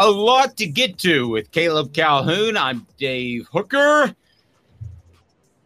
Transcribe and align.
A 0.00 0.10
lot 0.10 0.56
to 0.56 0.66
get 0.66 0.96
to 0.96 1.28
with 1.28 1.50
Caleb 1.50 1.92
Calhoun. 1.92 2.56
I'm 2.56 2.86
Dave 2.96 3.46
Hooker. 3.52 4.16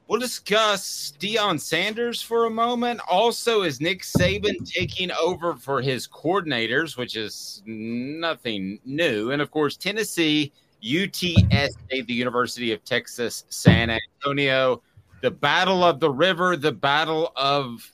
We'll 0.09 0.19
discuss 0.19 1.13
Deion 1.21 1.61
Sanders 1.61 2.21
for 2.21 2.47
a 2.47 2.51
moment. 2.51 3.01
Also, 3.09 3.63
is 3.63 3.81
Nick 3.81 4.03
Saban 4.03 4.69
taking 4.69 5.13
over 5.13 5.55
for 5.55 5.81
his 5.81 6.09
coordinators, 6.09 6.97
which 6.97 7.15
is 7.15 7.63
nothing 7.65 8.81
new. 8.85 9.31
And 9.31 9.41
of 9.41 9.53
course, 9.53 9.77
Tennessee, 9.77 10.53
UTSA, 10.83 12.05
the 12.05 12.13
University 12.13 12.73
of 12.73 12.85
Texas, 12.85 13.45
San 13.51 13.89
Antonio, 13.89 14.83
the 15.23 15.31
battle 15.31 15.85
of 15.85 16.01
the 16.01 16.11
river, 16.11 16.57
the 16.57 16.73
battle 16.73 17.33
of 17.37 17.89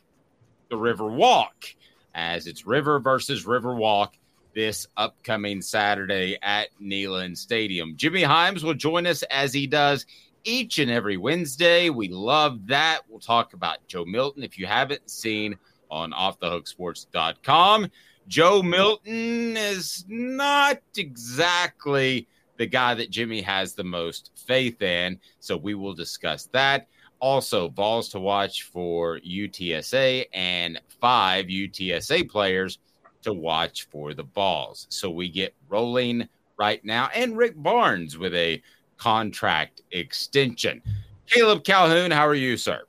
the 0.70 0.76
River 0.78 1.06
Walk, 1.06 1.66
as 2.14 2.46
it's 2.46 2.66
river 2.66 2.98
versus 2.98 3.44
river 3.44 3.74
walk 3.74 4.14
this 4.54 4.86
upcoming 4.96 5.62
Saturday 5.62 6.38
at 6.42 6.68
Neyland 6.80 7.36
Stadium. 7.36 7.94
Jimmy 7.96 8.22
Hyams 8.22 8.64
will 8.64 8.74
join 8.74 9.06
us 9.06 9.22
as 9.24 9.52
he 9.52 9.66
does 9.66 10.06
each 10.44 10.78
and 10.78 10.90
every 10.90 11.16
Wednesday. 11.16 11.90
We 11.90 12.08
love 12.08 12.66
that. 12.66 13.00
We'll 13.08 13.20
talk 13.20 13.52
about 13.52 13.86
Joe 13.86 14.04
Milton 14.04 14.42
if 14.42 14.58
you 14.58 14.66
haven't 14.66 15.10
seen 15.10 15.56
on 15.90 16.12
offthehooksports.com. 16.12 17.90
Joe 18.28 18.62
Milton 18.62 19.56
is 19.56 20.04
not 20.08 20.80
exactly 20.96 22.28
the 22.58 22.66
guy 22.66 22.94
that 22.94 23.10
Jimmy 23.10 23.40
has 23.40 23.74
the 23.74 23.84
most 23.84 24.30
faith 24.34 24.82
in, 24.82 25.18
so 25.40 25.56
we 25.56 25.74
will 25.74 25.94
discuss 25.94 26.46
that. 26.52 26.88
Also, 27.18 27.68
Vols 27.68 28.08
to 28.10 28.20
watch 28.20 28.62
for 28.62 29.18
UTSA 29.20 30.26
and 30.32 30.80
five 31.00 31.46
UTSA 31.46 32.28
players 32.28 32.78
to 33.22 33.32
watch 33.32 33.88
for 33.90 34.14
the 34.14 34.24
Vols. 34.24 34.86
So 34.88 35.10
we 35.10 35.28
get 35.28 35.54
rolling 35.68 36.28
right 36.58 36.84
now. 36.84 37.08
And 37.14 37.36
Rick 37.36 37.54
Barnes 37.56 38.18
with 38.18 38.34
a 38.34 38.62
contract 38.96 39.82
extension. 39.92 40.82
Caleb 41.26 41.64
Calhoun, 41.64 42.10
how 42.10 42.26
are 42.26 42.34
you, 42.34 42.56
sir? 42.56 42.82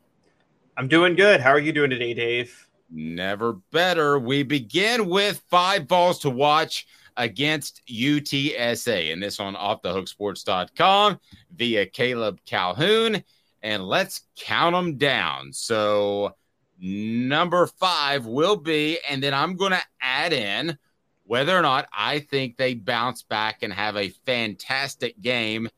I'm 0.77 0.87
doing 0.87 1.15
good. 1.15 1.41
How 1.41 1.51
are 1.51 1.59
you 1.59 1.71
doing 1.71 1.89
today, 1.89 2.13
Dave? 2.13 2.67
Never 2.89 3.53
better. 3.71 4.19
We 4.19 4.43
begin 4.43 5.07
with 5.07 5.41
five 5.49 5.87
Vols 5.87 6.19
to 6.19 6.29
watch 6.29 6.87
against 7.17 7.81
UTSA, 7.87 9.13
and 9.13 9.21
this 9.21 9.39
on 9.39 9.55
offthehooksports.com 9.55 11.19
via 11.55 11.85
Caleb 11.85 12.39
Calhoun. 12.45 13.23
And 13.63 13.83
let's 13.83 14.21
count 14.35 14.73
them 14.73 14.97
down. 14.97 15.53
So, 15.53 16.35
number 16.81 17.67
five 17.67 18.25
will 18.25 18.57
be, 18.57 18.99
and 19.07 19.21
then 19.21 19.33
I'm 19.33 19.55
going 19.55 19.71
to 19.71 19.81
add 20.01 20.33
in 20.33 20.77
whether 21.25 21.57
or 21.57 21.61
not 21.61 21.87
I 21.95 22.19
think 22.19 22.57
they 22.57 22.73
bounce 22.73 23.23
back 23.23 23.63
and 23.63 23.71
have 23.71 23.95
a 23.95 24.09
fantastic 24.25 25.21
game 25.21 25.69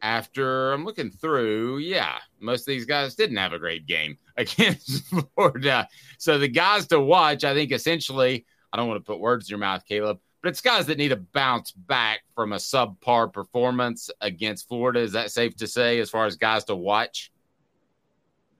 after 0.00 0.72
I'm 0.72 0.84
looking 0.84 1.10
through. 1.10 1.78
Yeah, 1.78 2.18
most 2.40 2.62
of 2.62 2.66
these 2.66 2.86
guys 2.86 3.14
didn't 3.14 3.36
have 3.36 3.52
a 3.52 3.58
great 3.58 3.86
game 3.86 4.16
against 4.36 5.04
Florida. 5.34 5.88
So, 6.18 6.38
the 6.38 6.48
guys 6.48 6.86
to 6.88 7.00
watch, 7.00 7.44
I 7.44 7.54
think 7.54 7.72
essentially, 7.72 8.46
I 8.72 8.76
don't 8.76 8.88
want 8.88 9.04
to 9.04 9.06
put 9.06 9.20
words 9.20 9.48
in 9.48 9.52
your 9.52 9.58
mouth, 9.58 9.84
Caleb, 9.86 10.18
but 10.42 10.48
it's 10.50 10.60
guys 10.60 10.86
that 10.86 10.98
need 10.98 11.08
to 11.08 11.16
bounce 11.16 11.72
back 11.72 12.22
from 12.34 12.52
a 12.52 12.56
subpar 12.56 13.32
performance 13.32 14.10
against 14.20 14.68
Florida. 14.68 15.00
Is 15.00 15.12
that 15.12 15.30
safe 15.30 15.56
to 15.56 15.66
say 15.66 15.98
as 15.98 16.10
far 16.10 16.26
as 16.26 16.36
guys 16.36 16.64
to 16.64 16.76
watch? 16.76 17.31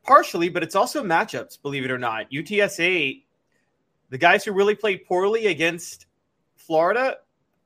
Partially, 0.04 0.48
but 0.48 0.62
it's 0.62 0.74
also 0.74 1.02
matchups, 1.04 1.60
believe 1.60 1.84
it 1.84 1.90
or 1.90 1.98
not. 1.98 2.30
UTSA, 2.30 3.22
the 4.10 4.18
guys 4.18 4.44
who 4.44 4.52
really 4.52 4.74
played 4.74 5.04
poorly 5.06 5.46
against 5.46 6.06
Florida 6.56 7.18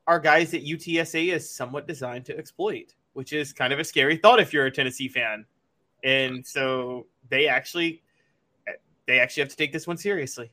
are 0.07 0.21
guys 0.21 0.51
that 0.51 0.65
UTSA 0.65 1.33
is 1.33 1.51
somewhat 1.51 1.87
designed 1.87 2.25
to 2.27 2.37
exploit, 2.37 2.95
which 3.15 3.33
is 3.33 3.53
kind 3.53 3.73
of 3.73 3.79
a 3.79 3.85
scary 3.85 4.17
thought 4.17 4.39
if 4.41 4.53
you're 4.53 4.67
a 4.67 4.71
Tennessee 4.71 5.09
fan. 5.09 5.47
And 6.05 6.47
so 6.47 7.07
they 7.29 7.49
actually 7.49 8.03
they 9.07 9.21
actually 9.21 9.43
have 9.43 9.51
to 9.51 9.57
take 9.57 9.73
this 9.73 9.87
one 9.87 9.97
seriously. 9.97 10.51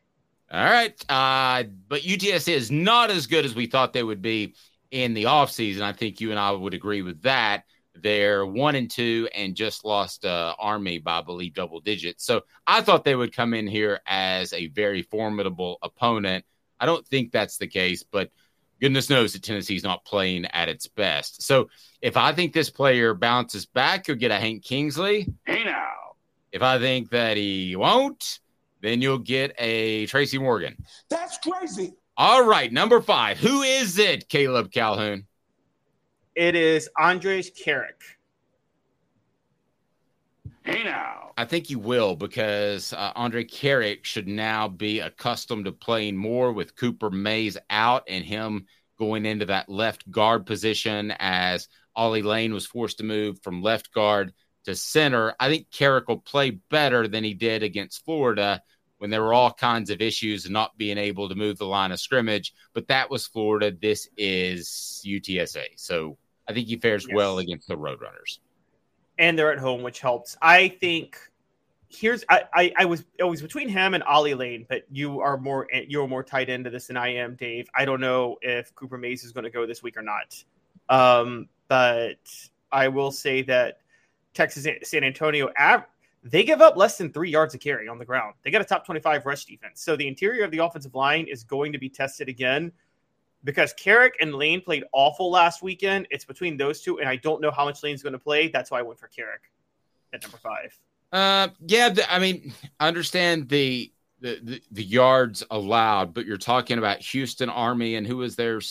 All 0.51 0.63
right. 0.63 0.93
Uh, 1.09 1.63
but 1.87 2.01
UTSA 2.01 2.53
is 2.53 2.71
not 2.71 3.09
as 3.09 3.27
good 3.27 3.45
as 3.45 3.55
we 3.55 3.65
thought 3.65 3.93
they 3.93 4.03
would 4.03 4.21
be 4.21 4.53
in 4.91 5.13
the 5.13 5.23
offseason. 5.23 5.81
I 5.81 5.93
think 5.93 6.21
you 6.21 6.29
and 6.29 6.39
I 6.39 6.51
would 6.51 6.73
agree 6.73 7.01
with 7.01 7.23
that. 7.23 7.65
They're 7.95 8.45
one 8.45 8.75
and 8.75 8.89
two 8.89 9.29
and 9.35 9.55
just 9.55 9.85
lost 9.85 10.25
uh, 10.25 10.55
Army 10.57 10.97
by, 10.97 11.19
I 11.19 11.21
believe, 11.21 11.53
double 11.53 11.79
digits. 11.79 12.25
So 12.25 12.41
I 12.65 12.81
thought 12.81 13.03
they 13.03 13.15
would 13.15 13.35
come 13.35 13.53
in 13.53 13.67
here 13.67 14.01
as 14.07 14.51
a 14.53 14.67
very 14.67 15.03
formidable 15.03 15.77
opponent. 15.81 16.43
I 16.79 16.85
don't 16.85 17.07
think 17.07 17.31
that's 17.31 17.57
the 17.57 17.67
case, 17.67 18.03
but 18.03 18.31
goodness 18.81 19.09
knows 19.09 19.33
that 19.33 19.43
Tennessee's 19.43 19.83
not 19.83 20.05
playing 20.05 20.45
at 20.45 20.69
its 20.69 20.87
best. 20.87 21.43
So 21.43 21.69
if 22.01 22.17
I 22.17 22.33
think 22.33 22.51
this 22.51 22.69
player 22.69 23.13
bounces 23.13 23.65
back, 23.65 24.07
you'll 24.07 24.17
get 24.17 24.31
a 24.31 24.39
Hank 24.39 24.63
Kingsley. 24.63 25.27
Hey 25.45 25.63
now. 25.63 25.91
If 26.51 26.61
I 26.61 26.79
think 26.79 27.09
that 27.11 27.37
he 27.37 27.75
won't, 27.75 28.39
then 28.81 29.01
you'll 29.01 29.19
get 29.19 29.55
a 29.57 30.07
Tracy 30.07 30.37
Morgan. 30.37 30.75
That's 31.09 31.37
crazy. 31.37 31.93
All 32.17 32.45
right, 32.45 32.71
number 32.71 33.01
five. 33.01 33.39
Who 33.39 33.61
is 33.61 33.97
it, 33.97 34.29
Caleb 34.29 34.71
Calhoun? 34.71 35.25
It 36.35 36.55
is 36.55 36.89
Andrej 36.99 37.51
Karic. 37.53 38.01
Hey 40.63 40.83
now. 40.83 41.33
I 41.37 41.45
think 41.45 41.69
you 41.69 41.77
will 41.77 42.15
because 42.15 42.93
uh, 42.93 43.13
Andrej 43.13 43.51
Karic 43.51 44.03
should 44.03 44.27
now 44.27 44.67
be 44.67 44.99
accustomed 44.99 45.65
to 45.65 45.71
playing 45.71 46.17
more 46.17 46.51
with 46.51 46.75
Cooper 46.75 47.11
Mays 47.11 47.57
out 47.69 48.03
and 48.07 48.25
him 48.25 48.65
going 48.97 49.25
into 49.25 49.45
that 49.45 49.69
left 49.69 50.09
guard 50.09 50.45
position 50.45 51.13
as 51.19 51.67
Ollie 51.95 52.21
Lane 52.21 52.53
was 52.53 52.65
forced 52.65 52.97
to 52.97 53.03
move 53.03 53.41
from 53.43 53.61
left 53.61 53.93
guard 53.93 54.33
to 54.65 54.75
center. 54.75 55.35
I 55.39 55.49
think 55.49 55.69
Karic 55.69 56.07
will 56.07 56.19
play 56.19 56.51
better 56.51 57.07
than 57.07 57.23
he 57.23 57.33
did 57.35 57.61
against 57.61 58.05
Florida 58.05 58.63
when 58.97 59.09
there 59.09 59.21
were 59.21 59.33
all 59.33 59.51
kinds 59.51 59.89
of 59.89 60.01
issues 60.01 60.49
not 60.49 60.77
being 60.77 60.97
able 60.97 61.29
to 61.29 61.35
move 61.35 61.57
the 61.57 61.65
line 61.65 61.91
of 61.91 61.99
scrimmage. 61.99 62.53
But 62.73 62.87
that 62.87 63.09
was 63.09 63.27
Florida. 63.27 63.71
This 63.71 64.07
is 64.17 65.03
UTSA. 65.05 65.65
So 65.75 66.17
I 66.47 66.53
think 66.53 66.67
he 66.67 66.77
fares 66.77 67.05
yes. 67.07 67.15
well 67.15 67.39
against 67.39 67.67
the 67.67 67.77
Roadrunners 67.77 68.39
and 69.17 69.37
they're 69.37 69.51
at 69.51 69.59
home, 69.59 69.83
which 69.83 69.99
helps. 69.99 70.35
I 70.41 70.69
think 70.69 71.17
here's 71.89 72.23
I, 72.29 72.43
I, 72.53 72.73
I 72.79 72.85
was 72.85 73.05
it 73.19 73.23
was 73.23 73.41
between 73.41 73.69
him 73.69 73.93
and 73.93 74.03
Ollie 74.03 74.33
Lane, 74.33 74.65
but 74.67 74.83
you 74.91 75.21
are 75.21 75.37
more 75.37 75.67
you're 75.87 76.07
more 76.07 76.23
tied 76.23 76.49
into 76.49 76.69
this 76.69 76.87
than 76.87 76.97
I 76.97 77.09
am, 77.15 77.35
Dave. 77.35 77.69
I 77.75 77.85
don't 77.85 78.01
know 78.01 78.37
if 78.41 78.73
Cooper 78.75 78.97
Mays 78.97 79.23
is 79.23 79.31
going 79.31 79.43
to 79.43 79.49
go 79.49 79.65
this 79.65 79.83
week 79.83 79.97
or 79.97 80.01
not. 80.01 80.43
Um, 80.89 81.47
but 81.67 82.19
I 82.71 82.87
will 82.87 83.11
say 83.11 83.41
that 83.43 83.79
Texas 84.33 84.67
San 84.83 85.03
Antonio 85.03 85.49
they 86.25 86.43
give 86.43 86.61
up 86.61 86.77
less 86.77 86.97
than 86.97 87.11
three 87.11 87.29
yards 87.29 87.53
of 87.53 87.59
carry 87.59 87.89
on 87.89 87.97
the 87.99 88.05
ground. 88.05 88.35
They 88.43 88.51
got 88.51 88.61
a 88.61 88.65
top 88.65 88.85
25 88.85 89.25
rush 89.25 89.43
defense. 89.43 89.81
So 89.81 89.97
the 89.97 90.07
interior 90.07 90.45
of 90.45 90.51
the 90.51 90.59
offensive 90.59 90.95
line 90.95 91.25
is 91.27 91.43
going 91.43 91.73
to 91.73 91.77
be 91.77 91.89
tested 91.89 92.29
again 92.29 92.71
because 93.43 93.73
Karic 93.73 94.11
and 94.21 94.33
Lane 94.35 94.61
played 94.61 94.83
awful 94.93 95.29
last 95.29 95.61
weekend. 95.61 96.07
It's 96.09 96.25
between 96.25 96.57
those 96.57 96.81
two, 96.81 96.99
and 96.99 97.09
I 97.09 97.17
don't 97.17 97.41
know 97.41 97.51
how 97.51 97.65
much 97.65 97.83
Lane's 97.83 98.03
going 98.03 98.13
to 98.13 98.19
play. 98.19 98.47
That's 98.47 98.71
why 98.71 98.79
I 98.79 98.81
went 98.81 98.99
for 98.99 99.07
Karic 99.07 99.49
at 100.13 100.21
number 100.21 100.37
five. 100.37 100.77
Uh, 101.11 101.53
yeah, 101.67 101.93
I 102.09 102.19
mean, 102.19 102.53
I 102.79 102.87
understand 102.87 103.49
the, 103.49 103.91
the 104.21 104.39
the, 104.41 104.61
the 104.71 104.83
yards 104.83 105.43
allowed, 105.51 106.13
but 106.13 106.25
you're 106.25 106.37
talking 106.37 106.77
about 106.77 106.99
Houston 107.01 107.49
Army 107.49 107.95
and 107.95 108.07
who 108.07 108.21
is 108.23 108.35
their 108.35 108.61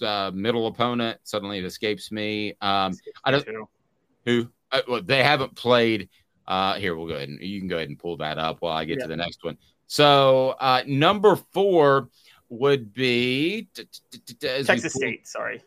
uh, 0.00 0.30
middle 0.32 0.66
opponent? 0.68 1.18
Suddenly, 1.24 1.58
it 1.58 1.64
escapes 1.64 2.10
me. 2.10 2.50
Um, 2.60 2.94
I 3.24 3.30
don't 3.30 3.46
who. 4.24 4.48
Uh, 4.70 4.80
well, 4.88 5.02
they 5.02 5.22
haven't 5.22 5.54
played. 5.54 6.08
Uh, 6.46 6.74
here 6.74 6.96
we'll 6.96 7.06
go 7.06 7.14
ahead 7.14 7.28
and 7.28 7.40
you 7.40 7.60
can 7.60 7.68
go 7.68 7.76
ahead 7.76 7.88
and 7.88 7.98
pull 7.98 8.16
that 8.16 8.38
up 8.38 8.60
while 8.60 8.76
I 8.76 8.84
get 8.84 8.98
yeah. 8.98 9.04
to 9.04 9.08
the 9.08 9.16
next 9.16 9.44
one. 9.44 9.56
So 9.86 10.56
uh, 10.60 10.82
number 10.86 11.36
four 11.36 12.08
would 12.52 12.92
be 12.92 13.68
Texas 14.40 14.92
State. 14.92 15.26
Sorry. 15.26 15.62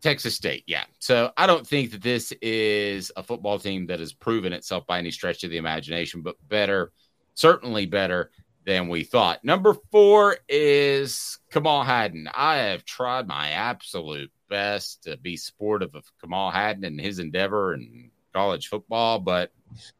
Texas 0.00 0.36
State, 0.36 0.62
yeah. 0.66 0.84
So 1.00 1.32
I 1.36 1.46
don't 1.46 1.66
think 1.66 1.90
that 1.90 2.02
this 2.02 2.32
is 2.40 3.10
a 3.16 3.22
football 3.22 3.58
team 3.58 3.86
that 3.86 3.98
has 3.98 4.12
proven 4.12 4.52
itself 4.52 4.86
by 4.86 4.98
any 4.98 5.10
stretch 5.10 5.42
of 5.42 5.50
the 5.50 5.56
imagination, 5.56 6.22
but 6.22 6.36
better, 6.48 6.92
certainly 7.34 7.86
better 7.86 8.30
than 8.64 8.88
we 8.88 9.02
thought. 9.02 9.42
Number 9.44 9.74
four 9.90 10.36
is 10.48 11.38
Kamal 11.50 11.82
Hadden. 11.82 12.28
I 12.32 12.56
have 12.56 12.84
tried 12.84 13.26
my 13.26 13.50
absolute 13.50 14.30
best 14.48 15.04
to 15.04 15.16
be 15.16 15.36
supportive 15.36 15.94
of 15.94 16.04
Kamal 16.20 16.52
Hadden 16.52 16.84
and 16.84 17.00
his 17.00 17.18
endeavor 17.18 17.74
in 17.74 18.10
college 18.32 18.68
football, 18.68 19.18
but 19.18 19.50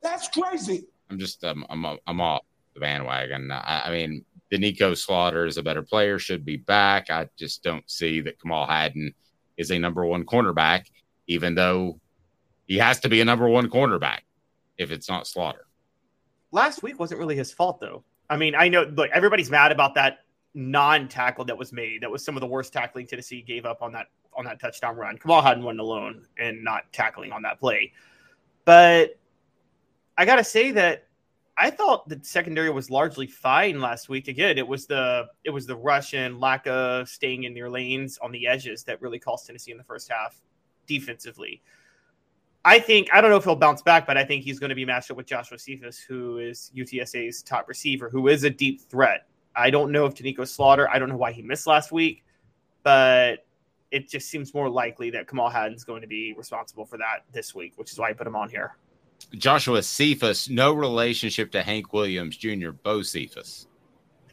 that's 0.03 0.29
crazy. 0.29 0.87
I'm 1.11 1.19
just 1.19 1.43
I'm 1.43 1.65
I'm, 1.69 1.85
I'm 2.07 2.21
off 2.21 2.43
the 2.75 2.81
bandwagon. 2.81 3.51
I, 3.51 3.85
I 3.87 3.91
mean, 3.91 4.25
Doneiko 4.51 4.97
Slaughter 4.97 5.47
is 5.47 5.57
a 5.57 5.63
better 5.63 5.83
player, 5.83 6.19
should 6.19 6.45
be 6.45 6.57
back. 6.57 7.11
I 7.11 7.29
just 7.37 7.63
don't 7.63 7.89
see 7.91 8.21
that 8.23 8.41
Kamal 8.41 8.67
Hadden 8.67 9.15
is 9.57 9.71
a 9.71 9.79
number 9.79 10.05
one 10.05 10.25
cornerback, 10.25 10.87
even 11.27 11.55
though 11.55 12.01
he 12.67 12.77
has 12.79 13.01
to 13.01 13.09
be 13.09 13.21
a 13.21 13.25
number 13.25 13.49
one 13.49 13.69
cornerback 13.69 14.21
if 14.79 14.91
it's 14.91 15.09
not 15.09 15.27
Slaughter. 15.27 15.67
Last 16.53 16.83
week 16.83 16.99
wasn't 17.01 17.19
really 17.19 17.37
his 17.37 17.53
fault, 17.53 17.81
though. 17.81 18.05
I 18.31 18.37
mean, 18.37 18.55
I 18.55 18.69
know, 18.69 18.83
look, 18.83 19.11
everybody's 19.13 19.51
mad 19.51 19.73
about 19.73 19.95
that 19.95 20.19
non 20.55 21.09
tackle 21.09 21.45
that 21.47 21.59
was 21.59 21.73
made. 21.73 22.03
That 22.03 22.11
was 22.11 22.25
some 22.25 22.37
of 22.37 22.41
the 22.41 22.47
worst 22.47 22.73
tackling 22.73 23.07
Tennessee 23.07 23.43
gave 23.43 23.67
up 23.67 23.83
on 23.83 23.93
that 23.93 24.07
on 24.37 24.45
that 24.45 24.61
touchdown 24.61 24.97
run. 24.97 25.17
Kamal 25.17 25.43
Hadden 25.43 25.65
went 25.65 25.81
alone 25.81 26.27
and 26.39 26.63
not 26.63 26.93
tackling 26.93 27.33
on 27.33 27.43
that 27.43 27.59
play. 27.59 27.93
But 28.65 29.19
I 30.19 30.25
got 30.25 30.37
to 30.37 30.45
say 30.45 30.73
that 30.73 31.06
I 31.59 31.71
thought 31.71 32.09
the 32.09 32.21
secondary 32.23 32.71
was 32.71 32.91
largely 32.91 33.27
fine 33.27 33.81
last 33.81 34.09
week. 34.09 34.29
Again, 34.29 34.59
it 34.59 34.67
was 34.67 34.87
the 34.87 35.27
it 35.45 35.51
was 35.51 35.67
the 35.67 35.77
rush 35.77 36.13
and 36.13 36.39
lack 36.39 36.67
of 36.67 37.09
staying 37.09 37.45
in 37.45 37.55
their 37.55 37.71
lanes 37.71 38.19
on 38.19 38.31
the 38.31 38.47
edges 38.47 38.85
that 38.85 39.01
really 39.01 39.19
cost 39.19 39.47
Tennessee 39.47 39.71
in 39.71 39.79
the 39.79 39.85
first 39.85 40.11
half 40.11 40.39
defensively. 40.87 41.63
I 42.65 42.79
think 42.79 43.09
I 43.13 43.21
don't 43.21 43.31
know 43.31 43.37
if 43.37 43.45
he'll 43.45 43.57
bounce 43.57 43.81
back, 43.81 44.07
but 44.07 44.19
I 44.19 44.25
think 44.25 44.45
he's 44.45 44.59
going 44.59 44.69
to 44.69 44.75
be 44.75 44.85
matched 44.85 45.11
up 45.11 45.17
with 45.17 45.27
Joshua 45.27 45.59
Cephus, 45.59 45.99
who 45.99 46.39
is 46.39 46.71
UTSA's 46.77 47.43
top 47.43 47.69
receiver, 47.69 48.11
who 48.11 48.29
is 48.29 48.45
a 48.45 48.51
deep 48.51 48.83
threat. 48.83 49.27
I 49.55 49.71
don't 49.71 49.91
know 49.91 50.05
if 50.05 50.15
Doneiko 50.15 50.47
Slaughter. 50.47 50.91
I 50.91 50.99
don't 50.99 51.09
know 51.09 51.17
why 51.17 51.33
he 51.33 51.41
missed 51.41 51.67
last 51.67 51.91
week, 51.91 52.23
but 52.83 53.47
it 53.91 54.11
just 54.11 54.29
seems 54.29 54.53
more 54.53 54.69
likely 54.69 55.11
that 55.11 55.27
Kamal 55.27 55.49
Hadden's 55.49 55.85
going 55.85 56.03
to 56.03 56.07
be 56.07 56.35
responsible 56.37 56.85
for 56.85 56.99
that 56.99 57.21
this 57.33 57.55
week, 57.55 57.73
which 57.77 57.93
is 57.93 57.99
why 57.99 58.11
I 58.11 58.13
put 58.13 58.27
him 58.27 58.37
on 58.37 58.51
here. 58.51 58.77
Joshua 59.35 59.83
Cephus, 59.83 60.49
no 60.49 60.73
relationship 60.73 61.51
to 61.53 61.63
Hank 61.63 61.93
Williams 61.93 62.37
Jr., 62.37 62.71
Bocephus. 62.71 63.67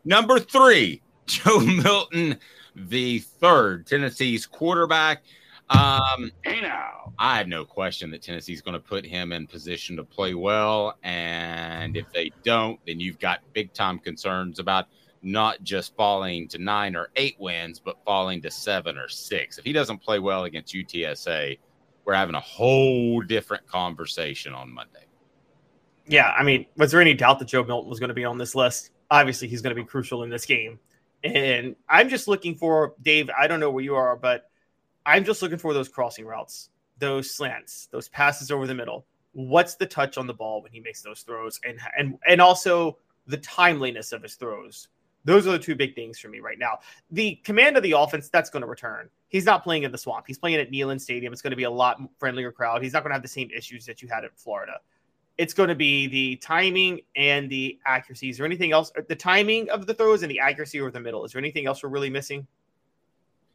Number 0.06 0.40
three, 0.40 1.02
Joe 1.26 1.60
Milton, 1.60 2.38
the 2.76 3.20
third, 3.20 3.88
Tennessee's 3.88 4.46
quarterback. 4.46 5.24
Um, 5.70 6.32
hey 6.44 6.62
now. 6.62 7.14
I 7.18 7.38
have 7.38 7.48
no 7.48 7.64
question 7.66 8.12
that 8.12 8.22
Tennessee's 8.22 8.62
going 8.62 8.74
to 8.74 8.80
put 8.80 9.06
him 9.06 9.32
in 9.32 9.48
position 9.48 9.96
to 9.98 10.04
play 10.04 10.34
well. 10.34 10.98
And 11.04 11.96
if 11.96 12.12
they 12.12 12.32
don't, 12.44 12.80
then 12.86 13.00
you've 13.00 13.20
got 13.20 13.42
big 13.54 13.74
time 13.74 14.00
concerns 14.00 14.60
about 14.60 14.88
not 15.22 15.64
just 15.64 15.96
falling 15.96 16.48
to 16.50 16.58
nine 16.58 16.96
or 16.96 17.10
eight 17.16 17.36
wins, 17.40 17.80
but 17.80 17.98
falling 18.04 18.42
to 18.42 18.52
seven 18.52 18.98
or 18.98 19.08
six. 19.08 19.58
If 19.58 19.64
he 19.64 19.72
doesn't 19.72 20.00
play 20.00 20.20
well 20.20 20.44
against 20.44 20.74
UTSA, 20.74 21.58
we're 22.06 22.14
having 22.14 22.36
a 22.36 22.40
whole 22.40 23.22
different 23.22 23.68
conversation 23.68 24.54
on 24.54 24.74
Monday. 24.74 25.06
Yeah, 26.06 26.32
I 26.32 26.44
mean, 26.44 26.66
was 26.75 26.92
there 26.92 27.01
any 27.01 27.13
doubt 27.13 27.39
that 27.39 27.48
Joe 27.48 27.63
Milton 27.63 27.89
was 27.89 28.00
going 28.00 28.10
to 28.10 28.13
be 28.13 28.25
on 28.25 28.38
this 28.38 28.56
list? 28.56 28.92
Obviously, 29.10 29.48
he's 29.48 29.62
going 29.62 29.75
to 29.75 29.82
be 29.82 29.88
crucial 29.88 30.24
in 30.24 30.30
this 30.30 30.46
game. 30.46 30.80
And 31.24 31.75
I'm 31.88 32.10
just 32.10 32.27
looking 32.27 32.56
for 32.56 32.94
Dave. 33.01 33.30
I 33.38 33.48
don't 33.48 33.62
know 33.62 33.72
where 33.72 33.84
you 33.84 33.96
are, 33.96 34.18
but 34.18 34.50
I'm 35.06 35.24
just 35.24 35.42
looking 35.42 35.58
for 35.58 35.74
those 35.74 35.88
crossing 35.88 36.25
routes, 36.25 36.70
those 36.98 37.32
slants, 37.32 37.88
those 37.92 38.10
passes 38.10 38.51
over 38.51 38.68
the 38.68 38.75
middle. 38.75 39.06
What's 39.32 39.75
the 39.75 39.86
touch 39.86 40.18
on 40.18 40.27
the 40.27 40.34
ball 40.34 40.62
when 40.62 40.72
he 40.72 40.80
makes 40.82 41.01
those 41.01 41.22
throws, 41.22 41.60
and 41.66 41.80
and 41.98 42.20
and 42.27 42.42
also 42.42 42.98
the 43.27 43.38
timeliness 43.38 44.12
of 44.12 44.22
his 44.22 44.36
throws. 44.36 44.89
Those 45.25 45.48
are 45.48 45.51
the 45.51 45.60
two 45.60 45.75
big 45.75 45.96
things 45.96 46.20
for 46.20 46.27
me 46.27 46.39
right 46.39 46.60
now. 46.60 46.80
The 47.12 47.36
command 47.44 47.77
of 47.77 47.84
the 47.84 47.94
offense 47.94 48.30
that's 48.30 48.50
going 48.50 48.62
to 48.62 48.68
return. 48.68 49.10
He's 49.30 49.46
not 49.46 49.63
playing 49.63 49.84
in 49.84 49.92
the 49.92 49.98
swamp. 49.98 50.25
He's 50.27 50.38
playing 50.38 50.58
at 50.58 50.72
Neyland 50.72 51.01
Stadium. 51.01 51.34
It's 51.34 51.42
going 51.42 51.51
to 51.51 51.58
be 51.58 51.63
a 51.63 51.72
lot 51.72 52.00
friendlier 52.20 52.51
crowd. 52.51 52.84
He's 52.84 52.94
not 52.94 53.03
going 53.03 53.12
to 53.12 53.15
have 53.15 53.22
the 53.22 53.27
same 53.27 53.50
issues 53.56 53.86
that 53.86 54.01
you 54.01 54.08
had 54.08 54.24
in 54.24 54.30
Florida. 54.36 54.80
It's 55.38 55.53
going 55.53 55.70
to 55.70 55.75
be 55.75 56.08
the 56.08 56.36
timing 56.36 57.01
and 57.15 57.50
the 57.50 57.80
accuracy. 57.88 58.30
Is 58.30 58.38
there 58.38 58.46
anything 58.46 58.72
else? 58.72 58.92
The 59.08 59.15
timing 59.15 59.70
of 59.70 59.88
the 59.88 59.94
throws 59.94 60.22
and 60.22 60.30
the 60.30 60.39
accuracy 60.39 60.80
over 60.80 60.92
the 60.92 61.00
middle. 61.00 61.25
Is 61.25 61.32
there 61.32 61.39
anything 61.39 61.65
else 61.65 61.82
we're 61.82 61.89
really 61.89 62.12
missing 62.12 62.46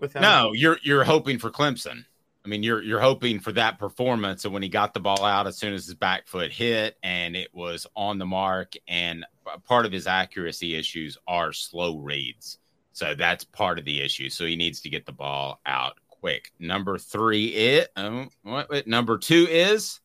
with 0.00 0.14
him? 0.14 0.22
No, 0.22 0.52
you're 0.52 0.78
you're 0.82 1.04
hoping 1.04 1.38
for 1.38 1.50
Clemson. 1.50 2.04
I 2.48 2.50
mean, 2.50 2.62
you're 2.62 2.82
you're 2.82 2.98
hoping 2.98 3.40
for 3.40 3.52
that 3.52 3.78
performance. 3.78 4.46
And 4.46 4.54
when 4.54 4.62
he 4.62 4.70
got 4.70 4.94
the 4.94 5.00
ball 5.00 5.22
out 5.22 5.46
as 5.46 5.58
soon 5.58 5.74
as 5.74 5.84
his 5.84 5.94
back 5.94 6.26
foot 6.26 6.50
hit 6.50 6.96
and 7.02 7.36
it 7.36 7.52
was 7.52 7.86
on 7.94 8.16
the 8.16 8.24
mark, 8.24 8.72
and 8.88 9.26
part 9.64 9.84
of 9.84 9.92
his 9.92 10.06
accuracy 10.06 10.74
issues 10.74 11.18
are 11.26 11.52
slow 11.52 11.98
reads. 11.98 12.58
So 12.94 13.14
that's 13.14 13.44
part 13.44 13.78
of 13.78 13.84
the 13.84 14.00
issue. 14.00 14.30
So 14.30 14.46
he 14.46 14.56
needs 14.56 14.80
to 14.80 14.88
get 14.88 15.04
the 15.04 15.12
ball 15.12 15.60
out 15.66 15.98
quick. 16.08 16.50
Number 16.58 16.96
three 16.96 17.48
is 17.48 17.86
um, 17.96 18.30
what, 18.42 18.70
what, 18.70 18.86
number 18.86 19.18
two 19.18 19.46
is. 19.50 20.00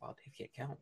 Well, 0.00 0.14
Dave 0.24 0.34
can't 0.38 0.68
count. 0.68 0.78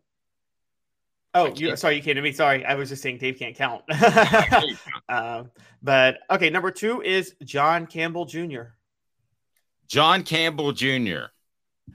Oh, 1.33 1.47
you, 1.57 1.77
sorry, 1.77 1.97
you 1.97 2.03
came 2.03 2.17
to 2.17 2.23
me. 2.23 2.33
Sorry, 2.33 2.63
I 2.63 2.75
was 2.75 2.91
just 2.91 3.03
saying 3.03 3.19
Dave 3.19 3.39
can't 3.39 3.57
count. 3.57 3.85
um, 5.09 5.51
but 5.83 6.19
okay, 6.31 6.51
number 6.51 6.71
two 6.71 7.01
is 7.01 7.35
John 7.43 7.87
Campbell 7.87 8.27
Jr. 8.27 8.76
John 9.87 10.23
Campbell 10.23 10.73
Jr. 10.73 11.27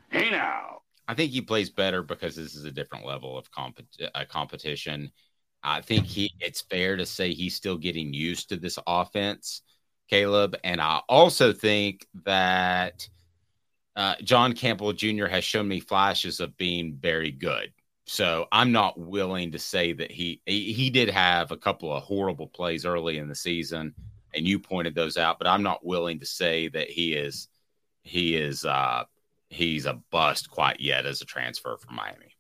Hey 0.10 0.30
now. 0.30 0.82
I 1.08 1.14
think 1.14 1.32
he 1.32 1.42
plays 1.42 1.70
better 1.70 2.04
because 2.04 2.36
this 2.36 2.56
is 2.56 2.64
a 2.64 2.72
different 2.72 3.06
level 3.06 3.38
of 3.38 3.52
comp- 3.52 3.82
uh, 4.16 4.26
competition. 4.30 5.12
I 5.64 5.82
think 5.82 6.06
he 6.06 6.32
it's 6.40 6.62
fair 6.62 6.96
to 6.98 7.06
say 7.06 7.34
he's 7.34 7.56
still 7.56 7.78
getting 7.78 8.14
used 8.14 8.50
to 8.50 8.58
this 8.58 8.80
offense, 8.88 9.62
Caleb. 10.10 10.56
And 10.64 10.80
I 10.80 11.02
also 11.10 11.54
think 11.54 12.08
that 12.26 13.08
uh, 13.96 14.16
John 14.24 14.54
Campbell 14.54 14.94
Jr. 14.94 15.26
has 15.26 15.44
shown 15.44 15.68
me 15.68 15.80
flashes 15.80 16.40
of 16.40 16.58
being 16.58 16.98
very 17.00 17.32
good. 17.32 17.72
So 18.06 18.48
I'm 18.52 18.72
not 18.72 19.00
willing 19.00 19.52
to 19.52 19.60
say 19.60 19.94
that 19.94 20.12
he, 20.12 20.42
he 20.46 20.74
he 20.74 20.90
did 20.90 21.10
have 21.10 21.52
a 21.52 21.58
couple 21.58 21.94
of 21.94 22.04
horrible 22.04 22.48
plays 22.48 22.86
early 22.86 23.18
in 23.18 23.28
the 23.28 23.36
season, 23.36 23.94
and 24.34 24.48
you 24.48 24.60
pointed 24.60 24.96
those 24.96 25.18
out. 25.18 25.38
But 25.38 25.48
I'm 25.48 25.64
not 25.64 25.86
willing 25.86 26.20
to 26.20 26.26
say 26.26 26.68
that 26.70 26.90
he 26.90 27.14
is 27.14 27.48
he 28.04 28.36
is 28.36 28.66
uh 28.66 29.04
he's 29.50 29.86
a 29.86 30.02
bust 30.12 30.50
quite 30.50 30.80
yet 30.80 31.06
as 31.06 31.22
a 31.22 31.26
transfer 31.26 31.78
from 31.78 31.96
Miami. 31.96 32.36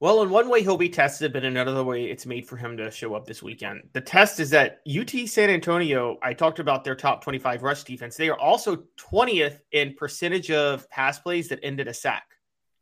Well, 0.00 0.22
in 0.22 0.30
one 0.30 0.48
way 0.48 0.62
he'll 0.62 0.76
be 0.76 0.88
tested, 0.88 1.32
but 1.32 1.44
in 1.44 1.56
another 1.56 1.82
way 1.82 2.04
it's 2.04 2.24
made 2.24 2.46
for 2.46 2.56
him 2.56 2.76
to 2.76 2.90
show 2.90 3.14
up 3.14 3.26
this 3.26 3.42
weekend. 3.42 3.82
The 3.94 4.00
test 4.00 4.38
is 4.38 4.50
that 4.50 4.80
UT 4.88 5.10
San 5.26 5.50
Antonio, 5.50 6.18
I 6.22 6.34
talked 6.34 6.60
about 6.60 6.84
their 6.84 6.94
top 6.94 7.22
25 7.22 7.64
rush 7.64 7.82
defense. 7.82 8.16
They 8.16 8.28
are 8.28 8.38
also 8.38 8.84
20th 8.96 9.58
in 9.72 9.94
percentage 9.94 10.52
of 10.52 10.88
pass 10.88 11.18
plays 11.18 11.48
that 11.48 11.58
ended 11.64 11.88
a 11.88 11.94
sack 11.94 12.28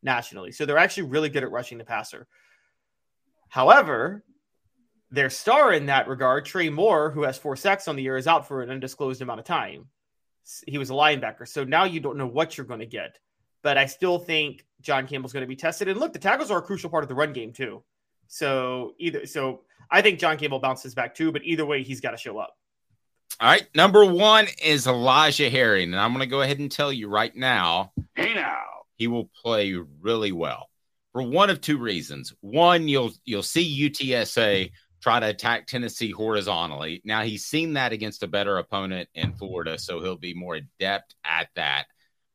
nationally. 0.03 0.53
So 0.53 0.67
they're 0.67 0.77
actually 0.77 1.09
really 1.09 1.31
good 1.31 1.43
at 1.43 1.51
rushing 1.51 1.79
the 1.79 1.85
passer. 1.85 2.27
However, 3.49 4.23
their 5.11 5.31
star 5.31 5.73
in 5.73 5.87
that 5.87 6.09
regard, 6.09 6.45
Trey 6.45 6.69
Moore, 6.69 7.11
who 7.11 7.23
has 7.23 7.39
four 7.39 7.57
sacks 7.57 7.89
on 7.89 7.97
the 7.97 8.03
year, 8.03 8.19
is 8.19 8.27
out 8.27 8.47
for 8.47 8.63
an 8.63 8.71
undisclosed 8.71 9.23
amount 9.23 9.41
of 9.41 9.47
time. 9.47 9.87
He 10.67 10.79
was 10.79 10.91
a 10.91 10.95
linebacker. 10.95 11.47
So 11.47 11.65
now 11.65 11.85
you 11.85 12.01
don't 12.01 12.17
know 12.17 12.27
what 12.27 12.57
you're 12.57 12.67
going 12.67 12.81
to 12.81 12.87
get. 12.87 13.19
But 13.63 13.79
I 13.79 13.87
still 13.87 14.19
think 14.19 14.65
John 14.81 15.07
Campbell's 15.07 15.33
going 15.33 15.43
to 15.43 15.49
be 15.49 15.57
tested. 15.57 15.89
And 15.89 15.99
look, 15.99 16.13
the 16.13 16.19
tackles 16.19 16.51
are 16.51 16.59
a 16.59 16.63
crucial 16.63 16.89
part 16.89 17.03
of 17.03 17.09
the 17.09 17.15
run 17.15 17.33
game, 17.33 17.53
too. 17.53 17.83
So 18.29 18.95
either 18.99 19.27
so 19.27 19.63
I 19.91 20.03
think 20.03 20.19
John 20.19 20.37
Campbell 20.37 20.59
bounces 20.59 20.95
back 20.95 21.15
too, 21.15 21.33
but 21.33 21.43
either 21.45 21.65
way, 21.65 21.83
he's 21.83 22.01
got 22.01 22.13
to 22.13 22.17
show 22.17 22.39
up. 22.39 22.57
All 23.41 23.49
right. 23.49 23.67
Number 23.75 24.05
one 24.05 24.47
is 24.63 24.87
Elijah 24.87 25.51
Herring. 25.51 25.93
And 25.93 26.01
I'm 26.01 26.13
going 26.13 26.21
to 26.21 26.31
go 26.31 26.43
ahead 26.43 26.59
and 26.59 26.71
tell 26.71 26.93
you 26.93 27.09
right 27.09 27.35
now. 27.35 27.93
Hey 28.15 28.35
now. 28.35 28.63
He 28.97 29.09
will 29.09 29.31
play 29.43 29.75
really 30.01 30.33
well 30.33 30.71
for 31.13 31.23
one 31.23 31.51
of 31.51 31.61
two 31.61 31.79
reasons. 31.79 32.33
One, 32.41 32.89
you'll 32.89 33.13
you'll 33.25 33.43
see 33.43 33.91
UTSA 33.91 34.71
try 35.07 35.21
to 35.21 35.29
attack 35.29 35.69
Tennessee 35.69 36.11
horizontally. 36.11 37.01
Now 37.05 37.23
he's 37.23 37.47
seen 37.47 37.75
that 37.75 37.93
against 37.93 38.25
a 38.25 38.27
better 38.27 38.59
opponent 38.59 39.09
in 39.15 39.35
Florida, 39.35 39.79
so 39.79 40.01
he'll 40.01 40.17
be 40.17 40.35
more 40.35 40.57
adept 40.57 41.15
at 41.25 41.47
that. 41.55 41.85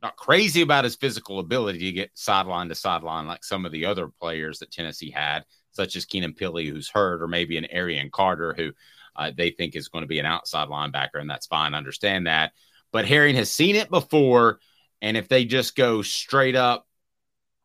Not 0.01 0.15
crazy 0.15 0.61
about 0.61 0.85
his 0.85 0.95
physical 0.95 1.39
ability 1.39 1.79
to 1.79 1.91
get 1.91 2.11
sideline 2.13 2.69
to 2.69 2.75
sideline 2.75 3.27
like 3.27 3.43
some 3.43 3.65
of 3.65 3.73
the 3.73 3.85
other 3.85 4.07
players 4.07 4.59
that 4.59 4.71
Tennessee 4.71 5.11
had, 5.11 5.43
such 5.73 5.97
as 5.97 6.05
Keenan 6.05 6.31
Pili, 6.31 6.69
who's 6.69 6.89
hurt, 6.89 7.21
or 7.21 7.27
maybe 7.27 7.57
an 7.57 7.65
Arion 7.65 8.09
Carter, 8.09 8.53
who 8.55 8.71
uh, 9.17 9.31
they 9.35 9.49
think 9.49 9.75
is 9.75 9.89
going 9.89 10.03
to 10.03 10.07
be 10.07 10.19
an 10.19 10.25
outside 10.25 10.69
linebacker, 10.69 11.19
and 11.19 11.29
that's 11.29 11.47
fine. 11.47 11.73
Understand 11.73 12.27
that. 12.27 12.53
But 12.93 13.05
Herring 13.05 13.35
has 13.35 13.51
seen 13.51 13.75
it 13.75 13.89
before, 13.89 14.59
and 15.01 15.17
if 15.17 15.27
they 15.27 15.43
just 15.43 15.75
go 15.75 16.03
straight 16.03 16.55
up 16.55 16.87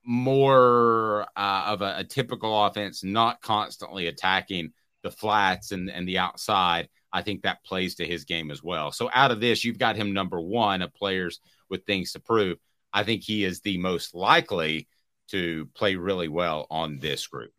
more 0.04 1.28
uh, 1.36 1.64
of 1.66 1.82
a, 1.82 1.98
a, 1.98 2.04
typical 2.04 2.64
offense, 2.64 3.04
not 3.04 3.40
constantly 3.40 4.08
attacking 4.08 4.72
the 5.06 5.10
flats 5.12 5.70
and, 5.70 5.88
and 5.88 6.08
the 6.08 6.18
outside, 6.18 6.88
I 7.12 7.22
think 7.22 7.42
that 7.42 7.62
plays 7.64 7.94
to 7.96 8.06
his 8.06 8.24
game 8.24 8.50
as 8.50 8.60
well. 8.60 8.90
So 8.90 9.08
out 9.14 9.30
of 9.30 9.40
this, 9.40 9.64
you've 9.64 9.78
got 9.78 9.94
him 9.94 10.12
number 10.12 10.40
one 10.40 10.82
of 10.82 10.92
players 10.92 11.38
with 11.70 11.86
things 11.86 12.12
to 12.12 12.20
prove. 12.20 12.58
I 12.92 13.04
think 13.04 13.22
he 13.22 13.44
is 13.44 13.60
the 13.60 13.78
most 13.78 14.16
likely 14.16 14.88
to 15.28 15.68
play 15.74 15.94
really 15.94 16.26
well 16.26 16.66
on 16.70 16.98
this 16.98 17.24
group. 17.28 17.52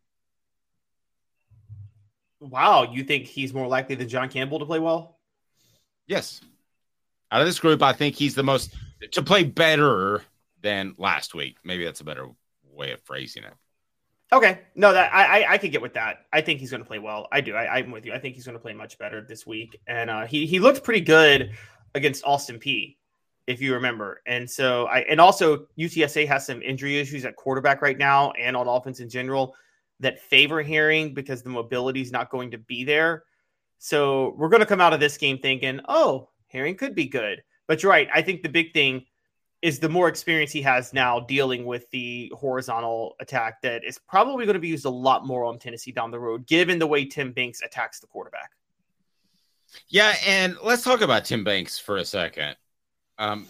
Wow, 2.40 2.92
you 2.92 3.02
think 3.02 3.24
he's 3.24 3.54
more 3.54 3.66
likely 3.66 3.94
than 3.94 4.10
John 4.10 4.28
Campbell 4.28 4.58
to 4.58 4.66
play 4.66 4.78
well? 4.78 5.18
Yes. 6.06 6.42
Out 7.32 7.40
of 7.40 7.46
this 7.46 7.60
group, 7.60 7.82
I 7.82 7.94
think 7.94 8.14
he's 8.14 8.34
the 8.34 8.42
most 8.42 8.74
to 9.12 9.22
play 9.22 9.44
better 9.44 10.22
than 10.60 10.94
last 10.98 11.34
week. 11.34 11.56
Maybe 11.64 11.86
that's 11.86 12.02
a 12.02 12.04
better 12.04 12.28
way 12.70 12.92
of 12.92 13.00
phrasing 13.04 13.44
it. 13.44 13.54
Okay, 14.32 14.60
no, 14.74 14.92
that 14.92 15.12
I 15.12 15.42
I, 15.42 15.52
I 15.52 15.58
could 15.58 15.72
get 15.72 15.80
with 15.80 15.94
that. 15.94 16.26
I 16.32 16.40
think 16.40 16.60
he's 16.60 16.70
going 16.70 16.82
to 16.82 16.86
play 16.86 16.98
well. 16.98 17.28
I 17.32 17.40
do. 17.40 17.54
I, 17.54 17.78
am 17.78 17.90
with 17.90 18.04
you. 18.04 18.12
I 18.12 18.18
think 18.18 18.34
he's 18.34 18.44
going 18.44 18.56
to 18.56 18.62
play 18.62 18.74
much 18.74 18.98
better 18.98 19.22
this 19.22 19.46
week, 19.46 19.80
and 19.86 20.10
uh, 20.10 20.26
he 20.26 20.46
he 20.46 20.58
looked 20.58 20.84
pretty 20.84 21.00
good 21.00 21.52
against 21.94 22.24
Austin 22.24 22.58
Peay, 22.58 22.96
if 23.46 23.62
you 23.62 23.72
remember. 23.72 24.20
And 24.26 24.48
so 24.48 24.86
I 24.86 25.00
and 25.00 25.20
also 25.20 25.66
UTSA 25.78 26.28
has 26.28 26.44
some 26.44 26.60
injury 26.62 26.98
issues 26.98 27.24
at 27.24 27.36
quarterback 27.36 27.80
right 27.80 27.96
now 27.96 28.32
and 28.32 28.56
on 28.56 28.68
offense 28.68 29.00
in 29.00 29.08
general 29.08 29.54
that 30.00 30.20
favor 30.20 30.62
Herring 30.62 31.14
because 31.14 31.42
the 31.42 31.50
mobility 31.50 32.02
is 32.02 32.12
not 32.12 32.30
going 32.30 32.50
to 32.50 32.58
be 32.58 32.84
there. 32.84 33.24
So 33.78 34.34
we're 34.36 34.48
going 34.48 34.60
to 34.60 34.66
come 34.66 34.80
out 34.80 34.92
of 34.92 35.00
this 35.00 35.16
game 35.16 35.38
thinking, 35.38 35.80
oh, 35.88 36.28
Herring 36.48 36.76
could 36.76 36.94
be 36.94 37.06
good. 37.06 37.42
But 37.66 37.82
you're 37.82 37.90
right. 37.90 38.08
I 38.14 38.22
think 38.22 38.42
the 38.42 38.48
big 38.48 38.72
thing 38.72 39.06
is 39.60 39.78
the 39.80 39.88
more 39.88 40.08
experience 40.08 40.52
he 40.52 40.62
has 40.62 40.92
now 40.92 41.18
dealing 41.18 41.66
with 41.66 41.90
the 41.90 42.32
horizontal 42.36 43.16
attack 43.20 43.60
that 43.62 43.84
is 43.84 43.98
probably 43.98 44.44
going 44.44 44.54
to 44.54 44.60
be 44.60 44.68
used 44.68 44.84
a 44.84 44.90
lot 44.90 45.26
more 45.26 45.44
on 45.44 45.58
Tennessee 45.58 45.90
down 45.90 46.10
the 46.10 46.20
road, 46.20 46.46
given 46.46 46.78
the 46.78 46.86
way 46.86 47.04
Tim 47.04 47.32
Banks 47.32 47.60
attacks 47.62 47.98
the 47.98 48.06
quarterback. 48.06 48.52
Yeah, 49.88 50.14
and 50.26 50.56
let's 50.62 50.84
talk 50.84 51.00
about 51.00 51.24
Tim 51.24 51.44
Banks 51.44 51.78
for 51.78 51.96
a 51.96 52.04
second. 52.04 52.56
Um, 53.18 53.46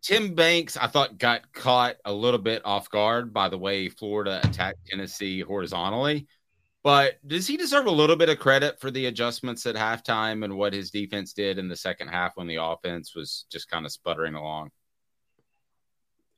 Tim 0.00 0.34
Banks, 0.34 0.76
I 0.76 0.86
thought, 0.86 1.18
got 1.18 1.52
caught 1.52 1.96
a 2.04 2.12
little 2.12 2.40
bit 2.40 2.62
off 2.64 2.88
guard 2.90 3.32
by 3.32 3.48
the 3.48 3.58
way 3.58 3.88
Florida 3.88 4.40
attacked 4.44 4.86
Tennessee 4.86 5.40
horizontally. 5.40 6.26
But 6.84 7.16
does 7.26 7.46
he 7.46 7.56
deserve 7.56 7.86
a 7.86 7.92
little 7.92 8.16
bit 8.16 8.28
of 8.28 8.40
credit 8.40 8.80
for 8.80 8.90
the 8.90 9.06
adjustments 9.06 9.66
at 9.66 9.76
halftime 9.76 10.44
and 10.44 10.56
what 10.56 10.72
his 10.72 10.90
defense 10.90 11.32
did 11.32 11.58
in 11.58 11.68
the 11.68 11.76
second 11.76 12.08
half 12.08 12.36
when 12.36 12.48
the 12.48 12.56
offense 12.56 13.14
was 13.14 13.44
just 13.50 13.70
kind 13.70 13.86
of 13.86 13.92
sputtering 13.92 14.34
along? 14.34 14.70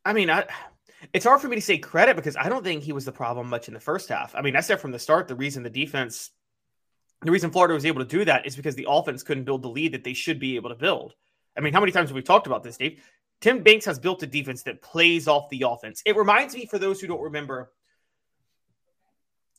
I 0.05 0.13
mean, 0.13 0.31
I, 0.31 0.47
it's 1.13 1.25
hard 1.25 1.41
for 1.41 1.49
me 1.49 1.57
to 1.57 1.63
say 1.63 1.79
credit 1.79 2.17
because 2.17 2.37
I 2.37 2.49
don't 2.49 2.65
think 2.65 2.83
he 2.83 2.93
was 2.93 3.05
the 3.05 3.13
problem 3.13 3.49
much 3.49 3.69
in 3.69 3.75
the 3.75 3.81
first 3.81 4.09
half. 4.09 4.35
I 4.35 4.43
mean, 4.43 4.57
I 4.57 4.61
said 4.61 4.81
from 4.81 4.93
the 4.93 4.99
start 4.99 5.29
the 5.29 5.35
reason 5.35 5.63
the 5.63 5.71
defense, 5.71 6.31
the 7.23 7.31
reason 7.31 7.51
Florida 7.51 7.75
was 7.75 7.87
able 7.87 8.01
to 8.05 8.09
do 8.09 8.25
that 8.25 8.47
is 8.47 8.57
because 8.57 8.75
the 8.75 8.87
offense 8.89 9.23
couldn't 9.23 9.45
build 9.45 9.63
the 9.63 9.69
lead 9.69 9.93
that 9.93 10.05
they 10.05 10.13
should 10.13 10.39
be 10.39 10.57
able 10.57 10.71
to 10.71 10.77
build. 10.77 11.15
I 11.57 11.61
mean, 11.61 11.73
how 11.73 11.81
many 11.81 11.93
times 11.93 12.11
have 12.11 12.17
we 12.17 12.23
talked 12.23 12.47
about 12.47 12.63
this, 12.63 12.77
Dave? 12.77 13.01
Tim 13.41 13.63
Banks 13.63 13.85
has 13.87 13.99
built 13.99 14.23
a 14.23 14.27
defense 14.27 14.63
that 14.63 14.83
plays 14.83 15.29
off 15.29 15.49
the 15.51 15.65
offense. 15.67 16.03
It 16.05 16.17
reminds 16.17 16.55
me, 16.55 16.67
for 16.67 16.79
those 16.79 17.01
who 17.01 17.07
don't 17.07 17.21
remember, 17.21 17.73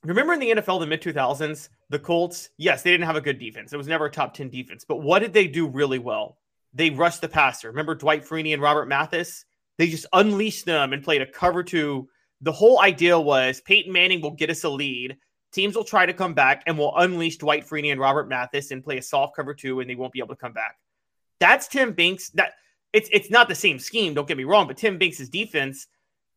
remember 0.03 0.33
in 0.33 0.39
the 0.39 0.51
NFL, 0.51 0.79
the 0.79 0.87
mid 0.87 1.01
2000s, 1.01 1.69
the 1.89 1.99
Colts, 1.99 2.49
yes, 2.57 2.81
they 2.81 2.91
didn't 2.91 3.05
have 3.05 3.15
a 3.15 3.21
good 3.21 3.39
defense. 3.39 3.73
It 3.73 3.77
was 3.77 3.87
never 3.87 4.05
a 4.05 4.11
top 4.11 4.33
10 4.33 4.49
defense. 4.49 4.85
But 4.85 5.01
what 5.01 5.19
did 5.19 5.33
they 5.33 5.47
do 5.47 5.67
really 5.67 5.99
well? 5.99 6.37
They 6.73 6.89
rushed 6.89 7.21
the 7.21 7.29
passer. 7.29 7.69
Remember 7.69 7.95
Dwight 7.95 8.25
Freeney 8.25 8.53
and 8.53 8.61
Robert 8.61 8.87
Mathis? 8.87 9.45
They 9.77 9.87
just 9.87 10.05
unleashed 10.13 10.65
them 10.65 10.93
and 10.93 11.03
played 11.03 11.21
a 11.21 11.25
cover 11.25 11.63
two. 11.63 12.09
The 12.41 12.51
whole 12.51 12.81
idea 12.81 13.19
was 13.19 13.61
Peyton 13.61 13.91
Manning 13.91 14.21
will 14.21 14.31
get 14.31 14.49
us 14.49 14.63
a 14.63 14.69
lead. 14.69 15.17
Teams 15.51 15.75
will 15.75 15.83
try 15.83 16.05
to 16.05 16.13
come 16.13 16.33
back 16.33 16.63
and 16.65 16.77
we'll 16.77 16.95
unleash 16.95 17.37
Dwight 17.37 17.65
Freeney 17.65 17.91
and 17.91 17.99
Robert 17.99 18.27
Mathis 18.27 18.71
and 18.71 18.83
play 18.83 18.97
a 18.97 19.01
soft 19.01 19.35
cover 19.35 19.53
two, 19.53 19.79
and 19.79 19.89
they 19.89 19.95
won't 19.95 20.13
be 20.13 20.19
able 20.19 20.35
to 20.35 20.41
come 20.41 20.53
back. 20.53 20.77
That's 21.39 21.67
Tim 21.67 21.93
Banks. 21.93 22.29
That 22.31 22.53
it's 22.93 23.09
it's 23.11 23.29
not 23.29 23.47
the 23.47 23.55
same 23.55 23.79
scheme. 23.79 24.13
Don't 24.13 24.27
get 24.27 24.37
me 24.37 24.43
wrong, 24.43 24.67
but 24.67 24.77
Tim 24.77 24.97
Banks' 24.97 25.29
defense 25.29 25.87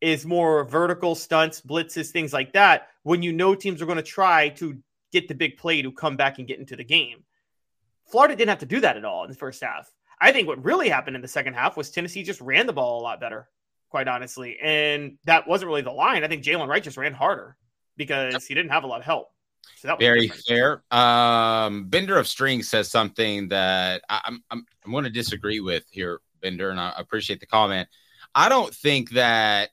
is 0.01 0.25
more 0.25 0.63
vertical 0.63 1.15
stunts, 1.15 1.61
blitzes, 1.61 2.11
things 2.11 2.31
like 2.33 2.53
that. 2.53 2.87
When 3.03 3.21
you 3.21 3.33
know 3.33 3.55
teams 3.55 3.81
are 3.81 3.85
going 3.85 3.97
to 3.97 4.03
try 4.03 4.49
to 4.49 4.77
get 5.11 5.27
the 5.27 5.35
big 5.35 5.57
play 5.57 5.81
to 5.81 5.91
come 5.91 6.15
back 6.15 6.37
and 6.37 6.47
get 6.47 6.59
into 6.59 6.75
the 6.75 6.83
game, 6.83 7.23
Florida 8.05 8.35
didn't 8.35 8.49
have 8.49 8.59
to 8.59 8.65
do 8.65 8.79
that 8.81 8.97
at 8.97 9.05
all 9.05 9.23
in 9.23 9.29
the 9.29 9.35
first 9.35 9.61
half. 9.61 9.91
I 10.21 10.31
think 10.31 10.47
what 10.47 10.63
really 10.63 10.89
happened 10.89 11.15
in 11.15 11.21
the 11.21 11.27
second 11.27 11.53
half 11.53 11.77
was 11.77 11.89
Tennessee 11.89 12.23
just 12.23 12.41
ran 12.41 12.67
the 12.67 12.73
ball 12.73 12.99
a 12.99 13.03
lot 13.03 13.19
better, 13.19 13.47
quite 13.89 14.07
honestly, 14.07 14.57
and 14.61 15.17
that 15.25 15.47
wasn't 15.47 15.67
really 15.69 15.81
the 15.81 15.91
line. 15.91 16.23
I 16.23 16.27
think 16.27 16.43
Jaylen 16.43 16.67
Wright 16.67 16.83
just 16.83 16.97
ran 16.97 17.13
harder 17.13 17.55
because 17.95 18.45
he 18.45 18.53
didn't 18.53 18.71
have 18.71 18.83
a 18.83 18.87
lot 18.87 18.99
of 18.99 19.05
help. 19.05 19.29
So 19.77 19.87
that 19.87 19.97
was 19.97 20.05
very 20.05 20.27
different. 20.27 20.45
fair. 20.45 20.83
Um, 20.91 21.85
Bender 21.85 22.17
of 22.17 22.27
String 22.27 22.63
says 22.63 22.89
something 22.89 23.49
that 23.49 24.01
I, 24.09 24.21
I'm 24.25 24.43
I'm 24.49 24.65
I'm 24.85 24.91
going 24.91 25.05
to 25.05 25.09
disagree 25.09 25.59
with 25.59 25.85
here, 25.89 26.19
Bender, 26.41 26.69
and 26.69 26.79
I 26.79 26.93
appreciate 26.97 27.39
the 27.39 27.45
comment. 27.45 27.87
I 28.35 28.49
don't 28.49 28.73
think 28.73 29.11
that 29.11 29.69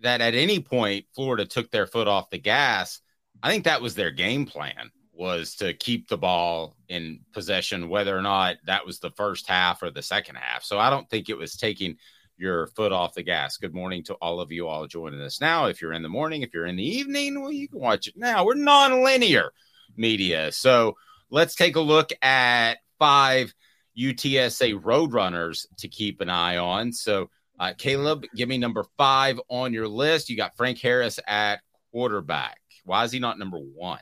that 0.00 0.20
at 0.20 0.34
any 0.34 0.60
point 0.60 1.06
Florida 1.14 1.44
took 1.44 1.70
their 1.70 1.86
foot 1.86 2.08
off 2.08 2.30
the 2.30 2.38
gas. 2.38 3.00
I 3.42 3.50
think 3.50 3.64
that 3.64 3.82
was 3.82 3.94
their 3.94 4.10
game 4.10 4.46
plan 4.46 4.90
was 5.14 5.56
to 5.56 5.74
keep 5.74 6.08
the 6.08 6.18
ball 6.18 6.76
in 6.88 7.20
possession, 7.32 7.88
whether 7.88 8.16
or 8.16 8.22
not 8.22 8.56
that 8.66 8.84
was 8.84 8.98
the 8.98 9.10
first 9.10 9.48
half 9.48 9.82
or 9.82 9.90
the 9.90 10.02
second 10.02 10.36
half. 10.36 10.64
So 10.64 10.78
I 10.78 10.90
don't 10.90 11.08
think 11.08 11.28
it 11.28 11.38
was 11.38 11.56
taking 11.56 11.96
your 12.36 12.66
foot 12.68 12.92
off 12.92 13.14
the 13.14 13.22
gas. 13.22 13.56
Good 13.56 13.74
morning 13.74 14.02
to 14.04 14.14
all 14.14 14.40
of 14.40 14.50
you 14.50 14.66
all 14.66 14.86
joining 14.86 15.20
us 15.20 15.40
now. 15.40 15.66
If 15.66 15.80
you're 15.80 15.92
in 15.92 16.02
the 16.02 16.08
morning, 16.08 16.42
if 16.42 16.52
you're 16.52 16.66
in 16.66 16.76
the 16.76 16.86
evening, 16.86 17.40
well, 17.40 17.52
you 17.52 17.68
can 17.68 17.80
watch 17.80 18.08
it 18.08 18.16
now. 18.16 18.44
We're 18.44 18.54
non-linear 18.54 19.52
media. 19.96 20.50
So 20.50 20.96
let's 21.30 21.54
take 21.54 21.76
a 21.76 21.80
look 21.80 22.10
at 22.22 22.78
five 22.98 23.54
UTSA 23.96 24.80
Roadrunners 24.80 25.66
to 25.78 25.88
keep 25.88 26.20
an 26.20 26.28
eye 26.28 26.56
on. 26.56 26.92
So, 26.92 27.30
uh, 27.60 27.72
Caleb, 27.78 28.24
give 28.34 28.48
me 28.48 28.58
number 28.58 28.84
five 28.96 29.40
on 29.48 29.72
your 29.72 29.86
list. 29.86 30.28
You 30.28 30.36
got 30.36 30.56
Frank 30.56 30.80
Harris 30.80 31.20
at 31.26 31.60
quarterback. 31.92 32.58
Why 32.84 33.04
is 33.04 33.12
he 33.12 33.20
not 33.20 33.38
number 33.38 33.58
one? 33.58 34.00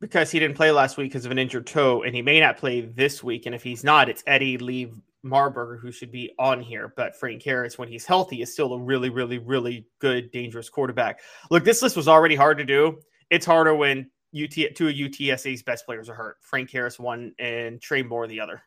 Because 0.00 0.30
he 0.30 0.38
didn't 0.38 0.56
play 0.56 0.70
last 0.70 0.96
week 0.96 1.10
because 1.10 1.26
of 1.26 1.30
an 1.30 1.38
injured 1.38 1.66
toe, 1.66 2.02
and 2.02 2.14
he 2.14 2.22
may 2.22 2.40
not 2.40 2.56
play 2.56 2.80
this 2.80 3.22
week. 3.22 3.44
And 3.44 3.54
if 3.54 3.62
he's 3.62 3.84
not, 3.84 4.08
it's 4.08 4.22
Eddie 4.26 4.56
Lee 4.56 4.92
Marburger, 5.24 5.78
who 5.78 5.92
should 5.92 6.10
be 6.10 6.32
on 6.38 6.60
here, 6.60 6.92
but 6.96 7.16
Frank 7.16 7.42
Harris, 7.42 7.78
when 7.78 7.88
he's 7.88 8.06
healthy, 8.06 8.42
is 8.42 8.52
still 8.52 8.72
a 8.72 8.78
really, 8.78 9.10
really, 9.10 9.38
really 9.38 9.86
good, 9.98 10.30
dangerous 10.30 10.68
quarterback. 10.68 11.20
Look, 11.50 11.64
this 11.64 11.82
list 11.82 11.96
was 11.96 12.08
already 12.08 12.36
hard 12.36 12.58
to 12.58 12.64
do. 12.64 13.00
It's 13.28 13.46
harder 13.46 13.74
when 13.74 14.10
UT 14.34 14.52
two 14.74 14.88
of 14.88 14.94
UTSA's 14.94 15.62
best 15.62 15.84
players 15.84 16.08
are 16.08 16.14
hurt. 16.14 16.36
Frank 16.40 16.70
Harris 16.70 16.98
one 16.98 17.34
and 17.38 17.80
Trey 17.80 18.02
Moore 18.02 18.26
the 18.26 18.40
other. 18.40 18.62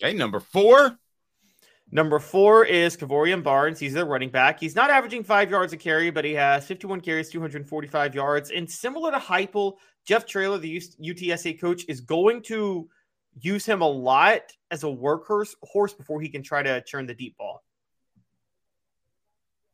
Okay, 0.00 0.14
number 0.14 0.40
four. 0.40 0.98
Number 1.90 2.18
four 2.18 2.64
is 2.64 2.96
Kevorian 2.96 3.44
Barnes. 3.44 3.78
He's 3.78 3.92
their 3.92 4.04
running 4.04 4.30
back. 4.30 4.58
He's 4.58 4.74
not 4.74 4.90
averaging 4.90 5.22
five 5.22 5.50
yards 5.50 5.72
a 5.72 5.76
carry, 5.76 6.10
but 6.10 6.24
he 6.24 6.32
has 6.32 6.66
51 6.66 7.00
carries, 7.00 7.30
245 7.30 8.14
yards. 8.14 8.50
And 8.50 8.68
similar 8.68 9.12
to 9.12 9.18
Heupel, 9.18 9.74
Jeff 10.06 10.24
Traylor, 10.24 10.58
the 10.58 10.80
UTSA 10.80 11.60
coach, 11.60 11.84
is 11.88 12.00
going 12.00 12.42
to 12.42 12.88
use 13.40 13.66
him 13.66 13.82
a 13.82 13.88
lot 13.88 14.40
as 14.70 14.84
a 14.84 14.86
workhorse 14.86 15.54
horse 15.62 15.92
before 15.92 16.20
he 16.20 16.28
can 16.28 16.42
try 16.42 16.62
to 16.62 16.80
churn 16.82 17.06
the 17.06 17.14
deep 17.14 17.36
ball. 17.36 17.62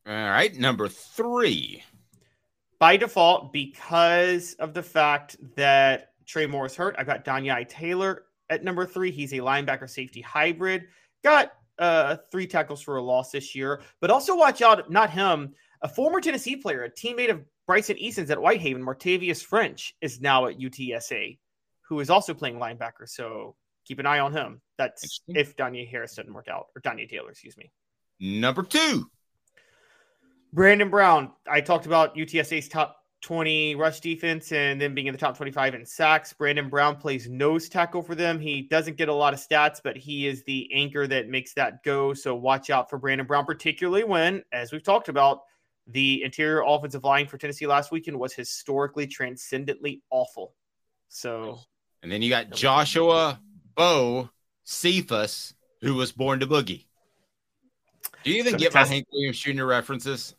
All 0.07 0.13
right, 0.13 0.55
number 0.57 0.89
three. 0.89 1.85
By 2.81 2.97
default, 2.97 3.53
because 3.53 4.55
of 4.55 4.75
the 4.75 4.83
fact 4.83 5.37
that 5.55 6.15
Trey 6.27 6.47
Moore 6.47 6.67
is 6.67 6.75
hurt, 6.75 6.97
I've 6.99 7.07
got 7.07 7.25
Danye 7.25 7.69
Taylor 7.69 8.25
at 8.51 8.65
number 8.65 8.85
three. 8.85 9.13
He's 9.13 9.33
a 9.35 9.37
linebacker 9.37 9.89
safety 9.89 10.21
hybrid. 10.21 10.87
Got 11.23 11.53
uh, 11.79 12.17
three 12.33 12.47
tackles 12.47 12.83
for 12.83 12.97
a 12.97 13.03
loss 13.03 13.31
this 13.31 13.55
year, 13.55 13.83
but 14.01 14.11
also 14.11 14.35
watch 14.35 14.63
out, 14.63 14.91
not 14.91 15.11
him, 15.11 15.55
a 15.83 15.89
former 15.89 16.21
Tennessee 16.21 16.57
player, 16.57 16.85
a 16.85 16.91
teammate 16.91 17.31
of 17.31 17.43
Bryson 17.67 17.99
Eason's 17.99 18.31
at 18.31 18.41
Whitehaven, 18.41 18.85
Martavius 18.85 19.45
French, 19.45 19.95
is 20.01 20.21
now 20.21 20.47
at 20.47 20.59
UTSA, 20.59 21.39
who 21.89 22.01
is 22.01 22.11
also 22.11 22.35
playing 22.35 22.57
linebacker. 22.57 23.07
So 23.07 23.55
keep 23.85 23.99
an 23.99 24.07
eye 24.07 24.19
on 24.19 24.33
him. 24.33 24.61
That's 24.79 25.21
if 25.29 25.57
Danye 25.57 25.89
Harris 25.89 26.15
doesn't 26.15 26.33
work 26.33 26.49
out, 26.49 26.67
or 26.75 26.83
Danye 26.83 27.09
Taylor, 27.09 27.31
excuse 27.31 27.57
me. 27.57 27.71
Number 28.21 28.63
two. 28.63 29.07
Brandon 30.53 30.91
Brown. 30.91 31.33
I 31.49 31.61
talked 31.61 31.87
about 31.87 32.17
UTSA's 32.17 32.69
top 32.69 32.99
20 33.23 33.77
rush 33.77 34.01
defense 34.01 34.53
and 34.53 34.81
then 34.81 34.95
being 34.95 35.07
in 35.07 35.13
the 35.13 35.19
top 35.19 35.37
25 35.37 35.75
in 35.75 35.87
sacks. 35.87 36.33
Brandon 36.33 36.69
Brown 36.69 36.97
plays 36.97 37.29
nose 37.29 37.69
tackle 37.69 38.03
for 38.03 38.15
them. 38.15 38.39
He 38.39 38.63
doesn't 38.63 38.97
get 38.97 39.09
a 39.09 39.15
lot 39.15 39.33
of 39.33 39.41
stats, 39.41 39.81
but 39.83 39.97
he 39.97 40.27
is 40.27 40.43
the 40.45 40.69
anchor 40.75 41.07
that 41.07 41.29
makes 41.29 41.55
that 41.55 41.83
go. 41.85 42.13
So 42.13 42.35
watch 42.35 42.69
out 42.69 42.91
for 42.91 42.99
Brandon 42.99 43.27
Brown, 43.27 43.47
particularly 43.47 44.05
when, 44.05 44.43
as 44.53 44.73
we've 44.73 44.83
talked 44.83 45.09
about, 45.09 45.43
the 45.87 46.23
interior 46.23 46.63
offensive 46.67 47.05
line 47.05 47.27
for 47.27 47.39
Tennessee 47.39 47.67
last 47.67 47.91
weekend 47.91 48.19
was 48.19 48.33
historically 48.33 49.07
transcendently 49.07 50.03
awful. 50.11 50.55
So, 51.09 51.59
and 52.03 52.11
then 52.11 52.23
you 52.23 52.31
got 52.31 52.51
Joshua 52.51 53.41
Bo 53.75 54.31
Cephas, 54.65 55.55
who 55.81 55.95
was 55.95 56.13
born 56.13 56.41
to 56.41 56.47
boogie. 56.47 56.87
Do 58.25 58.31
you 58.31 58.39
even 58.39 58.53
so 58.53 58.59
get 58.59 58.75
my 58.75 58.87
Hank 58.87 59.07
Williams 59.13 59.39
Jr. 59.39 59.65
references? 59.65 60.35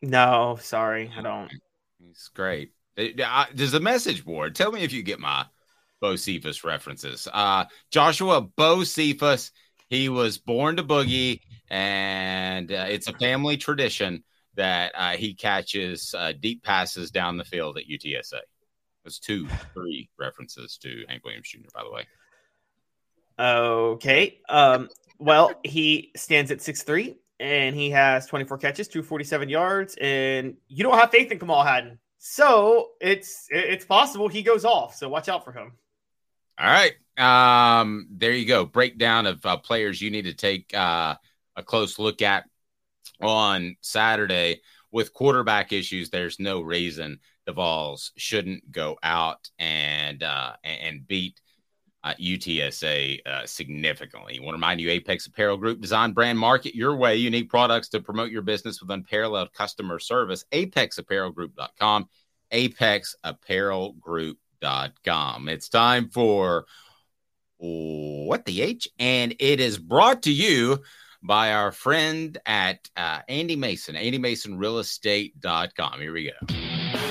No, 0.00 0.58
sorry, 0.60 1.12
I 1.16 1.22
don't. 1.22 1.50
He's 1.98 2.28
great. 2.34 2.72
There's 2.96 3.74
a 3.74 3.80
message 3.80 4.24
board. 4.24 4.54
Tell 4.54 4.72
me 4.72 4.82
if 4.82 4.92
you 4.92 5.02
get 5.02 5.20
my 5.20 5.46
Bocephus 6.02 6.64
references. 6.64 7.28
Uh, 7.32 7.66
Joshua 7.90 8.42
Bocephus, 8.42 9.52
he 9.88 10.08
was 10.08 10.38
born 10.38 10.76
to 10.76 10.82
boogie, 10.82 11.40
and 11.70 12.70
uh, 12.70 12.86
it's 12.88 13.06
a 13.06 13.12
family 13.12 13.56
tradition 13.56 14.24
that 14.54 14.92
uh, 14.94 15.12
he 15.12 15.34
catches 15.34 16.14
uh, 16.16 16.32
deep 16.38 16.62
passes 16.62 17.10
down 17.10 17.36
the 17.36 17.44
field 17.44 17.78
at 17.78 17.84
UTSA. 17.88 18.40
There's 19.04 19.18
two, 19.18 19.48
three 19.74 20.08
references 20.18 20.78
to 20.82 21.04
Hank 21.08 21.24
Williams 21.24 21.48
Jr. 21.48 21.68
By 21.74 21.82
the 21.84 21.90
way. 21.90 22.06
Okay. 23.38 24.40
Um, 24.48 24.88
well, 25.18 25.52
he 25.64 26.12
stands 26.16 26.50
at 26.50 26.60
six 26.60 26.82
three, 26.82 27.16
and 27.40 27.74
he 27.74 27.90
has 27.90 28.26
24 28.26 28.58
catches, 28.58 28.88
247 28.88 29.48
yards, 29.48 29.96
and 30.00 30.56
you 30.68 30.84
don't 30.84 30.98
have 30.98 31.10
faith 31.10 31.32
in 31.32 31.38
Kamal 31.38 31.64
Hadden. 31.64 31.98
So 32.18 32.90
it's 33.00 33.46
it's 33.50 33.84
possible 33.84 34.28
he 34.28 34.42
goes 34.42 34.64
off. 34.64 34.94
So 34.94 35.08
watch 35.08 35.28
out 35.28 35.44
for 35.44 35.52
him. 35.52 35.72
All 36.58 36.66
right. 36.66 36.92
Um, 37.18 38.06
there 38.10 38.32
you 38.32 38.46
go. 38.46 38.64
Breakdown 38.64 39.26
of 39.26 39.44
uh, 39.44 39.56
players 39.56 40.00
you 40.00 40.10
need 40.10 40.26
to 40.26 40.34
take 40.34 40.72
uh, 40.72 41.16
a 41.56 41.62
close 41.64 41.98
look 41.98 42.22
at 42.22 42.44
on 43.20 43.76
Saturday 43.80 44.60
with 44.90 45.12
quarterback 45.12 45.72
issues. 45.72 46.10
There's 46.10 46.38
no 46.38 46.60
reason 46.60 47.18
the 47.46 47.52
Vols 47.52 48.12
shouldn't 48.16 48.70
go 48.70 48.98
out 49.02 49.50
and 49.58 50.22
uh, 50.22 50.52
and 50.62 51.06
beat 51.06 51.40
uh, 52.04 52.14
UTSA 52.20 53.26
uh, 53.26 53.46
significantly. 53.46 54.38
I 54.38 54.42
want 54.42 54.54
to 54.54 54.58
remind 54.58 54.80
you, 54.80 54.90
Apex 54.90 55.26
Apparel 55.26 55.56
Group 55.56 55.80
design 55.80 56.12
brand 56.12 56.38
market 56.38 56.74
your 56.74 56.94
way. 56.96 57.16
Unique 57.16 57.48
products 57.48 57.88
to 57.90 58.00
promote 58.00 58.30
your 58.30 58.42
business 58.42 58.80
with 58.80 58.90
unparalleled 58.90 59.52
customer 59.52 59.98
service. 59.98 60.44
ApexApparelGroup.com. 60.52 62.08
ApexApparelGroup.com. 62.52 65.48
It's 65.48 65.68
time 65.68 66.08
for 66.08 66.66
what 67.58 68.44
the 68.44 68.62
H, 68.62 68.88
and 68.98 69.36
it 69.38 69.60
is 69.60 69.78
brought 69.78 70.24
to 70.24 70.32
you 70.32 70.82
by 71.22 71.52
our 71.52 71.70
friend 71.70 72.38
at 72.46 72.88
uh, 72.96 73.20
Andy 73.28 73.54
Mason, 73.56 73.94
AndyMasonRealEstate.com. 73.94 76.00
Here 76.00 76.12
we 76.12 76.24
go. 76.24 76.32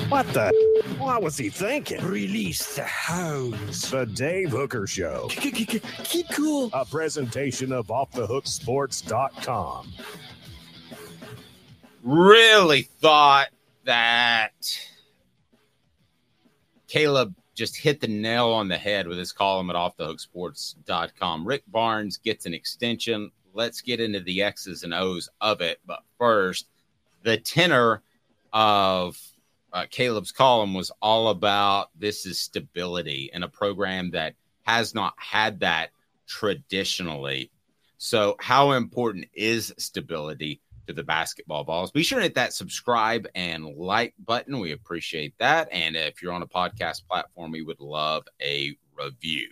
What 0.09 0.27
the? 0.33 0.51
What 0.97 1.23
was 1.23 1.37
he 1.37 1.49
thinking? 1.49 2.03
Release 2.03 2.75
the 2.75 2.83
hounds. 2.83 3.89
The 3.89 4.05
Dave 4.05 4.51
Hooker 4.51 4.85
Show. 4.85 5.27
Keep 5.29 6.29
cool. 6.31 6.69
A 6.73 6.83
presentation 6.85 7.71
of 7.71 7.87
OffTheHookSports.com. 7.87 9.93
Really 12.03 12.81
thought 12.81 13.47
that 13.85 14.51
Caleb 16.87 17.33
just 17.55 17.77
hit 17.77 18.01
the 18.01 18.07
nail 18.07 18.49
on 18.49 18.67
the 18.67 18.77
head 18.77 19.07
with 19.07 19.17
his 19.17 19.31
column 19.31 19.69
at 19.69 19.75
OffTheHookSports.com. 19.75 21.47
Rick 21.47 21.63
Barnes 21.67 22.17
gets 22.17 22.45
an 22.45 22.53
extension. 22.53 23.31
Let's 23.53 23.81
get 23.81 23.99
into 23.99 24.19
the 24.19 24.43
X's 24.43 24.83
and 24.83 24.93
O's 24.93 25.29
of 25.39 25.61
it. 25.61 25.79
But 25.85 26.03
first, 26.17 26.67
the 27.23 27.37
tenor 27.37 28.01
of 28.53 29.17
uh, 29.73 29.85
Caleb's 29.89 30.31
column 30.31 30.73
was 30.73 30.91
all 31.01 31.29
about 31.29 31.89
this 31.97 32.25
is 32.25 32.39
stability 32.39 33.29
in 33.33 33.43
a 33.43 33.49
program 33.49 34.11
that 34.11 34.35
has 34.63 34.93
not 34.93 35.13
had 35.17 35.61
that 35.61 35.89
traditionally. 36.27 37.51
So, 37.97 38.35
how 38.39 38.71
important 38.71 39.25
is 39.33 39.73
stability 39.77 40.61
to 40.87 40.93
the 40.93 41.03
basketball 41.03 41.63
Vols? 41.63 41.91
Be 41.91 42.03
sure 42.03 42.19
to 42.19 42.23
hit 42.23 42.35
that 42.35 42.53
subscribe 42.53 43.27
and 43.35 43.75
like 43.77 44.15
button. 44.25 44.59
We 44.59 44.71
appreciate 44.71 45.33
that. 45.37 45.69
And 45.71 45.95
if 45.95 46.21
you're 46.21 46.33
on 46.33 46.41
a 46.41 46.47
podcast 46.47 47.07
platform, 47.07 47.51
we 47.51 47.61
would 47.61 47.79
love 47.79 48.23
a 48.41 48.75
review. 48.97 49.49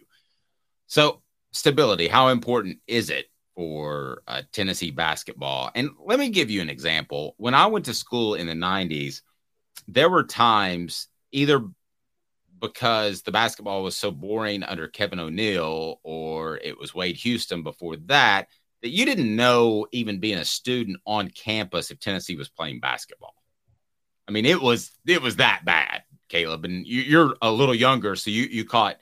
So, 0.88 1.22
stability, 1.52 2.08
how 2.08 2.30
important 2.30 2.80
is 2.88 3.10
it 3.10 3.30
for 3.60 4.24
uh, 4.26 4.42
Tennessee 4.54 4.90
basketball? 4.90 5.70
And 5.76 5.90
let 6.06 6.18
me 6.18 6.30
give 6.30 6.50
you 6.50 6.62
an 6.62 6.70
example. 6.70 7.36
When 7.36 7.54
I 7.54 7.66
went 7.66 7.84
to 7.86 7.94
school 7.94 8.36
in 8.36 8.48
the 8.48 8.54
90s, 8.54 9.22
there 9.86 10.10
were 10.10 10.24
times 10.24 11.10
either 11.34 11.66
because 12.62 13.22
the 13.22 13.34
basketball 13.34 13.84
was 13.84 13.98
so 13.98 14.12
boring 14.12 14.64
under 14.64 14.88
Kevin 14.88 15.20
O'Neill 15.20 16.00
or 16.04 16.56
it 16.56 16.80
was 16.80 16.96
Wade 16.96 17.18
Houston 17.18 17.62
before 17.62 17.98
that 18.06 18.48
that 18.82 18.92
you 18.92 19.04
didn't 19.04 19.36
know 19.36 19.88
even 19.92 20.22
being 20.22 20.38
a 20.38 20.46
student 20.46 20.98
on 21.06 21.30
campus 21.30 21.92
if 21.92 22.00
Tennessee 22.00 22.38
was 22.38 22.48
playing 22.48 22.80
basketball. 22.80 23.34
I 24.26 24.32
mean, 24.32 24.46
it 24.46 24.62
was 24.62 24.90
it 25.06 25.22
was 25.22 25.36
that 25.36 25.66
bad, 25.66 26.04
Caleb, 26.30 26.64
and 26.64 26.88
you, 26.88 27.20
are 27.20 27.36
a 27.42 27.52
little 27.52 27.76
younger, 27.76 28.16
so 28.16 28.30
you 28.30 28.44
you 28.44 28.64
caught 28.64 28.96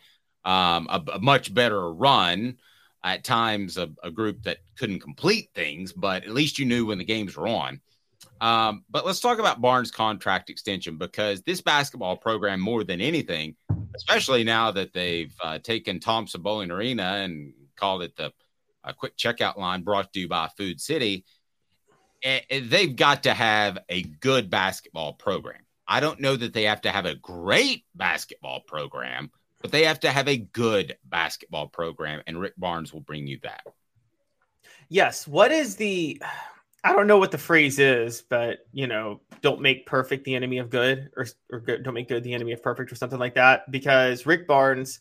um, 0.44 0.88
a, 0.90 1.04
a, 1.14 1.20
much 1.20 1.54
better 1.54 1.94
run 1.94 2.58
at 3.04 3.24
times. 3.24 3.78
A, 3.78 3.90
a 4.04 4.12
group 4.12 4.44
that 4.44 4.58
couldn't 4.78 5.00
complete 5.00 5.50
things, 5.54 5.94
but 5.94 6.24
at 6.24 6.34
least 6.34 6.60
you 6.60 6.66
knew 6.66 6.86
when 6.86 6.98
the 6.98 7.06
games 7.06 7.36
were 7.36 7.48
on. 7.48 7.82
Um, 8.40 8.84
but 8.90 9.06
let's 9.06 9.20
talk 9.20 9.40
about 9.40 9.62
Barnes' 9.62 9.92
contract 9.92 10.50
extension 10.50 10.98
because 10.98 11.42
this 11.42 11.62
basketball 11.62 12.18
program, 12.18 12.60
more 12.60 12.84
than 12.84 13.02
anything, 13.02 13.56
especially 13.96 14.44
now 14.44 14.72
that 14.72 14.94
they've 14.94 15.34
uh, 15.42 15.60
taken 15.60 16.00
Thompson-Boling 16.00 16.72
Arena 16.72 17.04
and 17.24 17.54
called 17.76 18.04
it 18.04 18.16
the 18.16 18.32
uh, 18.84 18.94
quick 18.94 19.18
checkout 19.18 19.58
line 19.58 19.82
brought 19.82 20.14
to 20.14 20.20
you 20.20 20.28
by 20.28 20.50
Food 20.58 20.80
City, 20.80 21.26
and 22.24 22.44
eh, 22.50 22.58
eh, 22.58 22.62
they've 22.64 22.96
got 22.96 23.24
to 23.24 23.34
have 23.34 23.78
a 23.90 24.02
good 24.04 24.50
basketball 24.50 25.14
program. 25.14 25.62
I 25.88 26.00
don't 26.00 26.20
know 26.20 26.36
that 26.36 26.54
they 26.54 26.64
have 26.64 26.82
to 26.82 26.92
have 26.92 27.06
a 27.06 27.16
great 27.16 27.86
basketball 27.96 28.62
program, 28.62 29.32
but 29.62 29.72
they 29.72 29.84
have 29.86 30.00
to 30.02 30.12
have 30.12 30.28
a 30.28 30.38
good 30.38 30.98
basketball 31.06 31.68
program, 31.68 32.22
and 32.28 32.40
Rick 32.40 32.54
Barnes 32.58 32.94
will 32.94 33.02
bring 33.02 33.28
you 33.28 33.40
that. 33.44 33.64
Yes. 34.90 35.28
What 35.28 35.52
is 35.52 35.76
the 35.76 36.22
I 36.84 36.94
don't 36.94 37.08
know 37.08 37.18
what 37.18 37.32
the 37.32 37.38
phrase 37.38 37.80
is, 37.80 38.22
but 38.22 38.60
you 38.72 38.88
know, 38.88 39.22
don't 39.42 39.62
make 39.62 39.86
perfect 39.86 40.24
the 40.24 40.36
enemy 40.36 40.60
of 40.60 40.70
good, 40.70 41.10
or 41.18 41.26
or 41.52 41.60
good, 41.60 41.84
don't 41.84 41.94
make 41.94 42.08
good 42.08 42.24
the 42.24 42.34
enemy 42.34 42.54
of 42.54 42.64
perfect, 42.64 42.92
or 42.92 42.96
something 42.96 43.20
like 43.20 43.36
that. 43.36 43.70
Because 43.72 44.26
Rick 44.26 44.48
Barnes, 44.48 45.00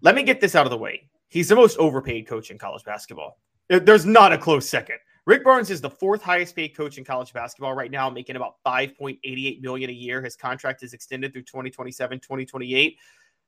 let 0.00 0.14
me 0.14 0.22
get 0.22 0.40
this 0.40 0.54
out 0.54 0.66
of 0.66 0.70
the 0.70 0.78
way. 0.78 1.08
He's 1.28 1.48
the 1.48 1.56
most 1.56 1.78
overpaid 1.78 2.26
coach 2.26 2.50
in 2.50 2.58
college 2.58 2.84
basketball. 2.84 3.38
There's 3.68 4.06
not 4.06 4.32
a 4.32 4.38
close 4.38 4.68
second. 4.68 4.98
Rick 5.26 5.44
Barnes 5.44 5.70
is 5.70 5.80
the 5.80 5.90
fourth 5.90 6.22
highest 6.22 6.54
paid 6.54 6.76
coach 6.76 6.98
in 6.98 7.04
college 7.04 7.32
basketball 7.32 7.74
right 7.74 7.90
now, 7.90 8.10
making 8.10 8.36
about 8.36 8.56
5.88 8.66 9.62
million 9.62 9.88
a 9.88 9.92
year. 9.92 10.20
His 10.20 10.36
contract 10.36 10.82
is 10.82 10.92
extended 10.92 11.32
through 11.32 11.42
2027, 11.44 12.20
2028. 12.20 12.98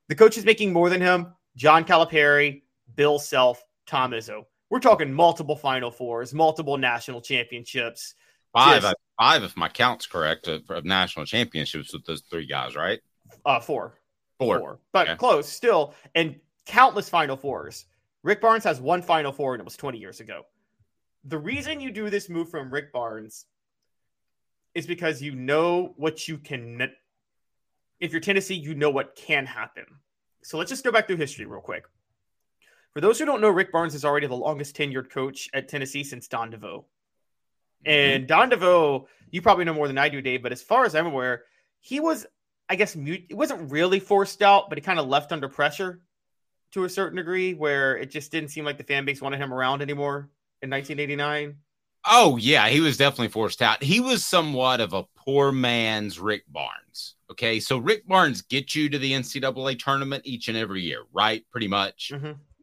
The 0.09 0.15
coach 0.15 0.37
is 0.39 0.45
making 0.45 0.73
more 0.73 0.89
than 0.91 1.01
him. 1.01 1.33
John 1.57 1.85
Calipari, 1.85 2.63
Bill 2.95 3.19
Self, 3.19 3.63
Tom 3.87 4.13
Izzo. 4.13 4.45
We're 4.71 4.81
talking 4.81 5.13
multiple 5.13 5.57
Final 5.57 5.91
Fours, 5.91 6.35
multiple 6.35 6.77
national 6.77 7.21
championships. 7.21 8.15
Five, 8.53 8.83
Just- 8.83 8.97
five, 9.19 9.43
if 9.43 9.57
my 9.57 9.69
count's 9.69 10.07
correct, 10.07 10.49
of, 10.49 10.69
of 10.71 10.85
national 10.85 11.27
championships 11.27 11.93
with 11.93 12.05
those 12.05 12.23
three 12.31 12.47
guys, 12.47 12.75
right? 12.77 13.01
Uh, 13.45 13.61
four. 13.61 13.99
Four. 14.39 14.81
But 14.93 15.09
Okay. 15.09 15.17
close 15.17 15.49
still. 15.49 15.95
And 16.15 16.39
countless 16.67 17.09
Final 17.09 17.37
Fours. 17.37 17.87
Rick 18.23 18.41
Barnes 18.41 18.65
has 18.65 18.81
one 18.81 19.03
Final 19.03 19.33
Four, 19.33 19.55
and 19.55 19.61
it 19.61 19.65
was 19.65 19.77
20 19.77 19.99
years 19.99 20.21
ago. 20.21 20.43
The 21.25 21.39
reason 21.39 21.81
you 21.81 21.91
do 21.91 22.11
this 22.11 22.29
move 22.29 22.51
from 22.51 22.73
Rick 22.73 22.93
Barnes 22.93 23.47
is 24.75 24.87
because 24.87 25.23
you 25.23 25.35
know 25.35 25.95
what 25.97 26.29
you 26.29 26.39
can. 26.39 26.91
If 28.01 28.13
you're 28.13 28.21
Tennessee, 28.21 28.55
you 28.55 28.75
know 28.75 28.91
what 28.91 29.17
can 29.17 29.47
happen. 29.47 29.85
So 30.43 30.59
let's 30.59 30.71
just 30.71 30.85
go 30.85 30.93
back 30.93 31.07
through 31.07 31.17
history 31.17 31.47
real 31.47 31.61
quick. 31.61 31.85
For 32.93 33.01
those 33.01 33.19
who 33.19 33.25
don't 33.25 33.41
know, 33.41 33.51
Rick 33.51 33.73
Barnes 33.73 33.95
is 33.95 34.05
already 34.05 34.27
the 34.27 34.35
longest 34.35 34.77
tenured 34.77 35.11
coach 35.11 35.49
at 35.53 35.69
Tennessee 35.69 36.05
since 36.05 36.29
Don 36.29 36.51
DeVoe. 36.51 36.87
Mm-hmm. 37.87 37.91
And 37.91 38.27
Don 38.27 38.49
DeVoe, 38.49 39.09
you 39.31 39.43
probably 39.43 39.65
know 39.65 39.75
more 39.75 39.89
than 39.89 39.99
I 39.99 40.09
do, 40.09 40.23
Dave, 40.23 40.43
but 40.43 40.53
as 40.53 40.63
far 40.63 40.85
as 40.85 40.95
I'm 40.95 41.07
aware, 41.07 41.43
he 41.81 42.01
was, 42.01 42.27
I 42.69 42.77
guess, 42.77 42.97
mute. 42.97 43.27
It 43.29 43.35
wasn't 43.35 43.71
really 43.71 44.01
forced 44.01 44.41
out, 44.43 44.69
but 44.69 44.79
he 44.79 44.83
kind 44.83 44.99
of 44.99 45.09
left 45.09 45.33
under 45.33 45.49
pressure 45.49 46.01
to 46.73 46.85
a 46.85 46.89
certain 46.89 47.17
degree 47.17 47.55
where 47.55 47.97
it 47.97 48.11
just 48.11 48.33
didn't 48.33 48.51
seem 48.51 48.65
like 48.65 48.79
the 48.79 48.85
fan 48.85 49.05
base 49.05 49.21
wanted 49.21 49.41
him 49.41 49.53
around 49.53 49.83
anymore 49.83 50.31
in 50.63 50.71
1989. 50.71 51.57
Oh 52.07 52.37
yeah, 52.37 52.69
he 52.69 52.81
was 52.81 52.97
definitely 52.97 53.29
forced 53.29 53.63
out. 53.63 53.83
He 53.83 54.01
was 54.01 54.25
somewhat 54.25 54.81
of 54.81 54.93
a 54.93 55.05
poor 55.17 55.53
man's 55.53 56.19
Rick 56.19 56.45
Barnes. 56.49 57.17
Okay, 57.31 57.59
so 57.59 57.79
Rick 57.79 58.07
Barnes 58.07 58.43
gets 58.43 58.75
you 58.77 58.89
to 58.89 58.99
the 58.99 59.13
NCAA 59.13 59.79
tournament 59.79 60.23
each 60.25 60.49
and 60.49 60.57
every 60.57 60.83
year, 60.83 61.03
right? 61.13 61.45
Pretty 61.51 61.69
much. 61.69 62.13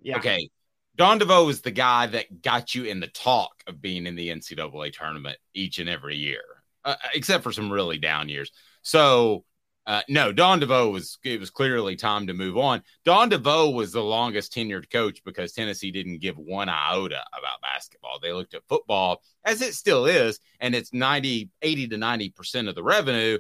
Yeah. 0.02 0.18
Okay. 0.18 0.50
Don 0.96 1.18
DeVoe 1.18 1.50
is 1.50 1.62
the 1.62 1.72
guy 1.72 2.06
that 2.08 2.42
got 2.42 2.76
you 2.76 2.86
in 2.86 3.00
the 3.00 3.08
talk 3.08 3.64
of 3.68 3.82
being 3.82 4.06
in 4.06 4.16
the 4.16 4.30
NCAA 4.30 4.94
tournament 4.94 5.38
each 5.54 5.80
and 5.80 5.90
every 5.90 6.16
year, 6.16 6.44
uh, 6.86 6.96
except 7.16 7.44
for 7.44 7.52
some 7.52 7.72
really 7.72 7.98
down 7.98 8.30
years. 8.30 8.52
So, 8.84 9.44
uh, 9.86 10.02
no, 10.08 10.32
Don 10.32 10.60
DeVoe 10.60 10.90
was 10.90 11.18
it 11.24 11.40
was 11.40 11.50
clearly 11.50 11.96
time 11.96 12.28
to 12.28 12.34
move 12.34 12.58
on. 12.58 12.82
Don 13.04 13.28
DeVoe 13.30 13.72
was 13.72 13.92
the 13.92 14.04
longest 14.04 14.54
tenured 14.54 14.90
coach 14.90 15.22
because 15.26 15.52
Tennessee 15.52 15.92
didn't 15.92 16.20
give 16.20 16.38
one 16.38 16.70
iota 16.70 17.22
about 17.38 17.62
basketball. 17.62 18.20
They 18.22 18.32
looked 18.32 18.54
at 18.54 18.68
football 18.70 19.22
as 19.44 19.62
it 19.62 19.74
still 19.74 20.06
is, 20.06 20.40
and 20.62 20.74
it's 20.74 20.94
90, 20.94 21.50
80 21.62 21.88
to 21.90 21.98
90% 21.98 22.70
of 22.70 22.76
the 22.76 22.84
revenue. 22.84 23.40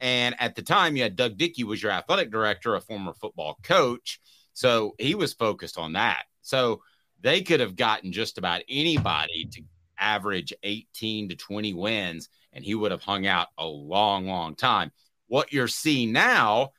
And 0.00 0.34
at 0.40 0.56
the 0.56 0.62
time, 0.62 0.96
you 0.96 1.04
had 1.04 1.14
Doug 1.14 1.36
Dickey 1.36 1.62
was 1.62 1.82
your 1.82 1.92
athletic 1.92 2.30
director, 2.32 2.74
a 2.74 2.80
former 2.80 3.14
football 3.14 3.56
coach. 3.62 4.20
So 4.52 4.94
he 4.98 5.14
was 5.14 5.34
focused 5.34 5.78
on 5.78 5.92
that. 5.92 6.24
So 6.42 6.82
they 7.20 7.42
could 7.42 7.60
have 7.60 7.76
gotten 7.76 8.12
just 8.12 8.38
about 8.38 8.62
anybody 8.68 9.48
to 9.52 9.62
average 9.98 10.52
18 10.62 11.28
to 11.28 11.36
20 11.36 11.74
wins, 11.74 12.28
and 12.52 12.64
he 12.64 12.74
would 12.74 12.90
have 12.90 13.02
hung 13.02 13.26
out 13.26 13.48
a 13.56 13.66
long, 13.66 14.26
long 14.26 14.54
time. 14.56 14.90
What 15.28 15.52
you're 15.52 15.68
seeing 15.68 16.12
now 16.12 16.70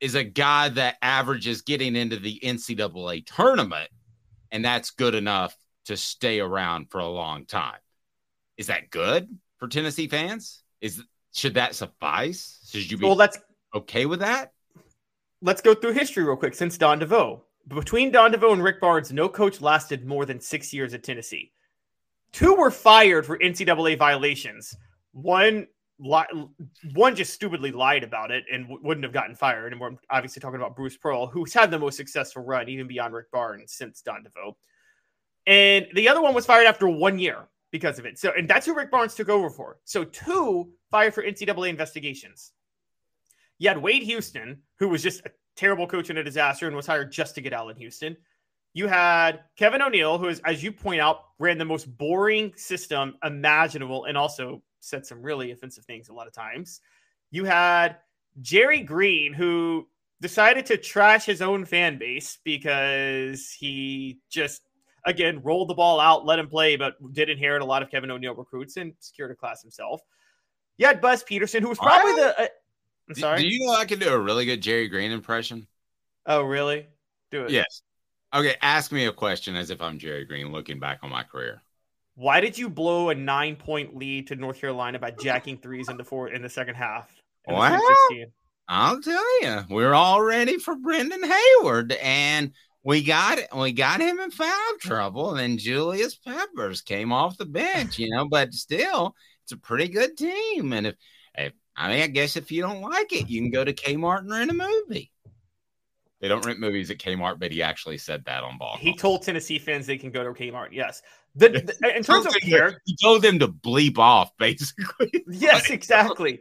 is 0.00 0.14
a 0.14 0.24
guy 0.24 0.68
that 0.70 0.96
averages 1.02 1.62
getting 1.62 1.96
into 1.96 2.16
the 2.16 2.40
NCAA 2.42 3.26
tournament, 3.26 3.90
and 4.52 4.64
that's 4.64 4.90
good 4.90 5.14
enough 5.14 5.56
to 5.86 5.96
stay 5.96 6.38
around 6.40 6.90
for 6.90 6.98
a 6.98 7.08
long 7.08 7.44
time. 7.46 7.78
Is 8.56 8.68
that 8.68 8.90
good 8.90 9.28
for 9.58 9.68
Tennessee 9.68 10.06
fans? 10.08 10.62
Is 10.80 11.02
should 11.32 11.54
that 11.54 11.74
suffice? 11.74 12.60
Should 12.70 12.90
you 12.90 12.98
be 12.98 13.06
Well, 13.06 13.16
let's 13.16 13.38
okay 13.74 14.06
with 14.06 14.20
that? 14.20 14.52
let's 15.40 15.60
go 15.60 15.74
through 15.74 15.92
history 15.92 16.24
real 16.24 16.36
quick 16.36 16.54
since 16.54 16.76
Don 16.76 16.98
DeVoe. 16.98 17.42
Between 17.68 18.10
Don 18.10 18.32
DeVoe 18.32 18.52
and 18.52 18.62
Rick 18.62 18.80
Barnes, 18.80 19.12
no 19.12 19.28
coach 19.28 19.60
lasted 19.60 20.06
more 20.06 20.24
than 20.24 20.40
six 20.40 20.72
years 20.72 20.94
at 20.94 21.02
Tennessee. 21.02 21.52
Two 22.32 22.54
were 22.54 22.70
fired 22.70 23.26
for 23.26 23.38
NCAA 23.38 23.98
violations. 23.98 24.74
One, 25.12 25.66
one 25.98 27.16
just 27.16 27.34
stupidly 27.34 27.72
lied 27.72 28.04
about 28.04 28.30
it 28.30 28.44
and 28.52 28.64
w- 28.64 28.80
wouldn't 28.84 29.04
have 29.04 29.12
gotten 29.12 29.34
fired. 29.34 29.72
And 29.72 29.80
we're 29.80 29.92
obviously 30.10 30.40
talking 30.40 30.60
about 30.60 30.76
Bruce 30.76 30.96
Pearl, 30.96 31.26
who's 31.26 31.52
had 31.52 31.70
the 31.70 31.78
most 31.78 31.96
successful 31.96 32.42
run, 32.42 32.68
even 32.68 32.86
beyond 32.86 33.14
Rick 33.14 33.30
Barnes, 33.32 33.72
since 33.72 34.00
Don 34.00 34.22
DeVoe. 34.22 34.56
And 35.46 35.86
the 35.94 36.08
other 36.08 36.22
one 36.22 36.34
was 36.34 36.46
fired 36.46 36.66
after 36.66 36.88
one 36.88 37.18
year 37.18 37.48
because 37.72 37.98
of 37.98 38.06
it. 38.06 38.18
So, 38.18 38.32
and 38.36 38.48
that's 38.48 38.66
who 38.66 38.74
Rick 38.74 38.90
Barnes 38.90 39.14
took 39.14 39.28
over 39.28 39.50
for. 39.50 39.78
So, 39.84 40.04
two 40.04 40.70
fired 40.90 41.14
for 41.14 41.22
NCAA 41.22 41.68
investigations. 41.68 42.52
You 43.58 43.68
had 43.68 43.78
Wade 43.78 44.02
Houston, 44.04 44.62
who 44.78 44.88
was 44.88 45.02
just 45.02 45.24
a 45.26 45.30
terrible 45.56 45.86
coach 45.86 46.10
and 46.10 46.18
a 46.18 46.24
disaster 46.24 46.66
and 46.66 46.76
was 46.76 46.86
hired 46.86 47.10
just 47.10 47.34
to 47.34 47.40
get 47.40 47.52
Allan 47.52 47.76
Houston. 47.76 48.16
You 48.74 48.86
had 48.86 49.40
Kevin 49.56 49.82
O'Neill, 49.82 50.18
who 50.18 50.28
is, 50.28 50.40
as 50.44 50.62
you 50.62 50.70
point 50.70 51.00
out, 51.00 51.24
ran 51.38 51.58
the 51.58 51.64
most 51.64 51.86
boring 51.98 52.52
system 52.54 53.16
imaginable 53.24 54.04
and 54.04 54.16
also 54.16 54.62
said 54.80 55.06
some 55.06 55.22
really 55.22 55.50
offensive 55.50 55.84
things 55.84 56.08
a 56.08 56.12
lot 56.12 56.26
of 56.26 56.32
times. 56.32 56.80
You 57.30 57.44
had 57.44 57.96
Jerry 58.40 58.80
Green, 58.80 59.32
who 59.32 59.88
decided 60.20 60.66
to 60.66 60.76
trash 60.76 61.24
his 61.24 61.42
own 61.42 61.64
fan 61.64 61.98
base 61.98 62.38
because 62.44 63.50
he 63.50 64.18
just, 64.30 64.62
again, 65.04 65.40
rolled 65.42 65.68
the 65.68 65.74
ball 65.74 66.00
out, 66.00 66.26
let 66.26 66.38
him 66.38 66.48
play, 66.48 66.76
but 66.76 66.94
did 67.12 67.28
inherit 67.30 67.62
a 67.62 67.64
lot 67.64 67.82
of 67.82 67.90
Kevin 67.90 68.10
O'Neill 68.10 68.34
recruits 68.34 68.76
and 68.76 68.94
secured 69.00 69.30
a 69.30 69.34
class 69.34 69.62
himself. 69.62 70.00
You 70.76 70.86
had 70.86 71.00
Buzz 71.00 71.22
Peterson, 71.22 71.62
who 71.62 71.68
was 71.68 71.78
probably 71.78 72.14
the. 72.14 72.40
Uh, 72.40 72.46
I'm 73.08 73.14
Do- 73.14 73.20
sorry. 73.20 73.42
Do 73.42 73.48
you 73.48 73.66
know 73.66 73.72
I 73.74 73.84
can 73.84 73.98
do 73.98 74.08
a 74.08 74.18
really 74.18 74.44
good 74.44 74.60
Jerry 74.60 74.88
Green 74.88 75.10
impression? 75.10 75.66
Oh, 76.26 76.42
really? 76.42 76.86
Do 77.30 77.44
it. 77.44 77.50
Yes. 77.50 77.82
Okay, 78.34 78.56
ask 78.60 78.92
me 78.92 79.06
a 79.06 79.12
question 79.12 79.56
as 79.56 79.70
if 79.70 79.80
I'm 79.80 79.98
Jerry 79.98 80.24
Green 80.24 80.52
looking 80.52 80.78
back 80.78 80.98
on 81.02 81.10
my 81.10 81.22
career. 81.22 81.62
Why 82.18 82.40
did 82.40 82.58
you 82.58 82.68
blow 82.68 83.10
a 83.10 83.14
nine 83.14 83.54
point 83.54 83.94
lead 83.94 84.26
to 84.26 84.34
North 84.34 84.60
Carolina 84.60 84.98
by 84.98 85.12
jacking 85.12 85.56
threes 85.56 85.88
in 85.88 85.96
the 85.96 86.02
four 86.02 86.30
in 86.30 86.42
the 86.42 86.48
second 86.48 86.74
half? 86.74 87.08
Well, 87.46 87.80
I'll 88.66 89.00
tell 89.00 89.42
you, 89.42 89.60
we're 89.70 89.94
all 89.94 90.20
ready 90.20 90.58
for 90.58 90.74
Brendan 90.74 91.22
Haywood, 91.22 91.92
and 91.92 92.50
we 92.82 93.04
got 93.04 93.38
we 93.56 93.70
got 93.70 94.00
him 94.00 94.18
in 94.18 94.32
foul 94.32 94.50
trouble. 94.80 95.30
And 95.30 95.38
then 95.38 95.58
Julius 95.58 96.16
Peppers 96.16 96.80
came 96.80 97.12
off 97.12 97.38
the 97.38 97.46
bench, 97.46 98.00
you 98.00 98.10
know, 98.10 98.26
but 98.26 98.52
still, 98.52 99.14
it's 99.44 99.52
a 99.52 99.56
pretty 99.56 99.86
good 99.86 100.16
team. 100.16 100.72
And 100.72 100.88
if, 100.88 100.96
if 101.36 101.52
I 101.76 101.88
mean, 101.88 102.02
I 102.02 102.08
guess 102.08 102.36
if 102.36 102.50
you 102.50 102.62
don't 102.62 102.82
like 102.82 103.12
it, 103.12 103.28
you 103.28 103.40
can 103.40 103.52
go 103.52 103.64
to 103.64 103.72
Kmart 103.72 104.22
and 104.22 104.30
rent 104.30 104.50
a 104.50 104.54
movie. 104.54 105.12
They 106.20 106.26
don't 106.26 106.44
rent 106.44 106.58
movies 106.58 106.90
at 106.90 106.98
Kmart, 106.98 107.38
but 107.38 107.52
he 107.52 107.62
actually 107.62 107.98
said 107.98 108.24
that 108.24 108.42
on 108.42 108.58
ball. 108.58 108.76
He 108.76 108.96
told 108.96 109.22
Tennessee 109.22 109.60
fans 109.60 109.86
they 109.86 109.98
can 109.98 110.10
go 110.10 110.24
to 110.24 110.30
Kmart. 110.30 110.70
Yes. 110.72 111.00
The, 111.36 111.48
the- 111.80 111.96
in 111.96 112.02
terms 112.02 112.26
of 112.26 112.34
character, 112.40 112.80
he 112.84 112.96
told 113.00 113.22
them 113.22 113.38
to 113.38 113.48
bleep 113.48 113.98
off, 113.98 114.36
basically. 114.38 115.24
yes, 115.28 115.70
exactly. 115.70 116.40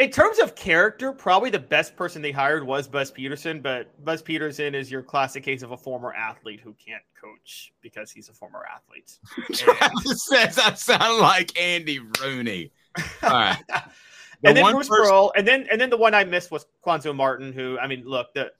In 0.00 0.10
terms 0.10 0.40
of 0.40 0.56
character, 0.56 1.12
probably 1.12 1.50
the 1.50 1.58
best 1.60 1.94
person 1.94 2.20
they 2.20 2.32
hired 2.32 2.66
was 2.66 2.88
Buzz 2.88 3.12
Peterson, 3.12 3.60
but 3.60 4.04
Buzz 4.04 4.22
Peterson 4.22 4.74
is 4.74 4.90
your 4.90 5.02
classic 5.02 5.44
case 5.44 5.62
of 5.62 5.70
a 5.70 5.76
former 5.76 6.12
athlete 6.12 6.58
who 6.60 6.74
can't 6.84 7.02
coach 7.20 7.72
because 7.80 8.10
he's 8.10 8.28
a 8.28 8.32
former 8.32 8.64
athlete. 8.66 9.16
Travis 9.52 10.26
says 10.26 10.58
I 10.58 10.74
sound 10.74 11.20
like 11.20 11.56
Andy 11.56 12.00
Rooney. 12.20 12.72
All 13.22 13.30
right. 13.30 13.62
The 13.68 14.48
and 14.48 14.56
then 14.56 14.62
one 14.64 14.74
Bruce 14.74 14.88
person- 14.88 15.04
Pearl, 15.04 15.32
and 15.36 15.46
then 15.46 15.68
and 15.70 15.80
then 15.80 15.90
the 15.90 15.96
one 15.96 16.12
I 16.12 16.24
missed 16.24 16.50
was 16.50 16.66
Cuonzo 16.84 17.14
Martin, 17.14 17.52
who 17.52 17.78
I 17.78 17.86
mean, 17.86 18.02
look, 18.04 18.34
the 18.34 18.50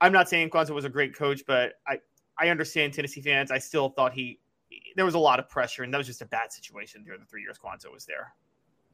I'm 0.00 0.12
not 0.12 0.28
saying 0.28 0.50
Cuonzo 0.50 0.70
was 0.70 0.84
a 0.84 0.88
great 0.88 1.14
coach, 1.14 1.42
but 1.46 1.74
I 1.86 2.00
I 2.36 2.48
understand 2.48 2.94
Tennessee 2.94 3.20
fans. 3.20 3.52
I 3.52 3.58
still 3.58 3.90
thought 3.90 4.12
he 4.12 4.40
there 4.96 5.04
was 5.04 5.14
a 5.14 5.18
lot 5.18 5.38
of 5.38 5.48
pressure, 5.48 5.82
and 5.82 5.92
that 5.92 5.98
was 5.98 6.06
just 6.06 6.22
a 6.22 6.26
bad 6.26 6.52
situation 6.52 7.04
during 7.04 7.20
the 7.20 7.26
three 7.26 7.42
years 7.42 7.58
Cuonzo 7.58 7.92
was 7.92 8.04
there. 8.04 8.34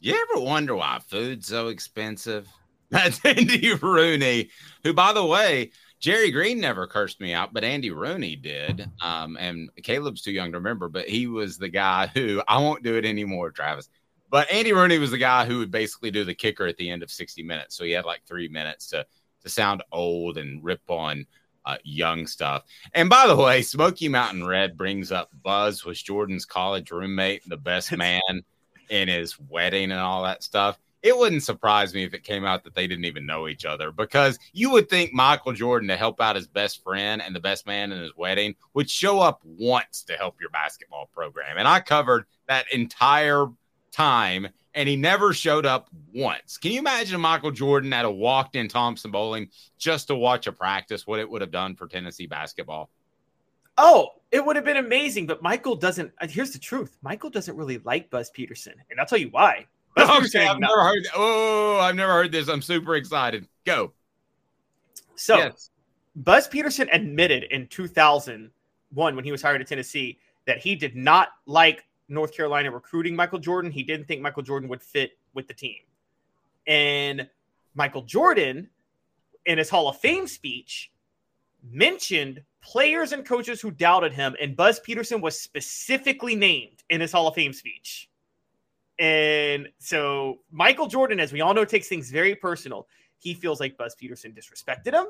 You 0.00 0.14
ever 0.30 0.44
wonder 0.44 0.74
why 0.76 0.98
food's 1.06 1.46
so 1.46 1.68
expensive? 1.68 2.48
That's 2.90 3.24
Andy 3.24 3.74
Rooney, 3.74 4.50
who, 4.84 4.92
by 4.92 5.12
the 5.12 5.24
way, 5.24 5.72
Jerry 5.98 6.30
Green 6.30 6.60
never 6.60 6.86
cursed 6.86 7.20
me 7.20 7.32
out, 7.32 7.52
but 7.52 7.64
Andy 7.64 7.90
Rooney 7.90 8.36
did. 8.36 8.88
Um, 9.00 9.36
and 9.40 9.70
Caleb's 9.82 10.22
too 10.22 10.30
young 10.30 10.52
to 10.52 10.58
remember, 10.58 10.88
but 10.88 11.08
he 11.08 11.26
was 11.26 11.58
the 11.58 11.68
guy 11.68 12.06
who 12.06 12.42
I 12.46 12.58
won't 12.58 12.84
do 12.84 12.96
it 12.96 13.04
anymore, 13.04 13.50
Travis. 13.50 13.88
But 14.30 14.50
Andy 14.52 14.72
Rooney 14.72 14.98
was 14.98 15.10
the 15.10 15.18
guy 15.18 15.46
who 15.46 15.58
would 15.58 15.70
basically 15.70 16.10
do 16.10 16.24
the 16.24 16.34
kicker 16.34 16.66
at 16.66 16.76
the 16.76 16.90
end 16.90 17.02
of 17.02 17.10
60 17.10 17.42
minutes. 17.42 17.76
So 17.76 17.84
he 17.84 17.92
had 17.92 18.04
like 18.04 18.22
three 18.26 18.48
minutes 18.48 18.88
to 18.88 19.06
to 19.42 19.48
sound 19.48 19.82
old 19.92 20.38
and 20.38 20.62
rip 20.64 20.82
on 20.88 21.24
uh, 21.66 21.76
young 21.84 22.26
stuff. 22.26 22.64
And 22.94 23.10
by 23.10 23.26
the 23.26 23.36
way, 23.36 23.60
Smoky 23.60 24.08
Mountain 24.08 24.46
Red 24.46 24.76
brings 24.76 25.12
up 25.12 25.30
Buzz 25.42 25.84
was 25.84 26.00
Jordan's 26.00 26.46
college 26.46 26.90
roommate, 26.90 27.46
the 27.48 27.56
best 27.56 27.92
man 27.96 28.22
in 28.88 29.08
his 29.08 29.38
wedding 29.38 29.90
and 29.90 30.00
all 30.00 30.22
that 30.22 30.42
stuff. 30.44 30.78
it 31.02 31.16
wouldn't 31.16 31.42
surprise 31.42 31.92
me 31.92 32.04
if 32.04 32.14
it 32.14 32.22
came 32.22 32.44
out 32.44 32.64
that 32.64 32.74
they 32.74 32.86
didn't 32.86 33.04
even 33.04 33.26
know 33.26 33.48
each 33.48 33.64
other 33.64 33.90
because 33.90 34.38
you 34.52 34.70
would 34.70 34.88
think 34.88 35.12
Michael 35.12 35.52
Jordan 35.52 35.88
to 35.88 35.96
help 35.96 36.20
out 36.20 36.36
his 36.36 36.46
best 36.46 36.82
friend 36.82 37.20
and 37.20 37.34
the 37.34 37.40
best 37.40 37.66
man 37.66 37.92
in 37.92 38.00
his 38.00 38.16
wedding 38.16 38.54
would 38.74 38.88
show 38.88 39.20
up 39.20 39.40
once 39.44 40.02
to 40.04 40.14
help 40.14 40.40
your 40.40 40.50
basketball 40.50 41.10
program. 41.12 41.58
And 41.58 41.68
I 41.68 41.80
covered 41.80 42.26
that 42.46 42.72
entire 42.72 43.46
time 43.90 44.48
and 44.76 44.86
he 44.88 44.94
never 44.94 45.32
showed 45.32 45.66
up 45.66 45.88
once. 46.12 46.58
Can 46.58 46.70
you 46.70 46.78
imagine 46.78 47.18
Michael 47.20 47.50
Jordan 47.50 47.90
had 47.90 48.04
a 48.04 48.10
walked 48.10 48.54
in 48.54 48.68
Thompson-Boling 48.68 49.48
just 49.78 50.08
to 50.08 50.14
watch 50.14 50.46
a 50.46 50.52
practice, 50.52 51.06
what 51.06 51.18
it 51.18 51.28
would 51.28 51.40
have 51.40 51.50
done 51.50 51.74
for 51.74 51.88
Tennessee 51.88 52.26
basketball? 52.26 52.90
Oh, 53.78 54.10
it 54.30 54.44
would 54.44 54.54
have 54.56 54.64
been 54.64 54.76
amazing, 54.76 55.26
but 55.26 55.42
Michael 55.42 55.76
doesn't. 55.76 56.12
Here's 56.22 56.52
the 56.52 56.58
truth: 56.58 56.96
Michael 57.02 57.30
doesn't 57.30 57.56
really 57.56 57.78
like 57.78 58.10
Buzz 58.10 58.30
Peterson, 58.30 58.74
and 58.90 59.00
I'll 59.00 59.06
tell 59.06 59.18
you 59.18 59.28
why. 59.30 59.66
Buzz 59.94 60.08
Okay, 60.08 60.16
Peterson, 60.18 60.40
I've 60.42 60.60
never 60.60 60.82
heard. 60.82 61.06
Oh, 61.14 61.78
I've 61.80 61.96
never 61.96 62.12
heard 62.12 62.32
this. 62.32 62.48
I'm 62.48 62.62
super 62.62 62.96
excited. 62.96 63.46
Go. 63.64 63.92
So, 65.16 65.38
Yes. 65.38 65.70
Buzz 66.14 66.48
Peterson 66.48 66.88
admitted 66.92 67.44
in 67.44 67.66
2001 67.68 69.16
when 69.16 69.24
he 69.24 69.32
was 69.32 69.42
hired 69.42 69.60
at 69.60 69.66
Tennessee 69.66 70.18
that 70.46 70.58
he 70.58 70.74
did 70.74 70.96
not 70.96 71.28
like 71.46 71.84
North 72.08 72.34
Carolina 72.34 72.70
recruiting 72.70 73.16
Michael 73.16 73.38
Jordan. 73.38 73.70
He 73.70 73.82
didn't 73.82 74.06
think 74.06 74.20
Michael 74.20 74.42
Jordan 74.42 74.68
would 74.68 74.82
fit 74.82 75.18
with 75.34 75.48
the 75.48 75.54
team. 75.54 75.80
And 76.66 77.28
Michael 77.74 78.02
Jordan, 78.02 78.70
in 79.44 79.58
his 79.58 79.70
Hall 79.70 79.88
of 79.88 79.98
Fame 79.98 80.26
speech, 80.26 80.90
mentioned 81.70 82.42
players 82.60 83.12
and 83.12 83.24
coaches 83.24 83.60
who 83.60 83.70
doubted 83.70 84.12
him, 84.12 84.34
and 84.40 84.56
Buzz 84.56 84.80
Peterson 84.80 85.20
was 85.20 85.38
specifically 85.38 86.34
named 86.34 86.82
in 86.90 87.00
his 87.00 87.12
Hall 87.12 87.28
of 87.28 87.34
Fame 87.34 87.52
speech. 87.52 88.08
And 88.98 89.68
so 89.78 90.40
Michael 90.50 90.86
Jordan, 90.86 91.20
as 91.20 91.32
we 91.32 91.40
all 91.40 91.54
know, 91.54 91.64
takes 91.64 91.88
things 91.88 92.10
very 92.10 92.34
personal. 92.34 92.88
He 93.18 93.34
feels 93.34 93.60
like 93.60 93.76
Buzz 93.76 93.94
Peterson 93.94 94.32
disrespected 94.32 94.94
him. 94.94 95.06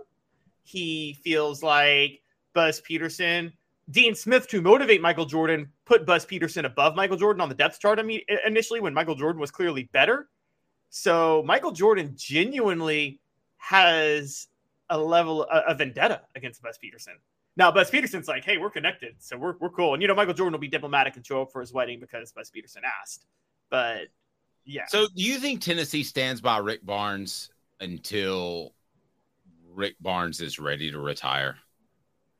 He 0.64 1.14
feels 1.22 1.62
like 1.62 2.22
Buzz 2.52 2.80
Peterson, 2.80 3.52
Dean 3.90 4.14
Smith, 4.14 4.48
to 4.48 4.60
motivate 4.60 5.00
Michael 5.00 5.26
Jordan, 5.26 5.70
put 5.84 6.04
Buzz 6.04 6.24
Peterson 6.24 6.64
above 6.64 6.96
Michael 6.96 7.16
Jordan 7.16 7.40
on 7.40 7.48
the 7.48 7.54
depth 7.54 7.78
chart 7.78 8.00
initially 8.46 8.80
when 8.80 8.92
Michael 8.92 9.14
Jordan 9.14 9.40
was 9.40 9.50
clearly 9.50 9.88
better. 9.92 10.28
So 10.90 11.42
Michael 11.46 11.72
Jordan 11.72 12.14
genuinely 12.16 13.20
has 13.58 14.48
a 14.90 14.98
level 14.98 15.44
of 15.44 15.78
vendetta 15.78 16.22
against 16.34 16.62
Buzz 16.62 16.78
Peterson. 16.78 17.14
Now, 17.56 17.72
Buzz 17.72 17.90
Peterson's 17.90 18.28
like, 18.28 18.44
hey, 18.44 18.58
we're 18.58 18.70
connected, 18.70 19.14
so 19.18 19.36
we're, 19.38 19.54
we're 19.60 19.70
cool. 19.70 19.94
And, 19.94 20.02
you 20.02 20.08
know, 20.08 20.14
Michael 20.14 20.34
Jordan 20.34 20.52
will 20.52 20.60
be 20.60 20.68
diplomatic 20.68 21.16
and 21.16 21.24
show 21.24 21.42
up 21.42 21.52
for 21.52 21.60
his 21.60 21.72
wedding 21.72 22.00
because 22.00 22.30
Buzz 22.32 22.50
Peterson 22.50 22.82
asked. 23.00 23.24
But, 23.70 24.08
yeah. 24.64 24.84
So, 24.88 25.06
do 25.16 25.22
you 25.22 25.38
think 25.38 25.62
Tennessee 25.62 26.02
stands 26.02 26.40
by 26.40 26.58
Rick 26.58 26.84
Barnes 26.84 27.50
until 27.80 28.74
Rick 29.74 29.96
Barnes 30.00 30.40
is 30.40 30.58
ready 30.58 30.90
to 30.90 30.98
retire, 30.98 31.56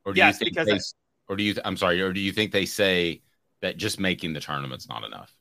or 0.04 0.12
do 0.12 0.18
Yes, 0.18 0.34
you 0.34 0.46
think 0.46 0.56
because 0.56 0.66
they, 0.66 0.80
or 1.28 1.36
do 1.36 1.42
you? 1.42 1.54
I'm 1.64 1.76
sorry, 1.76 2.00
or 2.00 2.12
do 2.12 2.20
you 2.20 2.32
think 2.32 2.52
they 2.52 2.66
say 2.66 3.22
that 3.60 3.76
just 3.76 3.98
making 3.98 4.32
the 4.32 4.40
tournament's 4.40 4.88
not 4.88 5.04
enough? 5.04 5.32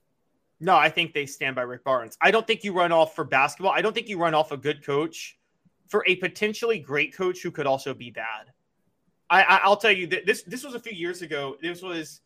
No, 0.59 0.75
I 0.75 0.89
think 0.89 1.13
they 1.13 1.25
stand 1.25 1.55
by 1.55 1.63
Rick 1.63 1.83
Barnes. 1.83 2.17
I 2.21 2.31
don't 2.31 2.47
think 2.47 2.63
you 2.63 2.73
run 2.73 2.91
off 2.91 3.13
for 3.15 3.23
basketball. 3.23 3.73
I 3.73 3.81
don't 3.81 3.93
think 3.93 4.07
you 4.07 4.17
run 4.17 4.33
off 4.33 4.51
a 4.51 4.57
good 4.57 4.85
coach 4.85 5.37
for 5.87 6.03
a 6.07 6.15
potentially 6.15 6.79
great 6.79 7.15
coach 7.15 7.41
who 7.41 7.51
could 7.51 7.67
also 7.67 7.93
be 7.93 8.09
bad. 8.09 8.51
I, 9.29 9.43
I 9.43 9.55
I'll 9.63 9.77
tell 9.77 9.91
you 9.91 10.07
that 10.07 10.25
this 10.25 10.43
this 10.43 10.63
was 10.63 10.75
a 10.75 10.79
few 10.79 10.93
years 10.93 11.21
ago. 11.21 11.57
This 11.61 11.81
was 11.81 12.21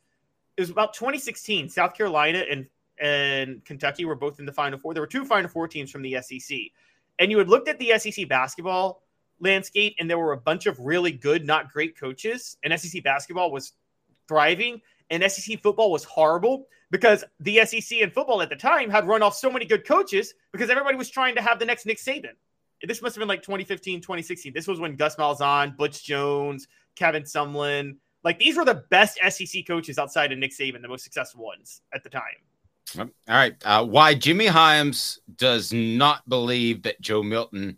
it 0.57 0.61
was 0.61 0.69
about 0.69 0.93
2016. 0.93 1.69
South 1.69 1.95
Carolina 1.95 2.43
and 2.49 2.67
and 2.99 3.63
Kentucky 3.65 4.05
were 4.05 4.15
both 4.15 4.39
in 4.39 4.45
the 4.45 4.53
Final 4.53 4.77
Four. 4.77 4.93
There 4.93 5.01
were 5.01 5.07
two 5.07 5.25
Final 5.25 5.49
Four 5.49 5.67
teams 5.67 5.89
from 5.89 6.01
the 6.01 6.17
SEC, 6.21 6.57
and 7.17 7.31
you 7.31 7.37
had 7.37 7.49
looked 7.49 7.67
at 7.67 7.79
the 7.79 7.97
SEC 7.97 8.27
basketball 8.27 9.01
landscape, 9.39 9.95
and 9.99 10.09
there 10.09 10.17
were 10.17 10.33
a 10.33 10.37
bunch 10.37 10.65
of 10.65 10.79
really 10.79 11.11
good, 11.11 11.45
not 11.45 11.71
great 11.71 11.97
coaches. 11.97 12.57
And 12.63 12.77
SEC 12.79 13.03
basketball 13.03 13.51
was 13.51 13.73
thriving, 14.27 14.81
and 15.09 15.23
SEC 15.31 15.61
football 15.61 15.91
was 15.91 16.03
horrible 16.03 16.67
because 16.91 17.23
the 17.39 17.65
SEC 17.65 17.99
and 18.01 18.13
football 18.13 18.41
at 18.41 18.49
the 18.49 18.55
time 18.55 18.89
had 18.89 19.07
run 19.07 19.21
off 19.21 19.35
so 19.35 19.51
many 19.51 19.65
good 19.65 19.85
coaches 19.85 20.33
because 20.51 20.69
everybody 20.69 20.97
was 20.97 21.09
trying 21.09 21.35
to 21.35 21.41
have 21.41 21.59
the 21.59 21.65
next 21.65 21.85
Nick 21.85 21.97
Saban. 21.97 22.33
This 22.81 23.01
must 23.01 23.15
have 23.15 23.19
been 23.19 23.27
like 23.27 23.41
2015, 23.41 24.01
2016. 24.01 24.53
This 24.53 24.67
was 24.67 24.79
when 24.79 24.95
Gus 24.95 25.17
Malzahn, 25.17 25.75
Butch 25.75 26.03
Jones, 26.03 26.67
Kevin 26.95 27.23
Sumlin, 27.23 27.97
like 28.23 28.39
these 28.39 28.57
were 28.57 28.65
the 28.65 28.83
best 28.89 29.19
SEC 29.29 29.65
coaches 29.67 29.97
outside 29.97 30.31
of 30.31 30.39
Nick 30.39 30.51
Saban, 30.51 30.81
the 30.81 30.87
most 30.87 31.03
successful 31.03 31.45
ones 31.45 31.81
at 31.93 32.03
the 32.03 32.09
time. 32.09 32.23
All 32.97 33.07
right. 33.27 33.55
Uh, 33.63 33.85
why 33.85 34.13
Jimmy 34.15 34.47
Hyams 34.47 35.19
does 35.37 35.71
not 35.71 36.27
believe 36.27 36.81
that 36.83 36.99
Joe 37.01 37.21
Milton 37.21 37.77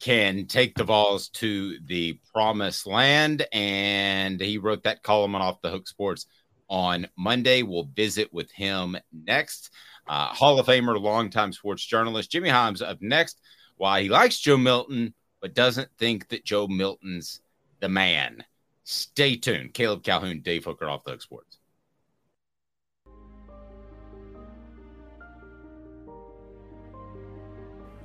can 0.00 0.46
take 0.46 0.74
the 0.74 0.84
Vols 0.84 1.28
to 1.30 1.78
the 1.86 2.18
promised 2.32 2.86
land. 2.86 3.46
And 3.52 4.40
he 4.40 4.58
wrote 4.58 4.84
that 4.84 5.02
column 5.02 5.34
on 5.34 5.42
Off 5.42 5.62
the 5.62 5.70
Hook 5.70 5.88
Sports 5.88 6.26
on 6.68 7.06
Monday. 7.16 7.62
We'll 7.62 7.90
visit 7.94 8.32
with 8.32 8.50
him 8.52 8.96
next. 9.12 9.70
Uh, 10.06 10.28
Hall 10.28 10.58
of 10.58 10.66
Famer, 10.66 11.00
longtime 11.00 11.52
sports 11.52 11.84
journalist 11.84 12.30
Jimmy 12.30 12.48
Hyams 12.48 12.82
up 12.82 12.98
next. 13.00 13.40
Why 13.76 14.02
he 14.02 14.08
likes 14.08 14.38
Joe 14.38 14.56
Milton, 14.56 15.14
but 15.40 15.54
doesn't 15.54 15.88
think 15.98 16.28
that 16.28 16.44
Joe 16.44 16.66
Milton's 16.66 17.40
the 17.80 17.88
man. 17.88 18.44
Stay 18.84 19.36
tuned. 19.36 19.74
Caleb 19.74 20.04
Calhoun, 20.04 20.40
Dave 20.40 20.64
Hooker, 20.64 20.88
Off 20.88 21.04
the 21.04 21.10
Hook 21.10 21.22
Sports. 21.22 21.58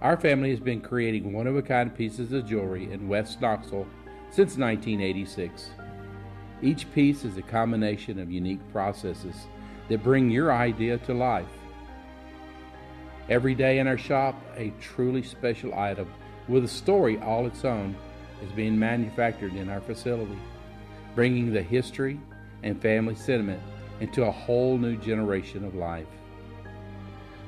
Our 0.02 0.18
family 0.18 0.50
has 0.50 0.60
been 0.60 0.82
creating 0.82 1.32
one 1.32 1.46
of 1.46 1.56
a 1.56 1.62
kind 1.62 1.94
pieces 1.94 2.34
of 2.34 2.48
jewelry 2.48 2.92
in 2.92 3.08
West 3.08 3.40
Knoxville 3.40 3.86
since 4.30 4.58
1986. 4.58 5.70
Each 6.64 6.92
piece 6.92 7.24
is 7.24 7.38
a 7.38 7.44
combination 7.44 8.18
of 8.18 8.32
unique 8.32 8.62
processes 8.72 9.36
that 9.90 10.04
bring 10.04 10.32
your 10.32 10.52
idea 10.52 10.98
to 11.00 11.14
life. 11.14 11.46
Every 13.30 13.54
day 13.54 13.78
in 13.78 13.86
our 13.86 13.98
shop, 13.98 14.42
a 14.58 14.74
truly 14.82 15.22
special 15.22 15.76
item 15.76 16.12
with 16.48 16.66
a 16.66 16.68
story 16.68 17.20
all 17.20 17.46
its 17.46 17.64
own 17.64 17.96
is 18.44 18.52
being 18.54 18.80
manufactured 18.80 19.54
in 19.54 19.70
our 19.70 19.82
facility, 19.82 20.40
bringing 21.14 21.54
the 21.54 21.62
history 21.62 22.20
and 22.64 22.82
family 22.82 23.14
sentiment 23.14 23.62
into 24.00 24.26
a 24.26 24.32
whole 24.32 24.80
new 24.80 24.98
generation 24.98 25.64
of 25.64 25.76
life. 25.76 26.08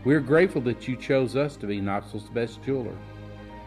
We 0.06 0.16
are 0.16 0.20
grateful 0.20 0.60
that 0.64 0.86
you 0.86 0.98
chose 0.98 1.38
us 1.38 1.56
to 1.58 1.66
be 1.66 1.80
Knoxville's 1.80 2.28
best 2.30 2.62
jeweler, 2.62 2.96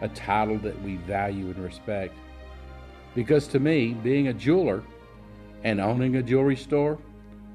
a 0.01 0.07
title 0.09 0.59
that 0.59 0.79
we 0.83 0.97
value 0.97 1.47
and 1.47 1.57
respect. 1.57 2.13
Because 3.15 3.47
to 3.47 3.59
me, 3.59 3.93
being 3.93 4.27
a 4.27 4.33
jeweler 4.33 4.83
and 5.63 5.81
owning 5.81 6.17
a 6.17 6.21
jewelry 6.21 6.55
store 6.55 6.99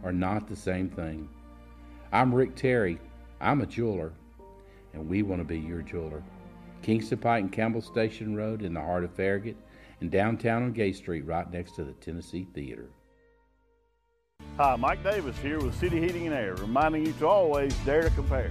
are 0.02 0.12
not 0.12 0.48
the 0.48 0.56
same 0.56 0.90
thing. 0.90 1.28
I'm 2.10 2.34
Rick 2.34 2.56
Terry. 2.56 2.98
I'm 3.40 3.60
a 3.60 3.66
jeweler, 3.66 4.12
and 4.94 5.08
we 5.08 5.22
want 5.22 5.40
to 5.40 5.46
be 5.46 5.60
your 5.60 5.82
jeweler. 5.82 6.24
Kingston 6.82 7.18
Pike 7.18 7.42
and 7.42 7.52
Campbell 7.52 7.82
Station 7.82 8.34
Road 8.34 8.62
in 8.62 8.74
the 8.74 8.80
heart 8.80 9.04
of 9.04 9.14
Farragut, 9.14 9.56
and 10.00 10.10
downtown 10.10 10.64
on 10.64 10.72
Gay 10.72 10.92
Street, 10.92 11.24
right 11.24 11.48
next 11.52 11.76
to 11.76 11.84
the 11.84 11.92
Tennessee 11.92 12.48
Theater. 12.52 12.88
Hi, 14.56 14.74
Mike 14.74 15.04
Davis 15.04 15.38
here 15.38 15.60
with 15.60 15.78
City 15.78 16.00
Heating 16.00 16.26
and 16.26 16.34
Air, 16.34 16.56
reminding 16.56 17.06
you 17.06 17.12
to 17.12 17.28
always 17.28 17.72
dare 17.84 18.02
to 18.02 18.10
compare. 18.10 18.50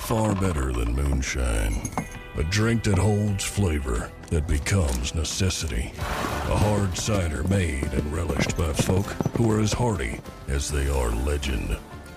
far 0.00 0.34
better 0.34 0.72
than 0.72 0.94
moonshine. 0.94 1.90
A 2.36 2.44
drink 2.44 2.84
that 2.84 2.98
holds 2.98 3.44
flavor 3.44 4.10
that 4.28 4.46
becomes 4.46 5.14
necessity. 5.14 5.92
A 5.98 6.56
hard 6.56 6.96
cider 6.96 7.42
made 7.44 7.92
and 7.92 8.12
relished 8.12 8.56
by 8.56 8.72
folk 8.72 9.06
who 9.36 9.50
are 9.50 9.60
as 9.60 9.72
hearty 9.72 10.20
as 10.46 10.70
they 10.70 10.88
are 10.88 11.10
legend. 11.10 11.76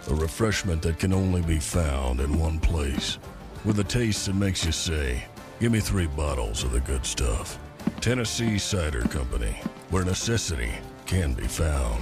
A 0.10 0.15
refreshment 0.15 0.82
that 0.84 1.00
can 1.00 1.13
only 1.13 1.41
be 1.41 1.60
found 1.60 2.20
in 2.20 2.38
one 2.38 2.60
place. 2.60 3.17
With 3.65 3.80
a 3.80 3.84
taste 3.84 4.26
that 4.26 4.36
makes 4.36 4.65
you 4.65 4.72
say, 4.72 5.26
Give 5.60 5.72
me 5.72 5.80
three 5.80 6.08
bottles 6.08 6.63
of 6.63 6.72
the 6.72 6.80
good 6.80 7.06
stuff. 7.06 7.60
Tennessee 8.00 8.58
Cider 8.58 9.04
Company, 9.04 9.56
where 9.91 10.04
necessity 10.04 10.72
can 11.06 11.34
be 11.34 11.48
found. 11.48 12.02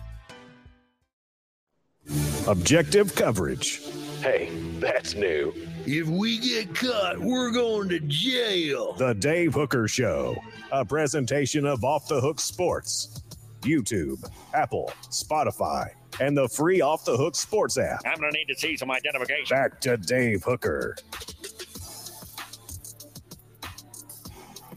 Objective 2.47 3.13
coverage. 3.13 3.81
Hey, 4.21 4.49
that's 4.79 5.13
new. 5.13 5.53
If 5.85 6.07
we 6.07 6.39
get 6.39 6.73
caught, 6.73 7.19
we're 7.19 7.51
going 7.51 7.87
to 7.89 7.99
jail. 7.99 8.93
The 8.93 9.13
Dave 9.13 9.53
Hooker 9.53 9.87
Show, 9.87 10.35
a 10.71 10.83
presentation 10.83 11.67
of 11.67 11.83
Off 11.83 12.07
the 12.07 12.19
Hook 12.19 12.39
Sports. 12.39 13.21
YouTube, 13.61 14.27
Apple, 14.55 14.91
Spotify, 15.09 15.91
and 16.19 16.35
the 16.35 16.49
free 16.49 16.81
Off 16.81 17.05
the 17.05 17.15
Hook 17.15 17.35
Sports 17.35 17.77
app. 17.77 18.01
I'm 18.05 18.19
going 18.19 18.31
to 18.31 18.37
need 18.39 18.47
to 18.47 18.59
see 18.59 18.75
some 18.75 18.89
identification. 18.89 19.55
Back 19.55 19.79
to 19.81 19.97
Dave 19.97 20.43
Hooker. 20.43 20.95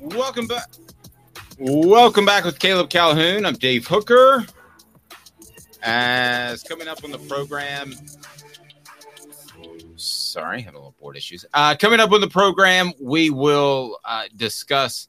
Welcome 0.00 0.46
back. 0.46 0.66
Welcome 1.58 2.26
back 2.26 2.44
with 2.44 2.58
Caleb 2.58 2.90
Calhoun. 2.90 3.46
I'm 3.46 3.54
Dave 3.54 3.86
Hooker. 3.86 4.44
As 5.84 6.62
coming 6.62 6.88
up 6.88 7.04
on 7.04 7.10
the 7.10 7.18
program, 7.18 7.94
sorry, 9.96 10.62
had 10.62 10.72
a 10.72 10.78
little 10.78 10.94
board 10.98 11.16
issues. 11.16 11.44
Uh, 11.52 11.76
coming 11.78 12.00
up 12.00 12.10
on 12.10 12.22
the 12.22 12.28
program, 12.28 12.92
we 13.00 13.28
will 13.28 13.98
uh, 14.04 14.24
discuss 14.34 15.08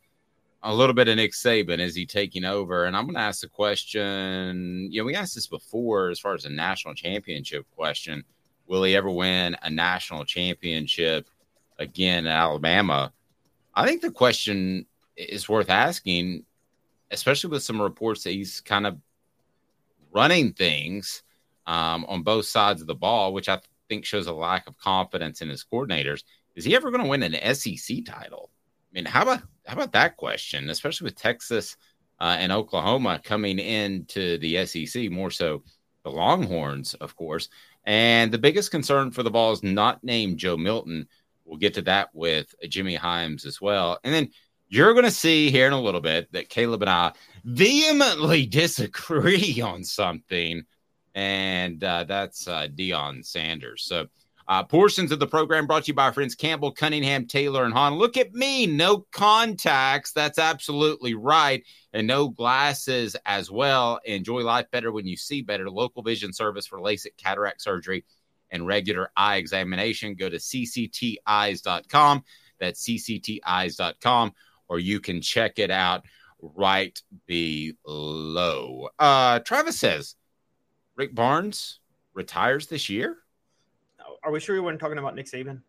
a 0.64 0.74
little 0.74 0.94
bit 0.94 1.08
of 1.08 1.16
Nick 1.16 1.32
Saban. 1.32 1.80
Is 1.80 1.96
he 1.96 2.06
taking 2.06 2.44
over? 2.44 2.86
And 2.86 2.98
I'm 2.98 3.06
going 3.06 3.16
to 3.16 3.22
ask 3.22 3.42
the 3.42 3.48
question. 3.48 4.90
You 4.92 5.02
know, 5.02 5.06
we 5.06 5.16
asked 5.16 5.36
this 5.36 5.48
before 5.48 6.10
as 6.10 6.20
far 6.20 6.34
as 6.34 6.46
a 6.46 6.50
national 6.50 6.94
championship 6.94 7.66
question. 7.76 8.24
Will 8.68 8.84
he 8.84 8.96
ever 8.96 9.10
win 9.10 9.56
a 9.62 9.70
national 9.70 10.26
championship 10.26 11.30
again 11.78 12.26
in 12.26 12.32
Alabama? 12.32 13.14
I 13.76 13.86
think 13.86 14.02
the 14.02 14.12
question 14.12 14.88
is 15.16 15.48
worth 15.48 15.70
asking, 15.70 16.46
especially 17.12 17.52
with 17.52 17.64
some 17.64 17.82
reports 17.82 18.24
that 18.24 18.32
he's 18.32 18.60
kind 18.62 18.88
of 18.88 18.98
running 20.16 20.54
things 20.54 21.22
um, 21.68 22.06
on 22.08 22.24
both 22.24 22.46
sides 22.46 22.82
of 22.82 22.88
the 22.88 22.96
ball, 22.96 23.34
which 23.34 23.50
I 23.50 23.60
think 23.90 24.06
shows 24.06 24.28
a 24.28 24.34
lack 24.34 24.68
of 24.68 24.78
confidence 24.78 25.42
in 25.42 25.50
his 25.50 25.66
coordinators. 25.72 26.24
Is 26.56 26.64
he 26.64 26.76
ever 26.76 26.90
going 26.90 27.04
to 27.04 27.10
win 27.10 27.22
an 27.22 27.56
SEC 27.56 28.06
title? 28.06 28.50
I 28.90 28.92
mean, 28.94 29.06
how 29.06 29.24
about 29.24 29.42
how 29.66 29.74
about 29.74 29.92
that 29.92 30.16
question, 30.16 30.70
especially 30.70 31.06
with 31.06 31.16
Texas 31.16 31.76
uh, 32.20 32.38
and 32.40 32.52
Oklahoma 32.52 33.20
coming 33.24 33.60
into 33.60 34.38
the 34.38 34.66
SEC, 34.66 35.12
more 35.12 35.32
so 35.32 35.64
the 36.04 36.12
Longhorns, 36.12 36.94
of 36.96 37.16
course. 37.16 37.50
And 37.86 38.32
the 38.32 38.38
biggest 38.38 38.72
concern 38.72 39.12
for 39.12 39.22
the 39.22 39.32
ball 39.32 39.52
is 39.52 39.64
not 39.64 40.04
named 40.04 40.38
Joe 40.38 40.56
Milton. 40.56 41.08
We'll 41.44 41.58
get 41.58 41.74
to 41.76 41.82
that 41.84 42.10
with 42.14 42.56
Jimmy 42.70 42.96
Hyams 42.96 43.46
as 43.46 43.60
well. 43.60 44.00
And 44.04 44.14
then 44.14 44.30
you're 44.76 44.94
going 44.94 45.06
to 45.06 45.12
see 45.12 45.50
here 45.50 45.68
in 45.68 45.74
a 45.74 45.82
little 45.82 46.02
bit 46.02 46.32
that 46.34 46.50
Caleb 46.50 46.82
and 46.82 46.90
I 46.90 47.14
vehemently 47.44 48.46
disagree 48.48 49.62
on 49.62 49.84
something, 49.84 50.64
and 51.14 51.84
uh, 51.84 52.04
that's 52.04 52.48
uh, 52.48 52.68
Deion 52.68 53.26
Sanders. 53.26 53.84
So, 53.86 54.08
uh, 54.48 54.64
portions 54.64 55.12
of 55.12 55.20
the 55.20 55.26
program 55.26 55.66
brought 55.66 55.86
to 55.86 55.88
you 55.88 55.96
by 55.96 56.04
our 56.06 56.14
friends 56.14 56.36
Campbell, 56.36 56.72
Cunningham, 56.72 57.26
Taylor, 57.26 57.64
and 57.64 57.74
Hahn. 57.74 57.96
Look 57.96 58.16
at 58.16 58.34
me, 58.34 58.68
no 58.68 59.06
contacts. 59.12 60.12
That's 60.12 60.38
absolutely 60.38 61.16
right. 61.16 61.64
And 61.94 62.06
no 62.06 62.30
glasses 62.30 63.16
as 63.26 63.50
well. 63.50 64.00
Enjoy 64.06 64.42
life 64.42 64.70
better 64.70 64.92
when 64.92 65.08
you 65.08 65.18
see 65.18 65.42
better. 65.42 65.68
Local 65.68 66.04
vision 66.04 66.32
service 66.32 66.68
for 66.68 66.78
LASIK 66.78 67.18
cataract 67.18 67.62
surgery 67.62 68.06
and 68.52 68.68
regular 68.68 69.10
eye 69.18 69.38
examination. 69.38 70.14
Go 70.14 70.30
to 70.30 70.38
ccteyes.com. 70.38 72.24
That's 72.60 72.84
ccteyes.com, 72.84 74.32
or 74.68 74.80
you 74.80 75.00
can 75.00 75.22
check 75.22 75.60
it 75.60 75.72
out 75.72 76.06
right 76.40 77.02
below. 77.26 78.90
Uh, 79.00 79.40
Travis 79.40 79.80
says 79.80 80.16
Rick 80.96 81.16
Barnes 81.16 81.80
retires 82.14 82.68
this 82.68 82.90
year. 82.90 83.18
Are 84.24 84.32
we 84.32 84.40
sure 84.40 84.56
we 84.56 84.62
weren't 84.62 84.80
talking 84.80 84.98
about 84.98 85.16
Nick 85.16 85.28
Saban? 85.28 85.62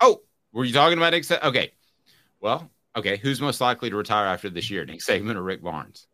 Oh, 0.00 0.20
were 0.52 0.64
you 0.64 0.72
talking 0.72 0.98
about 0.98 1.12
Nick 1.12 1.24
Saban? 1.24 1.42
Okay. 1.44 1.72
Well, 2.40 2.70
okay. 2.94 3.16
Who's 3.16 3.40
most 3.40 3.60
likely 3.60 3.90
to 3.90 3.96
retire 3.96 4.26
after 4.26 4.48
this 4.48 4.70
year, 4.70 4.84
Nick 4.84 5.00
Saban 5.00 5.34
or 5.34 5.42
Rick 5.42 5.62
Barnes? 5.62 6.06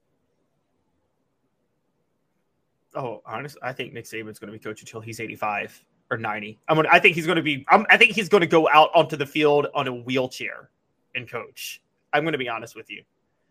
Oh, 2.95 3.23
honestly, 3.27 3.61
I 3.63 3.73
think 3.73 3.93
Nick 3.93 4.05
Saban's 4.05 4.39
going 4.39 4.53
to 4.53 4.59
be 4.59 4.59
coach 4.59 4.81
until 4.81 5.01
he's 5.01 5.21
85 5.21 5.83
or 6.11 6.19
90. 6.19 6.59
I'm 6.69 6.77
gonna, 6.77 6.89
I 6.93 6.99
think 6.99 7.17
he's 7.17 7.27
going 7.27 7.37
to 7.37 7.43
be. 7.43 7.65
I'm, 7.69 7.87
I 7.89 7.97
think 7.97 8.13
he's 8.13 8.29
going 8.29 8.43
to 8.43 8.47
go 8.47 8.69
out 8.69 8.91
onto 8.95 9.17
the 9.17 9.27
field 9.27 9.67
on 9.75 9.89
a 9.89 9.95
wheelchair 9.95 10.71
and 11.15 11.31
coach. 11.31 11.83
I'm 12.13 12.23
going 12.25 12.33
to 12.33 12.39
be 12.39 12.49
honest 12.49 12.77
with 12.77 12.91
you. 12.91 13.03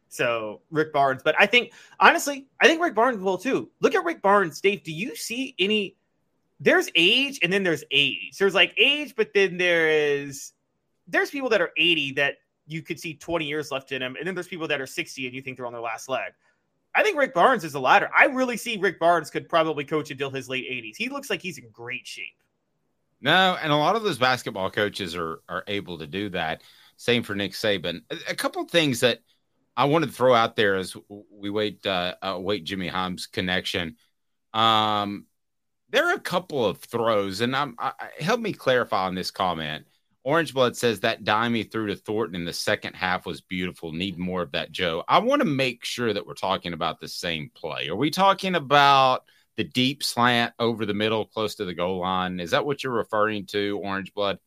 So 0.09 0.61
Rick 0.71 0.91
Barnes, 0.91 1.21
but 1.23 1.35
I 1.39 1.45
think 1.45 1.71
honestly, 1.99 2.47
I 2.59 2.67
think 2.67 2.81
Rick 2.81 2.95
Barnes 2.95 3.21
will 3.21 3.37
too. 3.37 3.69
Look 3.79 3.95
at 3.95 4.03
Rick 4.03 4.21
Barnes, 4.21 4.59
Dave. 4.59 4.83
Do 4.83 4.91
you 4.91 5.15
see 5.15 5.55
any? 5.57 5.95
There's 6.59 6.89
age, 6.95 7.39
and 7.41 7.51
then 7.51 7.63
there's 7.63 7.83
age. 7.91 8.37
There's 8.37 8.53
like 8.53 8.73
age, 8.77 9.15
but 9.15 9.33
then 9.33 9.57
there 9.57 9.89
is 9.89 10.51
there's 11.07 11.29
people 11.31 11.49
that 11.49 11.61
are 11.61 11.71
80 11.77 12.13
that 12.13 12.35
you 12.67 12.81
could 12.81 12.99
see 12.99 13.13
20 13.13 13.45
years 13.45 13.71
left 13.71 13.91
in 13.91 14.01
them, 14.01 14.15
and 14.17 14.27
then 14.27 14.35
there's 14.35 14.47
people 14.47 14.67
that 14.67 14.81
are 14.81 14.85
60 14.85 15.25
and 15.25 15.35
you 15.35 15.41
think 15.41 15.57
they're 15.57 15.65
on 15.65 15.73
their 15.73 15.81
last 15.81 16.09
leg. 16.09 16.33
I 16.93 17.03
think 17.03 17.17
Rick 17.17 17.33
Barnes 17.33 17.63
is 17.63 17.71
the 17.71 17.79
latter. 17.79 18.09
I 18.15 18.25
really 18.25 18.57
see 18.57 18.77
Rick 18.77 18.99
Barnes 18.99 19.29
could 19.29 19.47
probably 19.47 19.85
coach 19.85 20.11
until 20.11 20.29
his 20.29 20.49
late 20.49 20.69
80s. 20.69 20.97
He 20.97 21.07
looks 21.07 21.29
like 21.29 21.41
he's 21.41 21.57
in 21.57 21.69
great 21.71 22.05
shape. 22.05 22.35
No, 23.21 23.57
and 23.61 23.71
a 23.71 23.75
lot 23.75 23.95
of 23.95 24.03
those 24.03 24.17
basketball 24.17 24.69
coaches 24.69 25.15
are 25.15 25.41
are 25.47 25.63
able 25.67 25.97
to 25.99 26.07
do 26.07 26.29
that. 26.29 26.63
Same 27.01 27.23
for 27.23 27.33
Nick 27.33 27.53
Saban. 27.53 28.03
A, 28.11 28.17
a 28.29 28.35
couple 28.35 28.63
things 28.65 28.99
that 28.99 29.21
I 29.75 29.85
wanted 29.85 30.07
to 30.07 30.11
throw 30.11 30.35
out 30.35 30.55
there 30.55 30.75
as 30.75 30.95
we 31.31 31.49
wait 31.49 31.83
uh, 31.83 32.13
uh, 32.21 32.37
wait 32.39 32.63
Jimmy 32.63 32.87
Hyams 32.87 33.25
connection. 33.25 33.95
Um, 34.53 35.25
there 35.89 36.07
are 36.07 36.13
a 36.13 36.19
couple 36.19 36.63
of 36.63 36.77
throws, 36.77 37.41
and 37.41 37.55
I'm 37.55 37.75
I, 37.79 37.93
help 38.19 38.39
me 38.39 38.53
clarify 38.53 39.07
on 39.07 39.15
this 39.15 39.31
comment. 39.31 39.87
Orange 40.23 40.53
Blood 40.53 40.77
says 40.77 40.99
that 40.99 41.23
dime 41.23 41.55
he 41.55 41.63
threw 41.63 41.87
to 41.87 41.95
Thornton 41.95 42.35
in 42.35 42.45
the 42.45 42.53
second 42.53 42.93
half 42.93 43.25
was 43.25 43.41
beautiful. 43.41 43.91
Need 43.91 44.19
more 44.19 44.43
of 44.43 44.51
that, 44.51 44.71
Joe. 44.71 45.03
I 45.07 45.17
want 45.17 45.41
to 45.41 45.47
make 45.47 45.83
sure 45.83 46.13
that 46.13 46.27
we're 46.27 46.35
talking 46.35 46.73
about 46.73 46.99
the 46.99 47.07
same 47.07 47.49
play. 47.55 47.89
Are 47.89 47.95
we 47.95 48.11
talking 48.11 48.53
about 48.53 49.23
the 49.57 49.63
deep 49.63 50.03
slant 50.03 50.53
over 50.59 50.85
the 50.85 50.93
middle, 50.93 51.25
close 51.25 51.55
to 51.55 51.65
the 51.65 51.73
goal 51.73 52.01
line? 52.01 52.39
Is 52.39 52.51
that 52.51 52.63
what 52.63 52.83
you're 52.83 52.93
referring 52.93 53.47
to, 53.47 53.81
Orange 53.83 54.13
Blood? 54.13 54.37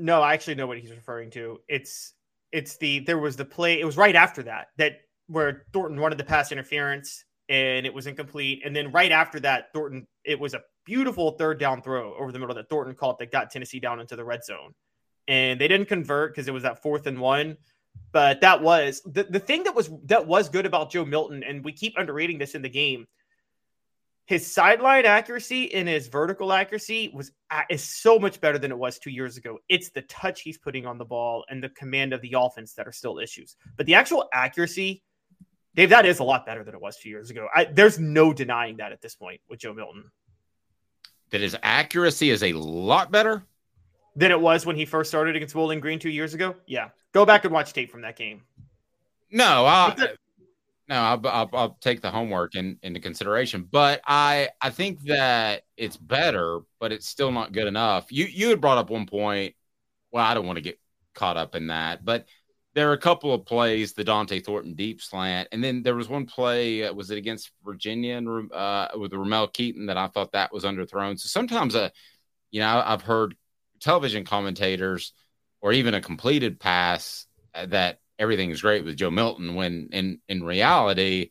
No, 0.00 0.22
I 0.22 0.32
actually 0.32 0.54
know 0.54 0.66
what 0.66 0.78
he's 0.78 0.90
referring 0.90 1.30
to. 1.32 1.60
It's 1.68 2.14
it's 2.52 2.78
the 2.78 3.00
there 3.00 3.18
was 3.18 3.36
the 3.36 3.44
play. 3.44 3.80
It 3.80 3.84
was 3.84 3.96
right 3.96 4.16
after 4.16 4.42
that 4.44 4.68
that 4.78 5.00
where 5.26 5.66
Thornton 5.72 6.00
wanted 6.00 6.18
the 6.18 6.24
pass 6.24 6.50
interference 6.50 7.24
and 7.48 7.84
it 7.84 7.92
was 7.92 8.06
incomplete. 8.06 8.62
And 8.64 8.74
then 8.74 8.90
right 8.92 9.12
after 9.12 9.38
that, 9.40 9.72
Thornton 9.74 10.06
it 10.24 10.40
was 10.40 10.54
a 10.54 10.62
beautiful 10.86 11.32
third 11.32 11.60
down 11.60 11.82
throw 11.82 12.14
over 12.14 12.32
the 12.32 12.38
middle 12.38 12.54
that 12.54 12.70
Thornton 12.70 12.94
caught 12.94 13.18
that 13.18 13.30
got 13.30 13.50
Tennessee 13.50 13.78
down 13.78 14.00
into 14.00 14.16
the 14.16 14.24
red 14.24 14.42
zone. 14.42 14.74
And 15.28 15.60
they 15.60 15.68
didn't 15.68 15.86
convert 15.86 16.34
because 16.34 16.48
it 16.48 16.54
was 16.54 16.62
that 16.62 16.82
fourth 16.82 17.06
and 17.06 17.20
one. 17.20 17.58
But 18.12 18.40
that 18.40 18.62
was 18.62 19.02
the, 19.04 19.24
the 19.24 19.38
thing 19.38 19.64
that 19.64 19.74
was 19.74 19.90
that 20.06 20.26
was 20.26 20.48
good 20.48 20.66
about 20.66 20.90
Joe 20.90 21.04
Milton, 21.04 21.44
and 21.44 21.64
we 21.64 21.72
keep 21.72 21.94
underrating 21.98 22.38
this 22.38 22.54
in 22.54 22.62
the 22.62 22.68
game. 22.68 23.06
His 24.30 24.46
sideline 24.46 25.06
accuracy 25.06 25.74
and 25.74 25.88
his 25.88 26.06
vertical 26.06 26.52
accuracy 26.52 27.10
was 27.12 27.32
is 27.68 27.82
so 27.82 28.16
much 28.16 28.40
better 28.40 28.58
than 28.58 28.70
it 28.70 28.78
was 28.78 28.96
two 28.96 29.10
years 29.10 29.36
ago. 29.36 29.58
It's 29.68 29.90
the 29.90 30.02
touch 30.02 30.42
he's 30.42 30.56
putting 30.56 30.86
on 30.86 30.98
the 30.98 31.04
ball 31.04 31.44
and 31.50 31.60
the 31.60 31.70
command 31.70 32.12
of 32.12 32.20
the 32.20 32.36
offense 32.38 32.72
that 32.74 32.86
are 32.86 32.92
still 32.92 33.18
issues. 33.18 33.56
But 33.76 33.86
the 33.86 33.96
actual 33.96 34.28
accuracy, 34.32 35.02
Dave, 35.74 35.90
that 35.90 36.06
is 36.06 36.20
a 36.20 36.22
lot 36.22 36.46
better 36.46 36.62
than 36.62 36.76
it 36.76 36.80
was 36.80 36.96
two 36.96 37.08
years 37.08 37.30
ago. 37.30 37.48
I, 37.52 37.64
there's 37.64 37.98
no 37.98 38.32
denying 38.32 38.76
that 38.76 38.92
at 38.92 39.00
this 39.00 39.16
point 39.16 39.40
with 39.48 39.58
Joe 39.58 39.74
Milton. 39.74 40.04
that 41.30 41.40
his 41.40 41.56
accuracy 41.64 42.30
is 42.30 42.44
a 42.44 42.52
lot 42.52 43.10
better 43.10 43.42
than 44.14 44.30
it 44.30 44.40
was 44.40 44.64
when 44.64 44.76
he 44.76 44.84
first 44.84 45.10
started 45.10 45.34
against 45.34 45.56
Bowling 45.56 45.80
Green 45.80 45.98
two 45.98 46.08
years 46.08 46.34
ago. 46.34 46.54
Yeah, 46.66 46.90
go 47.10 47.26
back 47.26 47.44
and 47.44 47.52
watch 47.52 47.72
tape 47.72 47.90
from 47.90 48.02
that 48.02 48.16
game. 48.16 48.42
No, 49.32 49.66
I, 49.66 49.96
no, 50.90 50.96
I'll, 50.96 51.26
I'll, 51.28 51.50
I'll, 51.52 51.78
take 51.80 52.00
the 52.00 52.10
homework 52.10 52.56
in, 52.56 52.76
into 52.82 52.98
consideration, 52.98 53.68
but 53.70 54.00
I 54.06 54.48
I 54.60 54.70
think 54.70 55.00
that 55.04 55.62
it's 55.76 55.96
better, 55.96 56.60
but 56.80 56.90
it's 56.90 57.08
still 57.08 57.30
not 57.30 57.52
good 57.52 57.68
enough. 57.68 58.10
You 58.10 58.26
you 58.26 58.48
had 58.50 58.60
brought 58.60 58.78
up 58.78 58.90
one 58.90 59.06
point. 59.06 59.54
Well, 60.10 60.24
I 60.24 60.34
don't 60.34 60.46
want 60.46 60.56
to 60.56 60.62
get 60.62 60.80
caught 61.14 61.36
up 61.36 61.54
in 61.54 61.68
that, 61.68 62.04
but 62.04 62.26
there 62.74 62.90
are 62.90 62.94
a 62.94 62.98
couple 62.98 63.32
of 63.32 63.46
plays, 63.46 63.92
the 63.92 64.04
Dont'e 64.04 64.44
Thornton 64.44 64.74
deep 64.74 65.00
slant, 65.00 65.48
and 65.52 65.62
then 65.62 65.84
there 65.84 65.94
was 65.94 66.08
one 66.08 66.26
play. 66.26 66.84
Uh, 66.84 66.92
was 66.92 67.12
it 67.12 67.18
against 67.18 67.52
Virginia 67.64 68.16
and 68.16 68.52
uh, 68.52 68.88
with 68.96 69.12
Ramel 69.12 69.48
Keyton 69.48 69.86
that 69.86 69.96
I 69.96 70.08
thought 70.08 70.32
that 70.32 70.52
was 70.52 70.64
underthrown? 70.64 71.18
So 71.20 71.28
sometimes 71.28 71.76
uh, 71.76 71.90
you 72.50 72.60
know, 72.60 72.82
I've 72.84 73.02
heard 73.02 73.36
television 73.80 74.24
commentators 74.24 75.12
or 75.60 75.72
even 75.72 75.94
a 75.94 76.00
completed 76.00 76.58
pass 76.58 77.26
uh, 77.54 77.66
that 77.66 78.00
everything 78.20 78.50
is 78.50 78.60
great 78.60 78.84
with 78.84 78.96
Joe 78.96 79.10
Milton 79.10 79.54
when 79.54 79.88
in 79.92 80.20
in 80.28 80.44
reality 80.44 81.30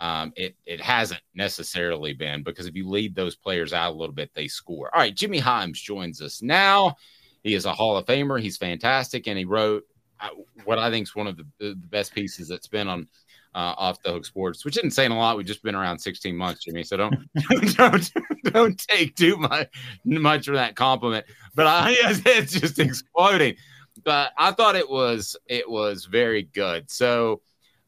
um, 0.00 0.32
it 0.36 0.54
it 0.64 0.80
hasn't 0.80 1.22
necessarily 1.34 2.12
been 2.12 2.44
because 2.44 2.66
if 2.66 2.76
you 2.76 2.88
lead 2.88 3.16
those 3.16 3.34
players 3.34 3.72
out 3.72 3.92
a 3.92 3.96
little 3.96 4.14
bit, 4.14 4.30
they 4.34 4.46
score. 4.46 4.94
All 4.94 5.00
right, 5.00 5.14
Jimmy 5.14 5.38
Hyams 5.38 5.80
joins 5.80 6.22
us 6.22 6.40
now. 6.40 6.94
He 7.42 7.54
is 7.54 7.64
a 7.64 7.72
Hall 7.72 7.96
of 7.96 8.06
Famer. 8.06 8.40
He's 8.40 8.56
fantastic, 8.56 9.26
and 9.26 9.36
he 9.36 9.44
wrote 9.44 9.82
uh, 10.20 10.28
what 10.64 10.78
I 10.78 10.90
think 10.90 11.08
is 11.08 11.16
one 11.16 11.26
of 11.26 11.36
the, 11.36 11.46
the, 11.58 11.74
best 11.74 12.14
pieces 12.14 12.48
that's 12.48 12.66
been 12.68 12.86
on 12.86 13.08
uh, 13.54 13.74
off 13.76 14.02
the 14.02 14.12
hook 14.12 14.24
sports, 14.24 14.64
which 14.64 14.76
isn't 14.76 14.92
saying 14.92 15.10
a 15.10 15.18
lot. 15.18 15.36
We've 15.36 15.46
just 15.46 15.62
been 15.64 15.74
around 15.74 15.98
16 15.98 16.36
months, 16.36 16.64
Jimmy. 16.64 16.84
So 16.84 16.96
don't 16.96 17.16
don't 17.76 18.12
don't 18.44 18.78
take 18.78 19.16
too 19.16 19.36
much 19.36 19.68
much 20.04 20.46
for 20.46 20.54
that 20.54 20.76
compliment. 20.76 21.26
But 21.56 21.66
I, 21.66 21.94
it's 21.98 22.52
just 22.52 22.78
exploding 22.78 23.56
but 24.04 24.32
I 24.36 24.52
thought 24.52 24.76
it 24.76 24.88
was 24.88 25.36
it 25.46 25.68
was 25.68 26.04
very 26.04 26.42
good. 26.42 26.90
So 26.90 27.40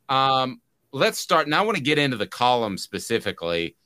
um, 0.09 0.61
let's 0.93 1.19
start. 1.19 1.49
Now 1.49 1.63
I 1.63 1.65
want 1.67 1.77
to 1.77 1.83
get 1.83 1.99
into 1.99 2.17
the 2.17 2.27
column 2.27 2.79
specifically 2.79 3.77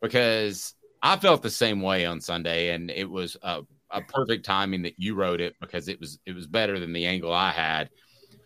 because 0.00 0.74
I 1.02 1.16
felt 1.16 1.42
the 1.42 1.50
same 1.50 1.80
way 1.80 2.06
on 2.06 2.20
Sunday, 2.20 2.74
and 2.74 2.90
it 2.90 3.08
was 3.08 3.36
a, 3.42 3.62
a 3.90 4.02
perfect 4.02 4.44
timing 4.44 4.82
that 4.82 4.94
you 4.98 5.14
wrote 5.14 5.40
it 5.40 5.54
because 5.60 5.88
it 5.88 5.98
was 5.98 6.18
it 6.26 6.34
was 6.34 6.46
better 6.46 6.78
than 6.78 6.92
the 6.92 7.06
angle 7.06 7.32
I 7.32 7.50
had. 7.50 7.90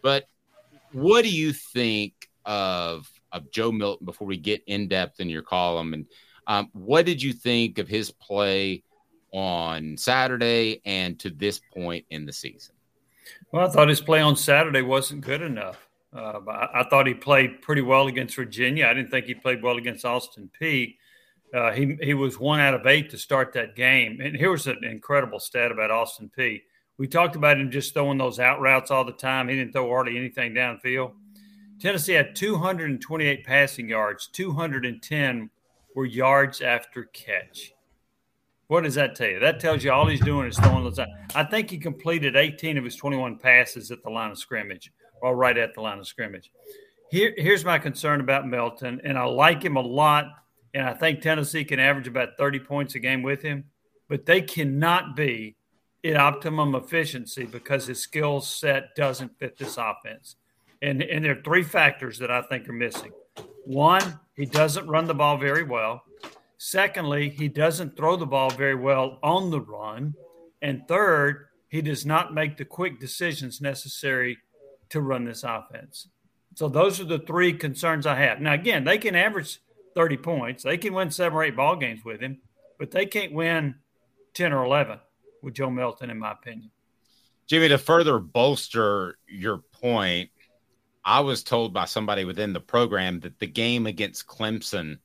But 0.03 0.25
what 0.93 1.23
do 1.23 1.31
you 1.31 1.53
think 1.53 2.15
of 2.45 3.09
of 3.33 3.51
Joe 3.51 3.73
Milton 3.73 4.07
before 4.07 4.27
we 4.27 4.39
get 4.39 4.63
in 4.67 4.89
depth 4.89 5.21
in 5.21 5.29
your 5.29 5.43
column? 5.43 5.93
And 5.95 6.07
um, 6.47 6.71
what 6.73 7.07
did 7.07 7.23
you 7.23 7.33
think 7.33 7.79
of 7.79 7.89
his 7.89 8.11
play 8.11 8.83
on 9.33 9.97
Saturday 9.99 10.81
and 10.85 11.19
to 11.21 11.31
this 11.31 11.61
point 11.75 12.07
in 12.09 12.25
the 12.25 12.33
season? 12.33 12.76
Well, 13.57 13.67
I 13.67 13.71
thought 13.71 13.89
his 13.89 14.03
play 14.03 14.21
on 14.21 14.37
Saturday 14.37 14.83
wasn't 14.83 15.23
good 15.23 15.41
enough. 15.41 15.89
Uh, 16.15 16.41
I, 16.47 16.81
I, 16.81 16.89
thought 16.91 17.07
he 17.07 17.15
played 17.15 17.63
pretty 17.63 17.81
well 17.81 18.07
against 18.07 18.37
Virginia. 18.37 18.85
I 18.85 18.93
didn't 18.93 19.11
think 19.11 19.25
he 19.25 19.35
played 19.35 19.63
well 19.63 19.79
against 19.79 20.05
Austin 20.05 20.51
Peay. 20.61 20.97
Uh, 21.55 21.73
he 21.73 21.97
he 22.03 22.13
was 22.13 22.39
one 22.39 22.61
out 22.61 22.75
of 22.75 22.87
eight 22.87 23.09
to 23.11 23.17
start 23.17 23.55
that 23.55 23.75
game. 23.75 24.21
And 24.21 24.37
here 24.37 24.51
was 24.51 24.67
an 24.67 24.85
incredible 24.85 25.41
stat 25.41 25.73
about 25.73 25.91
Austin 25.91 26.31
Peay. 26.37 26.65
We 26.99 27.09
talked 27.09 27.35
about 27.35 27.59
him 27.59 27.71
just 27.71 27.95
throwing 27.95 28.19
those 28.19 28.39
out 28.39 28.61
routes 28.61 28.91
all 28.91 29.07
the 29.07 29.13
time. 29.13 29.49
He 29.49 29.57
didn't 29.57 29.73
throw 29.73 29.89
hardly 29.89 30.19
anything 30.19 30.53
downfield. 30.53 31.13
Tennessee 31.81 32.13
had 32.13 32.37
228 32.37 33.43
passing 33.43 33.89
yards. 33.89 34.27
210 34.35 35.49
were 35.95 36.05
yards 36.05 36.61
after 36.61 37.05
catch. 37.05 37.73
What 38.69 38.83
does 38.83 38.97
that 38.97 39.15
tell 39.15 39.29
you? 39.29 39.39
That 39.39 39.61
tells 39.61 39.85
you 39.85 39.93
all 39.93 40.07
he's 40.07 40.21
doing 40.21 40.49
is 40.49 40.59
throwing 40.59 40.85
those 40.85 40.99
out. 40.99 41.09
I 41.35 41.45
think 41.45 41.71
he 41.71 41.79
completed 41.79 42.35
18 42.35 42.79
of 42.79 42.85
his 42.85 42.97
21 42.97 43.39
passes 43.39 43.91
at 43.91 44.03
the 44.03 44.11
line 44.11 44.33
of 44.33 44.39
scrimmage 44.39 44.91
or 45.23 45.37
right 45.37 45.57
at 45.57 45.75
the 45.75 45.81
line 45.81 45.99
of 45.99 46.07
scrimmage. 46.07 46.51
Here, 47.11 47.33
here's 47.37 47.65
my 47.65 47.79
concern 47.79 48.21
about 48.21 48.49
Milton, 48.49 49.01
and 49.05 49.17
I 49.17 49.25
like 49.25 49.63
him 49.63 49.77
a 49.77 49.81
lot, 49.81 50.27
and 50.75 50.85
I 50.85 50.95
think 50.95 51.21
Tennessee 51.21 51.65
can 51.65 51.79
average 51.79 52.09
about 52.09 52.37
30 52.37 52.59
points 52.61 52.97
a 52.97 52.99
game 52.99 53.23
with 53.23 53.43
him, 53.43 53.65
but 54.09 54.27
they 54.27 54.43
cannot 54.43 55.15
be 55.15 55.57
at 56.05 56.17
optimum 56.17 56.75
efficiency 56.75 57.45
because 57.45 57.87
his 57.87 58.01
skill 58.01 58.41
set 58.41 58.95
doesn't 58.97 59.39
fit 59.39 59.57
this 59.57 59.79
offense. 59.79 60.37
And, 60.83 61.03
and 61.03 61.25
there 61.25 61.33
are 61.33 61.43
three 61.43 61.63
factors 61.63 62.19
that 62.19 62.31
I 62.31 62.43
think 62.43 62.69
are 62.69 62.73
missing. 62.73 63.13
One, 63.65 64.19
he 64.37 64.47
doesn't 64.47 64.87
run 64.87 65.07
the 65.07 65.15
ball 65.15 65.39
very 65.39 65.65
well. 65.65 66.03
Secondly, 66.59 67.29
he 67.29 67.49
doesn't 67.49 67.97
throw 67.97 68.17
the 68.17 68.27
ball 68.27 68.51
very 68.51 68.75
well 68.75 69.19
on 69.23 69.51
the 69.51 69.61
run. 69.61 70.15
And 70.63 70.87
third, 70.89 71.47
he 71.69 71.83
does 71.83 72.07
not 72.07 72.35
make 72.35 72.57
the 72.57 72.65
quick 72.65 72.99
decisions 72.99 73.61
necessary 73.61 74.39
to 74.91 75.01
run 75.01 75.25
this 75.25 75.45
offense. 75.45 76.09
So 76.55 76.69
those 76.69 77.01
are 77.01 77.05
the 77.05 77.19
three 77.19 77.53
concerns 77.53 78.07
I 78.07 78.17
have. 78.17 78.41
Now, 78.41 78.55
again, 78.55 78.85
they 78.85 78.97
can 78.99 79.15
average 79.15 79.61
30 79.95 80.17
points. 80.19 80.63
They 80.63 80.79
can 80.79 80.95
win 80.95 81.11
seven 81.11 81.37
or 81.37 81.45
eight 81.45 81.57
ball 81.57 81.77
games 81.77 82.05
with 82.05 82.21
him, 82.21 82.41
but 82.79 82.91
they 82.91 83.05
can't 83.05 83.33
win 83.33 83.75
10 84.35 84.53
or 84.53 84.65
11 84.65 84.99
with 85.43 85.55
Joe 85.55 85.71
Milton, 85.71 86.11
in 86.11 86.19
my 86.19 86.33
opinion. 86.33 86.71
Jimmy, 87.47 87.69
to 87.69 87.79
further 87.79 88.19
bolster 88.19 89.19
your 89.29 89.59
point, 89.59 90.31
I 91.05 91.21
was 91.21 91.45
told 91.45 91.73
by 91.73 91.85
somebody 91.85 92.25
within 92.25 92.53
the 92.53 92.61
program 92.61 93.21
that 93.21 93.39
the 93.39 93.47
game 93.47 93.87
against 93.87 94.27
Clemson 94.27 94.99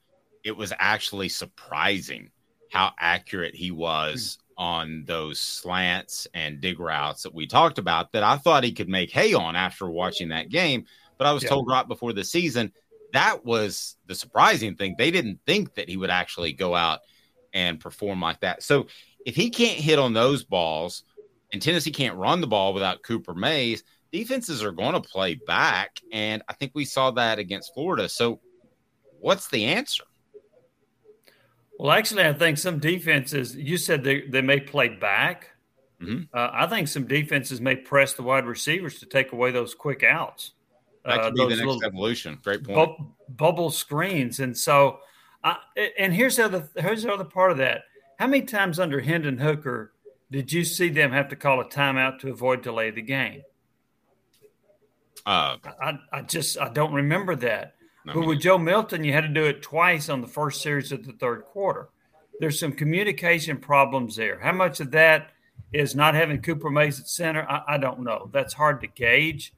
it 0.44 0.56
was 0.56 0.74
actually 0.80 1.30
surprising 1.30 2.30
how 2.72 2.92
accurate 3.00 3.56
he 3.56 3.72
was 3.72 4.38
mm. 4.38 4.64
on 4.64 5.04
those 5.06 5.40
slants 5.40 6.28
and 6.34 6.62
dig 6.62 6.80
routes 6.80 7.24
that 7.24 7.34
we 7.34 7.46
talked 7.48 7.78
about 7.78 8.12
that 8.14 8.24
I 8.24 8.38
thought 8.38 8.64
he 8.64 8.72
could 8.72 8.90
make 8.90 9.12
hay 9.12 9.34
on 9.34 9.56
after 9.56 9.90
watching 9.90 10.30
that 10.30 10.50
game. 10.50 10.86
But 11.18 11.28
I 11.28 11.34
was 11.34 11.44
yeah. 11.44 11.50
told 11.50 11.68
right 11.68 11.88
before 11.88 12.14
the 12.14 12.24
season 12.24 12.72
that 13.14 13.46
was 13.46 13.98
the 14.08 14.16
surprising 14.16 14.76
thing. 14.76 14.96
They 14.98 15.12
didn't 15.12 15.40
think 15.46 15.76
that 15.76 15.90
he 15.90 15.98
would 15.98 16.10
actually 16.10 16.54
go 16.54 16.76
out 16.76 17.00
and 17.54 17.80
perform 17.80 18.22
like 18.22 18.40
that. 18.42 18.64
So 18.64 18.88
if 19.26 19.36
he 19.36 19.50
can't 19.50 19.78
hit 19.78 20.00
on 20.00 20.14
those 20.14 20.44
balls 20.44 21.04
and 21.52 21.62
Tennessee 21.62 21.92
can't 21.92 22.16
run 22.16 22.42
the 22.42 22.48
ball 22.48 22.74
without 22.74 23.04
Cooper 23.04 23.34
Mays, 23.34 23.84
defenses 24.12 24.64
are 24.64 24.72
going 24.72 24.94
to 24.94 25.02
play 25.02 25.36
back. 25.36 26.00
And 26.12 26.42
I 26.48 26.54
think 26.54 26.72
we 26.74 26.86
saw 26.86 27.12
that 27.12 27.40
against 27.40 27.74
Florida. 27.74 28.08
So 28.10 28.40
what's 29.20 29.50
the 29.50 29.66
answer? 29.66 30.04
Well, 31.82 31.94
actually, 31.94 32.26
I 32.26 32.34
think 32.34 32.60
some 32.60 32.78
defenses, 32.78 33.56
you 33.56 33.76
said 33.76 34.04
they, 34.04 34.22
they 34.28 34.44
may 34.44 34.60
play 34.60 34.88
back. 34.88 35.50
Mm-hmm. 36.00 36.26
Uh, 36.32 36.50
I 36.54 36.68
think 36.68 36.88
some 36.88 37.08
defenses 37.08 37.60
may 37.60 37.76
press 37.76 38.14
the 38.14 38.22
wide 38.22 38.46
receivers 38.46 39.00
to 39.00 39.08
take 39.08 39.32
away 39.32 39.50
those 39.50 39.74
quick 39.74 40.04
outs. 40.04 40.52
That 41.06 41.24
could 41.24 41.40
uh, 41.40 41.48
be 41.48 41.56
the 41.56 41.66
next 41.66 41.84
evolution. 41.84 42.38
Great 42.44 42.64
point. 42.64 42.98
Bu- 43.00 43.06
bubble 43.30 43.72
screens. 43.72 44.42
And 44.42 44.56
so, 44.56 45.00
and 45.98 46.14
here's 46.14 46.36
the, 46.36 46.46
other, 46.46 46.70
here's 46.78 47.02
the 47.02 47.12
other 47.12 47.24
part 47.24 47.50
of 47.50 47.58
that. 47.58 47.86
How 48.20 48.28
many 48.28 48.44
times 48.44 48.80
under 48.80 49.00
Hendon 49.00 49.40
Hooker 49.40 49.94
did 50.30 50.54
you 50.54 50.64
see 50.64 50.90
them 50.90 51.12
have 51.12 51.30
to 51.30 51.36
call 51.36 51.62
a 51.62 51.66
timeout 51.66 52.20
to 52.20 52.30
avoid 52.30 52.62
delay 52.62 52.92
the 52.92 53.02
game? 53.02 53.42
Uh, 55.26 55.58
I, 55.82 55.98
I 56.14 56.22
just 56.22 56.60
I 56.60 56.70
don't 56.70 56.94
remember 56.94 57.36
that. 57.38 57.74
No, 58.06 58.14
but 58.14 58.28
with 58.28 58.42
Joe 58.42 58.58
Milton, 58.58 59.04
you 59.04 59.14
had 59.14 59.22
to 59.22 59.28
do 59.28 59.46
it 59.46 59.62
twice 59.62 60.10
on 60.10 60.22
the 60.22 60.28
first 60.28 60.62
series 60.62 60.92
of 60.92 61.06
the 61.06 61.14
third 61.14 61.46
quarter. 61.46 61.90
There's 62.40 62.60
some 62.60 62.72
communication 62.72 63.58
problems 63.58 64.16
there. 64.16 64.40
How 64.40 64.54
much 64.54 64.80
of 64.80 64.92
that 64.92 65.32
is 65.72 65.96
not 65.96 66.16
having 66.16 66.42
Cooper 66.42 66.72
Mays 66.72 67.00
at 67.00 67.08
center? 67.08 67.46
I, 67.48 67.76
I 67.76 67.78
don't 67.78 68.00
know. 68.00 68.30
That's 68.34 68.54
hard 68.54 68.82
to 68.82 68.88
gauge. 68.88 69.54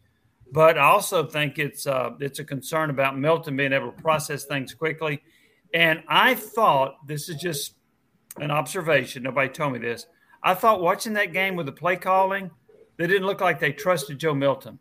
But 0.52 0.78
I 0.78 0.84
also 0.84 1.26
think 1.26 1.58
it's 1.58 1.88
uh, 1.88 2.12
it's 2.20 2.40
a 2.40 2.44
concern 2.44 2.90
about 2.90 3.18
Milton 3.18 3.56
being 3.56 3.74
able 3.74 3.92
to 3.92 4.02
process 4.02 4.44
things 4.44 4.74
quickly. 4.74 5.24
And 5.74 6.04
I 6.08 6.36
thought 6.36 7.08
this 7.08 7.30
is 7.30 7.38
just 7.38 7.76
an 8.38 8.52
observation. 8.52 9.24
Nobody 9.24 9.50
told 9.50 9.74
me 9.74 9.80
this. 9.80 10.06
I 10.44 10.54
thought 10.54 10.82
watching 10.82 11.14
that 11.14 11.32
game 11.34 11.56
with 11.56 11.66
the 11.66 11.72
play 11.72 11.96
calling, 11.96 12.52
they 12.98 13.08
didn't 13.08 13.26
look 13.26 13.42
like 13.42 13.60
they 13.60 13.72
trusted 13.72 14.20
Joe 14.20 14.36
Milton. 14.36 14.78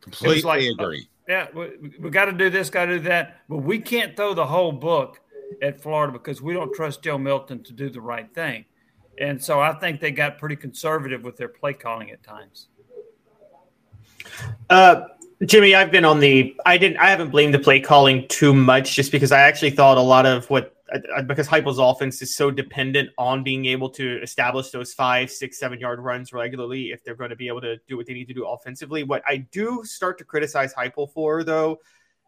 Completely 0.00 0.42
like, 0.42 0.62
agree 0.62 1.08
yeah, 1.28 1.46
we, 1.54 1.92
we 1.98 2.10
got 2.10 2.26
to 2.26 2.32
do 2.32 2.50
this, 2.50 2.70
got 2.70 2.86
to 2.86 2.98
do 2.98 3.04
that. 3.08 3.40
But 3.48 3.58
we 3.58 3.78
can't 3.78 4.16
throw 4.16 4.34
the 4.34 4.46
whole 4.46 4.72
book 4.72 5.20
at 5.62 5.80
Florida 5.80 6.12
because 6.12 6.42
we 6.42 6.54
don't 6.54 6.74
trust 6.74 7.02
Joe 7.02 7.18
Milton 7.18 7.62
to 7.64 7.72
do 7.72 7.88
the 7.88 8.00
right 8.00 8.32
thing. 8.34 8.64
And 9.18 9.42
so 9.42 9.60
I 9.60 9.72
think 9.74 10.00
they 10.00 10.10
got 10.10 10.38
pretty 10.38 10.56
conservative 10.56 11.22
with 11.22 11.36
their 11.36 11.48
play 11.48 11.72
calling 11.72 12.10
at 12.10 12.22
times. 12.22 12.68
Uh, 14.68 15.04
Jimmy, 15.44 15.74
I've 15.74 15.90
been 15.90 16.04
on 16.04 16.20
the. 16.20 16.56
I 16.66 16.78
didn't. 16.78 16.98
I 16.98 17.10
haven't 17.10 17.30
blamed 17.30 17.54
the 17.54 17.58
play 17.58 17.80
calling 17.80 18.26
too 18.28 18.52
much, 18.52 18.94
just 18.94 19.12
because 19.12 19.32
I 19.32 19.40
actually 19.40 19.70
thought 19.70 19.98
a 19.98 20.02
lot 20.02 20.26
of 20.26 20.48
what 20.50 20.73
because 21.26 21.48
Heupel's 21.48 21.78
offense 21.78 22.22
is 22.22 22.36
so 22.36 22.50
dependent 22.50 23.10
on 23.18 23.42
being 23.42 23.66
able 23.66 23.90
to 23.90 24.22
establish 24.22 24.70
those 24.70 24.94
five, 24.94 25.30
six, 25.30 25.58
seven 25.58 25.80
yard 25.80 26.00
runs 26.00 26.32
regularly 26.32 26.90
if 26.90 27.02
they're 27.02 27.16
going 27.16 27.30
to 27.30 27.36
be 27.36 27.48
able 27.48 27.60
to 27.62 27.76
do 27.88 27.96
what 27.96 28.06
they 28.06 28.14
need 28.14 28.28
to 28.28 28.34
do 28.34 28.46
offensively. 28.46 29.02
What 29.02 29.22
I 29.26 29.38
do 29.38 29.82
start 29.84 30.18
to 30.18 30.24
criticize 30.24 30.72
Heupel 30.74 31.12
for, 31.12 31.42
though, 31.42 31.78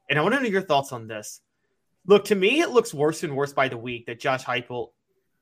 and 0.08 0.18
I 0.18 0.22
want 0.22 0.34
to 0.34 0.40
know 0.40 0.46
your 0.46 0.62
thoughts 0.62 0.92
on 0.92 1.06
this. 1.06 1.40
Look, 2.06 2.26
to 2.26 2.34
me, 2.34 2.60
it 2.60 2.70
looks 2.70 2.94
worse 2.94 3.22
and 3.22 3.36
worse 3.36 3.52
by 3.52 3.68
the 3.68 3.76
week 3.76 4.06
that 4.06 4.20
Josh 4.20 4.44
Heupel 4.44 4.90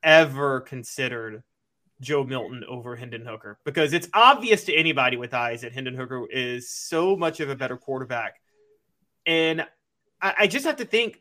ever 0.02 0.60
considered 0.60 1.42
Joe 2.00 2.24
Milton 2.24 2.64
over 2.68 2.96
Hendon 2.96 3.24
Hooker 3.24 3.58
because 3.64 3.92
it's 3.92 4.08
obvious 4.12 4.64
to 4.64 4.74
anybody 4.74 5.16
with 5.16 5.34
eyes 5.34 5.62
that 5.62 5.72
Hendon 5.72 5.94
Hooker 5.94 6.26
is 6.30 6.70
so 6.70 7.16
much 7.16 7.40
of 7.40 7.50
a 7.50 7.56
better 7.56 7.76
quarterback. 7.76 8.40
And 9.26 9.62
I, 10.20 10.34
I 10.40 10.46
just 10.46 10.66
have 10.66 10.76
to 10.76 10.84
think, 10.84 11.20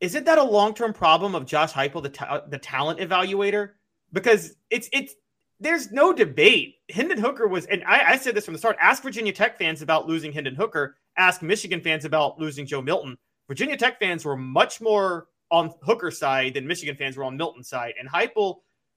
isn't 0.00 0.24
that 0.24 0.38
a 0.38 0.42
long 0.42 0.74
term 0.74 0.92
problem 0.92 1.34
of 1.34 1.46
Josh 1.46 1.72
Heupel, 1.72 2.02
the 2.02 2.10
ta- 2.10 2.42
the 2.48 2.58
talent 2.58 3.00
evaluator? 3.00 3.70
Because 4.12 4.54
it's 4.70 4.88
it's 4.92 5.14
there's 5.60 5.90
no 5.90 6.12
debate. 6.12 6.76
Hendon 6.90 7.18
Hooker 7.18 7.48
was, 7.48 7.64
and 7.66 7.82
I, 7.84 8.12
I 8.12 8.16
said 8.16 8.34
this 8.34 8.44
from 8.44 8.54
the 8.54 8.58
start. 8.58 8.76
Ask 8.80 9.02
Virginia 9.02 9.32
Tech 9.32 9.58
fans 9.58 9.82
about 9.82 10.06
losing 10.06 10.32
Hendon 10.32 10.54
Hooker. 10.54 10.96
Ask 11.16 11.40
Michigan 11.42 11.80
fans 11.80 12.04
about 12.04 12.38
losing 12.38 12.66
Joe 12.66 12.82
Milton. 12.82 13.16
Virginia 13.48 13.76
Tech 13.76 13.98
fans 13.98 14.24
were 14.24 14.36
much 14.36 14.80
more 14.80 15.28
on 15.50 15.72
Hooker's 15.82 16.18
side 16.18 16.54
than 16.54 16.66
Michigan 16.66 16.96
fans 16.96 17.16
were 17.16 17.24
on 17.24 17.36
Milton's 17.36 17.68
side. 17.68 17.94
And 17.98 18.08
Heupel, 18.08 18.56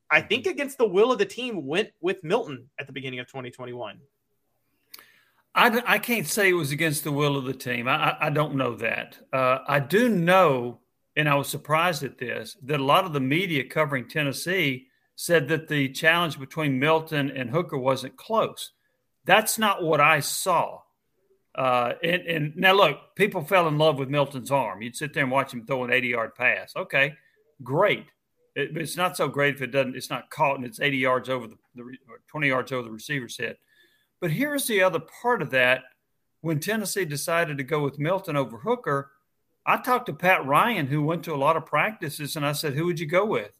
I 0.09 0.21
think 0.21 0.47
against 0.47 0.77
the 0.77 0.87
will 0.87 1.11
of 1.11 1.19
the 1.19 1.25
team, 1.25 1.65
went 1.65 1.91
with 2.01 2.23
Milton 2.23 2.69
at 2.79 2.87
the 2.87 2.93
beginning 2.93 3.19
of 3.19 3.27
2021. 3.27 3.99
I, 5.55 5.81
I 5.85 5.99
can't 5.99 6.27
say 6.27 6.49
it 6.49 6.53
was 6.53 6.71
against 6.71 7.03
the 7.03 7.11
will 7.11 7.37
of 7.37 7.45
the 7.45 7.53
team. 7.53 7.87
I, 7.87 8.15
I 8.19 8.29
don't 8.29 8.55
know 8.55 8.75
that. 8.75 9.17
Uh, 9.31 9.59
I 9.67 9.79
do 9.79 10.09
know, 10.09 10.79
and 11.19 11.27
I 11.27 11.35
was 11.35 11.49
surprised 11.49 12.01
at 12.03 12.17
this, 12.17 12.55
that 12.63 12.79
a 12.79 12.83
lot 12.83 13.03
of 13.03 13.11
the 13.11 13.19
media 13.19 13.65
covering 13.65 14.07
Tennessee 14.07 14.87
said 15.17 15.49
that 15.49 15.67
the 15.67 15.89
challenge 15.89 16.39
between 16.39 16.79
Milton 16.79 17.29
and 17.29 17.49
Hooker 17.49 17.77
wasn't 17.77 18.15
close. 18.15 18.71
That's 19.25 19.59
not 19.59 19.83
what 19.83 19.99
I 19.99 20.21
saw. 20.21 20.79
Uh, 21.53 21.91
and, 22.01 22.21
and, 22.21 22.55
now 22.55 22.71
look, 22.71 22.99
people 23.17 23.43
fell 23.43 23.67
in 23.67 23.77
love 23.77 23.99
with 23.99 24.07
Milton's 24.07 24.49
arm. 24.49 24.81
You'd 24.81 24.95
sit 24.95 25.13
there 25.13 25.23
and 25.23 25.31
watch 25.31 25.53
him 25.53 25.65
throw 25.65 25.83
an 25.83 25.91
80 25.91 26.07
yard 26.07 26.35
pass. 26.35 26.73
Okay, 26.73 27.15
great. 27.63 28.05
It, 28.55 28.77
it's 28.77 28.95
not 28.95 29.17
so 29.17 29.27
great 29.27 29.55
if 29.55 29.61
it 29.61 29.71
doesn't. 29.71 29.97
It's 29.97 30.09
not 30.09 30.29
caught 30.29 30.55
and 30.55 30.63
it's 30.63 30.79
80 30.79 30.99
yards 30.99 31.27
over 31.27 31.47
the, 31.47 31.57
the 31.75 31.97
20 32.29 32.47
yards 32.47 32.71
over 32.71 32.83
the 32.83 32.91
receiver's 32.91 33.37
head. 33.37 33.57
But 34.21 34.31
here's 34.31 34.67
the 34.67 34.83
other 34.83 35.01
part 35.21 35.41
of 35.41 35.49
that. 35.49 35.81
When 36.39 36.61
Tennessee 36.61 37.03
decided 37.03 37.57
to 37.57 37.65
go 37.65 37.83
with 37.83 37.99
Milton 37.99 38.37
over 38.37 38.59
Hooker, 38.59 39.11
I 39.65 39.77
talked 39.77 40.07
to 40.07 40.13
Pat 40.13 40.45
Ryan, 40.45 40.87
who 40.87 41.03
went 41.03 41.23
to 41.25 41.33
a 41.33 41.37
lot 41.37 41.57
of 41.57 41.65
practices, 41.65 42.35
and 42.35 42.45
I 42.45 42.53
said, 42.53 42.73
"Who 42.73 42.85
would 42.85 42.99
you 42.99 43.07
go 43.07 43.25
with?" 43.25 43.51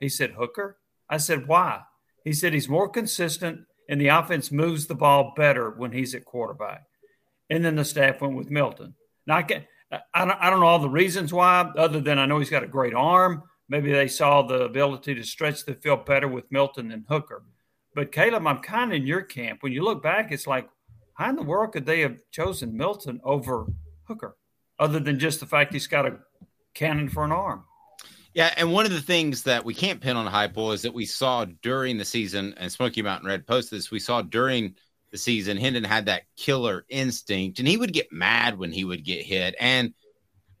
He 0.00 0.08
said, 0.08 0.32
"Hooker." 0.32 0.78
I 1.08 1.18
said, 1.18 1.46
"Why?" 1.46 1.82
He 2.24 2.32
said, 2.32 2.52
"He's 2.52 2.68
more 2.68 2.88
consistent, 2.88 3.66
and 3.88 4.00
the 4.00 4.08
offense 4.08 4.50
moves 4.50 4.86
the 4.86 4.94
ball 4.94 5.32
better 5.36 5.70
when 5.70 5.92
he's 5.92 6.14
at 6.14 6.24
quarterback." 6.24 6.86
and 7.52 7.62
then 7.62 7.76
the 7.76 7.84
staff 7.84 8.20
went 8.22 8.34
with 8.34 8.50
Milton. 8.50 8.94
Now 9.26 9.36
I 9.36 9.42
can 9.42 9.66
I 10.14 10.24
don't, 10.24 10.38
I 10.40 10.48
don't 10.48 10.60
know 10.60 10.66
all 10.66 10.78
the 10.78 10.88
reasons 10.88 11.34
why, 11.34 11.70
other 11.76 12.00
than 12.00 12.18
I 12.18 12.24
know 12.24 12.38
he's 12.38 12.48
got 12.48 12.64
a 12.64 12.68
great 12.68 12.94
arm. 12.94 13.42
Maybe 13.68 13.92
they 13.92 14.08
saw 14.08 14.40
the 14.40 14.64
ability 14.64 15.14
to 15.14 15.22
stretch 15.22 15.66
the 15.66 15.74
field 15.74 16.06
better 16.06 16.28
with 16.28 16.50
Milton 16.50 16.88
than 16.88 17.04
Hooker. 17.10 17.44
But 17.94 18.10
Caleb, 18.10 18.46
I'm 18.46 18.60
kind 18.60 18.90
of 18.90 18.96
in 18.96 19.06
your 19.06 19.20
camp. 19.20 19.62
When 19.62 19.72
you 19.72 19.84
look 19.84 20.02
back, 20.02 20.32
it's 20.32 20.46
like, 20.46 20.66
how 21.14 21.28
in 21.28 21.36
the 21.36 21.42
world 21.42 21.72
could 21.72 21.84
they 21.84 22.00
have 22.00 22.16
chosen 22.30 22.74
Milton 22.74 23.20
over 23.22 23.66
Hooker, 24.04 24.34
other 24.82 25.00
than 25.00 25.18
just 25.18 25.40
the 25.40 25.46
fact 25.46 25.72
he's 25.72 25.86
got 25.86 26.06
a 26.06 26.18
cannon 26.74 27.08
for 27.08 27.24
an 27.24 27.32
arm? 27.32 27.64
Yeah, 28.34 28.52
and 28.56 28.72
one 28.72 28.86
of 28.86 28.92
the 28.92 29.00
things 29.00 29.42
that 29.44 29.64
we 29.64 29.74
can't 29.74 30.00
pin 30.00 30.16
on 30.16 30.30
Heupel 30.30 30.74
is 30.74 30.82
that 30.82 30.94
we 30.94 31.04
saw 31.04 31.44
during 31.62 31.98
the 31.98 32.04
season, 32.04 32.54
and 32.56 32.72
Smoky 32.72 33.02
Mountain 33.02 33.28
Red 33.28 33.46
posted 33.46 33.78
this, 33.78 33.90
we 33.90 33.98
saw 33.98 34.22
during– 34.22 34.74
the 35.12 35.18
season, 35.18 35.58
Hendon 35.58 35.84
had 35.84 36.06
that 36.06 36.22
killer 36.36 36.84
instinct, 36.88 37.60
and 37.60 37.68
he 37.68 37.76
would 37.76 37.92
get 37.92 38.10
mad 38.10 38.58
when 38.58 38.72
he 38.72 38.82
would 38.82 39.04
get 39.04 39.24
hit. 39.24 39.54
And 39.60 39.92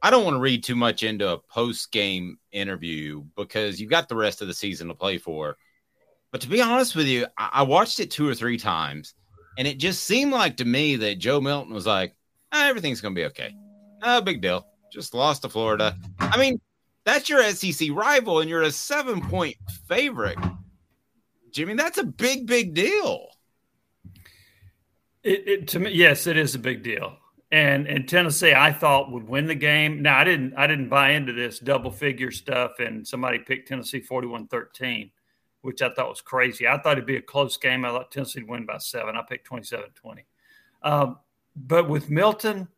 I 0.00 0.10
don't 0.10 0.24
want 0.24 0.34
to 0.34 0.40
read 0.40 0.62
too 0.62 0.76
much 0.76 1.02
into 1.02 1.28
a 1.28 1.38
post 1.38 1.90
game 1.90 2.38
interview 2.52 3.24
because 3.34 3.80
you've 3.80 3.90
got 3.90 4.08
the 4.08 4.14
rest 4.14 4.42
of 4.42 4.48
the 4.48 4.54
season 4.54 4.88
to 4.88 4.94
play 4.94 5.18
for. 5.18 5.56
But 6.30 6.42
to 6.42 6.48
be 6.48 6.60
honest 6.60 6.94
with 6.94 7.06
you, 7.06 7.26
I, 7.36 7.50
I 7.54 7.62
watched 7.62 7.98
it 7.98 8.10
two 8.10 8.28
or 8.28 8.34
three 8.34 8.58
times, 8.58 9.14
and 9.58 9.66
it 9.66 9.78
just 9.78 10.04
seemed 10.04 10.32
like 10.32 10.58
to 10.58 10.64
me 10.64 10.96
that 10.96 11.18
Joe 11.18 11.40
Milton 11.40 11.74
was 11.74 11.86
like, 11.86 12.14
ah, 12.52 12.68
everything's 12.68 13.00
going 13.00 13.14
to 13.14 13.20
be 13.20 13.26
okay. 13.26 13.56
No 14.02 14.20
big 14.20 14.40
deal. 14.40 14.66
Just 14.92 15.14
lost 15.14 15.42
to 15.42 15.48
Florida. 15.48 15.96
I 16.18 16.36
mean, 16.36 16.60
that's 17.04 17.28
your 17.28 17.42
SEC 17.50 17.88
rival, 17.92 18.40
and 18.40 18.50
you're 18.50 18.62
a 18.62 18.70
seven 18.70 19.20
point 19.22 19.56
favorite. 19.88 20.38
Jimmy, 21.52 21.74
that's 21.74 21.98
a 21.98 22.04
big, 22.04 22.46
big 22.46 22.74
deal. 22.74 23.28
It, 25.22 25.48
it, 25.48 25.68
to 25.68 25.78
me, 25.78 25.92
yes, 25.92 26.26
it 26.26 26.36
is 26.36 26.54
a 26.54 26.58
big 26.58 26.82
deal. 26.82 27.16
And 27.52 27.86
and 27.86 28.08
Tennessee, 28.08 28.54
I 28.54 28.72
thought 28.72 29.12
would 29.12 29.28
win 29.28 29.46
the 29.46 29.54
game. 29.54 30.00
Now 30.02 30.18
I 30.18 30.24
didn't 30.24 30.54
I 30.56 30.66
didn't 30.66 30.88
buy 30.88 31.10
into 31.10 31.32
this 31.34 31.58
double 31.58 31.90
figure 31.90 32.30
stuff. 32.30 32.72
And 32.78 33.06
somebody 33.06 33.38
picked 33.38 33.68
Tennessee 33.68 34.00
41-13, 34.00 35.10
which 35.60 35.82
I 35.82 35.92
thought 35.92 36.08
was 36.08 36.22
crazy. 36.22 36.66
I 36.66 36.78
thought 36.78 36.92
it'd 36.92 37.06
be 37.06 37.16
a 37.16 37.22
close 37.22 37.58
game. 37.58 37.84
I 37.84 37.90
thought 37.90 38.10
Tennessee 38.10 38.40
would 38.40 38.50
win 38.50 38.66
by 38.66 38.78
seven. 38.78 39.16
I 39.16 39.22
picked 39.28 39.48
27-20. 39.50 39.84
Um, 40.82 41.18
but 41.54 41.90
with 41.90 42.08
Milton, 42.08 42.68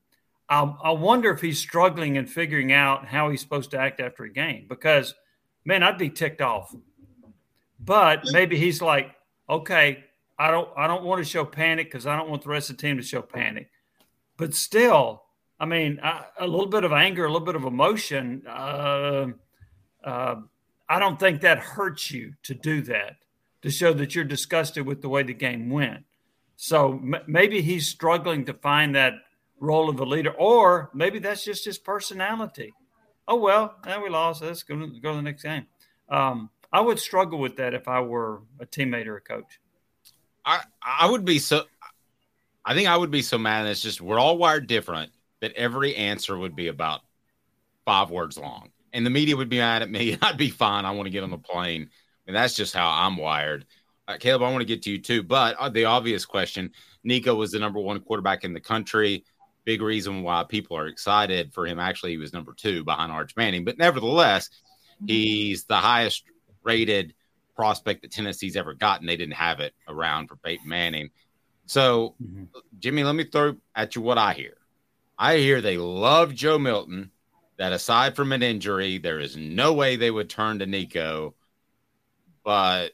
I, 0.48 0.62
I 0.62 0.90
wonder 0.90 1.30
if 1.32 1.40
he's 1.40 1.58
struggling 1.58 2.18
and 2.18 2.30
figuring 2.30 2.72
out 2.72 3.06
how 3.06 3.30
he's 3.30 3.40
supposed 3.40 3.70
to 3.72 3.78
act 3.78 4.00
after 4.00 4.24
a 4.24 4.30
game. 4.30 4.66
Because 4.68 5.14
man, 5.64 5.82
I'd 5.82 5.98
be 5.98 6.10
ticked 6.10 6.40
off. 6.40 6.74
But 7.80 8.24
maybe 8.32 8.56
he's 8.56 8.80
like, 8.80 9.14
okay, 9.48 10.04
I 10.38 10.50
don't 10.50 10.68
I 10.76 10.86
don't 10.86 11.04
want 11.04 11.22
to 11.22 11.28
show 11.28 11.44
panic 11.44 11.88
because 11.90 12.06
I 12.06 12.16
don't 12.16 12.30
want 12.30 12.42
the 12.42 12.48
rest 12.48 12.70
of 12.70 12.76
the 12.76 12.82
team 12.82 12.96
to 12.96 13.02
show 13.02 13.22
panic. 13.22 13.70
But 14.36 14.54
still, 14.54 15.22
I 15.60 15.66
mean, 15.66 16.00
I, 16.02 16.24
a 16.38 16.46
little 16.46 16.66
bit 16.66 16.84
of 16.84 16.92
anger, 16.92 17.24
a 17.24 17.32
little 17.32 17.46
bit 17.46 17.56
of 17.56 17.64
emotion. 17.64 18.42
Uh, 18.46 19.26
uh, 20.02 20.36
I 20.88 20.98
don't 20.98 21.18
think 21.18 21.40
that 21.42 21.58
hurts 21.58 22.10
you 22.10 22.34
to 22.42 22.54
do 22.54 22.82
that 22.82 23.16
to 23.62 23.70
show 23.70 23.92
that 23.94 24.14
you're 24.14 24.24
disgusted 24.24 24.86
with 24.86 25.00
the 25.00 25.08
way 25.08 25.22
the 25.22 25.32
game 25.32 25.70
went. 25.70 26.04
So 26.56 26.92
m- 26.92 27.22
maybe 27.26 27.62
he's 27.62 27.88
struggling 27.88 28.44
to 28.46 28.54
find 28.54 28.94
that 28.94 29.14
role 29.64 29.88
of 29.88 29.98
a 29.98 30.04
leader, 30.04 30.32
or 30.32 30.90
maybe 30.94 31.18
that's 31.18 31.44
just 31.44 31.64
his 31.64 31.78
personality. 31.78 32.72
Oh 33.26 33.36
well, 33.36 33.76
now 33.86 34.02
we 34.02 34.10
lost. 34.10 34.42
Let's 34.42 34.62
go 34.62 34.76
to, 34.76 35.00
go 35.00 35.16
the 35.16 35.22
next 35.22 35.42
game. 35.42 35.66
Um, 36.08 36.50
I 36.72 36.80
would 36.80 36.98
struggle 36.98 37.38
with 37.38 37.56
that 37.56 37.72
if 37.72 37.88
I 37.88 38.00
were 38.00 38.42
a 38.60 38.66
teammate 38.66 39.06
or 39.06 39.16
a 39.16 39.20
coach. 39.20 39.60
I 40.44 40.60
I 40.82 41.10
would 41.10 41.24
be 41.24 41.38
so. 41.38 41.64
I 42.64 42.74
think 42.74 42.88
I 42.88 42.96
would 42.96 43.10
be 43.10 43.22
so 43.22 43.38
mad. 43.38 43.66
It's 43.66 43.82
just 43.82 44.00
we're 44.00 44.18
all 44.18 44.36
wired 44.36 44.66
different. 44.66 45.12
That 45.40 45.52
every 45.54 45.94
answer 45.96 46.36
would 46.38 46.56
be 46.56 46.68
about 46.68 47.00
five 47.84 48.10
words 48.10 48.38
long, 48.38 48.70
and 48.92 49.04
the 49.04 49.10
media 49.10 49.36
would 49.36 49.48
be 49.48 49.58
mad 49.58 49.82
at 49.82 49.90
me. 49.90 50.18
I'd 50.22 50.36
be 50.36 50.50
fine. 50.50 50.84
I 50.84 50.90
want 50.90 51.06
to 51.06 51.10
get 51.10 51.22
on 51.22 51.30
the 51.30 51.38
plane, 51.38 51.90
and 52.26 52.36
that's 52.36 52.54
just 52.54 52.74
how 52.74 52.90
I'm 52.90 53.16
wired. 53.16 53.66
Uh, 54.06 54.16
Caleb, 54.18 54.42
I 54.42 54.50
want 54.50 54.60
to 54.60 54.66
get 54.66 54.82
to 54.82 54.90
you 54.90 54.98
too, 54.98 55.22
but 55.22 55.56
uh, 55.56 55.70
the 55.70 55.86
obvious 55.86 56.26
question: 56.26 56.72
Nico 57.04 57.34
was 57.34 57.52
the 57.52 57.58
number 57.58 57.80
one 57.80 58.00
quarterback 58.00 58.44
in 58.44 58.52
the 58.52 58.60
country. 58.60 59.24
Big 59.64 59.80
reason 59.80 60.22
why 60.22 60.44
people 60.44 60.76
are 60.76 60.86
excited 60.86 61.52
for 61.52 61.66
him. 61.66 61.78
Actually, 61.78 62.12
he 62.12 62.18
was 62.18 62.32
number 62.32 62.52
two 62.52 62.84
behind 62.84 63.10
Arch 63.10 63.34
Manning, 63.36 63.64
but 63.64 63.78
nevertheless, 63.78 64.50
he's 65.06 65.64
the 65.64 65.76
highest 65.76 66.24
rated 66.62 67.14
prospect 67.56 68.02
that 68.02 68.12
Tennessee's 68.12 68.56
ever 68.56 68.74
gotten. 68.74 69.06
They 69.06 69.16
didn't 69.16 69.34
have 69.34 69.60
it 69.60 69.74
around 69.88 70.28
for 70.28 70.36
Peyton 70.36 70.68
Manning. 70.68 71.10
So, 71.66 72.14
mm-hmm. 72.22 72.44
Jimmy, 72.78 73.04
let 73.04 73.14
me 73.14 73.24
throw 73.24 73.56
at 73.74 73.96
you 73.96 74.02
what 74.02 74.18
I 74.18 74.34
hear. 74.34 74.56
I 75.18 75.38
hear 75.38 75.60
they 75.60 75.78
love 75.78 76.34
Joe 76.34 76.58
Milton, 76.58 77.10
that 77.56 77.72
aside 77.72 78.16
from 78.16 78.32
an 78.32 78.42
injury, 78.42 78.98
there 78.98 79.20
is 79.20 79.36
no 79.36 79.72
way 79.72 79.96
they 79.96 80.10
would 80.10 80.28
turn 80.28 80.58
to 80.58 80.66
Nico. 80.66 81.34
But 82.44 82.92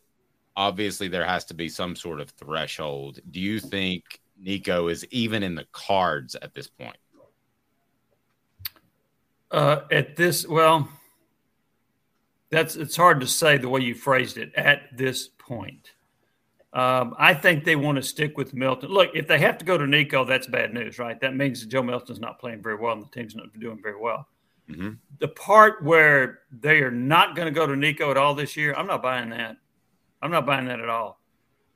obviously, 0.55 1.09
there 1.09 1.25
has 1.25 1.47
to 1.47 1.55
be 1.55 1.69
some 1.69 1.97
sort 1.97 2.21
of 2.21 2.31
threshold. 2.31 3.21
Do 3.31 3.41
you 3.41 3.59
think 3.59 4.20
Nico 4.41 4.89
is 4.89 5.05
even 5.11 5.43
in 5.43 5.55
the 5.55 5.67
cards 5.73 6.35
at 6.35 6.55
this 6.55 6.69
point? 6.69 6.97
Uh, 9.51 9.81
at 9.91 10.17
this, 10.17 10.47
well, 10.47 10.89
that's 12.51 12.77
it's 12.77 12.97
hard 12.97 13.21
to 13.21 13.27
say 13.27 13.59
the 13.59 13.69
way 13.69 13.81
you 13.81 13.95
phrased 13.95 14.39
it 14.39 14.53
at 14.55 14.83
this 14.97 15.29
point. 15.29 15.91
Um, 16.73 17.15
I 17.19 17.35
think 17.35 17.65
they 17.65 17.75
want 17.75 17.97
to 17.97 18.03
stick 18.03 18.37
with 18.37 18.55
Milton. 18.55 18.91
Look, 18.91 19.11
if 19.15 19.27
they 19.27 19.39
have 19.39 19.59
to 19.59 19.65
go 19.65 19.77
to 19.77 19.87
Nico, 19.87 20.25
that's 20.25 20.47
bad 20.47 20.73
news, 20.73 21.01
right? 21.01 21.21
That 21.21 21.35
means 21.35 21.67
Joe 21.67 21.83
Milton's 21.83 22.21
not 22.21 22.39
playing 22.39 22.63
very 22.63 22.77
well 22.77 22.93
and 22.93 23.03
the 23.03 23.09
team's 23.09 23.35
not 23.35 23.47
doing 23.59 23.81
very 23.83 23.99
well. 24.01 24.29
Mm-hmm. 24.69 24.91
The 25.19 25.29
part 25.29 25.83
where 25.83 26.41
they 26.53 26.81
are 26.83 26.93
not 26.93 27.35
going 27.35 27.47
to 27.47 27.53
go 27.53 27.67
to 27.67 27.75
Nico 27.75 28.13
at 28.13 28.17
all 28.17 28.35
this 28.35 28.57
year, 28.57 28.73
I'm 28.75 28.87
not 28.87 29.03
buying 29.03 29.31
that. 29.31 29.57
I'm 30.23 30.31
not 30.31 30.47
buying 30.47 30.67
that 30.67 30.79
at 30.79 30.89
all. 30.89 31.21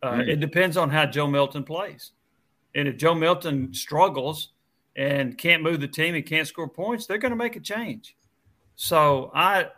Uh, 0.01 0.12
mm-hmm. 0.12 0.29
It 0.29 0.39
depends 0.39 0.77
on 0.77 0.91
how 0.91 1.07
Joe 1.07 1.27
Milton 1.27 1.65
plays. 1.65 2.12
And 2.75 2.89
if 2.89 2.97
Joe 2.97 3.14
Milton 3.14 3.72
struggles 3.72 4.51
and 4.97 5.37
can't 5.37 5.62
move 5.62 5.81
the 5.81 5.89
team 5.89 6.14
and 6.14 6.25
can't 6.25 6.47
score 6.47 6.68
points, 6.68 7.07
they're 7.07 7.18
going 7.18 7.31
to 7.31 7.37
make 7.37 7.57
a 7.57 7.61
change. 7.61 8.16
So 8.77 9.31
I 9.35 9.68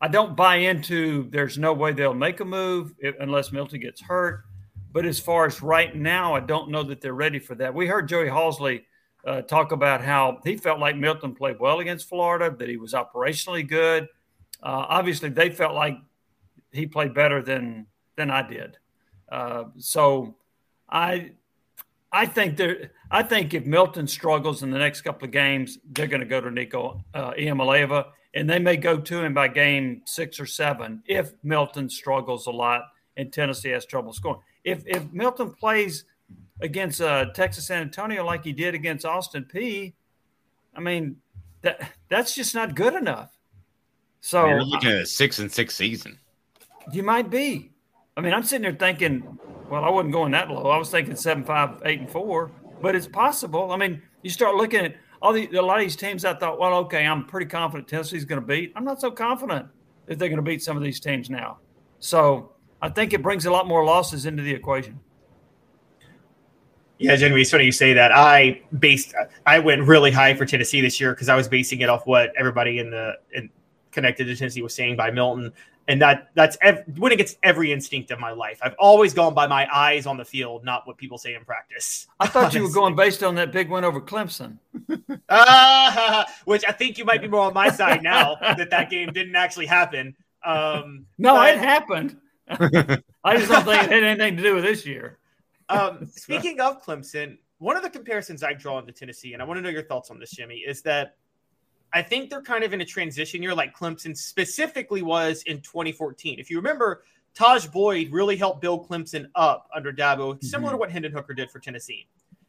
I 0.00 0.08
don't 0.08 0.34
buy 0.34 0.56
into 0.56 1.28
there's 1.30 1.58
no 1.58 1.72
way 1.72 1.92
they'll 1.92 2.14
make 2.14 2.40
a 2.40 2.44
move 2.44 2.94
unless 3.20 3.52
Milton 3.52 3.80
gets 3.80 4.00
hurt. 4.00 4.44
But 4.92 5.06
as 5.06 5.20
far 5.20 5.46
as 5.46 5.62
right 5.62 5.94
now, 5.94 6.34
I 6.34 6.40
don't 6.40 6.70
know 6.70 6.82
that 6.82 7.00
they're 7.00 7.14
ready 7.14 7.38
for 7.38 7.54
that. 7.56 7.72
We 7.72 7.86
heard 7.86 8.08
Joey 8.08 8.26
Halzle 8.26 8.82
uh, 9.24 9.42
talk 9.42 9.72
about 9.72 10.02
how 10.02 10.40
he 10.42 10.56
felt 10.56 10.80
like 10.80 10.96
Milton 10.96 11.34
played 11.34 11.60
well 11.60 11.80
against 11.80 12.08
Florida, 12.08 12.54
that 12.58 12.68
he 12.68 12.76
was 12.76 12.92
operationally 12.92 13.66
good. 13.66 14.04
Uh, 14.62 14.86
obviously, 14.88 15.28
they 15.28 15.50
felt 15.50 15.74
like 15.74 15.96
he 16.72 16.86
played 16.86 17.14
better 17.14 17.42
than 17.42 17.86
than 18.16 18.30
I 18.30 18.46
did. 18.46 18.78
Uh, 19.30 19.64
so 19.78 20.36
I 20.88 21.32
I 22.12 22.26
think 22.26 22.56
there. 22.56 22.90
I 23.10 23.22
think 23.22 23.54
if 23.54 23.66
Milton 23.66 24.06
struggles 24.06 24.62
in 24.62 24.70
the 24.70 24.78
next 24.78 25.02
couple 25.02 25.26
of 25.26 25.32
games, 25.32 25.78
they're 25.92 26.06
going 26.06 26.20
to 26.20 26.26
go 26.26 26.40
to 26.40 26.50
Nico 26.50 27.04
uh, 27.14 27.32
and 28.32 28.48
they 28.48 28.58
may 28.58 28.76
go 28.76 28.98
to 28.98 29.24
him 29.24 29.34
by 29.34 29.48
game 29.48 30.02
six 30.06 30.38
or 30.38 30.46
seven 30.46 31.02
if 31.06 31.32
Milton 31.42 31.88
struggles 31.88 32.46
a 32.46 32.50
lot 32.50 32.82
and 33.16 33.32
Tennessee 33.32 33.70
has 33.70 33.86
trouble 33.86 34.12
scoring. 34.12 34.40
If 34.64 34.82
if 34.86 35.12
Milton 35.12 35.52
plays 35.52 36.04
against 36.60 37.00
uh, 37.00 37.26
Texas 37.32 37.66
San 37.66 37.82
Antonio 37.82 38.24
like 38.24 38.44
he 38.44 38.52
did 38.52 38.74
against 38.74 39.04
Austin 39.04 39.46
Peay, 39.52 39.94
I 40.74 40.80
mean 40.80 41.16
that 41.62 41.90
that's 42.08 42.34
just 42.34 42.54
not 42.54 42.74
good 42.74 42.94
enough. 42.94 43.36
So 44.20 44.46
you're 44.46 44.64
looking 44.64 44.90
at 44.90 44.98
a 44.98 45.06
six 45.06 45.38
and 45.38 45.50
six 45.50 45.74
season. 45.74 46.18
You 46.92 47.02
might 47.02 47.30
be. 47.30 47.72
I 48.16 48.20
mean, 48.20 48.34
I'm 48.34 48.42
sitting 48.42 48.62
there 48.62 48.72
thinking, 48.72 49.38
well, 49.70 49.84
I 49.84 49.88
wasn't 49.88 50.12
going 50.12 50.32
that 50.32 50.50
low. 50.50 50.68
I 50.68 50.76
was 50.76 50.90
thinking 50.90 51.14
seven, 51.14 51.44
five, 51.44 51.80
eight, 51.84 52.00
and 52.00 52.10
four, 52.10 52.50
but 52.82 52.96
it's 52.96 53.06
possible. 53.06 53.70
I 53.70 53.76
mean, 53.76 54.02
you 54.22 54.30
start 54.30 54.56
looking 54.56 54.80
at 54.80 54.96
all 55.22 55.32
the 55.32 55.46
a 55.56 55.62
lot 55.62 55.78
of 55.78 55.84
these 55.84 55.96
teams. 55.96 56.24
I 56.24 56.34
thought, 56.34 56.58
well, 56.58 56.74
okay, 56.78 57.06
I'm 57.06 57.24
pretty 57.24 57.46
confident 57.46 57.88
Tennessee's 57.88 58.24
going 58.24 58.40
to 58.40 58.46
beat. 58.46 58.72
I'm 58.74 58.84
not 58.84 59.00
so 59.00 59.10
confident 59.10 59.66
that 60.06 60.18
they're 60.18 60.28
going 60.28 60.36
to 60.36 60.42
beat 60.42 60.62
some 60.62 60.76
of 60.76 60.82
these 60.82 60.98
teams 60.98 61.30
now. 61.30 61.58
So 62.00 62.52
I 62.82 62.88
think 62.88 63.12
it 63.12 63.22
brings 63.22 63.46
a 63.46 63.50
lot 63.50 63.68
more 63.68 63.84
losses 63.84 64.26
into 64.26 64.42
the 64.42 64.52
equation. 64.52 64.98
Yeah, 66.98 67.16
Genevieve, 67.16 67.42
it's 67.42 67.50
funny 67.50 67.64
you 67.64 67.72
say 67.72 67.94
that. 67.94 68.12
I 68.12 68.60
based, 68.78 69.14
I 69.46 69.58
went 69.58 69.86
really 69.86 70.10
high 70.10 70.34
for 70.34 70.44
Tennessee 70.44 70.82
this 70.82 71.00
year 71.00 71.14
because 71.14 71.30
I 71.30 71.34
was 71.34 71.48
basing 71.48 71.80
it 71.80 71.88
off 71.88 72.06
what 72.06 72.30
everybody 72.36 72.78
in 72.78 72.90
the 72.90 73.14
in, 73.32 73.48
connected 73.90 74.24
to 74.26 74.36
Tennessee 74.36 74.62
was 74.62 74.74
saying 74.74 74.96
by 74.96 75.10
Milton, 75.10 75.52
and 75.90 76.00
that 76.00 76.30
that's 76.34 76.56
ev- 76.62 76.84
it 76.86 77.16
gets 77.16 77.36
every 77.42 77.72
instinct 77.72 78.12
of 78.12 78.20
my 78.20 78.30
life. 78.30 78.60
I've 78.62 78.76
always 78.78 79.12
gone 79.12 79.34
by 79.34 79.48
my 79.48 79.66
eyes 79.74 80.06
on 80.06 80.16
the 80.16 80.24
field, 80.24 80.64
not 80.64 80.86
what 80.86 80.96
people 80.96 81.18
say 81.18 81.34
in 81.34 81.44
practice. 81.44 82.06
I 82.20 82.28
thought 82.28 82.54
you 82.54 82.62
were 82.62 82.70
going 82.70 82.94
based 82.94 83.24
on 83.24 83.34
that 83.34 83.50
big 83.50 83.68
win 83.68 83.82
over 83.82 84.00
Clemson, 84.00 84.58
uh, 85.28 86.24
which 86.44 86.64
I 86.66 86.70
think 86.70 86.96
you 86.96 87.04
might 87.04 87.20
be 87.20 87.26
more 87.26 87.40
on 87.40 87.54
my 87.54 87.70
side 87.70 88.04
now 88.04 88.36
that 88.40 88.70
that 88.70 88.88
game 88.88 89.12
didn't 89.12 89.34
actually 89.34 89.66
happen. 89.66 90.14
Um, 90.44 91.06
no, 91.18 91.34
but, 91.34 91.54
it 91.54 91.58
happened. 91.58 92.16
I 92.48 93.36
just 93.36 93.50
don't 93.50 93.64
think 93.64 93.82
it 93.82 93.90
had 93.90 94.04
anything 94.04 94.36
to 94.36 94.42
do 94.44 94.54
with 94.54 94.64
this 94.64 94.86
year. 94.86 95.18
Um, 95.68 96.06
speaking 96.14 96.60
of 96.60 96.84
Clemson, 96.84 97.36
one 97.58 97.76
of 97.76 97.82
the 97.82 97.90
comparisons 97.90 98.44
I 98.44 98.52
draw 98.52 98.78
into 98.78 98.92
Tennessee, 98.92 99.32
and 99.32 99.42
I 99.42 99.44
want 99.44 99.58
to 99.58 99.62
know 99.62 99.70
your 99.70 99.82
thoughts 99.82 100.10
on 100.10 100.20
this, 100.20 100.30
Jimmy, 100.30 100.58
is 100.58 100.82
that 100.82 101.16
I 101.92 102.02
think 102.02 102.30
they're 102.30 102.42
kind 102.42 102.64
of 102.64 102.72
in 102.72 102.80
a 102.80 102.84
transition 102.84 103.42
year, 103.42 103.54
like 103.54 103.76
Clemson 103.76 104.16
specifically 104.16 105.02
was 105.02 105.42
in 105.42 105.60
2014. 105.60 106.38
If 106.38 106.50
you 106.50 106.56
remember, 106.56 107.02
Tajh 107.34 107.70
Boyd 107.70 108.12
really 108.12 108.36
helped 108.36 108.60
build 108.60 108.88
Clemson 108.88 109.26
up 109.34 109.68
under 109.74 109.92
Dabo, 109.92 110.34
mm-hmm. 110.34 110.46
similar 110.46 110.72
to 110.72 110.76
what 110.76 110.90
Hendon 110.90 111.12
Hooker 111.12 111.34
did 111.34 111.50
for 111.50 111.58
Tennessee. 111.58 112.06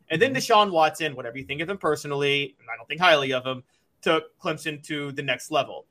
And 0.09 0.21
then 0.21 0.33
Deshaun 0.33 0.71
Watson, 0.71 1.15
whatever 1.15 1.37
you 1.37 1.45
think 1.45 1.61
of 1.61 1.69
him 1.69 1.77
personally, 1.77 2.55
and 2.59 2.67
I 2.71 2.77
don't 2.77 2.87
think 2.87 2.99
highly 2.99 3.33
of 3.33 3.45
him, 3.45 3.63
took 4.01 4.37
Clemson 4.39 4.83
to 4.83 5.11
the 5.13 5.23
next 5.23 5.51
level. 5.51 5.85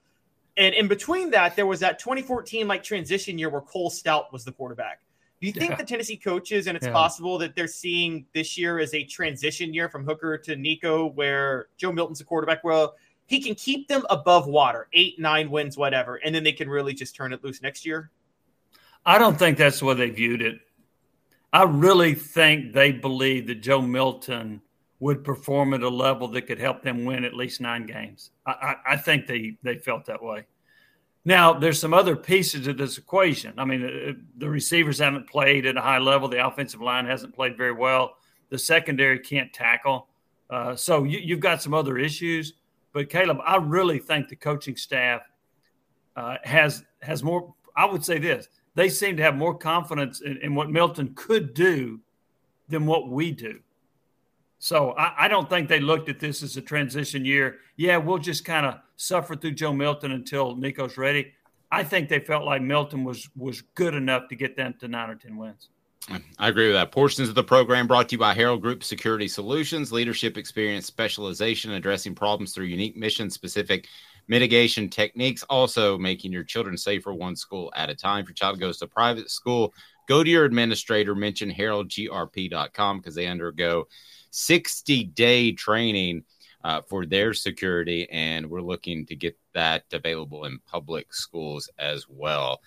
And 0.57 0.75
in 0.75 0.89
between 0.89 1.31
that, 1.31 1.57
there 1.57 1.67
was 1.67 1.81
that 1.81 1.99
2014 1.99 2.69
like 2.69 2.83
transition 2.83 3.39
year 3.39 3.49
where 3.49 3.63
Cole 3.63 3.91
Stoudt 3.91 4.31
was 4.33 4.45
the 4.45 4.53
quarterback. 4.53 5.01
Do 5.41 5.47
you 5.47 5.55
think 5.55 5.71
yeah. 5.71 5.77
the 5.77 5.85
Tennessee 5.85 6.19
coaches, 6.19 6.67
and 6.67 6.77
it's 6.77 6.87
yeah. 6.87 6.93
possible 6.93 7.39
that 7.39 7.57
they're 7.57 7.67
seeing 7.67 8.27
this 8.35 8.59
year 8.59 8.79
as 8.79 8.93
a 8.93 9.05
transition 9.05 9.73
year 9.73 9.89
from 9.89 10.05
Hooker 10.05 10.37
to 10.37 10.55
Nico, 10.55 11.07
where 11.07 11.69
Joe 11.79 11.93
Milton's 11.93 12.21
a 12.21 12.25
quarterback? 12.25 12.63
Well, 12.63 12.95
he 13.31 13.41
can 13.41 13.55
keep 13.55 13.87
them 13.87 14.05
above 14.11 14.49
water, 14.49 14.89
eight, 14.93 15.21
nine 15.21 15.53
wins, 15.53 15.77
whatever, 15.77 16.17
and 16.17 16.35
then 16.35 16.43
they 16.43 16.51
can 16.51 16.69
really 16.69 16.93
just 16.93 17.15
turn 17.15 17.33
it 17.33 17.45
loose 17.45 17.63
next 17.63 17.87
year. 17.87 18.11
I 19.07 19.19
don't 19.19 19.39
think 19.39 19.57
that's 19.57 19.79
the 19.79 19.85
way 19.85 19.95
they 19.95 20.11
viewed 20.11 20.43
it. 20.43 20.59
I 21.53 21.63
really 21.63 22.15
think 22.15 22.73
they 22.73 22.91
believe 22.91 23.47
that 23.47 23.63
Joe 23.63 23.83
Milton 23.83 24.61
would 24.99 25.23
perform 25.23 25.75
at 25.75 25.83
a 25.83 25.89
level 25.89 26.27
that 26.27 26.43
could 26.43 26.59
help 26.59 26.83
them 26.83 27.05
win 27.05 27.25
at 27.25 27.33
least 27.35 27.61
nine 27.61 27.87
games. 27.87 28.33
I, 28.45 28.51
I, 28.51 28.95
I 28.95 28.97
think 28.97 29.29
they 29.29 29.57
they 29.63 29.77
felt 29.77 30.07
that 30.07 30.21
way. 30.21 30.47
Now, 31.25 31.53
there's 31.53 31.79
some 31.79 31.95
other 31.95 32.17
pieces 32.17 32.67
of 32.67 32.79
this 32.79 32.99
equation. 32.99 33.55
I 33.59 33.65
mean, 33.65 33.85
uh, 33.85 34.13
the 34.39 34.49
receivers 34.49 34.99
haven't 34.99 35.29
played 35.29 35.67
at 35.67 35.77
a 35.77 35.81
high 35.81 35.99
level. 35.99 36.27
The 36.27 36.45
offensive 36.45 36.81
line 36.81 37.07
hasn't 37.07 37.37
played 37.37 37.57
very 37.57 37.75
well. 37.75 38.17
The 38.49 38.59
secondary 38.59 39.21
can't 39.21 39.53
tackle. 39.53 40.09
Uh, 40.49 40.75
so 40.75 41.05
you, 41.05 41.35
have 41.37 41.41
got 41.41 41.63
some 41.63 41.75
other 41.75 41.97
issues. 41.97 42.55
But 42.93 43.09
Caleb, 43.09 43.39
I 43.45 43.57
really 43.57 43.99
think 43.99 44.29
the 44.29 44.37
coaching 44.37 44.77
staff 44.77 45.23
uh, 46.17 46.37
has 46.43 46.85
has 47.03 47.23
more. 47.23 47.55
I 47.77 47.85
would 47.85 48.05
say 48.05 48.19
this: 48.19 48.49
they 48.75 48.89
seem 48.89 49.17
to 49.17 49.23
have 49.23 49.37
more 49.37 49.57
confidence 49.57 50.21
in, 50.21 50.39
in 50.39 50.55
what 50.55 50.71
Milton 50.71 51.13
could 51.15 51.55
do 51.55 52.01
than 52.69 52.87
what 52.87 53.09
we 53.09 53.33
do. 53.33 53.61
So 54.59 54.91
I, 54.93 55.25
I, 55.25 55.29
don't 55.29 55.49
think 55.49 55.69
they 55.69 55.81
looked 55.81 56.11
at 56.11 56.21
this 56.21 56.43
as 56.43 56.57
a 56.57 56.61
transition 56.61 57.25
year. 57.25 57.61
Yeah, 57.77 57.97
we'll 57.97 58.19
just 58.19 58.45
kind 58.45 58.67
of 58.67 58.75
suffer 58.97 59.35
through 59.35 59.53
Joe 59.53 59.73
Milton 59.73 60.13
until 60.13 60.55
Nico's 60.55 60.99
ready. 60.99 61.33
I 61.73 61.83
think 61.83 62.09
they 62.09 62.19
felt 62.19 62.45
like 62.45 62.61
Milton 62.61 63.05
was 63.05 63.29
was 63.37 63.63
good 63.75 63.95
enough 63.95 64.29
to 64.29 64.37
get 64.37 64.57
them 64.57 64.75
to 64.81 64.89
nine 64.89 65.11
or 65.11 65.15
ten 65.15 65.37
wins. 65.37 65.71
I 66.09 66.49
agree 66.49 66.67
with 66.67 66.77
that. 66.77 66.93
Portions 66.93 67.29
of 67.29 67.35
the 67.35 67.45
program 67.45 67.87
brought 67.87 68.09
to 68.09 68.15
you 68.15 68.19
by 68.19 68.33
Harold 68.33 68.63
Group 68.63 68.83
Security 68.83 69.29
Solutions, 69.29 69.93
leadership 69.93 70.39
experience, 70.39 70.87
specialization, 70.87 71.73
addressing 71.73 72.15
problems 72.15 72.53
through 72.53 72.67
unique 72.67 72.97
mission 72.97 73.29
specific 73.29 73.87
mitigation 74.27 74.89
techniques, 74.89 75.43
also 75.45 75.99
making 75.99 76.33
your 76.33 76.45
children 76.45 76.77
safer 76.77 77.13
one 77.13 77.37
school 77.37 77.71
at 77.77 77.91
a 77.91 77.95
time. 77.95 78.23
If 78.23 78.29
your 78.29 78.35
child 78.35 78.61
goes 78.61 78.79
to 78.79 78.87
private 78.87 79.31
school, 79.31 79.75
go 80.09 80.25
to 80.25 80.31
your 80.31 80.47
administrator, 80.47 81.15
mention 81.15 81.51
haroldgrp.com 81.51 82.99
because 82.99 83.15
they 83.15 83.27
undergo 83.27 83.87
60 84.31 85.05
day 85.05 85.53
training 85.53 86.25
uh, 86.65 86.81
for 86.81 87.05
their 87.05 87.35
security. 87.35 88.09
And 88.11 88.49
we're 88.49 88.63
looking 88.63 89.05
to 89.07 89.17
get 89.17 89.39
that 89.53 89.85
available 89.93 90.45
in 90.47 90.61
public 90.67 91.13
schools 91.13 91.69
as 91.79 92.07
well 92.09 92.61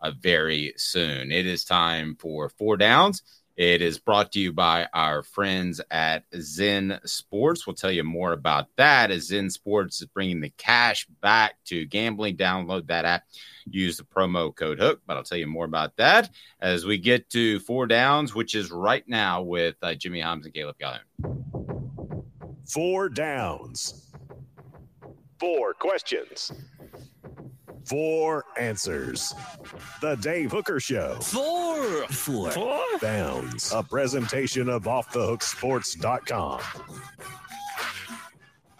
uh, 0.00 0.12
very 0.18 0.72
soon. 0.76 1.30
It 1.30 1.46
is 1.46 1.64
time 1.64 2.16
for 2.18 2.48
four 2.48 2.76
downs. 2.76 3.22
It 3.60 3.82
is 3.82 3.98
brought 3.98 4.32
to 4.32 4.40
you 4.40 4.54
by 4.54 4.88
our 4.94 5.22
friends 5.22 5.82
at 5.90 6.24
Zen 6.34 6.98
Sports. 7.04 7.66
We'll 7.66 7.76
tell 7.76 7.92
you 7.92 8.04
more 8.04 8.32
about 8.32 8.68
that 8.76 9.10
as 9.10 9.26
Zen 9.26 9.50
Sports 9.50 10.00
is 10.00 10.06
bringing 10.06 10.40
the 10.40 10.48
cash 10.56 11.06
back 11.20 11.56
to 11.66 11.84
gambling. 11.84 12.38
Download 12.38 12.86
that 12.86 13.04
app, 13.04 13.24
use 13.66 13.98
the 13.98 14.04
promo 14.04 14.56
code 14.56 14.78
HOOK, 14.78 15.02
but 15.06 15.18
I'll 15.18 15.24
tell 15.24 15.36
you 15.36 15.46
more 15.46 15.66
about 15.66 15.94
that 15.96 16.30
as 16.58 16.86
we 16.86 16.96
get 16.96 17.28
to 17.30 17.60
four 17.60 17.86
downs, 17.86 18.34
which 18.34 18.54
is 18.54 18.70
right 18.70 19.06
now 19.06 19.42
with 19.42 19.76
uh, 19.82 19.92
Jimmy 19.92 20.20
Holmes 20.22 20.46
and 20.46 20.54
Caleb 20.54 20.76
Calhoun. 20.78 21.00
Four 22.66 23.10
downs, 23.10 24.10
four 25.38 25.74
questions. 25.74 26.50
Four 27.84 28.44
answers. 28.58 29.34
The 30.00 30.16
Dave 30.16 30.52
Hooker 30.52 30.80
Show. 30.80 31.14
Four. 31.20 32.06
Four. 32.08 32.50
Four. 32.52 32.84
Downs. 33.00 33.72
A 33.74 33.82
presentation 33.82 34.68
of 34.68 34.84
OffTheHookSports.com. 34.84 36.60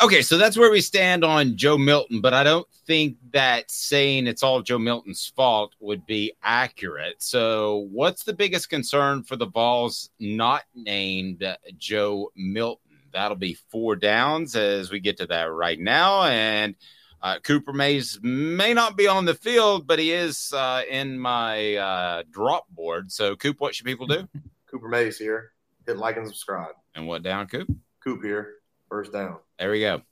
Okay, 0.02 0.22
so 0.22 0.38
that's 0.38 0.56
where 0.56 0.70
we 0.70 0.80
stand 0.80 1.24
on 1.24 1.56
Joe 1.58 1.76
Milton, 1.76 2.22
but 2.22 2.32
I 2.32 2.42
don't 2.42 2.66
think 2.86 3.18
that 3.32 3.70
saying 3.70 4.26
it's 4.26 4.42
all 4.42 4.62
Joe 4.62 4.78
Milton's 4.78 5.30
fault 5.36 5.74
would 5.78 6.06
be 6.06 6.32
accurate. 6.42 7.22
So, 7.22 7.86
what's 7.90 8.24
the 8.24 8.32
biggest 8.32 8.70
concern 8.70 9.22
for 9.22 9.36
the 9.36 9.46
Vols 9.46 10.08
not 10.18 10.62
named 10.74 11.44
Joe 11.76 12.32
Milton? 12.34 12.96
That'll 13.12 13.36
be 13.36 13.58
four 13.70 13.94
downs 13.94 14.56
as 14.56 14.90
we 14.90 15.00
get 15.00 15.18
to 15.18 15.26
that 15.26 15.52
right 15.52 15.78
now. 15.78 16.22
And 16.24 16.76
uh, 17.22 17.38
Cooper 17.40 17.72
Mays 17.72 18.18
may 18.22 18.72
not 18.72 18.96
be 18.96 19.06
on 19.06 19.24
the 19.24 19.34
field, 19.34 19.86
but 19.86 19.98
he 19.98 20.12
is 20.12 20.52
uh, 20.52 20.82
in 20.88 21.18
my 21.18 21.76
uh, 21.76 22.22
drop 22.30 22.68
board. 22.70 23.12
So, 23.12 23.36
Coop, 23.36 23.60
what 23.60 23.74
should 23.74 23.86
people 23.86 24.06
do? 24.06 24.26
Cooper 24.70 24.88
Mays 24.88 25.18
here. 25.18 25.52
Hit 25.86 25.98
like 25.98 26.16
and 26.16 26.26
subscribe. 26.26 26.74
And 26.94 27.06
what 27.06 27.22
down, 27.22 27.46
Coop? 27.46 27.70
Coop 28.02 28.22
here. 28.22 28.54
First 28.88 29.12
down. 29.12 29.38
There 29.58 29.70
we 29.70 29.80
go. 29.80 30.02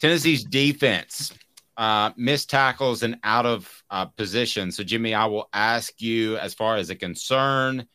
Tennessee's 0.00 0.44
defense 0.44 1.32
uh, 1.76 2.10
missed 2.16 2.50
tackles 2.50 3.02
and 3.02 3.18
out 3.22 3.46
of 3.46 3.84
uh, 3.90 4.06
position. 4.06 4.72
So, 4.72 4.82
Jimmy, 4.82 5.14
I 5.14 5.26
will 5.26 5.48
ask 5.52 6.00
you 6.00 6.36
as 6.38 6.54
far 6.54 6.76
as 6.76 6.90
a 6.90 6.96
concern 6.96 7.86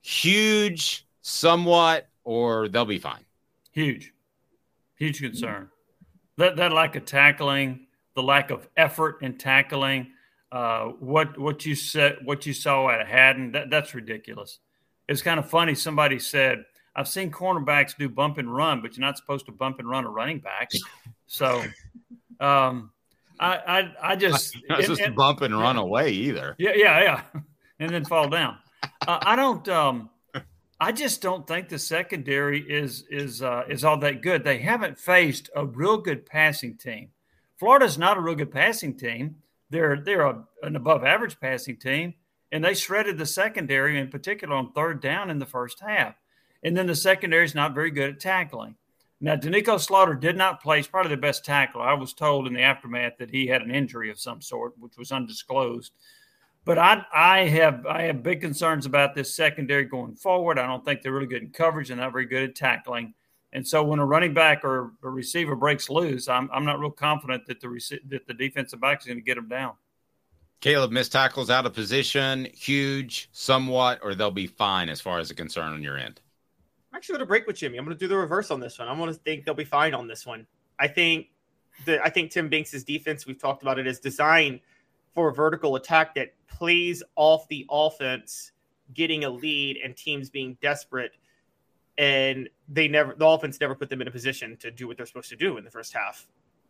huge, 0.00 1.06
somewhat, 1.20 2.08
or 2.24 2.68
they'll 2.68 2.84
be 2.84 2.98
fine? 2.98 3.24
Huge. 3.70 4.12
Huge 4.96 5.20
concern 5.20 5.71
that 6.42 6.56
that 6.56 6.72
lack 6.72 6.96
of 6.96 7.04
tackling, 7.04 7.86
the 8.16 8.22
lack 8.22 8.50
of 8.50 8.68
effort 8.76 9.22
in 9.22 9.38
tackling, 9.38 10.08
uh, 10.50 10.86
what 10.98 11.38
what 11.38 11.64
you 11.64 11.76
said, 11.76 12.18
what 12.24 12.44
you 12.46 12.52
saw 12.52 12.88
at 12.90 13.06
Hadden, 13.06 13.52
that, 13.52 13.70
that's 13.70 13.94
ridiculous. 13.94 14.58
It's 15.08 15.22
kind 15.22 15.38
of 15.38 15.48
funny. 15.48 15.76
Somebody 15.76 16.18
said, 16.18 16.64
"I've 16.96 17.06
seen 17.06 17.30
cornerbacks 17.30 17.96
do 17.96 18.08
bump 18.08 18.38
and 18.38 18.52
run, 18.52 18.82
but 18.82 18.96
you're 18.96 19.06
not 19.06 19.16
supposed 19.16 19.46
to 19.46 19.52
bump 19.52 19.78
and 19.78 19.88
run 19.88 20.04
a 20.04 20.10
running 20.10 20.40
back." 20.40 20.70
So, 21.28 21.62
um, 22.40 22.90
I 23.40 23.56
I, 23.56 23.94
I 24.10 24.16
just 24.16 24.54
just 24.82 25.00
and- 25.00 25.16
bump 25.16 25.40
and 25.40 25.58
run 25.58 25.78
away 25.78 26.10
either. 26.10 26.54
Yeah, 26.58 26.72
yeah, 26.74 27.00
yeah, 27.00 27.22
and 27.80 27.88
then 27.88 28.04
fall 28.04 28.28
down. 28.28 28.58
Uh, 29.08 29.18
I 29.22 29.34
don't. 29.34 29.66
Um, 29.70 30.10
I 30.82 30.90
just 30.90 31.22
don't 31.22 31.46
think 31.46 31.68
the 31.68 31.78
secondary 31.78 32.60
is 32.60 33.04
is 33.08 33.40
uh, 33.40 33.62
is 33.68 33.84
all 33.84 33.98
that 33.98 34.20
good. 34.20 34.42
They 34.42 34.58
haven't 34.58 34.98
faced 34.98 35.48
a 35.54 35.64
real 35.64 35.96
good 35.96 36.26
passing 36.26 36.76
team. 36.76 37.10
Florida's 37.56 37.98
not 37.98 38.16
a 38.16 38.20
real 38.20 38.34
good 38.34 38.50
passing 38.50 38.96
team. 38.96 39.36
They're 39.70 40.02
they're 40.04 40.26
a, 40.26 40.42
an 40.60 40.74
above 40.74 41.04
average 41.04 41.38
passing 41.38 41.76
team, 41.76 42.14
and 42.50 42.64
they 42.64 42.74
shredded 42.74 43.16
the 43.16 43.26
secondary 43.26 43.96
in 43.96 44.08
particular 44.08 44.56
on 44.56 44.72
third 44.72 45.00
down 45.00 45.30
in 45.30 45.38
the 45.38 45.46
first 45.46 45.78
half. 45.86 46.16
And 46.64 46.76
then 46.76 46.88
the 46.88 46.96
secondary 46.96 47.44
is 47.44 47.54
not 47.54 47.76
very 47.76 47.92
good 47.92 48.10
at 48.10 48.18
tackling. 48.18 48.74
Now, 49.20 49.36
Doneiko 49.36 49.78
Slaughter 49.78 50.14
did 50.14 50.36
not 50.36 50.60
play. 50.60 50.78
He's 50.78 50.88
probably 50.88 51.14
the 51.14 51.20
best 51.20 51.44
tackler. 51.44 51.82
I 51.82 51.94
was 51.94 52.12
told 52.12 52.48
in 52.48 52.54
the 52.54 52.62
aftermath 52.62 53.18
that 53.20 53.30
he 53.30 53.46
had 53.46 53.62
an 53.62 53.70
injury 53.70 54.10
of 54.10 54.18
some 54.18 54.42
sort, 54.42 54.72
which 54.80 54.98
was 54.98 55.12
undisclosed. 55.12 55.92
But 56.64 56.78
I, 56.78 57.04
I 57.12 57.40
have, 57.46 57.86
I 57.86 58.02
have 58.02 58.22
big 58.22 58.40
concerns 58.40 58.86
about 58.86 59.14
this 59.14 59.34
secondary 59.34 59.84
going 59.84 60.14
forward. 60.14 60.58
I 60.58 60.66
don't 60.66 60.84
think 60.84 61.02
they're 61.02 61.12
really 61.12 61.26
good 61.26 61.42
in 61.42 61.50
coverage 61.50 61.90
and 61.90 62.00
not 62.00 62.12
very 62.12 62.26
good 62.26 62.44
at 62.44 62.54
tackling. 62.54 63.14
And 63.52 63.66
so, 63.66 63.82
when 63.82 63.98
a 63.98 64.06
running 64.06 64.32
back 64.32 64.64
or 64.64 64.92
a 65.02 65.10
receiver 65.10 65.54
breaks 65.54 65.90
loose, 65.90 66.28
I'm, 66.28 66.48
I'm 66.52 66.64
not 66.64 66.78
real 66.78 66.90
confident 66.90 67.46
that 67.46 67.60
the 67.60 67.68
rec- 67.68 68.00
that 68.08 68.26
the 68.26 68.32
defensive 68.32 68.80
back 68.80 69.00
is 69.00 69.06
going 69.06 69.18
to 69.18 69.22
get 69.22 69.34
them 69.34 69.48
down. 69.48 69.74
Caleb 70.60 70.92
missed 70.92 71.12
tackles 71.12 71.50
out 71.50 71.66
of 71.66 71.74
position, 71.74 72.46
huge, 72.54 73.28
somewhat, 73.32 73.98
or 74.02 74.14
they'll 74.14 74.30
be 74.30 74.46
fine 74.46 74.88
as 74.88 75.00
far 75.00 75.18
as 75.18 75.30
a 75.30 75.34
concern 75.34 75.72
on 75.72 75.82
your 75.82 75.98
end. 75.98 76.20
I'm 76.92 76.96
actually 76.96 77.14
going 77.14 77.26
to 77.26 77.26
break 77.26 77.46
with 77.46 77.56
Jimmy. 77.56 77.78
I'm 77.78 77.84
going 77.84 77.96
to 77.96 78.00
do 78.00 78.06
the 78.06 78.16
reverse 78.16 78.50
on 78.50 78.60
this 78.60 78.78
one. 78.78 78.88
I'm 78.88 78.96
going 78.96 79.12
to 79.12 79.18
think 79.18 79.44
they'll 79.44 79.54
be 79.54 79.64
fine 79.64 79.92
on 79.92 80.06
this 80.06 80.24
one. 80.24 80.46
I 80.78 80.88
think 80.88 81.26
the 81.84 82.02
I 82.02 82.08
think 82.08 82.30
Tim 82.30 82.48
Banks's 82.48 82.84
defense. 82.84 83.26
We've 83.26 83.40
talked 83.40 83.62
about 83.62 83.78
it 83.78 83.86
is 83.86 83.98
designed 83.98 84.60
for 85.14 85.28
a 85.28 85.34
vertical 85.34 85.76
attack 85.76 86.14
that 86.14 86.34
plays 86.46 87.02
off 87.16 87.46
the 87.48 87.66
offense 87.70 88.52
getting 88.94 89.24
a 89.24 89.30
lead 89.30 89.78
and 89.82 89.96
teams 89.96 90.30
being 90.30 90.56
desperate, 90.60 91.12
and 91.98 92.48
they 92.68 92.88
never 92.88 93.14
the 93.14 93.26
offense 93.26 93.60
never 93.60 93.74
put 93.74 93.90
them 93.90 94.00
in 94.00 94.08
a 94.08 94.10
position 94.10 94.56
to 94.58 94.70
do 94.70 94.86
what 94.86 94.96
they're 94.96 95.06
supposed 95.06 95.28
to 95.28 95.36
do 95.36 95.56
in 95.56 95.64
the 95.64 95.70
first 95.70 95.92
half. 95.92 96.26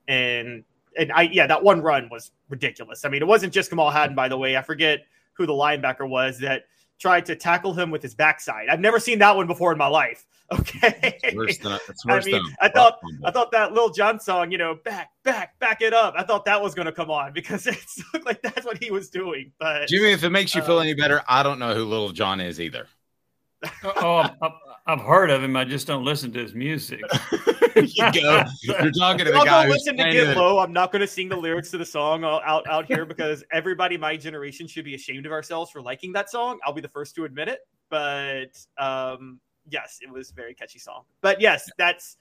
And 0.08 0.64
and 0.98 1.12
I 1.12 1.22
yeah 1.22 1.46
that 1.46 1.62
one 1.62 1.80
run 1.80 2.08
was 2.10 2.32
ridiculous. 2.48 3.04
I 3.04 3.08
mean 3.08 3.22
it 3.22 3.28
wasn't 3.28 3.52
just 3.52 3.70
Kamal 3.70 3.90
Hadden 3.90 4.16
by 4.16 4.28
the 4.28 4.36
way. 4.36 4.56
I 4.56 4.62
forget 4.62 5.00
who 5.34 5.46
the 5.46 5.52
linebacker 5.52 6.08
was 6.08 6.38
that 6.40 6.64
tried 6.98 7.26
to 7.26 7.36
tackle 7.36 7.72
him 7.72 7.90
with 7.90 8.02
his 8.02 8.14
backside. 8.14 8.68
I've 8.68 8.80
never 8.80 9.00
seen 9.00 9.18
that 9.20 9.36
one 9.36 9.46
before 9.46 9.72
in 9.72 9.78
my 9.78 9.86
life. 9.86 10.26
Okay. 10.52 11.18
It's 11.22 11.34
worse 11.34 11.58
than, 11.58 11.78
it's 11.88 12.04
I 12.06 12.12
worse 12.12 12.26
mean, 12.26 12.34
than 12.34 12.44
I 12.60 12.68
thought 12.68 12.98
I 13.24 13.30
thought 13.30 13.52
that 13.52 13.72
Lil 13.72 13.88
Jon 13.88 14.20
song, 14.20 14.50
you 14.50 14.58
know, 14.58 14.74
back, 14.84 15.10
back, 15.24 15.58
back 15.58 15.80
it 15.80 15.94
up. 15.94 16.14
I 16.16 16.24
thought 16.24 16.44
that 16.44 16.60
was 16.60 16.74
going 16.74 16.86
to 16.86 16.92
come 16.92 17.10
on 17.10 17.32
because 17.32 17.66
it 17.66 17.78
looked 18.12 18.26
like 18.26 18.42
that's 18.42 18.66
what 18.66 18.82
he 18.82 18.90
was 18.90 19.08
doing. 19.08 19.52
But 19.58 19.88
Jimmy, 19.88 20.12
if 20.12 20.24
it 20.24 20.30
makes 20.30 20.54
you 20.54 20.60
feel 20.60 20.78
uh, 20.78 20.82
any 20.82 20.92
better, 20.92 21.22
I 21.26 21.42
don't 21.42 21.58
know 21.58 21.74
who 21.74 21.84
Lil 21.84 22.10
Jon 22.10 22.38
is 22.38 22.60
either. 22.60 22.86
oh, 23.84 24.28
I've, 24.42 24.52
I've 24.86 25.00
heard 25.00 25.30
of 25.30 25.42
him. 25.42 25.56
I 25.56 25.64
just 25.64 25.86
don't 25.86 26.04
listen 26.04 26.32
to 26.32 26.40
his 26.40 26.54
music. 26.54 27.00
you 27.76 28.12
go. 28.12 28.44
You're 28.62 28.90
talking 28.90 29.24
to 29.24 29.32
the 29.32 29.38
I'll 29.38 29.44
guy 29.44 29.62
go 29.62 29.72
who's 29.72 29.74
listen 29.74 29.96
to 29.96 30.02
playing 30.02 30.16
Get 30.16 30.28
it. 30.30 30.36
Low. 30.36 30.58
I'm 30.58 30.72
not 30.72 30.90
going 30.92 31.00
to 31.00 31.06
sing 31.06 31.28
the 31.28 31.36
lyrics 31.36 31.70
to 31.70 31.78
the 31.78 31.86
song 31.86 32.24
out, 32.24 32.42
out 32.44 32.66
out 32.68 32.86
here 32.86 33.04
because 33.04 33.44
everybody 33.52 33.96
my 33.96 34.16
generation 34.16 34.66
should 34.66 34.84
be 34.84 34.94
ashamed 34.94 35.26
of 35.26 35.32
ourselves 35.32 35.70
for 35.70 35.80
liking 35.80 36.12
that 36.12 36.30
song. 36.30 36.58
I'll 36.66 36.72
be 36.72 36.80
the 36.80 36.88
first 36.88 37.14
to 37.16 37.24
admit 37.24 37.48
it. 37.48 37.60
But 37.88 38.58
um, 38.78 39.40
yes, 39.68 39.98
it 40.00 40.10
was 40.10 40.30
very 40.30 40.54
catchy 40.54 40.78
song. 40.78 41.02
But 41.20 41.40
yes, 41.40 41.68
that's 41.78 42.16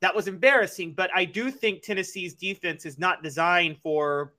that 0.00 0.14
was 0.14 0.28
embarrassing. 0.28 0.94
But 0.94 1.10
I 1.14 1.24
do 1.24 1.50
think 1.50 1.82
Tennessee's 1.82 2.34
defense 2.34 2.84
is 2.84 2.98
not 2.98 3.22
designed 3.22 3.78
for 3.78 4.34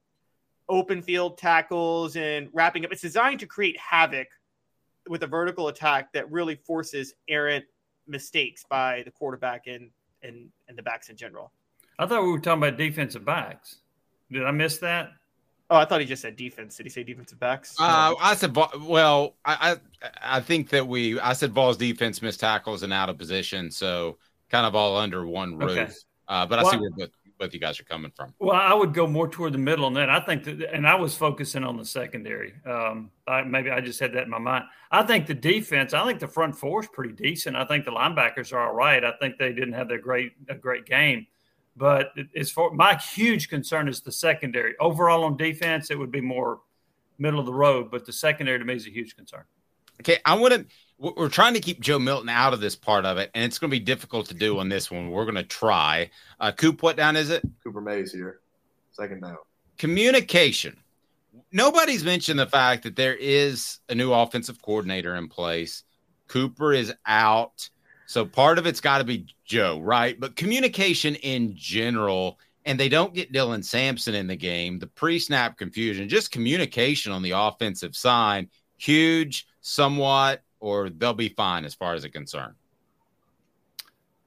open 0.70 1.02
field 1.02 1.38
tackles 1.38 2.16
and 2.16 2.50
wrapping 2.54 2.86
up. 2.86 2.92
It's 2.92 3.02
designed 3.02 3.40
to 3.42 3.46
create 3.46 3.78
havoc 3.80 4.28
with 5.08 5.24
a 5.24 5.28
vertical 5.28 5.68
attack 5.68 6.14
that 6.14 6.32
really 6.32 6.56
forces 6.56 7.14
errant 7.28 7.66
mistakes 8.08 8.64
by 8.70 9.04
the 9.04 9.12
quarterback 9.12 9.68
and 9.68 9.90
and 10.22 10.50
and 10.68 10.78
the 10.78 10.84
backs 10.84 11.10
in 11.10 11.16
general. 11.16 11.52
I 12.00 12.06
thought 12.06 12.24
we 12.24 12.32
were 12.32 12.40
talking 12.40 12.64
about 12.64 12.78
defensive 12.78 13.26
backs. 13.26 13.78
Did 14.32 14.46
I 14.46 14.52
miss 14.52 14.78
that? 14.80 15.12
Oh, 15.74 15.78
I 15.78 15.86
thought 15.86 16.02
he 16.02 16.06
just 16.06 16.22
said 16.22 16.36
defense. 16.36 16.78
Did 16.78 16.86
he 16.86 16.92
say 16.92 17.02
defensive 17.02 17.40
backs? 17.40 17.76
Uh, 17.80 18.14
I 18.22 18.36
said, 18.36 18.56
well, 18.56 19.34
I, 19.44 19.80
I 20.04 20.38
I 20.38 20.40
think 20.40 20.70
that 20.70 20.88
we, 20.88 21.20
I 21.20 21.34
said 21.34 21.52
Vols 21.52 21.78
defense 21.78 22.22
missed 22.22 22.42
tackles 22.42 22.84
and 22.84 22.94
out 22.94 23.10
of 23.10 23.18
position, 23.18 23.72
so 23.72 24.20
kind 24.52 24.68
of 24.68 24.76
all 24.76 24.96
under 24.98 25.26
one 25.26 25.58
roof. 25.58 25.72
Okay. 25.72 25.92
Uh, 26.28 26.46
but 26.46 26.60
I 26.60 26.70
see 26.70 26.78
where 26.78 26.92
both, 26.92 27.10
both 27.40 27.54
you 27.56 27.60
guys 27.60 27.80
are 27.80 27.86
coming 27.86 28.12
from. 28.16 28.36
Well, 28.38 28.56
I 28.56 28.72
would 28.72 28.94
go 28.94 29.08
more 29.08 29.28
toward 29.28 29.54
the 29.54 29.58
middle 29.58 29.86
on 29.86 29.96
that. 29.96 30.12
I 30.12 30.20
think 30.20 30.44
that, 30.44 30.72
and 30.72 30.88
I 30.88 30.94
was 30.94 31.16
focusing 31.16 31.64
on 31.64 31.76
the 31.76 31.86
secondary. 31.86 32.54
Um, 32.68 33.10
I, 33.28 33.42
maybe 33.42 33.72
I 33.72 33.82
just 33.82 34.00
had 34.00 34.14
that 34.14 34.26
in 34.26 34.30
my 34.30 34.38
mind. 34.38 34.66
I 34.92 35.02
think 35.02 35.26
the 35.26 35.34
defense. 35.34 35.96
I 35.96 36.06
think 36.06 36.20
the 36.20 36.28
front 36.28 36.56
four 36.56 36.82
is 36.82 36.88
pretty 36.94 37.14
decent. 37.14 37.56
I 37.56 37.66
think 37.66 37.86
the 37.86 37.92
linebackers 37.92 38.54
are 38.54 38.68
all 38.68 38.76
right. 38.76 39.04
I 39.04 39.14
think 39.20 39.40
they 39.40 39.54
didn't 39.54 39.74
have 39.74 39.88
their 39.88 39.98
great 39.98 40.34
a 40.50 40.54
great 40.54 40.86
game, 40.86 41.26
but 41.76 42.12
as 42.36 42.52
for 42.52 42.74
my 42.74 42.96
huge 42.96 43.50
concern 43.50 43.88
is 43.88 44.02
the 44.02 44.12
secondary. 44.12 44.76
Overall 44.80 45.24
on 45.24 45.38
defense, 45.38 45.90
it 45.92 45.98
would 45.98 46.12
be 46.12 46.22
more 46.22 46.62
middle 47.18 47.40
of 47.40 47.46
the 47.46 47.54
road, 47.54 47.90
but 47.92 48.06
the 48.06 48.14
secondary 48.14 48.60
to 48.60 48.66
me 48.66 48.76
is 48.76 48.88
a 48.88 48.92
huge 48.92 49.16
concern. 49.16 49.44
Okay, 50.02 50.20
I 50.26 50.36
want 50.36 50.54
to. 50.54 50.66
We're 50.98 51.30
trying 51.30 51.54
to 51.56 51.60
keep 51.60 51.82
Joe 51.82 52.00
Milton 52.00 52.30
out 52.30 52.54
of 52.54 52.62
this 52.62 52.76
part 52.76 53.06
of 53.06 53.18
it, 53.18 53.30
and 53.34 53.44
it's 53.44 53.60
going 53.60 53.70
to 53.70 53.76
be 53.76 53.84
difficult 53.84 54.28
to 54.28 54.34
do 54.34 54.60
on 54.60 54.70
this 54.70 54.90
one. 54.90 55.10
We're 55.10 55.26
going 55.26 55.36
to 55.36 55.44
try. 55.44 56.12
Uh, 56.40 56.52
Coop, 56.52 56.82
what 56.82 56.96
down 56.96 57.16
is 57.16 57.30
it? 57.30 57.44
Cooper 57.64 57.82
Mays 57.82 58.14
here. 58.14 58.40
Second 58.92 59.22
down. 59.22 59.38
Communication. 59.78 60.78
Nobody's 61.52 62.04
mentioned 62.04 62.40
the 62.40 62.46
fact 62.46 62.84
that 62.84 62.96
there 62.96 63.16
is 63.16 63.80
a 63.90 63.96
new 63.96 64.14
offensive 64.14 64.62
coordinator 64.62 65.16
in 65.16 65.28
place. 65.28 65.84
Cooper 66.28 66.74
is 66.74 66.94
out. 67.06 67.70
So 68.14 68.24
part 68.24 68.60
of 68.60 68.68
it's 68.68 68.80
got 68.80 69.00
to 69.00 69.04
be 69.04 69.26
Joe, 69.44 69.80
right? 69.80 70.20
But 70.20 70.36
communication 70.36 71.16
in 71.16 71.56
general, 71.56 72.38
and 72.64 72.80
they 72.80 72.88
don't 72.88 73.12
get 73.12 73.34
Dylan 73.34 73.66
Sampson 73.66 74.14
in 74.14 74.28
the 74.28 74.36
game, 74.36 74.78
the 74.78 74.86
pre 74.86 75.18
snap 75.18 75.58
confusion, 75.58 76.08
just 76.08 76.30
communication 76.30 77.12
on 77.12 77.24
the 77.24 77.32
offensive 77.32 77.96
side, 77.96 78.50
huge, 78.78 79.48
somewhat, 79.62 80.44
or 80.60 80.92
they'll 80.92 81.16
be 81.16 81.30
fine 81.30 81.66
as 81.66 81.74
far 81.74 81.96
as 81.96 82.06
it's 82.06 82.14
concerned. 82.14 82.54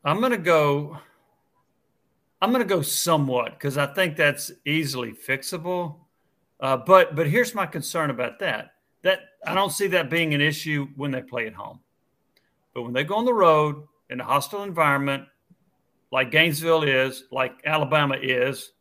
I'm 0.05 0.19
going 0.19 0.33
to 0.33 0.39
go. 0.39 0.99
I'm 2.43 2.51
going 2.51 2.65
to 2.65 2.69
go 2.69 2.83
somewhat 2.83 3.53
because 3.53 3.79
I 3.79 3.87
think 3.87 4.17
that's 4.17 4.51
easily 4.65 5.13
fixable. 5.13 5.95
Uh, 6.59 6.77
but 6.77 7.15
but 7.15 7.29
here's 7.29 7.55
my 7.55 7.67
concern 7.67 8.11
about 8.11 8.41
that. 8.41 8.73
That 9.03 9.21
I 9.47 9.55
don't 9.55 9.71
see 9.71 9.87
that 9.87 10.11
being 10.11 10.35
an 10.35 10.41
issue 10.41 10.89
when 10.97 11.13
they 11.13 11.23
play 11.23 11.47
at 11.47 11.55
home, 11.55 11.79
but 12.77 12.83
when 12.83 12.93
they 12.93 13.05
go 13.05 13.15
on 13.17 13.25
the 13.25 13.33
road 13.33 13.85
in 14.11 14.21
a 14.21 14.25
hostile 14.25 14.63
environment, 14.63 15.25
like 16.13 16.31
Gainesville 16.31 16.83
is, 16.83 17.25
like 17.33 17.55
Alabama 17.65 18.19
is, 18.21 18.73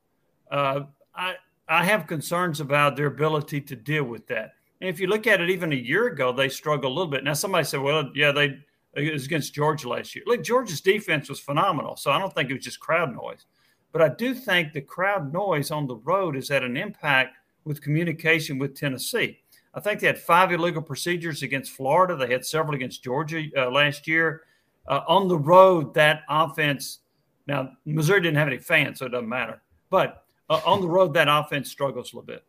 uh, 0.52 0.82
I 1.16 1.36
I 1.70 1.86
have 1.86 2.06
concerns 2.06 2.60
about 2.60 2.98
their 2.98 3.08
ability 3.08 3.62
to 3.62 3.76
deal 3.78 4.04
with 4.04 4.28
that. 4.28 4.52
And 4.82 4.90
if 4.90 5.00
you 5.00 5.08
look 5.08 5.28
at 5.28 5.40
it, 5.40 5.50
even 5.50 5.72
a 5.72 5.78
year 5.78 6.08
ago, 6.08 6.34
they 6.34 6.50
struggled 6.50 6.92
a 6.92 6.94
little 6.94 7.10
bit. 7.10 7.24
Now 7.24 7.32
somebody 7.32 7.64
said, 7.64 7.80
"Well, 7.80 8.12
yeah, 8.14 8.34
they 8.34 8.60
it 8.96 9.14
was 9.14 9.28
against 9.28 9.54
Georgia 9.54 9.88
last 9.88 10.14
year." 10.14 10.26
Look, 10.28 10.44
Georgia's 10.44 10.82
defense 10.82 11.30
was 11.30 11.40
phenomenal, 11.40 11.96
so 11.96 12.12
I 12.12 12.20
don't 12.20 12.34
think 12.34 12.50
it 12.50 12.56
was 12.56 12.66
just 12.66 12.82
crowd 12.82 13.16
noise. 13.16 13.46
But 13.94 14.02
I 14.02 14.10
do 14.10 14.34
think 14.34 14.74
the 14.74 14.82
crowd 14.82 15.32
noise 15.32 15.72
on 15.72 15.88
the 15.88 15.96
road 15.96 16.36
is 16.36 16.52
at 16.52 16.64
an 16.64 16.76
impact 16.76 17.38
with 17.64 17.82
communication 17.82 18.60
with 18.60 18.76
Tennessee. 18.76 19.40
I 19.76 19.82
think 19.82 20.00
they 20.00 20.08
had 20.08 20.18
five 20.18 20.52
illegal 20.54 20.82
procedures 20.82 21.44
against 21.44 21.74
Florida. 21.74 22.16
They 22.16 22.32
had 22.32 22.46
several 22.46 22.76
against 22.76 23.04
Georgia 23.04 23.44
uh, 23.58 23.70
last 23.70 24.08
year. 24.08 24.44
Uh, 24.88 25.02
on 25.08 25.28
the 25.28 25.38
road, 25.38 25.94
that 25.96 26.22
offense. 26.30 27.00
Now 27.48 27.72
Missouri 27.86 28.22
didn't 28.22 28.38
have 28.38 28.48
any 28.48 28.58
fans, 28.58 29.00
so 29.00 29.06
it 29.06 29.10
doesn't 29.10 29.28
matter. 29.28 29.62
But 29.90 30.24
uh, 30.50 30.62
on 30.66 30.82
the 30.82 30.88
road, 30.88 31.14
that 31.16 31.28
offense 31.28 31.70
struggles 31.70 32.14
a 32.14 32.16
little 32.16 32.26
bit. 32.26 32.46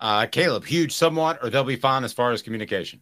Uh, 0.00 0.26
Caleb, 0.26 0.64
huge, 0.64 0.92
somewhat, 0.92 1.38
or 1.42 1.48
they'll 1.48 1.64
be 1.64 1.76
fine 1.76 2.04
as 2.04 2.12
far 2.12 2.32
as 2.32 2.42
communication. 2.42 3.00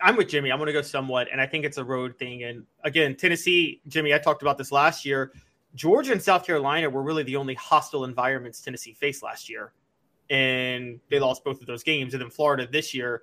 I'm 0.00 0.16
with 0.16 0.28
Jimmy. 0.28 0.52
I'm 0.52 0.58
going 0.58 0.66
to 0.66 0.72
go 0.72 0.82
somewhat, 0.82 1.28
and 1.32 1.40
I 1.40 1.46
think 1.46 1.64
it's 1.64 1.78
a 1.78 1.84
road 1.84 2.18
thing. 2.18 2.44
And 2.44 2.64
again, 2.84 3.16
Tennessee, 3.16 3.80
Jimmy, 3.88 4.14
I 4.14 4.18
talked 4.18 4.42
about 4.42 4.58
this 4.58 4.70
last 4.70 5.04
year. 5.04 5.32
Georgia 5.74 6.12
and 6.12 6.22
South 6.22 6.46
Carolina 6.46 6.88
were 6.88 7.02
really 7.02 7.22
the 7.22 7.36
only 7.36 7.54
hostile 7.54 8.04
environments 8.04 8.60
Tennessee 8.60 8.94
faced 8.94 9.22
last 9.22 9.48
year, 9.48 9.72
and 10.30 11.00
they 11.10 11.18
lost 11.18 11.44
both 11.44 11.60
of 11.60 11.66
those 11.66 11.82
games. 11.82 12.14
And 12.14 12.22
then 12.22 12.30
Florida 12.30 12.66
this 12.70 12.94
year, 12.94 13.22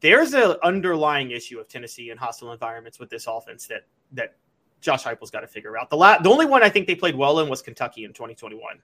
there's 0.00 0.34
an 0.34 0.56
underlying 0.62 1.30
issue 1.30 1.58
of 1.58 1.68
Tennessee 1.68 2.10
and 2.10 2.18
hostile 2.18 2.52
environments 2.52 2.98
with 2.98 3.10
this 3.10 3.26
offense 3.26 3.66
that 3.66 3.86
that 4.12 4.36
Josh 4.80 5.04
Heupel's 5.04 5.30
got 5.30 5.40
to 5.40 5.46
figure 5.46 5.78
out. 5.78 5.90
The 5.90 5.96
la- 5.96 6.18
the 6.18 6.30
only 6.30 6.46
one 6.46 6.62
I 6.62 6.68
think 6.68 6.86
they 6.86 6.94
played 6.94 7.14
well 7.14 7.40
in 7.40 7.48
was 7.48 7.62
Kentucky 7.62 8.04
in 8.04 8.12
2021. 8.12 8.80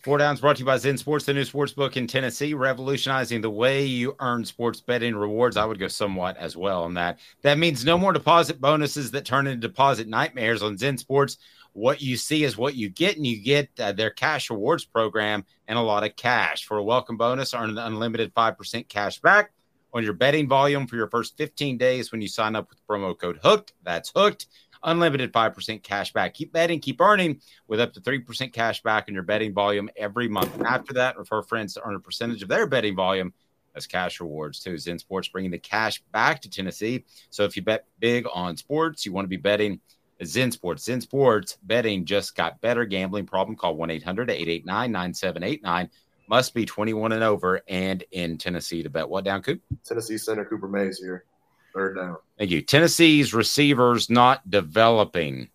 Four 0.00 0.18
Downs 0.18 0.40
brought 0.40 0.56
to 0.56 0.60
you 0.60 0.66
by 0.66 0.76
Zen 0.76 0.98
Sports, 0.98 1.24
the 1.24 1.34
new 1.34 1.44
sports 1.44 1.72
book 1.72 1.96
in 1.96 2.06
Tennessee, 2.06 2.54
revolutionizing 2.54 3.40
the 3.40 3.50
way 3.50 3.84
you 3.84 4.14
earn 4.20 4.44
sports 4.44 4.80
betting 4.80 5.16
rewards. 5.16 5.56
I 5.56 5.64
would 5.64 5.80
go 5.80 5.88
somewhat 5.88 6.36
as 6.36 6.56
well 6.56 6.84
on 6.84 6.94
that. 6.94 7.18
That 7.42 7.58
means 7.58 7.84
no 7.84 7.98
more 7.98 8.12
deposit 8.12 8.60
bonuses 8.60 9.10
that 9.10 9.24
turn 9.24 9.48
into 9.48 9.66
deposit 9.66 10.06
nightmares 10.06 10.62
on 10.62 10.78
Zen 10.78 10.98
Sports. 10.98 11.38
What 11.76 12.00
you 12.00 12.16
see 12.16 12.42
is 12.42 12.56
what 12.56 12.74
you 12.74 12.88
get, 12.88 13.18
and 13.18 13.26
you 13.26 13.38
get 13.38 13.68
uh, 13.78 13.92
their 13.92 14.08
cash 14.08 14.48
rewards 14.48 14.86
program 14.86 15.44
and 15.68 15.78
a 15.78 15.82
lot 15.82 16.04
of 16.04 16.16
cash. 16.16 16.64
For 16.64 16.78
a 16.78 16.82
welcome 16.82 17.18
bonus, 17.18 17.52
earn 17.52 17.68
an 17.68 17.76
unlimited 17.76 18.34
5% 18.34 18.88
cash 18.88 19.20
back 19.20 19.52
on 19.92 20.02
your 20.02 20.14
betting 20.14 20.48
volume 20.48 20.86
for 20.86 20.96
your 20.96 21.08
first 21.08 21.36
15 21.36 21.76
days 21.76 22.10
when 22.10 22.22
you 22.22 22.28
sign 22.28 22.56
up 22.56 22.70
with 22.70 22.78
promo 22.88 23.14
code 23.18 23.40
HOOKED. 23.44 23.72
That's 23.82 24.10
HOOKED 24.12 24.46
unlimited 24.84 25.34
5% 25.34 25.82
cash 25.82 26.14
back. 26.14 26.32
Keep 26.32 26.54
betting, 26.54 26.80
keep 26.80 26.98
earning 26.98 27.42
with 27.68 27.80
up 27.80 27.92
to 27.92 28.00
3% 28.00 28.54
cash 28.54 28.82
back 28.82 29.04
on 29.08 29.14
your 29.14 29.22
betting 29.22 29.52
volume 29.52 29.90
every 29.96 30.28
month. 30.28 30.58
After 30.62 30.94
that, 30.94 31.18
refer 31.18 31.42
friends 31.42 31.74
to 31.74 31.82
earn 31.82 31.94
a 31.94 32.00
percentage 32.00 32.42
of 32.42 32.48
their 32.48 32.66
betting 32.66 32.96
volume 32.96 33.34
as 33.74 33.86
cash 33.86 34.18
rewards 34.20 34.60
too. 34.60 34.78
Zen 34.78 34.98
Sports 34.98 35.28
bringing 35.28 35.50
the 35.50 35.58
cash 35.58 36.02
back 36.10 36.40
to 36.40 36.48
Tennessee. 36.48 37.04
So 37.28 37.44
if 37.44 37.54
you 37.54 37.62
bet 37.62 37.84
big 37.98 38.26
on 38.32 38.56
sports, 38.56 39.04
you 39.04 39.12
want 39.12 39.26
to 39.26 39.28
be 39.28 39.36
betting 39.36 39.80
Zen 40.24 40.50
Sports. 40.50 40.84
Zen 40.84 41.00
Sports 41.00 41.58
betting 41.62 42.04
just 42.04 42.34
got 42.34 42.60
better. 42.60 42.84
Gambling 42.84 43.26
problem? 43.26 43.56
Call 43.56 43.76
1 43.76 43.90
800 43.90 44.30
889 44.30 44.92
9789. 44.92 45.90
Must 46.28 46.54
be 46.54 46.64
21 46.64 47.12
and 47.12 47.22
over 47.22 47.62
and 47.68 48.02
in 48.10 48.36
Tennessee 48.38 48.82
to 48.82 48.90
bet. 48.90 49.08
What 49.08 49.24
down, 49.24 49.42
Coop? 49.42 49.60
Tennessee 49.84 50.18
center 50.18 50.44
Cooper 50.44 50.68
Mays 50.68 50.98
here. 50.98 51.24
Third 51.72 51.96
down. 51.96 52.16
Thank 52.38 52.50
you. 52.50 52.62
Tennessee's 52.62 53.34
receivers 53.34 54.10
not 54.10 54.48
developing. 54.50 55.50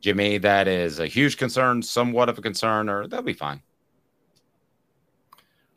Jimmy, 0.00 0.38
that 0.38 0.68
is 0.68 1.00
a 1.00 1.06
huge 1.06 1.38
concern, 1.38 1.82
somewhat 1.82 2.28
of 2.28 2.38
a 2.38 2.42
concern, 2.42 2.90
or 2.90 3.08
they'll 3.08 3.22
be 3.22 3.32
fine. 3.32 3.62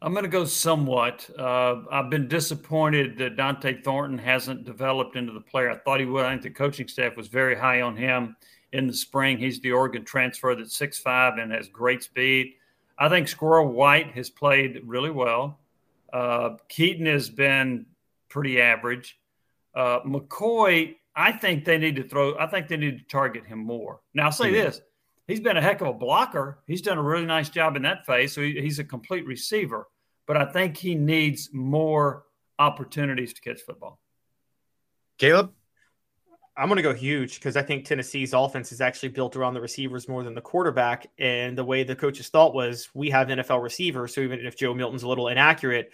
I'm 0.02 0.14
going 0.14 0.26
to 0.26 0.30
go 0.30 0.46
somewhat. 0.46 1.28
Uh, 1.38 1.82
I've 1.92 2.10
been 2.10 2.28
disappointed 2.28 3.18
that 3.18 3.36
Dont'e 3.36 3.84
Thornton 3.84 4.20
hasn't 4.20 4.64
developed 4.64 5.16
into 5.16 5.34
the 5.34 5.42
player 5.42 5.72
I 5.72 5.78
thought 5.78 6.00
he 6.00 6.06
would. 6.06 6.26
I 6.26 6.32
think 6.32 6.44
the 6.44 6.50
coaching 6.52 6.88
staff 6.88 7.18
was 7.18 7.28
very 7.28 7.56
high 7.56 7.82
on 7.82 7.98
him 7.98 8.36
in 8.74 8.86
the 8.86 8.94
spring. 8.94 9.40
He's 9.40 9.60
the 9.60 9.72
Oregon 9.72 10.06
transfer 10.06 10.54
that's 10.54 10.78
6'5 10.78 11.42
and 11.42 11.52
has 11.52 11.68
great 11.68 12.04
speed. 12.04 12.54
I 13.00 13.10
think 13.10 13.28
Squirrel 13.28 13.72
White 13.72 14.12
has 14.12 14.30
played 14.30 14.82
really 14.84 15.12
well. 15.12 15.60
Uh, 16.14 16.52
Keyton 16.70 17.08
has 17.08 17.30
been 17.30 17.88
pretty 18.30 18.62
average. 18.62 19.20
Uh, 19.74 20.02
McCoy, 20.02 20.96
I 21.16 21.32
think 21.32 21.66
they 21.66 21.78
need 21.78 21.96
to 21.96 22.04
throw, 22.04 22.38
I 22.38 22.48
think 22.48 22.68
they 22.68 22.78
need 22.78 23.00
to 23.00 23.06
target 23.06 23.46
him 23.46 23.60
more. 23.60 24.02
Now, 24.14 24.26
I'll 24.26 24.32
say 24.32 24.46
mm-hmm. 24.46 24.54
this 24.54 24.82
he's 25.28 25.40
been 25.40 25.58
a 25.58 25.62
heck 25.62 25.82
of 25.82 25.88
a 25.88 25.94
blocker. 25.94 26.60
He's 26.66 26.82
done 26.82 26.98
a 26.98 27.04
really 27.04 27.26
nice 27.26 27.50
job 27.50 27.76
in 27.76 27.82
that 27.84 28.06
phase. 28.06 28.34
So 28.34 28.42
he, 28.42 28.60
he's 28.62 28.80
a 28.80 28.84
complete 28.84 29.26
receiver. 29.26 29.88
But 30.26 30.38
I 30.38 30.46
think 30.46 30.78
he 30.78 30.96
needs 30.96 31.50
more 31.54 32.24
opportunities 32.60 33.34
to 33.34 33.42
catch 33.42 33.62
football. 33.62 34.00
Caleb? 35.18 35.52
I'm 36.58 36.68
going 36.68 36.78
to 36.78 36.84
go 36.84 36.94
huge 36.94 37.36
because 37.36 37.56
I 37.56 37.62
think 37.62 37.86
Tennessee's 37.86 38.34
offense 38.34 38.72
is 38.72 38.82
actually 38.82 39.10
built 39.10 39.36
around 39.36 39.54
the 39.54 39.62
receivers 39.62 40.08
more 40.08 40.24
than 40.24 40.34
the 40.34 40.42
quarterback. 40.42 41.06
And 41.20 41.56
the 41.56 41.64
way 41.64 41.84
the 41.84 41.96
coaches 41.96 42.30
thought 42.30 42.56
was 42.56 42.90
we 42.96 43.12
have 43.12 43.28
NFL 43.28 43.62
receivers. 43.62 44.16
So 44.16 44.22
even 44.22 44.40
if 44.40 44.58
Joe 44.58 44.74
Milton's 44.74 45.04
a 45.04 45.08
little 45.08 45.28
inaccurate, 45.28 45.92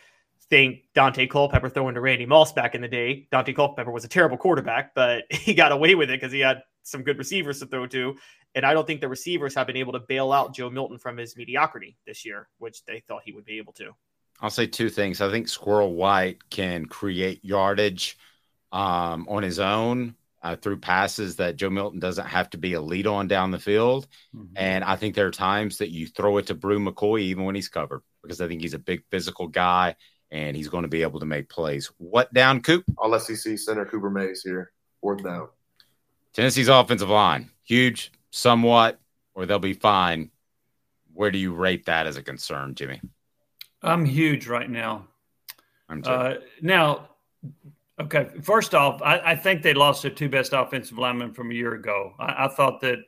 think 0.49 0.83
Daunte 0.95 1.29
Culpepper 1.29 1.69
throwing 1.69 1.95
to 1.95 2.01
Randy 2.01 2.25
Moss 2.25 2.53
back 2.53 2.75
in 2.75 2.81
the 2.81 2.87
day. 2.87 3.27
Daunte 3.31 3.55
Culpepper 3.55 3.91
was 3.91 4.05
a 4.05 4.07
terrible 4.07 4.37
quarterback, 4.37 4.93
but 4.95 5.23
he 5.29 5.53
got 5.53 5.71
away 5.71 5.95
with 5.95 6.09
it 6.09 6.19
because 6.19 6.31
he 6.31 6.39
had 6.39 6.63
some 6.83 7.03
good 7.03 7.17
receivers 7.17 7.59
to 7.59 7.65
throw 7.65 7.87
to. 7.87 8.15
And 8.55 8.65
I 8.65 8.73
don't 8.73 8.85
think 8.85 9.01
the 9.01 9.07
receivers 9.07 9.55
have 9.55 9.67
been 9.67 9.77
able 9.77 9.93
to 9.93 9.99
bail 9.99 10.31
out 10.31 10.53
Joe 10.53 10.69
Milton 10.69 10.99
from 10.99 11.17
his 11.17 11.35
mediocrity 11.35 11.97
this 12.05 12.25
year, 12.25 12.47
which 12.59 12.85
they 12.85 13.01
thought 13.07 13.23
he 13.25 13.31
would 13.31 13.45
be 13.45 13.57
able 13.57 13.73
to. 13.73 13.91
I'll 14.41 14.49
say 14.49 14.67
two 14.67 14.89
things. 14.89 15.21
I 15.21 15.31
think 15.31 15.47
Squirrel 15.47 15.93
White 15.93 16.49
can 16.49 16.85
create 16.85 17.43
yardage 17.43 18.17
um, 18.71 19.27
on 19.29 19.43
his 19.43 19.59
own 19.59 20.15
uh, 20.41 20.55
through 20.57 20.79
passes 20.79 21.37
that 21.37 21.55
Joe 21.55 21.69
Milton 21.69 21.99
doesn't 21.99 22.25
have 22.25 22.49
to 22.51 22.57
be 22.57 22.73
a 22.73 22.81
lead 22.81 23.07
on 23.07 23.27
down 23.27 23.51
the 23.51 23.59
field. 23.59 24.07
Mm-hmm. 24.35 24.53
And 24.57 24.83
I 24.83 24.97
think 24.97 25.15
there 25.15 25.27
are 25.27 25.31
times 25.31 25.77
that 25.77 25.91
you 25.91 26.07
throw 26.07 26.37
it 26.37 26.47
to 26.47 26.53
Bru 26.53 26.79
McCoy 26.79 27.21
even 27.21 27.45
when 27.45 27.55
he's 27.55 27.69
covered 27.69 28.01
because 28.21 28.41
I 28.41 28.47
think 28.47 28.61
he's 28.61 28.73
a 28.73 28.79
big 28.79 29.03
physical 29.09 29.47
guy 29.47 29.95
and 30.31 30.57
he's 30.57 30.67
going 30.67 30.81
to 30.81 30.89
be 30.89 31.03
able 31.03 31.21
to 31.21 31.25
make 31.25 31.47
plays. 31.47 31.91
What 31.97 32.33
down, 32.33 32.61
Coop? 32.61 32.83
All 32.97 33.17
SEC 33.19 33.57
center 33.57 33.85
Cooper 33.85 34.09
Mays 34.09 34.41
here. 34.41 34.71
Fourth 34.99 35.23
down. 35.23 35.47
Tennessee's 36.33 36.67
offensive 36.67 37.09
line, 37.09 37.49
huge, 37.63 38.11
somewhat, 38.31 38.99
or 39.35 39.45
they'll 39.45 39.59
be 39.59 39.73
fine. 39.73 40.31
Where 41.13 41.31
do 41.31 41.37
you 41.37 41.53
rate 41.53 41.85
that 41.85 42.07
as 42.07 42.17
a 42.17 42.23
concern, 42.23 42.73
Jimmy? 42.75 43.01
I'm 43.81 44.05
huge 44.05 44.47
right 44.47 44.69
now. 44.69 45.07
I'm 45.89 46.01
too. 46.01 46.09
Uh, 46.09 46.35
now, 46.61 47.09
okay. 47.99 48.29
First 48.41 48.73
off, 48.73 49.01
I, 49.01 49.19
I, 49.19 49.35
think 49.35 49.61
they 49.61 49.73
lost 49.73 50.01
their 50.01 50.11
two 50.11 50.29
best 50.29 50.53
offensive 50.53 50.97
linemen 50.97 51.33
from 51.33 51.51
a 51.51 51.53
year 51.53 51.73
ago. 51.73 52.13
I, 52.17 52.45
I 52.45 52.47
thought 52.47 52.81
that 52.81 52.99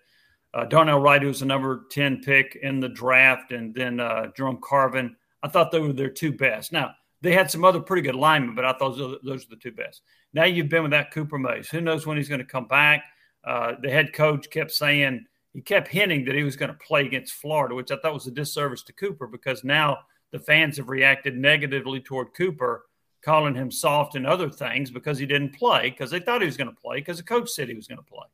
uh, 0.54 0.66
Darnell 0.66 1.00
Wright, 1.00 1.22
who 1.22 1.30
was 1.30 1.40
the 1.40 1.46
number 1.46 1.86
ten 1.90 2.22
pick 2.22 2.60
in 2.62 2.80
the 2.80 2.90
draft, 2.90 3.52
and 3.52 3.74
then 3.74 4.00
uh, 4.00 4.28
Jerome 4.38 4.60
Carvin. 4.62 5.16
I 5.42 5.48
thought 5.48 5.72
they 5.72 5.80
were 5.80 5.94
their 5.94 6.10
two 6.10 6.32
best. 6.32 6.72
Now, 6.72 6.92
they 7.22 7.34
had 7.34 7.50
some 7.50 7.66
other 7.66 7.80
pretty 7.80 8.02
good 8.04 8.16
linemen, 8.16 8.56
but 8.56 8.66
I 8.66 8.74
thought 8.74 8.98
those 8.98 9.02
are, 9.02 9.18
those 9.24 9.46
are 9.46 9.50
the 9.50 9.56
two 9.56 9.72
best. 9.72 10.02
Now 10.34 10.44
you've 10.44 10.70
been 10.70 10.84
with 10.84 10.92
that 10.92 11.12
Cooper 11.12 11.38
Mays. 11.38 11.70
Who 11.70 11.82
knows 11.82 12.06
when 12.06 12.18
he's 12.18 12.30
going 12.30 12.40
to 12.40 12.46
come 12.46 12.68
back? 12.68 13.04
Uh, 13.46 13.74
the 13.82 13.90
head 13.90 14.14
coach 14.14 14.50
kept 14.50 14.72
saying 14.72 15.26
he 15.54 15.62
kept 15.62 15.88
hinting 15.88 16.26
that 16.26 16.36
he 16.36 16.44
was 16.44 16.56
going 16.56 16.72
to 16.72 16.78
play 16.78 17.06
against 17.06 17.34
Florida, 17.34 17.76
which 17.76 17.92
I 17.92 17.98
thought 17.98 18.14
was 18.14 18.28
a 18.28 18.32
disservice 18.32 18.84
to 18.84 18.94
Cooper 18.94 19.28
because 19.28 19.64
now 19.64 20.00
the 20.32 20.40
fans 20.40 20.78
have 20.78 20.90
reacted 20.90 21.38
negatively 21.38 22.00
toward 22.00 22.34
Cooper, 22.34 22.86
calling 23.22 23.56
him 23.56 23.72
soft 23.72 24.16
and 24.16 24.28
other 24.28 24.50
things 24.50 24.92
because 24.92 25.18
he 25.18 25.26
didn't 25.26 25.56
play 25.56 25.90
because 25.90 26.12
they 26.12 26.20
thought 26.20 26.42
he 26.42 26.46
was 26.46 26.58
going 26.58 26.70
to 26.70 26.82
play 26.82 26.98
because 26.98 27.18
the 27.18 27.24
coach 27.24 27.50
said 27.50 27.70
he 27.70 27.76
was 27.76 27.88
going 27.88 27.98
to 28.00 28.04
play. 28.04 28.28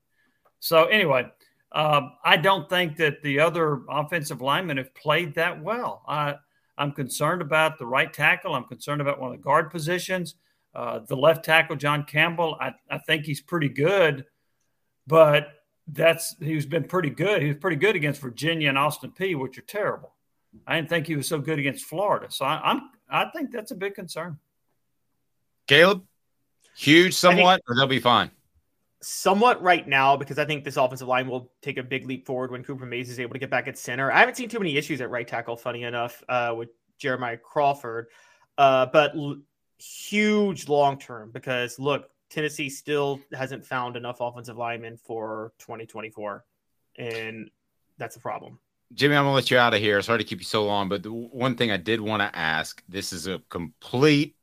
So 0.59 0.85
anyway, 0.85 1.27
uh, 1.71 2.01
I 2.23 2.37
don't 2.37 2.69
think 2.69 2.97
that 2.97 3.21
the 3.21 3.39
other 3.39 3.81
offensive 3.89 4.41
linemen 4.41 4.77
have 4.77 4.93
played 4.95 5.35
that 5.35 5.61
well. 5.61 6.03
I 6.07 6.35
I'm 6.77 6.91
concerned 6.91 7.41
about 7.41 7.77
the 7.77 7.85
right 7.85 8.11
tackle. 8.11 8.55
I'm 8.55 8.63
concerned 8.63 9.01
about 9.01 9.19
one 9.19 9.31
of 9.31 9.37
the 9.37 9.43
guard 9.43 9.69
positions. 9.69 10.35
Uh, 10.73 10.99
the 11.07 11.15
left 11.15 11.45
tackle, 11.45 11.75
John 11.75 12.03
Campbell, 12.03 12.57
I, 12.59 12.73
I 12.89 12.97
think 12.97 13.25
he's 13.25 13.41
pretty 13.41 13.69
good, 13.69 14.25
but 15.07 15.49
that's 15.87 16.35
he's 16.39 16.65
been 16.65 16.85
pretty 16.85 17.09
good. 17.09 17.41
He 17.41 17.49
was 17.49 17.57
pretty 17.57 17.77
good 17.77 17.95
against 17.95 18.21
Virginia 18.21 18.69
and 18.69 18.77
Austin 18.77 19.11
Peay, 19.11 19.37
which 19.37 19.57
are 19.57 19.63
terrible. 19.63 20.13
I 20.67 20.75
didn't 20.75 20.89
think 20.89 21.07
he 21.07 21.15
was 21.15 21.27
so 21.27 21.39
good 21.39 21.59
against 21.59 21.85
Florida. 21.85 22.27
So 22.29 22.45
I, 22.45 22.71
am 22.71 22.91
I 23.09 23.25
think 23.25 23.51
that's 23.51 23.71
a 23.71 23.75
big 23.75 23.95
concern. 23.95 24.37
Caleb, 25.67 26.03
huge 26.75 27.13
somewhat, 27.13 27.61
think, 27.65 27.69
or 27.69 27.75
they'll 27.75 27.87
be 27.87 27.99
fine. 27.99 28.31
Somewhat 29.01 29.61
right 29.61 29.87
now 29.87 30.17
because 30.17 30.37
I 30.37 30.45
think 30.45 30.63
this 30.63 30.77
offensive 30.77 31.07
line 31.07 31.27
will 31.27 31.51
take 31.61 31.77
a 31.77 31.83
big 31.83 32.05
leap 32.05 32.25
forward 32.25 32.51
when 32.51 32.63
Cooper 32.63 32.85
Mays 32.85 33.09
is 33.09 33.19
able 33.19 33.33
to 33.33 33.39
get 33.39 33.49
back 33.49 33.67
at 33.67 33.77
center. 33.77 34.11
I 34.11 34.19
haven't 34.19 34.35
seen 34.35 34.49
too 34.49 34.59
many 34.59 34.77
issues 34.77 35.01
at 35.01 35.09
right 35.09 35.27
tackle, 35.27 35.55
funny 35.55 35.83
enough, 35.83 36.21
uh, 36.29 36.53
with 36.55 36.69
Jeremiah 36.97 37.37
Crawford, 37.37 38.07
uh, 38.57 38.85
but 38.87 39.15
l- 39.15 39.41
huge 39.79 40.67
long 40.67 40.99
term 40.99 41.31
because 41.31 41.79
look, 41.79 42.10
Tennessee 42.31 42.69
still 42.69 43.19
hasn't 43.33 43.65
found 43.65 43.97
enough 43.97 44.17
offensive 44.21 44.57
linemen 44.57 44.97
for 44.97 45.51
2024, 45.59 46.45
and 46.97 47.51
that's 47.97 48.15
a 48.15 48.19
problem. 48.19 48.57
Jimmy, 48.93 49.15
I'm 49.15 49.25
gonna 49.25 49.35
let 49.35 49.51
you 49.51 49.57
out 49.57 49.73
of 49.73 49.79
here. 49.79 50.01
Sorry 50.01 50.17
to 50.17 50.23
keep 50.23 50.39
you 50.39 50.45
so 50.45 50.65
long, 50.65 50.89
but 50.89 51.03
the 51.03 51.11
one 51.11 51.55
thing 51.55 51.71
I 51.71 51.77
did 51.77 52.01
want 52.01 52.21
to 52.21 52.37
ask: 52.37 52.81
this 52.87 53.13
is 53.13 53.27
a 53.27 53.39
complete, 53.49 54.35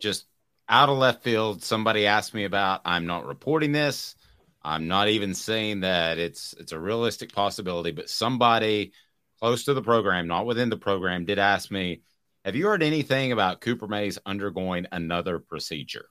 just 0.00 0.26
out 0.68 0.88
of 0.88 0.98
left 0.98 1.22
field. 1.22 1.62
Somebody 1.62 2.06
asked 2.06 2.34
me 2.34 2.44
about. 2.44 2.82
I'm 2.84 3.06
not 3.06 3.26
reporting 3.26 3.72
this. 3.72 4.14
I'm 4.62 4.88
not 4.88 5.08
even 5.08 5.34
saying 5.34 5.80
that 5.80 6.18
it's 6.18 6.54
it's 6.58 6.72
a 6.72 6.78
realistic 6.78 7.32
possibility, 7.32 7.90
but 7.90 8.08
somebody 8.08 8.92
close 9.40 9.64
to 9.64 9.74
the 9.74 9.82
program, 9.82 10.26
not 10.26 10.46
within 10.46 10.70
the 10.70 10.76
program, 10.76 11.24
did 11.24 11.38
ask 11.38 11.70
me, 11.70 12.02
"Have 12.44 12.56
you 12.56 12.66
heard 12.66 12.82
anything 12.82 13.32
about 13.32 13.60
Cooper 13.60 13.88
Mays 13.88 14.18
undergoing 14.24 14.86
another 14.92 15.38
procedure?" 15.38 16.06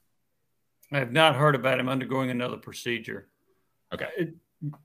I 0.92 0.98
have 0.98 1.12
not 1.12 1.36
heard 1.36 1.54
about 1.54 1.80
him 1.80 1.88
undergoing 1.88 2.30
another 2.30 2.56
procedure. 2.56 3.28
Okay. 3.92 4.08
It, 4.16 4.34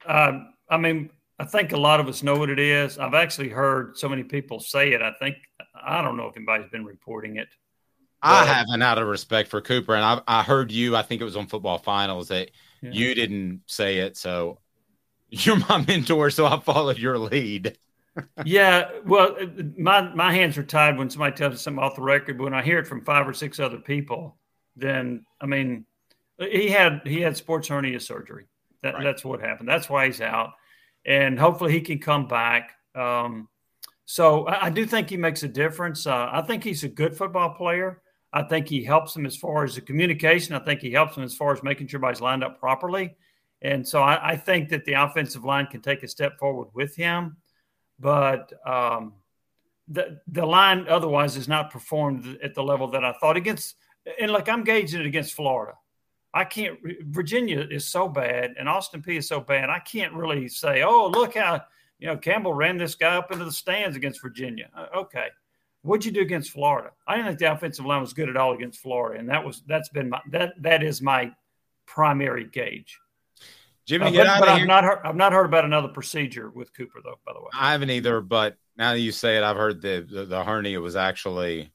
uh, 0.05 0.39
I 0.69 0.77
mean, 0.77 1.11
I 1.39 1.45
think 1.45 1.71
a 1.71 1.77
lot 1.77 1.99
of 1.99 2.07
us 2.07 2.23
know 2.23 2.37
what 2.37 2.49
it 2.49 2.59
is. 2.59 2.97
I've 2.97 3.13
actually 3.13 3.49
heard 3.49 3.97
so 3.97 4.09
many 4.09 4.23
people 4.23 4.59
say 4.59 4.91
it. 4.93 5.01
I 5.01 5.13
think 5.19 5.37
I 5.81 6.01
don't 6.01 6.17
know 6.17 6.27
if 6.27 6.35
anybody's 6.35 6.69
been 6.69 6.85
reporting 6.85 7.37
it. 7.37 7.47
I 8.21 8.45
haven't 8.45 8.81
out 8.81 8.97
of 8.97 9.07
respect 9.07 9.49
for 9.49 9.61
Cooper, 9.61 9.95
and 9.95 10.03
I, 10.03 10.39
I 10.39 10.43
heard 10.43 10.71
you. 10.71 10.95
I 10.95 11.03
think 11.03 11.21
it 11.21 11.23
was 11.23 11.37
on 11.37 11.47
Football 11.47 11.77
Finals 11.77 12.27
that 12.27 12.51
yeah. 12.81 12.89
you 12.91 13.15
didn't 13.15 13.61
say 13.65 13.99
it. 13.99 14.17
So 14.17 14.59
you're 15.29 15.59
my 15.69 15.83
mentor, 15.87 16.29
so 16.29 16.45
I 16.45 16.59
followed 16.59 16.97
your 16.97 17.17
lead. 17.17 17.77
yeah, 18.43 18.89
well, 19.05 19.37
my 19.77 20.13
my 20.13 20.33
hands 20.33 20.57
are 20.57 20.63
tied 20.63 20.97
when 20.97 21.09
somebody 21.09 21.35
tells 21.35 21.53
me 21.53 21.57
something 21.57 21.83
off 21.83 21.95
the 21.95 22.01
record. 22.01 22.37
But 22.37 22.45
when 22.45 22.53
I 22.53 22.61
hear 22.61 22.79
it 22.79 22.87
from 22.87 23.05
five 23.05 23.27
or 23.27 23.33
six 23.33 23.59
other 23.59 23.77
people, 23.77 24.37
then 24.75 25.25
I 25.39 25.45
mean, 25.45 25.85
he 26.39 26.69
had 26.69 27.01
he 27.05 27.21
had 27.21 27.37
sports 27.37 27.67
hernia 27.67 27.99
surgery. 27.99 28.45
That, 28.81 28.93
right. 28.93 29.03
That's 29.03 29.25
what 29.25 29.41
happened. 29.41 29.67
That's 29.67 29.89
why 29.89 30.05
he's 30.05 30.21
out, 30.21 30.53
and 31.05 31.37
hopefully 31.37 31.71
he 31.71 31.81
can 31.81 31.99
come 31.99 32.27
back. 32.27 32.71
Um, 32.95 33.49
So 34.05 34.47
I, 34.47 34.65
I, 34.65 34.69
do 34.71 34.87
think 34.87 35.07
he 35.07 35.17
makes 35.17 35.43
a 35.43 35.47
difference. 35.47 36.07
Uh, 36.07 36.29
I 36.31 36.41
think 36.41 36.63
he's 36.63 36.83
a 36.83 36.89
good 36.89 37.15
football 37.15 37.51
player. 37.53 38.01
I 38.33 38.41
think 38.41 38.67
he 38.67 38.83
helps 38.83 39.15
him 39.15 39.27
as 39.27 39.35
far 39.35 39.63
as 39.63 39.75
the 39.75 39.81
communication. 39.81 40.55
I 40.55 40.59
think 40.65 40.81
he 40.81 40.91
helps 40.91 41.15
him 41.15 41.23
as 41.23 41.35
far 41.35 41.53
as 41.53 41.61
making 41.61 41.87
sure 41.87 41.99
everybody's 41.99 42.19
lined 42.19 42.43
up 42.43 42.59
properly. 42.59 43.15
And 43.61 43.87
so 43.87 44.01
I, 44.01 44.31
I 44.31 44.35
think 44.35 44.69
that 44.69 44.83
the 44.85 44.93
offensive 44.93 45.45
line 45.45 45.67
can 45.67 45.81
take 45.81 46.01
a 46.01 46.07
step 46.07 46.39
forward 46.39 46.69
with 46.73 46.95
him. 46.95 47.37
But 47.99 48.51
um, 48.65 49.13
the 49.87 50.21
the 50.27 50.45
line 50.45 50.87
otherwise 50.87 51.35
has 51.35 51.47
not 51.47 51.69
performed 51.69 52.39
at 52.41 52.55
the 52.55 52.63
level 52.63 52.87
that 52.87 53.05
I 53.05 53.13
thought 53.13 53.37
against. 53.37 53.75
And 54.19 54.31
like 54.31 54.49
I'm 54.49 54.63
gauging 54.63 55.01
it 55.01 55.05
against 55.05 55.33
Florida. 55.33 55.73
I 56.33 56.43
can't. 56.43 56.79
Virginia 57.05 57.65
is 57.69 57.87
so 57.87 58.07
bad, 58.07 58.53
and 58.59 58.69
Austin 58.69 59.01
Peay 59.01 59.17
is 59.17 59.27
so 59.27 59.39
bad. 59.39 59.69
I 59.69 59.79
can't 59.79 60.13
really 60.13 60.47
say, 60.47 60.83
"Oh, 60.83 61.07
look 61.07 61.35
how 61.35 61.61
you 61.97 62.07
know 62.07 62.17
Campbell 62.17 62.53
ran 62.53 62.77
this 62.77 62.95
guy 62.95 63.15
up 63.15 63.31
into 63.31 63.45
the 63.45 63.51
stands 63.51 63.95
against 63.95 64.21
Virginia." 64.21 64.69
Uh, 64.75 64.85
okay, 64.95 65.27
what'd 65.81 66.05
you 66.05 66.11
do 66.11 66.21
against 66.21 66.51
Florida? 66.51 66.91
I 67.07 67.15
didn't 67.15 67.29
think 67.29 67.39
the 67.39 67.51
offensive 67.51 67.85
line 67.85 68.01
was 68.01 68.13
good 68.13 68.29
at 68.29 68.37
all 68.37 68.53
against 68.53 68.79
Florida, 68.79 69.19
and 69.19 69.29
that 69.29 69.43
was 69.43 69.63
that's 69.67 69.89
been 69.89 70.09
my 70.09 70.21
that 70.31 70.53
that 70.61 70.83
is 70.83 71.01
my 71.01 71.31
primary 71.87 72.45
gauge. 72.45 72.99
Jimmy, 73.89 74.05
uh, 74.05 74.11
but, 74.11 74.39
but 74.41 74.49
I've 74.49 74.57
here. 74.57 74.67
not 74.67 74.83
heard. 74.83 74.99
I've 75.03 75.15
not 75.15 75.33
heard 75.33 75.47
about 75.47 75.65
another 75.65 75.87
procedure 75.87 76.51
with 76.51 76.71
Cooper, 76.75 76.99
though. 77.03 77.17
By 77.25 77.33
the 77.33 77.39
way, 77.39 77.47
I 77.53 77.71
haven't 77.71 77.89
either, 77.89 78.21
but 78.21 78.55
now 78.77 78.93
that 78.93 78.99
you 78.99 79.11
say 79.11 79.37
it, 79.37 79.43
I've 79.43 79.57
heard 79.57 79.81
the 79.81 80.05
the, 80.07 80.25
the 80.25 80.43
hernia 80.43 80.79
was 80.79 80.95
actually, 80.95 81.71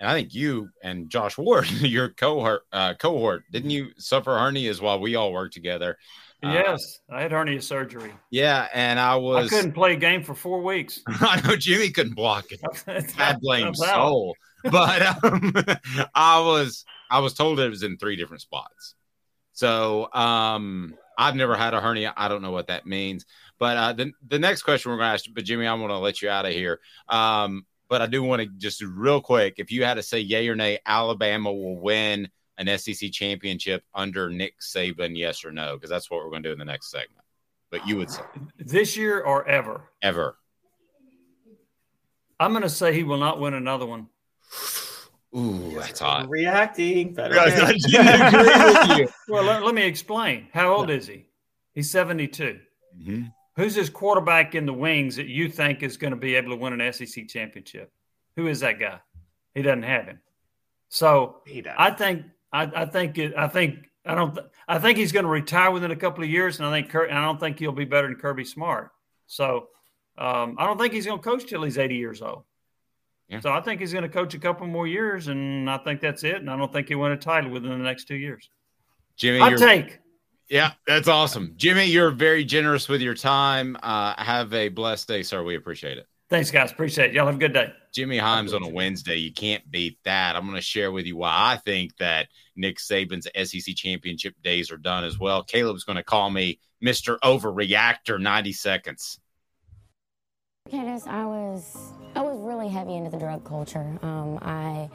and 0.00 0.08
I 0.08 0.14
think 0.14 0.34
you 0.34 0.68
and 0.82 1.08
Josh 1.08 1.38
Ward, 1.38 1.70
your 1.70 2.10
cohort, 2.10 2.62
uh, 2.72 2.94
cohort, 2.94 3.44
didn't 3.50 3.70
you 3.70 3.88
suffer 3.98 4.32
hernias 4.32 4.80
while 4.80 5.00
we 5.00 5.14
all 5.14 5.32
worked 5.32 5.54
together? 5.54 5.96
Uh, 6.42 6.52
yes, 6.52 7.00
I 7.10 7.22
had 7.22 7.32
hernia 7.32 7.62
surgery. 7.62 8.12
yeah, 8.30 8.68
and 8.74 8.98
I 9.00 9.16
was. 9.16 9.52
I 9.52 9.56
couldn't 9.56 9.72
play 9.72 9.94
a 9.94 9.96
game 9.96 10.22
for 10.22 10.34
four 10.34 10.62
weeks. 10.62 11.00
I 11.06 11.40
know 11.46 11.56
Jimmy 11.56 11.90
couldn't 11.90 12.14
block 12.14 12.46
it. 12.50 12.60
I 13.18 13.36
blame 13.40 13.74
soul, 13.74 14.36
but 14.64 15.24
um, 15.24 15.52
I 16.14 16.40
was 16.40 16.84
I 17.10 17.20
was 17.20 17.34
told 17.34 17.60
it 17.60 17.70
was 17.70 17.82
in 17.82 17.96
three 17.96 18.16
different 18.16 18.42
spots. 18.42 18.94
So 19.52 20.12
um, 20.12 20.94
I've 21.16 21.36
never 21.36 21.54
had 21.54 21.74
a 21.74 21.80
hernia. 21.80 22.12
I 22.16 22.28
don't 22.28 22.42
know 22.42 22.50
what 22.50 22.66
that 22.66 22.86
means. 22.86 23.24
But 23.58 23.76
uh, 23.76 23.92
the 23.92 24.12
the 24.26 24.38
next 24.38 24.62
question 24.62 24.90
we're 24.90 24.98
going 24.98 25.08
to 25.08 25.14
ask, 25.14 25.24
but 25.32 25.44
Jimmy, 25.44 25.66
I'm 25.66 25.78
going 25.78 25.90
to 25.90 25.98
let 25.98 26.20
you 26.20 26.28
out 26.28 26.44
of 26.44 26.52
here. 26.52 26.80
Um, 27.08 27.64
but 27.88 28.02
I 28.02 28.06
do 28.06 28.22
want 28.22 28.42
to 28.42 28.48
just 28.58 28.80
real 28.82 29.20
quick, 29.20 29.54
if 29.58 29.70
you 29.70 29.84
had 29.84 29.94
to 29.94 30.02
say 30.02 30.20
yay 30.20 30.48
or 30.48 30.54
nay, 30.56 30.78
Alabama 30.86 31.52
will 31.52 31.76
win 31.78 32.28
an 32.58 32.78
SEC 32.78 33.10
championship 33.10 33.82
under 33.94 34.30
Nick 34.30 34.60
Saban, 34.60 35.16
yes 35.16 35.44
or 35.44 35.50
no? 35.52 35.74
Because 35.74 35.90
that's 35.90 36.10
what 36.10 36.18
we're 36.24 36.30
going 36.30 36.42
to 36.42 36.48
do 36.50 36.52
in 36.52 36.58
the 36.58 36.64
next 36.64 36.90
segment. 36.90 37.24
But 37.70 37.86
you 37.86 37.96
would 37.96 38.10
say 38.10 38.22
This 38.58 38.96
year 38.96 39.20
or 39.20 39.46
ever? 39.48 39.90
ever. 40.02 40.36
I'm 42.38 42.52
going 42.52 42.62
to 42.62 42.68
say 42.70 42.92
he 42.92 43.02
will 43.04 43.18
not 43.18 43.40
win 43.40 43.54
another 43.54 43.86
one. 43.86 44.08
Ooh, 45.36 45.72
that's 45.76 45.98
hot. 45.98 46.28
Reacting. 46.28 47.12
Better 47.14 47.38
I 47.38 47.50
didn't 47.50 47.84
agree 47.84 48.88
with 48.88 48.98
you. 48.98 49.08
Well, 49.28 49.42
let, 49.42 49.64
let 49.64 49.74
me 49.74 49.82
explain. 49.84 50.48
How 50.52 50.72
old 50.74 50.90
is 50.90 51.06
he? 51.08 51.26
He's 51.72 51.90
72. 51.90 52.60
Mhm. 53.02 53.32
Who's 53.56 53.74
his 53.74 53.88
quarterback 53.88 54.54
in 54.54 54.66
the 54.66 54.72
wings 54.72 55.16
that 55.16 55.26
you 55.26 55.48
think 55.48 55.82
is 55.82 55.96
going 55.96 56.10
to 56.10 56.16
be 56.16 56.34
able 56.34 56.50
to 56.50 56.56
win 56.56 56.78
an 56.78 56.92
SEC 56.92 57.28
championship? 57.28 57.92
Who 58.36 58.48
is 58.48 58.60
that 58.60 58.80
guy? 58.80 58.98
He 59.54 59.62
doesn't 59.62 59.84
have 59.84 60.06
him. 60.06 60.20
So 60.88 61.42
he 61.46 61.64
I 61.76 61.90
think 61.90 62.24
I, 62.52 62.62
I 62.62 62.84
think 62.86 63.18
it, 63.18 63.34
I 63.36 63.48
think 63.48 63.90
I 64.04 64.14
don't 64.14 64.34
th- 64.34 64.46
I 64.68 64.78
think 64.78 64.98
he's 64.98 65.12
going 65.12 65.24
to 65.24 65.30
retire 65.30 65.70
within 65.70 65.90
a 65.90 65.96
couple 65.96 66.24
of 66.24 66.30
years, 66.30 66.58
and 66.58 66.66
I 66.66 66.72
think 66.72 66.90
Kir- 66.90 67.04
and 67.04 67.18
I 67.18 67.24
don't 67.24 67.38
think 67.38 67.58
he'll 67.58 67.72
be 67.72 67.84
better 67.84 68.08
than 68.08 68.16
Kirby 68.16 68.44
Smart. 68.44 68.90
So 69.26 69.68
um, 70.18 70.56
I 70.58 70.66
don't 70.66 70.78
think 70.78 70.92
he's 70.92 71.06
going 71.06 71.18
to 71.18 71.24
coach 71.24 71.46
till 71.46 71.62
he's 71.62 71.78
80 71.78 71.96
years 71.96 72.22
old. 72.22 72.44
So 73.40 73.50
I 73.50 73.60
think 73.60 73.80
he's 73.80 73.92
going 73.92 74.02
to 74.02 74.08
coach 74.08 74.34
a 74.34 74.38
couple 74.38 74.66
more 74.66 74.86
years, 74.86 75.28
and 75.28 75.68
I 75.70 75.78
think 75.78 76.00
that's 76.00 76.24
it. 76.24 76.36
And 76.36 76.50
I 76.50 76.56
don't 76.56 76.72
think 76.72 76.88
he'll 76.88 76.98
win 76.98 77.12
a 77.12 77.16
title 77.16 77.50
within 77.50 77.70
the 77.70 77.78
next 77.78 78.04
two 78.04 78.16
years. 78.16 78.50
Jimmy, 79.16 79.40
I 79.40 79.54
take. 79.54 79.98
Yeah, 80.48 80.72
that's 80.86 81.08
awesome. 81.08 81.54
Jimmy, 81.56 81.86
you're 81.86 82.10
very 82.10 82.44
generous 82.44 82.88
with 82.88 83.00
your 83.00 83.14
time. 83.14 83.76
Uh, 83.82 84.14
have 84.22 84.52
a 84.52 84.68
blessed 84.68 85.08
day, 85.08 85.22
sir. 85.22 85.42
We 85.42 85.56
appreciate 85.56 85.98
it. 85.98 86.06
Thanks, 86.28 86.50
guys. 86.50 86.72
Appreciate 86.72 87.10
it. 87.10 87.14
Y'all 87.14 87.26
have 87.26 87.36
a 87.36 87.38
good 87.38 87.52
day. 87.52 87.72
Jimmy 87.92 88.18
Hyams 88.18 88.54
on 88.54 88.62
a 88.62 88.68
Wednesday. 88.68 89.16
You 89.16 89.32
can't 89.32 89.68
beat 89.70 89.98
that. 90.04 90.36
I'm 90.36 90.44
going 90.44 90.56
to 90.56 90.62
share 90.62 90.90
with 90.90 91.06
you 91.06 91.16
why 91.16 91.30
I 91.52 91.56
think 91.58 91.96
that 91.98 92.28
Nick 92.56 92.78
Saban's 92.78 93.28
SEC 93.36 93.74
championship 93.76 94.34
days 94.42 94.70
are 94.70 94.76
done 94.76 95.04
as 95.04 95.18
well. 95.18 95.44
Caleb's 95.44 95.84
going 95.84 95.96
to 95.96 96.02
call 96.02 96.30
me 96.30 96.58
Mr. 96.84 97.18
Overreactor 97.22 98.20
90 98.20 98.52
seconds. 98.52 99.20
Candace, 100.70 101.06
I 101.06 101.24
was 101.26 101.92
I 102.14 102.22
was 102.22 102.40
really 102.40 102.68
heavy 102.68 102.94
into 102.96 103.10
the 103.10 103.18
drug 103.18 103.44
culture. 103.44 103.98
Um, 104.02 104.38
I 104.40 104.88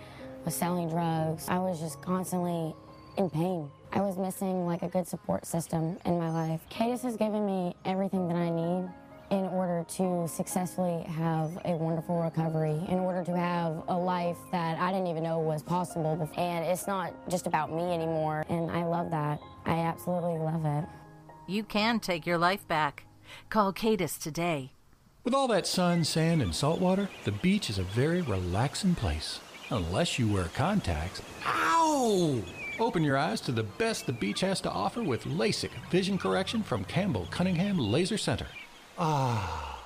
was 0.43 0.55
selling 0.55 0.89
drugs. 0.89 1.47
I 1.47 1.59
was 1.59 1.79
just 1.79 2.01
constantly 2.01 2.73
in 3.19 3.29
pain. 3.29 3.69
I 3.91 4.01
was 4.01 4.17
missing 4.17 4.65
like 4.65 4.81
a 4.81 4.87
good 4.87 5.07
support 5.07 5.45
system 5.45 5.97
in 6.05 6.17
my 6.17 6.31
life. 6.31 6.61
Cadis 6.69 7.01
has 7.01 7.17
given 7.17 7.45
me 7.45 7.75
everything 7.85 8.27
that 8.29 8.37
I 8.37 8.49
need 8.49 8.89
in 9.29 9.45
order 9.49 9.85
to 9.87 10.27
successfully 10.27 11.03
have 11.03 11.51
a 11.65 11.75
wonderful 11.75 12.19
recovery, 12.19 12.81
in 12.87 12.97
order 12.97 13.23
to 13.25 13.37
have 13.37 13.83
a 13.87 13.95
life 13.95 14.37
that 14.51 14.79
I 14.79 14.91
didn't 14.91 15.07
even 15.07 15.21
know 15.21 15.39
was 15.39 15.61
possible. 15.61 16.15
before. 16.15 16.39
And 16.39 16.65
it's 16.65 16.87
not 16.87 17.13
just 17.29 17.45
about 17.45 17.71
me 17.71 17.83
anymore. 17.93 18.45
And 18.49 18.71
I 18.71 18.85
love 18.85 19.11
that. 19.11 19.39
I 19.65 19.79
absolutely 19.79 20.39
love 20.39 20.65
it. 20.65 20.85
You 21.47 21.63
can 21.63 21.99
take 21.99 22.25
your 22.25 22.37
life 22.37 22.67
back. 22.67 23.03
Call 23.49 23.73
Cadis 23.73 24.17
today. 24.17 24.71
With 25.23 25.33
all 25.35 25.47
that 25.49 25.67
sun, 25.67 26.05
sand, 26.05 26.41
and 26.41 26.55
salt 26.55 26.79
water, 26.79 27.09
the 27.25 27.31
beach 27.31 27.69
is 27.69 27.77
a 27.77 27.83
very 27.83 28.21
relaxing 28.21 28.95
place. 28.95 29.41
Unless 29.69 30.17
you 30.17 30.31
wear 30.31 30.45
contacts. 30.45 31.21
Ow! 31.45 32.41
Open 32.79 33.03
your 33.03 33.17
eyes 33.17 33.41
to 33.41 33.51
the 33.51 33.63
best 33.63 34.05
the 34.05 34.13
beach 34.13 34.39
has 34.39 34.61
to 34.61 34.71
offer 34.71 35.03
with 35.03 35.25
LASIK 35.25 35.71
vision 35.91 36.17
correction 36.17 36.63
from 36.63 36.85
Campbell 36.85 37.27
Cunningham 37.29 37.77
Laser 37.77 38.17
Center. 38.17 38.47
Ah. 38.97 39.85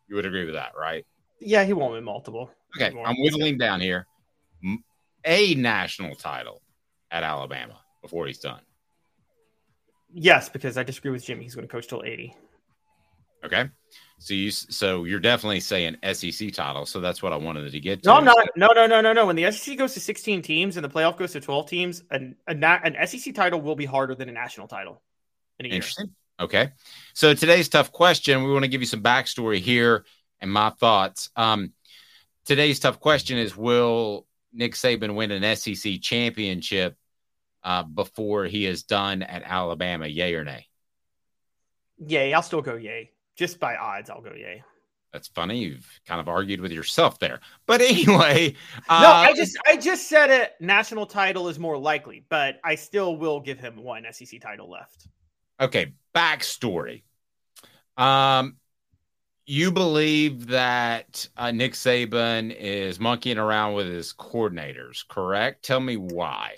You 0.08 0.18
would 0.18 0.28
agree 0.28 0.46
with 0.46 0.54
that, 0.54 0.74
right? 0.80 1.04
Yeah, 1.40 1.64
he 1.64 1.74
won't 1.74 1.94
win 1.94 2.04
multiple. 2.04 2.52
Okay, 2.76 2.96
I'm 3.06 3.16
whittling 3.20 3.58
down 3.58 3.82
here. 3.82 4.08
A 5.26 5.56
national 5.56 6.16
title 6.16 6.62
at 7.12 7.24
Alabama 7.24 7.80
before 8.02 8.28
he's 8.28 8.40
done. 8.40 8.62
Yes, 10.14 10.50
because 10.50 10.78
I 10.78 10.84
disagree 10.84 11.12
with 11.12 11.24
Jimmy. 11.24 11.44
He's 11.44 11.56
going 11.56 11.68
to 11.68 11.72
coach 11.72 11.88
till 11.88 12.04
80. 12.04 12.36
Okay. 13.44 13.70
So 14.20 14.34
you 14.34 14.52
so 14.52 15.04
you're 15.04 15.20
definitely 15.20 15.60
saying 15.60 15.98
SEC 16.14 16.54
title. 16.54 16.86
So 16.86 17.02
that's 17.02 17.22
what 17.22 17.34
I 17.34 17.36
wanted 17.36 17.70
to 17.70 17.80
get 17.80 18.04
to. 18.04 18.10
No, 18.10 18.16
I'm 18.16 18.24
not. 18.24 18.38
No, 18.56 18.68
no, 18.68 18.88
no, 18.88 19.02
no, 19.02 19.12
no. 19.12 19.26
When 19.26 19.36
the 19.36 19.52
SEC 19.52 19.78
goes 19.78 19.94
to 19.96 20.00
16 20.00 20.42
teams 20.42 20.78
and 20.78 20.84
the 20.84 20.90
playoff 20.90 21.18
goes 21.18 21.34
to 21.34 21.42
12 21.42 21.68
teams, 21.68 22.04
an, 22.10 22.36
a, 22.48 22.56
an 22.56 22.96
SEC 23.06 23.36
title 23.36 23.60
will 23.60 23.76
be 23.76 23.86
harder 23.86 24.16
than 24.16 24.30
a 24.30 24.32
national 24.32 24.68
title. 24.68 25.02
In 25.60 25.66
a 25.66 25.70
Interesting. 25.70 26.06
Year. 26.06 26.46
Okay. 26.46 26.72
So 27.14 27.34
today's 27.34 27.68
tough 27.68 27.92
question. 27.92 28.44
We 28.44 28.52
want 28.52 28.64
to 28.64 28.70
give 28.70 28.82
you 28.82 28.88
some 28.88 29.04
backstory 29.04 29.60
here 29.60 30.06
and 30.40 30.52
my 30.52 30.70
thoughts. 30.70 31.30
Um, 31.36 31.74
today's 32.46 32.80
tough 32.80 33.00
question 33.00 33.38
is: 33.38 33.56
Will 33.56 34.26
Nick 34.52 34.74
Saban 34.74 35.16
win 35.16 35.32
an 35.32 35.56
SEC 35.56 36.02
championship 36.02 36.98
uh, 37.64 37.84
before 37.84 38.46
he 38.46 38.66
is 38.66 38.84
done 38.84 39.22
at 39.24 39.44
Alabama? 39.44 40.08
Yay 40.08 40.36
or 40.36 40.44
nay? 40.44 40.68
Yay. 41.98 42.34
I'll 42.34 42.42
still 42.42 42.62
go 42.62 42.76
yay 42.76 43.14
just 43.36 43.60
by 43.60 43.76
odds, 43.76 44.10
I'll 44.10 44.22
go 44.22 44.34
yay. 44.34 44.64
That's 45.12 45.28
funny. 45.28 45.60
You've 45.60 45.88
kind 46.08 46.20
of 46.20 46.28
argued 46.28 46.60
with 46.60 46.72
yourself 46.72 47.20
there, 47.20 47.40
but 47.68 47.82
anyway. 47.82 48.56
Uh, 48.90 49.02
no, 49.02 49.10
I 49.12 49.34
just 49.34 49.58
I 49.68 49.78
just 49.78 50.08
said 50.10 50.32
it. 50.32 50.54
National 50.60 51.06
title 51.06 51.50
is 51.50 51.60
more 51.60 51.78
likely, 51.78 52.26
but 52.30 52.60
I 52.64 52.76
still 52.76 53.16
will 53.16 53.40
give 53.40 53.60
him 53.60 53.84
one 53.84 54.06
SEC 54.12 54.42
title 54.42 54.70
left. 54.70 55.08
Okay, 55.60 55.94
backstory. 56.16 57.04
Um, 57.96 58.58
you 59.46 59.72
believe 59.72 60.48
that 60.48 61.28
uh, 61.36 61.52
Nick 61.52 61.74
Saban 61.74 62.56
is 62.58 63.00
monkeying 63.00 63.38
around 63.38 63.74
with 63.74 63.88
his 63.88 64.14
coordinators, 64.14 65.08
correct? 65.08 65.66
Tell 65.66 65.80
me 65.80 65.98
why. 65.98 66.56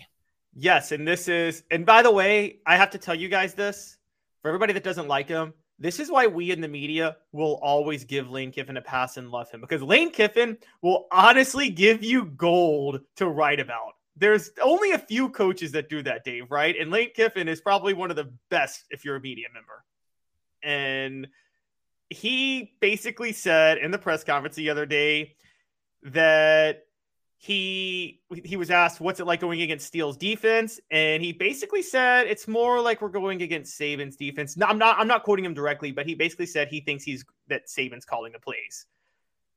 Yes, 0.53 0.91
and 0.91 1.07
this 1.07 1.27
is, 1.27 1.63
and 1.71 1.86
by 1.86 2.01
the 2.01 2.11
way, 2.11 2.59
I 2.65 2.77
have 2.77 2.91
to 2.91 2.97
tell 2.97 3.15
you 3.15 3.27
guys 3.27 3.53
this 3.53 3.97
for 4.41 4.49
everybody 4.49 4.73
that 4.73 4.83
doesn't 4.83 5.07
like 5.07 5.27
him. 5.27 5.53
This 5.79 5.99
is 5.99 6.09
why 6.09 6.27
we 6.27 6.51
in 6.51 6.61
the 6.61 6.67
media 6.67 7.17
will 7.33 7.59
always 7.61 8.05
give 8.05 8.29
Lane 8.29 8.51
Kiffin 8.51 8.77
a 8.77 8.81
pass 8.81 9.17
and 9.17 9.29
love 9.29 9.51
him 9.51 9.59
because 9.59 9.81
Lane 9.81 10.11
Kiffin 10.11 10.57
will 10.81 11.07
honestly 11.11 11.69
give 11.69 12.03
you 12.03 12.25
gold 12.25 13.01
to 13.17 13.27
write 13.27 13.59
about. 13.59 13.93
There's 14.15 14.51
only 14.63 14.91
a 14.91 14.97
few 14.97 15.27
coaches 15.29 15.73
that 15.73 15.89
do 15.89 16.01
that, 16.03 16.23
Dave, 16.23 16.49
right? 16.49 16.75
And 16.79 16.89
Lane 16.89 17.09
Kiffin 17.13 17.49
is 17.49 17.59
probably 17.59 17.93
one 17.93 18.09
of 18.09 18.15
the 18.15 18.31
best 18.49 18.86
if 18.89 19.03
you're 19.03 19.17
a 19.17 19.21
media 19.21 19.47
member. 19.53 19.83
And 20.63 21.27
he 22.10 22.74
basically 22.80 23.32
said 23.32 23.78
in 23.78 23.91
the 23.91 23.97
press 23.97 24.24
conference 24.24 24.56
the 24.56 24.70
other 24.70 24.86
day 24.86 25.36
that 26.03 26.84
he 27.38 28.22
he 28.43 28.58
was 28.58 28.72
asked 28.72 28.99
what's 28.99 29.20
it 29.20 29.26
like 29.26 29.39
going 29.39 29.62
against 29.62 29.88
Steele's 29.88 30.18
defense, 30.18 30.80
and 30.89 31.22
he 31.22 31.32
basically 31.32 31.82
said 31.82 32.28
it's 32.28 32.47
more 32.47 32.82
like 32.82 33.01
we're 33.01 33.10
going 33.10 33.41
against 33.41 33.80
Saban's 33.80 34.16
defense. 34.16 34.58
No, 34.58 34.66
I'm 34.66 34.78
not 34.78 34.97
I'm 34.97 35.08
not 35.08 35.24
quoting 35.24 35.45
him 35.45 35.53
directly, 35.53 35.91
but 35.91 36.06
he 36.06 36.16
basically 36.16 36.45
said 36.45 36.68
he 36.68 36.82
thinks 36.82 37.03
he's 37.03 37.26
that 37.47 37.68
Saban's 37.68 38.06
calling 38.06 38.34
the 38.34 38.39
plays. 38.39 38.86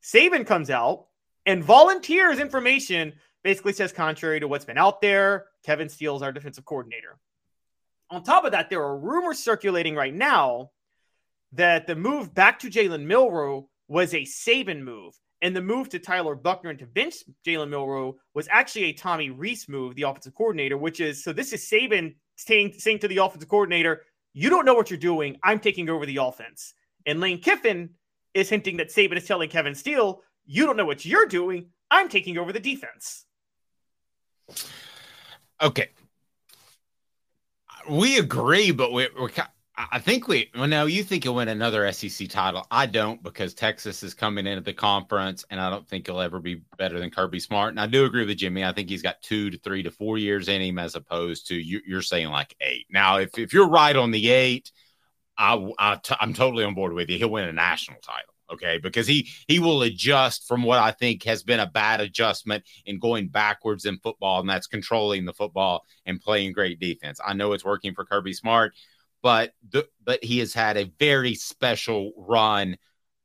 Saban 0.03 0.47
comes 0.47 0.71
out 0.71 1.07
and 1.47 1.65
volunteers 1.65 2.41
information, 2.41 3.15
basically 3.43 3.73
says 3.73 3.93
contrary 3.93 4.41
to 4.41 4.49
what's 4.49 4.65
been 4.65 4.79
out 4.79 5.01
there. 5.01 5.47
Kevin 5.65 5.89
Steele's 5.89 6.23
our 6.23 6.33
defensive 6.33 6.65
coordinator. 6.65 7.19
On 8.11 8.23
top 8.23 8.45
of 8.45 8.53
that, 8.53 8.71
there 8.71 8.83
are 8.83 8.99
rumors 8.99 9.39
circulating 9.39 9.95
right 9.95 10.15
now 10.15 10.71
that 11.53 11.87
the 11.87 11.97
move 11.97 12.35
back 12.35 12.59
to 12.61 12.69
Jalen 12.69 13.05
Milroe 13.05 13.69
was 13.89 14.15
a 14.15 14.23
Saban 14.23 14.83
move 14.83 15.15
and 15.43 15.55
the 15.55 15.63
move 15.63 15.89
to 15.91 15.99
Tyler 15.99 16.35
Buchner 16.35 16.71
and 16.71 16.79
to 16.79 16.87
bench 16.87 17.17
Jalen 17.47 17.71
Milroe 17.71 18.17
was 18.35 18.49
actually 18.51 18.85
a 18.85 18.93
Tommy 18.93 19.31
Rees 19.31 19.69
move, 19.69 19.95
the 19.95 20.03
offensive 20.03 20.35
coordinator, 20.35 20.77
which 20.77 21.01
is 21.01 21.23
so 21.23 21.33
this 21.33 21.53
is 21.53 21.69
Saban 21.69 22.15
saying, 22.37 22.75
saying 22.79 23.01
to 23.01 23.09
the 23.09 23.19
offensive 23.19 23.49
coordinator, 23.49 24.03
You 24.33 24.51
don't 24.51 24.65
know 24.65 24.75
what 24.75 24.91
you're 24.91 24.99
doing. 24.99 25.39
I'm 25.43 25.61
taking 25.61 25.89
over 25.89 26.07
the 26.07 26.19
offense. 26.19 26.75
And 27.07 27.21
Lane 27.21 27.41
Kiffin 27.41 27.91
is 28.35 28.49
hinting 28.49 28.79
that 28.79 28.89
Saban 28.89 29.17
is 29.17 29.27
telling 29.27 29.49
Kevin 29.49 29.75
Steele, 29.75 30.23
You 30.45 30.67
don't 30.67 30.77
know 30.77 30.87
what 30.87 31.05
you're 31.05 31.27
doing. 31.27 31.69
I'm 31.91 32.09
taking 32.09 32.37
over 32.37 32.53
the 32.53 32.61
defense. 32.61 33.25
Okay. 35.63 35.89
We 37.89 38.19
agree, 38.19 38.71
but 38.71 38.93
we, 38.93 39.09
we're, 39.19 39.31
I 39.79 40.01
think 40.01 40.27
we 40.27 40.51
well 40.57 40.67
no, 40.67 40.87
you 40.87 41.05
think 41.05 41.23
he'll 41.23 41.37
win 41.37 41.47
another 41.47 41.91
SEC 41.93 42.29
title. 42.29 42.67
I 42.69 42.87
don't 42.87 43.23
because 43.23 43.55
Texas 43.55 44.03
is 44.03 44.13
coming 44.13 44.45
into 44.45 44.61
the 44.61 44.73
conference, 44.73 45.45
and 45.51 45.61
I 45.61 45.71
don't 45.71 45.87
think 45.87 46.07
he'll 46.07 46.21
ever 46.21 46.41
be 46.41 46.63
better 46.77 46.99
than 46.99 47.11
Kirby 47.11 47.39
Smart. 47.39 47.71
And 47.71 47.81
I 47.81 47.87
do 47.87 48.05
agree 48.05 48.27
with 48.27 48.37
Jimmy. 48.37 48.65
I 48.65 48.73
think 48.73 48.89
he's 48.89 49.03
got 49.03 49.23
two 49.23 49.51
to 49.51 49.59
three 49.59 49.85
to 49.85 49.93
four 49.93 50.19
years 50.19 50.49
in 50.49 50.61
him, 50.61 50.81
as 50.81 50.97
opposed 50.97 51.47
to 51.49 51.55
you, 51.55 51.81
are 51.97 52.03
saying 52.03 52.29
like 52.29 52.57
eight. 52.61 52.87
Now, 52.91 53.19
if 53.19 53.39
if 53.39 53.53
you're 53.53 53.69
right 53.69 53.95
on 53.95 54.11
the 54.11 54.31
eight, 54.31 54.73
I, 55.37 55.55
I 55.79 55.97
t- 56.03 56.17
I'm 56.19 56.35
totally 56.35 56.65
on 56.65 56.75
board 56.75 56.93
with 56.93 57.09
you. 57.09 57.19
He'll 57.19 57.31
win 57.31 57.49
a 57.49 57.53
national 57.53 58.01
title. 58.01 58.35
Okay, 58.51 58.79
because 58.79 59.07
he 59.07 59.29
he 59.47 59.61
will 59.61 59.83
adjust 59.83 60.49
from 60.49 60.65
what 60.65 60.81
I 60.81 60.91
think 60.91 61.23
has 61.23 61.45
been 61.45 61.61
a 61.61 61.67
bad 61.67 62.01
adjustment 62.01 62.65
in 62.85 62.99
going 62.99 63.29
backwards 63.29 63.85
in 63.85 63.99
football, 63.99 64.41
and 64.41 64.51
that's 64.51 64.67
controlling 64.67 65.25
the 65.25 65.35
football 65.35 65.85
and 66.05 66.21
playing 66.21 66.53
great 66.53 66.81
defense. 66.81 67.21
I 67.25 67.35
know 67.35 67.53
it's 67.53 67.65
working 67.65 67.95
for 67.95 68.05
Kirby 68.05 68.33
Smart 68.33 68.75
but 69.23 69.53
the, 69.71 69.87
but 70.05 70.23
he 70.23 70.39
has 70.39 70.55
had 70.55 70.77
a 70.77 70.91
very 70.99 71.35
special 71.35 72.13
run 72.17 72.77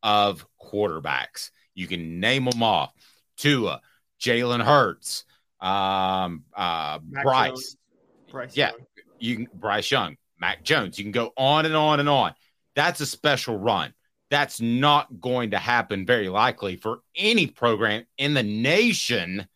of 0.02 0.46
quarterbacks. 0.62 1.52
You 1.76 1.88
can 1.88 2.20
name 2.20 2.46
them 2.46 2.64
off: 2.64 2.94
Tua, 3.38 3.82
Jalen 4.20 4.64
Hurts, 4.64 5.26
um, 5.60 6.44
uh, 6.56 7.00
Bryce, 7.00 7.76
Bryce, 8.32 8.56
yeah, 8.56 8.72
Young. 8.72 8.86
you 9.20 9.36
can 9.36 9.48
Bryce 9.54 9.92
Young, 9.92 10.18
Mac 10.40 10.64
Jones. 10.64 10.98
You 10.98 11.06
can 11.06 11.12
go 11.12 11.32
on 11.38 11.66
and 11.66 11.76
on 11.76 12.00
and 12.00 12.10
on. 12.10 12.34
That's 12.76 13.02
a 13.02 13.06
special 13.06 13.58
run. 13.58 13.94
That's 14.30 14.60
not 14.60 15.22
going 15.22 15.52
to 15.52 15.60
happen 15.60 16.06
very 16.08 16.28
likely 16.28 16.76
for 16.76 17.02
any 17.16 17.46
program 17.48 18.06
in 18.18 18.34
the 18.34 18.42
nation 18.42 19.48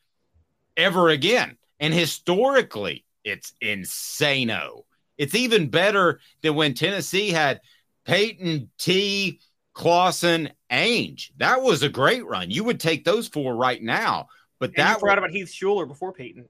ever 0.75 1.09
again. 1.09 1.57
And 1.79 1.93
historically, 1.93 3.03
it's 3.23 3.53
insano. 3.61 4.83
It's 5.17 5.35
even 5.35 5.69
better 5.69 6.19
than 6.41 6.55
when 6.55 6.73
Tennessee 6.73 7.29
had 7.29 7.61
Peyton, 8.05 8.69
T, 8.77 9.39
Clausen, 9.73 10.49
Ainge. 10.71 11.31
That 11.37 11.61
was 11.61 11.83
a 11.83 11.89
great 11.89 12.25
run. 12.25 12.49
You 12.51 12.63
would 12.63 12.79
take 12.79 13.03
those 13.03 13.27
four 13.27 13.55
right 13.55 13.81
now. 13.81 14.27
But 14.59 14.69
and 14.69 14.77
that 14.77 14.99
forgot 14.99 15.17
about 15.17 15.31
Heath 15.31 15.49
Shuler 15.49 15.87
before 15.87 16.13
Peyton. 16.13 16.47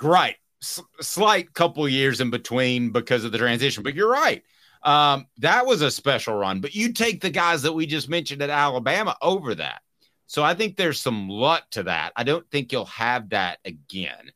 Right. 0.00 0.36
S- 0.62 0.82
slight 1.00 1.52
couple 1.52 1.88
years 1.88 2.20
in 2.20 2.30
between 2.30 2.90
because 2.90 3.24
of 3.24 3.32
the 3.32 3.38
transition. 3.38 3.82
But 3.82 3.94
you're 3.94 4.10
right. 4.10 4.42
Um, 4.82 5.26
that 5.38 5.66
was 5.66 5.82
a 5.82 5.90
special 5.90 6.34
run. 6.34 6.60
But 6.60 6.74
you 6.74 6.92
take 6.92 7.20
the 7.20 7.30
guys 7.30 7.62
that 7.62 7.72
we 7.72 7.86
just 7.86 8.08
mentioned 8.08 8.42
at 8.42 8.50
Alabama 8.50 9.16
over 9.20 9.54
that. 9.56 9.82
So 10.26 10.42
I 10.42 10.54
think 10.54 10.76
there's 10.76 11.00
some 11.00 11.28
luck 11.28 11.64
to 11.72 11.84
that. 11.84 12.12
I 12.14 12.22
don't 12.22 12.48
think 12.50 12.70
you'll 12.70 12.84
have 12.86 13.30
that 13.30 13.58
again. 13.64 14.30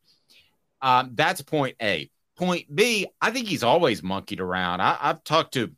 Um, 0.81 1.11
that's 1.13 1.41
point 1.41 1.77
A. 1.81 2.09
Point 2.35 2.73
B, 2.73 3.07
I 3.21 3.31
think 3.31 3.47
he's 3.47 3.63
always 3.63 4.01
monkeyed 4.01 4.39
around. 4.39 4.81
I, 4.81 4.97
I've 4.99 5.23
talked 5.23 5.53
to 5.53 5.71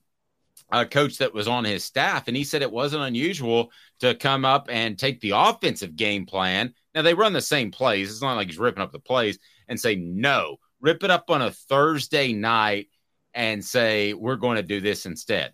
a 0.72 0.86
coach 0.86 1.18
that 1.20 1.34
was 1.34 1.48
on 1.48 1.64
his 1.64 1.84
staff, 1.84 2.28
and 2.28 2.36
he 2.36 2.44
said 2.44 2.62
it 2.62 2.72
wasn't 2.72 3.04
unusual 3.04 3.72
to 4.00 4.16
come 4.16 4.46
up 4.46 4.68
and 4.70 4.98
take 4.98 5.20
the 5.20 5.32
offensive 5.36 5.96
game 5.96 6.26
plan. 6.26 6.74
Now 6.94 7.02
they 7.02 7.14
run 7.14 7.34
the 7.34 7.42
same 7.42 7.72
plays. 7.72 8.10
It's 8.10 8.22
not 8.22 8.36
like 8.36 8.48
he's 8.48 8.60
ripping 8.60 8.82
up 8.82 8.92
the 8.92 9.00
plays 9.00 9.38
and 9.68 9.80
say 9.80 9.96
no, 9.96 10.58
rip 10.80 11.04
it 11.04 11.12
up 11.12 11.30
on 11.30 11.42
a 11.42 11.52
Thursday 11.52 12.34
night 12.34 12.88
and 13.34 13.64
say 13.64 14.14
we're 14.14 14.38
going 14.38 14.56
to 14.56 14.64
do 14.64 14.80
this 14.80 15.06
instead. 15.06 15.54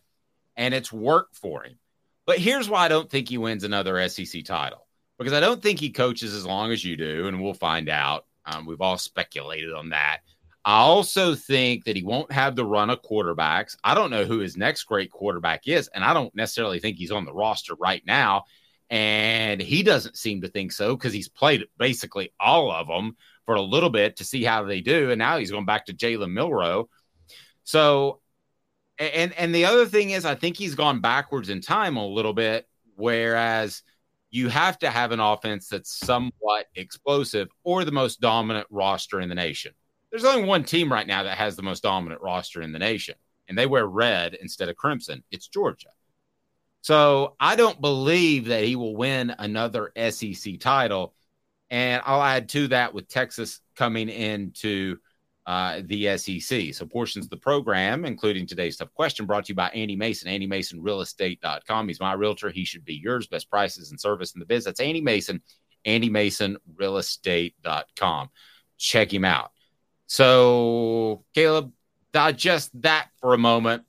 And 0.56 0.73
it's 0.73 0.94
worked 0.94 1.36
for 1.36 1.64
him. 1.64 1.80
But 2.26 2.38
here's 2.38 2.69
why 2.69 2.86
I 2.86 2.88
don't 2.88 3.10
think 3.10 3.28
he 3.28 3.38
wins 3.38 3.64
another 3.64 4.07
SEC 4.07 4.45
title 4.45 4.88
because 5.18 5.34
I 5.34 5.40
don't 5.40 5.61
think 5.61 5.80
he 5.80 5.90
coaches 5.90 6.34
as 6.34 6.45
long 6.45 6.72
as 6.72 6.84
you 6.84 6.95
do, 6.95 7.28
and 7.28 7.41
we'll 7.41 7.53
find 7.53 7.90
out. 7.90 8.26
Um, 8.45 8.65
we've 8.65 8.82
all 8.82 8.98
speculated 8.98 9.73
on 9.73 9.90
that. 9.90 10.22
I 10.63 10.81
also 10.81 11.33
think 11.33 11.85
that 11.85 11.95
he 11.95 12.03
won't 12.03 12.31
have 12.31 12.55
the 12.55 12.65
run 12.65 12.91
of 12.91 13.01
quarterbacks. 13.01 13.75
I 13.83 13.95
don't 13.95 14.11
know 14.11 14.25
who 14.25 14.39
his 14.39 14.57
next 14.57 14.83
great 14.83 15.11
quarterback 15.11 15.67
is, 15.67 15.88
and 15.88 16.03
I 16.03 16.13
don't 16.13 16.35
necessarily 16.35 16.79
think 16.79 16.97
he's 16.97 17.11
on 17.11 17.25
the 17.25 17.33
roster 17.33 17.73
right 17.75 18.03
now. 18.05 18.43
And 18.89 19.61
he 19.61 19.83
doesn't 19.83 20.17
seem 20.17 20.41
to 20.41 20.49
think 20.49 20.71
so 20.71 20.95
because 20.95 21.13
he's 21.13 21.29
played 21.29 21.65
basically 21.77 22.33
all 22.39 22.71
of 22.71 22.88
them 22.88 23.15
for 23.45 23.55
a 23.55 23.61
little 23.61 23.89
bit 23.89 24.17
to 24.17 24.25
see 24.25 24.43
how 24.43 24.63
they 24.63 24.81
do. 24.81 25.09
And 25.09 25.19
now 25.19 25.38
he's 25.38 25.49
going 25.49 25.65
back 25.65 25.85
to 25.85 25.93
Jalen 25.93 26.33
Milroe. 26.33 26.89
So, 27.63 28.19
and 28.99 29.33
and 29.33 29.55
the 29.55 29.65
other 29.65 29.85
thing 29.85 30.11
is, 30.11 30.25
I 30.25 30.35
think 30.35 30.57
he's 30.57 30.75
gone 30.75 30.99
backwards 30.99 31.49
in 31.49 31.61
time 31.61 31.97
a 31.97 32.05
little 32.05 32.33
bit. 32.33 32.67
Whereas 32.95 33.81
you 34.29 34.49
have 34.49 34.77
to 34.79 34.89
have 34.89 35.11
an 35.11 35.19
offense 35.19 35.69
that's 35.69 35.97
somewhat 35.97 36.67
explosive 36.75 37.49
or 37.63 37.83
the 37.83 37.91
most 37.91 38.21
dominant 38.21 38.67
roster 38.69 39.21
in 39.21 39.29
the 39.29 39.35
nation. 39.35 39.73
There's 40.11 40.25
only 40.25 40.43
one 40.43 40.63
team 40.63 40.91
right 40.91 41.07
now 41.07 41.23
that 41.23 41.38
has 41.38 41.55
the 41.55 41.63
most 41.63 41.83
dominant 41.83 42.21
roster 42.21 42.61
in 42.61 42.73
the 42.73 42.79
nation, 42.79 43.15
and 43.47 43.57
they 43.57 43.65
wear 43.65 43.85
red 43.85 44.33
instead 44.33 44.69
of 44.69 44.75
crimson. 44.75 45.23
It's 45.31 45.47
Georgia. 45.47 45.89
So 46.81 47.35
I 47.39 47.55
don't 47.55 47.79
believe 47.79 48.45
that 48.45 48.63
he 48.63 48.75
will 48.75 48.95
win 48.95 49.33
another 49.38 49.91
SEC 50.09 50.59
title. 50.59 51.13
And 51.69 52.01
I'll 52.05 52.21
add 52.21 52.49
to 52.49 52.67
that 52.69 52.93
with 52.93 53.07
Texas 53.07 53.61
coming 53.75 54.09
into 54.09 54.97
uh, 55.45 55.81
the 55.85 56.17
SEC. 56.17 56.73
So 56.73 56.85
portions 56.85 57.25
of 57.25 57.29
the 57.29 57.38
program, 57.38 58.03
including 58.03 58.45
today's 58.45 58.77
tough 58.77 58.93
question, 58.93 59.25
brought 59.25 59.45
to 59.45 59.51
you 59.51 59.55
by 59.55 59.69
Andy 59.69 59.95
Mason, 59.95 60.27
Andy 60.27 60.47
Mason 60.47 60.85
Estate.com. 60.85 61.88
He's 61.88 61.99
my 61.99 62.13
realtor. 62.13 62.49
He 62.49 62.65
should 62.65 62.83
be 62.83 62.95
yours. 62.95 63.27
Best 63.27 63.49
prices 63.49 63.91
and 63.91 63.99
service 63.99 64.33
in 64.33 64.39
the 64.39 64.45
biz. 64.45 64.65
That's 64.65 64.79
Andy 64.79 65.01
Mason, 65.01 65.41
Andy 65.85 66.09
Mason 66.09 66.57
Estate.com. 66.79 68.29
Check 68.77 69.13
him 69.13 69.25
out. 69.25 69.51
So, 70.11 71.23
Caleb, 71.33 71.71
digest 72.11 72.69
that 72.81 73.07
for 73.21 73.33
a 73.33 73.38
moment. 73.38 73.83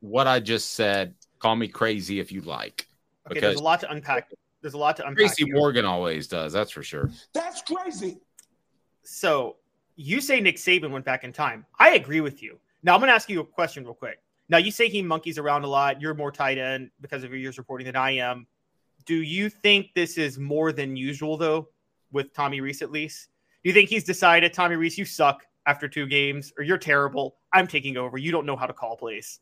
What 0.00 0.26
I 0.26 0.38
just 0.38 0.72
said. 0.72 1.14
Call 1.38 1.56
me 1.56 1.66
crazy 1.66 2.20
if 2.20 2.30
you 2.30 2.42
like. 2.42 2.86
Okay, 3.30 3.40
there's 3.40 3.58
a 3.58 3.62
lot 3.62 3.80
to 3.80 3.90
unpack. 3.90 4.28
There's 4.60 4.74
a 4.74 4.78
lot 4.78 4.98
to 4.98 5.06
unpack. 5.06 5.16
Tracy 5.16 5.46
here. 5.46 5.56
Morgan 5.56 5.86
always 5.86 6.26
does. 6.26 6.52
That's 6.52 6.70
for 6.70 6.82
sure. 6.82 7.10
That's 7.32 7.62
crazy. 7.62 8.18
So 9.02 9.56
you 9.96 10.20
say 10.20 10.42
Nick 10.42 10.56
Saban 10.56 10.90
went 10.90 11.06
back 11.06 11.24
in 11.24 11.32
time. 11.32 11.64
I 11.78 11.92
agree 11.92 12.20
with 12.20 12.42
you. 12.42 12.58
Now 12.82 12.92
I'm 12.92 13.00
going 13.00 13.08
to 13.08 13.14
ask 13.14 13.30
you 13.30 13.40
a 13.40 13.44
question 13.44 13.82
real 13.84 13.94
quick. 13.94 14.20
Now 14.50 14.58
you 14.58 14.70
say 14.70 14.90
he 14.90 15.00
monkeys 15.00 15.38
around 15.38 15.64
a 15.64 15.68
lot. 15.68 16.02
You're 16.02 16.12
more 16.12 16.30
tight 16.30 16.58
end 16.58 16.90
because 17.00 17.24
of 17.24 17.30
your 17.30 17.38
years 17.38 17.56
reporting 17.56 17.86
than 17.86 17.96
I 17.96 18.10
am. 18.10 18.46
Do 19.06 19.14
you 19.14 19.48
think 19.48 19.94
this 19.94 20.18
is 20.18 20.38
more 20.38 20.70
than 20.70 20.96
usual 20.96 21.38
though 21.38 21.70
with 22.12 22.34
Tommy 22.34 22.60
Rees 22.60 22.82
at 22.82 22.90
least? 22.90 23.28
Do 23.64 23.70
you 23.70 23.74
think 23.74 23.88
he's 23.88 24.04
decided, 24.04 24.52
Tommy 24.52 24.76
Rees, 24.76 24.98
you 24.98 25.06
suck 25.06 25.46
after 25.66 25.88
two 25.88 26.06
games, 26.06 26.52
or 26.56 26.64
you're 26.64 26.78
terrible? 26.78 27.36
I'm 27.52 27.66
taking 27.66 27.96
over. 27.96 28.18
You 28.18 28.32
don't 28.32 28.46
know 28.46 28.56
how 28.56 28.66
to 28.66 28.72
call 28.72 28.96
plays. 28.96 29.40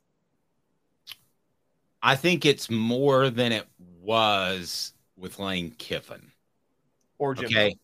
I 2.03 2.17
think 2.17 2.47
it's 2.47 2.71
more 2.71 3.31
than 3.31 3.53
it 3.53 3.67
was 4.01 4.95
with 5.17 5.39
Lane 5.39 5.75
Kiffin. 5.79 6.33
Or 7.19 7.35
Jimbo. 7.35 7.51
Okay. 7.51 7.77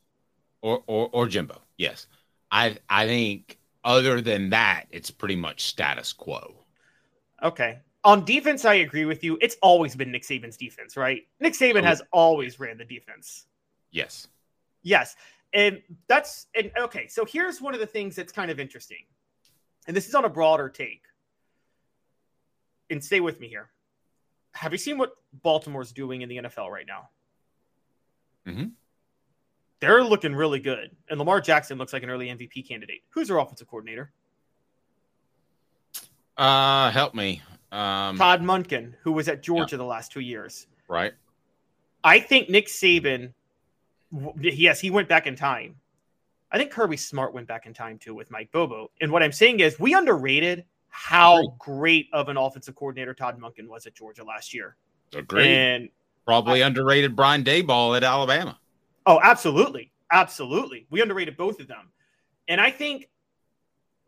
Or, 0.62 0.82
or 0.86 1.10
or 1.12 1.26
Jimbo. 1.26 1.60
Yes. 1.76 2.06
I 2.50 2.76
I 2.88 3.06
think 3.06 3.58
other 3.84 4.20
than 4.20 4.50
that, 4.50 4.84
it's 4.90 5.10
pretty 5.10 5.36
much 5.36 5.64
status 5.64 6.12
quo. 6.12 6.54
Okay. 7.42 7.78
On 8.04 8.24
defense, 8.24 8.64
I 8.64 8.74
agree 8.74 9.04
with 9.04 9.22
you. 9.22 9.36
It's 9.40 9.56
always 9.62 9.94
been 9.94 10.12
Nick 10.12 10.22
Saban's 10.22 10.56
defense, 10.56 10.96
right? 10.96 11.22
Nick 11.40 11.54
Saban 11.54 11.82
oh. 11.82 11.84
has 11.84 12.02
always 12.12 12.58
ran 12.58 12.78
the 12.78 12.84
defense. 12.84 13.46
Yes. 13.90 14.28
Yes. 14.82 15.16
And 15.52 15.80
that's 16.08 16.46
and 16.54 16.70
okay, 16.78 17.08
so 17.08 17.24
here's 17.24 17.60
one 17.60 17.74
of 17.74 17.80
the 17.80 17.86
things 17.86 18.16
that's 18.16 18.32
kind 18.32 18.50
of 18.50 18.60
interesting. 18.60 19.04
And 19.86 19.96
this 19.96 20.08
is 20.08 20.14
on 20.14 20.24
a 20.24 20.28
broader 20.28 20.68
take. 20.68 21.02
And 22.90 23.02
stay 23.02 23.20
with 23.20 23.40
me 23.40 23.48
here. 23.48 23.68
Have 24.52 24.72
you 24.72 24.78
seen 24.78 24.96
what 24.96 25.12
Baltimore's 25.42 25.92
doing 25.92 26.22
in 26.22 26.28
the 26.28 26.36
NFL 26.36 26.70
right 26.70 26.86
now? 26.86 27.08
Mm-hmm 28.46 28.66
they're 29.80 30.02
looking 30.02 30.34
really 30.34 30.60
good. 30.60 30.90
And 31.10 31.18
Lamar 31.18 31.40
Jackson 31.40 31.78
looks 31.78 31.92
like 31.92 32.02
an 32.02 32.10
early 32.10 32.28
MVP 32.28 32.66
candidate. 32.66 33.02
Who's 33.10 33.28
their 33.28 33.38
offensive 33.38 33.68
coordinator? 33.68 34.10
Uh, 36.36 36.90
help 36.90 37.14
me. 37.14 37.42
Um, 37.72 38.16
Todd 38.16 38.42
Monken, 38.42 38.94
who 39.02 39.12
was 39.12 39.28
at 39.28 39.42
Georgia 39.42 39.76
yeah. 39.76 39.78
the 39.78 39.84
last 39.84 40.12
two 40.12 40.20
years. 40.20 40.66
Right. 40.88 41.12
I 42.04 42.20
think 42.20 42.48
Nick 42.48 42.68
Saban, 42.68 43.32
yes, 44.40 44.80
he 44.80 44.90
went 44.90 45.08
back 45.08 45.26
in 45.26 45.36
time. 45.36 45.76
I 46.50 46.58
think 46.58 46.70
Kirby 46.70 46.96
Smart 46.96 47.34
went 47.34 47.48
back 47.48 47.66
in 47.66 47.74
time 47.74 47.98
too 47.98 48.14
with 48.14 48.30
Mike 48.30 48.50
Bobo. 48.52 48.90
And 49.00 49.10
what 49.10 49.22
I'm 49.22 49.32
saying 49.32 49.60
is, 49.60 49.78
we 49.78 49.94
underrated 49.94 50.64
how 50.88 51.48
great 51.58 52.08
of 52.12 52.28
an 52.28 52.36
offensive 52.36 52.74
coordinator 52.74 53.12
Todd 53.14 53.38
Monken 53.38 53.68
was 53.68 53.86
at 53.86 53.94
Georgia 53.94 54.24
last 54.24 54.54
year. 54.54 54.76
Agreed. 55.14 55.46
And 55.46 55.88
probably 56.24 56.62
I, 56.62 56.66
underrated 56.66 57.14
Brian 57.14 57.44
Daboll 57.44 57.96
at 57.96 58.04
Alabama. 58.04 58.58
Oh, 59.04 59.20
absolutely. 59.22 59.92
Absolutely. 60.10 60.86
We 60.90 61.02
underrated 61.02 61.36
both 61.36 61.60
of 61.60 61.68
them. 61.68 61.90
And 62.48 62.60
I 62.60 62.70
think 62.70 63.08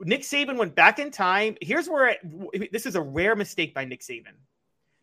Nick 0.01 0.23
Saban 0.23 0.57
went 0.57 0.75
back 0.75 0.99
in 0.99 1.11
time. 1.11 1.57
Here's 1.61 1.89
where 1.89 2.17
it, 2.53 2.73
this 2.73 2.87
is 2.87 2.95
a 2.95 3.03
rare 3.03 3.37
mistake 3.37 3.75
by 3.75 3.85
Nick 3.85 4.01
Saban. 4.01 4.37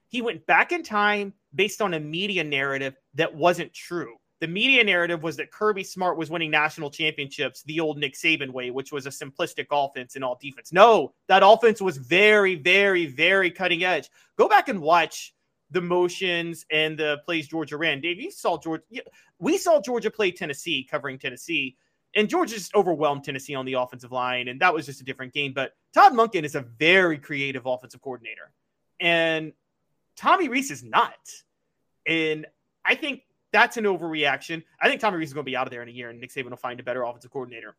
He 0.08 0.22
went 0.22 0.46
back 0.46 0.72
in 0.72 0.84
time 0.84 1.34
based 1.54 1.82
on 1.82 1.94
a 1.94 2.00
media 2.00 2.44
narrative 2.44 2.96
that 3.16 3.36
wasn't 3.36 3.74
true. 3.74 4.16
The 4.42 4.48
media 4.48 4.84
narrative 4.84 5.24
was 5.24 5.38
that 5.38 5.52
Kirby 5.52 5.84
Smart 5.84 6.18
was 6.18 6.30
winning 6.30 6.52
national 6.52 6.92
championships 6.92 7.64
the 7.64 7.80
old 7.80 7.98
Nick 7.98 8.16
Saban 8.16 8.52
way, 8.52 8.70
which 8.70 8.92
was 8.92 9.06
a 9.06 9.10
simplistic 9.10 9.68
offense 9.72 10.16
and 10.16 10.26
all 10.26 10.38
defense. 10.42 10.74
No, 10.74 11.14
that 11.28 11.42
offense 11.44 11.82
was 11.82 11.98
very, 11.98 12.56
very, 12.56 13.06
very 13.06 13.50
cutting 13.50 13.84
edge. 13.84 14.10
Go 14.38 14.50
back 14.50 14.68
and 14.68 14.82
watch 14.82 15.34
the 15.72 15.82
motions 15.82 16.66
and 16.70 16.98
the 16.98 17.20
plays 17.26 17.48
Georgia 17.48 17.78
ran. 17.78 18.02
Dave, 18.02 18.20
you 18.20 18.30
saw 18.30 18.58
Georgia. 18.58 18.84
We 19.40 19.58
saw 19.58 19.82
Georgia 19.82 20.12
play 20.12 20.32
Tennessee, 20.32 20.88
covering 20.90 21.18
Tennessee, 21.18 21.78
and 22.16 22.30
Georgia 22.30 22.56
just 22.56 22.76
overwhelmed 22.76 23.24
Tennessee 23.24 23.56
on 23.56 23.66
the 23.66 23.74
offensive 23.74 24.12
line, 24.12 24.48
and 24.48 24.60
that 24.62 24.74
was 24.74 24.86
just 24.86 25.02
a 25.02 25.04
different 25.04 25.34
game. 25.34 25.54
But 25.54 25.74
Todd 25.94 26.14
Monken 26.14 26.44
is 26.44 26.56
a 26.56 26.62
very 26.62 27.18
creative 27.18 27.66
offensive 27.66 28.02
coordinator, 28.02 28.52
and 29.00 29.54
Tommy 30.16 30.50
Rees 30.50 30.72
is 30.72 30.84
not. 30.84 31.18
And 32.06 32.46
I 32.86 32.96
think 32.96 33.24
that's 33.56 33.78
an 33.78 33.86
overreaction. 33.86 34.62
I 34.82 34.90
think 34.90 35.00
Tommy 35.00 35.18
Rees 35.18 35.30
is 35.30 35.34
going 35.34 35.46
to 35.46 35.50
be 35.50 35.56
out 35.56 35.66
of 35.66 35.72
there 35.72 35.82
in 35.82 35.88
a 35.88 35.92
year, 35.92 36.10
and 36.10 36.20
Nick 36.20 36.34
Saban 36.34 36.50
will 36.50 36.58
find 36.58 36.78
a 36.78 36.84
better 36.84 37.04
offensive 37.04 37.32
coordinator. 37.32 37.78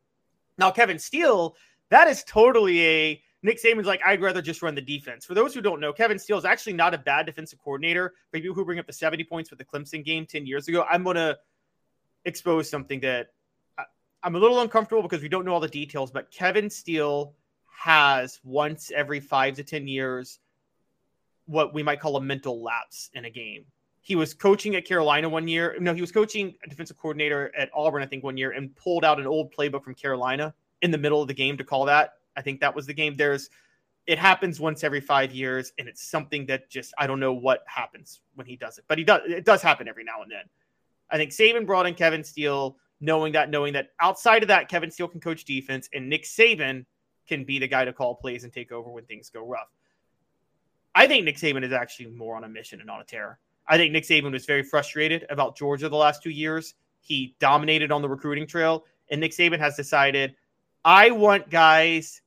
Now, 0.56 0.70
Kevin 0.70 0.98
Steele, 0.98 1.54
that 1.90 2.08
is 2.08 2.24
totally 2.24 2.82
a 2.82 3.22
Nick 3.42 3.62
Saban's 3.62 3.86
like, 3.86 4.00
I'd 4.04 4.22
rather 4.22 4.40
just 4.40 4.62
run 4.62 4.74
the 4.74 4.80
defense. 4.80 5.26
For 5.26 5.34
those 5.34 5.52
who 5.52 5.60
don't 5.60 5.78
know, 5.78 5.92
Kevin 5.92 6.18
Steele 6.18 6.38
is 6.38 6.46
actually 6.46 6.72
not 6.72 6.94
a 6.94 6.98
bad 6.98 7.26
defensive 7.26 7.58
coordinator. 7.62 8.14
For 8.30 8.40
people 8.40 8.54
who 8.54 8.64
bring 8.64 8.78
up 8.78 8.86
the 8.86 8.92
70 8.94 9.22
points 9.24 9.50
with 9.50 9.58
the 9.58 9.66
Clemson 9.66 10.02
game 10.02 10.24
10 10.24 10.46
years 10.46 10.66
ago, 10.66 10.86
I'm 10.90 11.04
going 11.04 11.16
to 11.16 11.36
expose 12.24 12.70
something 12.70 13.00
that 13.00 13.28
I, 13.78 13.84
I'm 14.22 14.34
a 14.34 14.38
little 14.38 14.62
uncomfortable 14.62 15.02
because 15.02 15.20
we 15.20 15.28
don't 15.28 15.44
know 15.44 15.52
all 15.52 15.60
the 15.60 15.68
details, 15.68 16.10
but 16.10 16.30
Kevin 16.30 16.70
Steele 16.70 17.34
has 17.78 18.40
once 18.42 18.90
every 18.90 19.20
five 19.20 19.56
to 19.56 19.62
10 19.62 19.86
years 19.86 20.38
what 21.44 21.74
we 21.74 21.82
might 21.82 22.00
call 22.00 22.16
a 22.16 22.20
mental 22.22 22.62
lapse 22.62 23.10
in 23.12 23.26
a 23.26 23.30
game. 23.30 23.66
He 24.06 24.14
was 24.14 24.34
coaching 24.34 24.76
at 24.76 24.84
Carolina 24.84 25.28
one 25.28 25.48
year. 25.48 25.76
No, 25.80 25.92
he 25.92 26.00
was 26.00 26.12
coaching 26.12 26.54
a 26.64 26.68
defensive 26.68 26.96
coordinator 26.96 27.50
at 27.58 27.70
Auburn, 27.74 28.04
I 28.04 28.06
think, 28.06 28.22
one 28.22 28.36
year 28.36 28.52
and 28.52 28.74
pulled 28.76 29.04
out 29.04 29.18
an 29.18 29.26
old 29.26 29.52
playbook 29.52 29.82
from 29.82 29.96
Carolina 29.96 30.54
in 30.82 30.92
the 30.92 30.98
middle 30.98 31.20
of 31.20 31.26
the 31.26 31.34
game 31.34 31.56
to 31.56 31.64
call 31.64 31.86
that 31.86 32.12
I 32.36 32.42
think 32.42 32.60
that 32.60 32.74
was 32.74 32.86
the 32.86 32.94
game. 32.94 33.14
There's 33.16 33.50
it 34.06 34.18
happens 34.18 34.60
once 34.60 34.84
every 34.84 35.00
five 35.00 35.32
years, 35.32 35.72
and 35.78 35.88
it's 35.88 36.08
something 36.08 36.46
that 36.46 36.70
just 36.70 36.94
I 36.98 37.08
don't 37.08 37.18
know 37.18 37.32
what 37.32 37.64
happens 37.66 38.20
when 38.34 38.46
he 38.46 38.54
does 38.54 38.78
it, 38.78 38.84
but 38.86 38.98
he 38.98 39.04
does. 39.04 39.22
It 39.26 39.44
does 39.44 39.62
happen 39.62 39.88
every 39.88 40.04
now 40.04 40.22
and 40.22 40.30
then. 40.30 40.44
I 41.10 41.16
think 41.16 41.32
Saban 41.32 41.66
brought 41.66 41.86
in 41.86 41.94
Kevin 41.94 42.22
Steele, 42.22 42.76
knowing 43.00 43.32
that, 43.32 43.50
knowing 43.50 43.72
that 43.72 43.90
outside 44.00 44.42
of 44.42 44.48
that, 44.48 44.68
Kevin 44.68 44.90
Steele 44.90 45.08
can 45.08 45.20
coach 45.20 45.44
defense, 45.44 45.88
and 45.92 46.08
Nick 46.08 46.24
Saban 46.24 46.84
can 47.26 47.44
be 47.44 47.58
the 47.58 47.66
guy 47.66 47.84
to 47.84 47.92
call 47.92 48.14
plays 48.14 48.44
and 48.44 48.52
take 48.52 48.70
over 48.70 48.90
when 48.90 49.04
things 49.06 49.30
go 49.30 49.44
rough. 49.44 49.68
I 50.94 51.06
think 51.06 51.24
Nick 51.24 51.36
Saban 51.36 51.64
is 51.64 51.72
actually 51.72 52.10
more 52.10 52.36
on 52.36 52.44
a 52.44 52.48
mission 52.48 52.80
and 52.80 52.90
on 52.90 53.00
a 53.00 53.04
tear. 53.04 53.38
I 53.68 53.76
think 53.76 53.92
Nick 53.92 54.04
Saban 54.04 54.32
was 54.32 54.46
very 54.46 54.62
frustrated 54.62 55.26
about 55.30 55.56
Georgia 55.56 55.88
the 55.88 55.96
last 55.96 56.22
two 56.22 56.30
years. 56.30 56.74
He 57.00 57.36
dominated 57.40 57.92
on 57.92 58.02
the 58.02 58.08
recruiting 58.08 58.46
trail, 58.46 58.84
and 59.10 59.20
Nick 59.20 59.32
Saban 59.32 59.58
has 59.58 59.76
decided 59.76 60.34
I 60.84 61.10
want 61.10 61.50
guys 61.50 62.22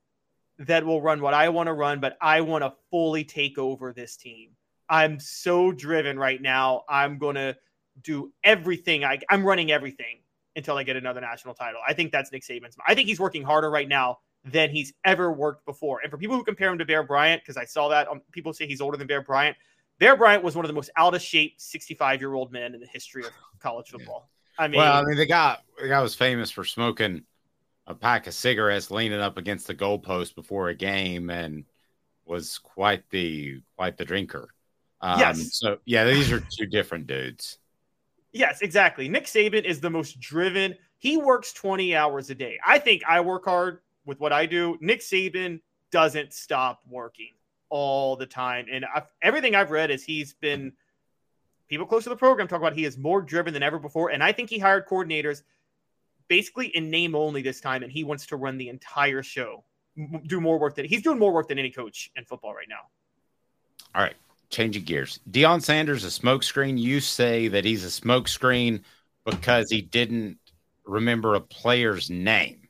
that 0.59 0.85
will 0.85 1.01
run 1.01 1.21
what 1.21 1.33
I 1.33 1.49
want 1.49 1.67
to 1.67 1.73
run, 1.73 1.99
but 1.99 2.17
I 2.21 2.41
want 2.41 2.63
to 2.63 2.73
fully 2.91 3.23
take 3.23 3.57
over 3.57 3.93
this 3.93 4.17
team. 4.17 4.49
I'm 4.89 5.19
so 5.19 5.71
driven 5.71 6.19
right 6.19 6.41
now. 6.41 6.83
I'm 6.89 7.17
going 7.17 7.35
to 7.35 7.55
do 8.01 8.33
everything. 8.43 9.03
I, 9.05 9.19
am 9.29 9.45
running 9.45 9.71
everything 9.71 10.19
until 10.55 10.77
I 10.77 10.83
get 10.83 10.97
another 10.97 11.21
national 11.21 11.53
title. 11.53 11.79
I 11.87 11.93
think 11.93 12.11
that's 12.11 12.31
Nick 12.31 12.43
Saban's. 12.43 12.75
I 12.85 12.95
think 12.95 13.07
he's 13.07 13.19
working 13.19 13.43
harder 13.43 13.69
right 13.69 13.87
now 13.87 14.19
than 14.43 14.69
he's 14.69 14.93
ever 15.05 15.31
worked 15.31 15.65
before. 15.65 15.99
And 16.01 16.11
for 16.11 16.17
people 16.17 16.35
who 16.35 16.43
compare 16.43 16.71
him 16.71 16.79
to 16.79 16.85
Bear 16.85 17.03
Bryant, 17.03 17.41
because 17.41 17.57
I 17.57 17.65
saw 17.65 17.89
that 17.89 18.07
um, 18.07 18.21
people 18.31 18.53
say 18.53 18.67
he's 18.67 18.81
older 18.81 18.97
than 18.97 19.07
Bear 19.07 19.21
Bryant, 19.21 19.55
Bear 19.99 20.15
Bryant 20.15 20.43
was 20.43 20.55
one 20.55 20.65
of 20.65 20.69
the 20.69 20.73
most 20.73 20.89
out 20.95 21.13
of 21.13 21.21
shape 21.21 21.55
65 21.57 22.21
year 22.21 22.33
old 22.33 22.51
men 22.51 22.73
in 22.73 22.79
the 22.79 22.87
history 22.87 23.23
of 23.23 23.31
college 23.59 23.89
football. 23.89 24.29
I 24.57 24.67
mean, 24.67 24.79
well, 24.79 24.93
I 24.93 25.03
mean, 25.03 25.17
the 25.17 25.25
guy, 25.25 25.57
the 25.81 25.87
guy 25.87 26.01
was 26.01 26.15
famous 26.15 26.49
for 26.51 26.63
smoking 26.63 27.23
a 27.85 27.93
pack 27.93 28.27
of 28.27 28.33
cigarettes 28.33 28.91
leaning 28.91 29.19
up 29.19 29.37
against 29.37 29.67
the 29.67 29.75
goalpost 29.75 30.35
before 30.35 30.69
a 30.69 30.75
game 30.75 31.29
and 31.29 31.65
was 32.25 32.57
quite 32.57 33.09
the 33.09 33.61
quite 33.75 33.97
the 33.97 34.05
drinker. 34.05 34.49
Um, 35.01 35.19
yes. 35.19 35.57
So 35.57 35.77
yeah, 35.85 36.05
these 36.05 36.31
are 36.31 36.39
two 36.39 36.65
different 36.65 37.07
dudes. 37.07 37.57
Yes, 38.31 38.61
exactly. 38.61 39.09
Nick 39.09 39.25
Saban 39.25 39.63
is 39.63 39.79
the 39.79 39.89
most 39.89 40.19
driven. 40.19 40.75
He 40.97 41.17
works 41.17 41.51
20 41.53 41.95
hours 41.95 42.29
a 42.29 42.35
day. 42.35 42.59
I 42.65 42.77
think 42.77 43.01
I 43.07 43.21
work 43.21 43.45
hard 43.45 43.79
with 44.05 44.19
what 44.19 44.31
I 44.31 44.45
do. 44.45 44.77
Nick 44.81 44.99
Saban 44.99 45.61
doesn't 45.91 46.33
stop 46.33 46.81
working 46.87 47.31
all 47.69 48.15
the 48.15 48.25
time. 48.25 48.65
And 48.71 48.85
I've, 48.93 49.07
everything 49.21 49.55
I've 49.55 49.71
read 49.71 49.91
is 49.91 50.03
he's 50.03 50.33
been 50.33 50.73
people 51.69 51.85
close 51.85 52.03
to 52.03 52.09
the 52.09 52.15
program 52.15 52.47
talk 52.47 52.59
about 52.59 52.73
he 52.73 52.85
is 52.85 52.97
more 52.97 53.21
driven 53.21 53.53
than 53.53 53.63
ever 53.63 53.79
before. 53.79 54.09
And 54.09 54.23
I 54.23 54.31
think 54.31 54.49
he 54.49 54.59
hired 54.59 54.87
coordinators 54.87 55.43
basically 56.27 56.67
in 56.67 56.89
name 56.89 57.15
only 57.15 57.41
this 57.41 57.59
time, 57.59 57.83
and 57.83 57.91
he 57.91 58.03
wants 58.03 58.27
to 58.27 58.35
run 58.35 58.57
the 58.57 58.69
entire 58.69 59.23
show, 59.23 59.63
do 60.27 60.39
more 60.39 60.59
work 60.59 60.75
than 60.75 60.85
he's 60.85 61.01
doing 61.01 61.19
more 61.19 61.33
work 61.33 61.47
than 61.47 61.59
any 61.59 61.71
coach 61.71 62.11
in 62.15 62.23
football 62.25 62.53
right 62.53 62.67
now. 62.69 62.81
All 63.95 64.03
right, 64.03 64.15
changing 64.49 64.83
gears. 64.83 65.19
Deion 65.29 65.61
Sanders 65.61 66.03
a 66.05 66.07
smokescreen. 66.07 66.79
You 66.79 66.99
say 66.99 67.47
that 67.47 67.65
he's 67.65 67.83
a 67.83 68.01
smokescreen 68.01 68.83
because 69.25 69.69
he 69.71 69.81
didn't 69.81 70.37
remember 70.85 71.35
a 71.35 71.41
player's 71.41 72.09
name. 72.09 72.67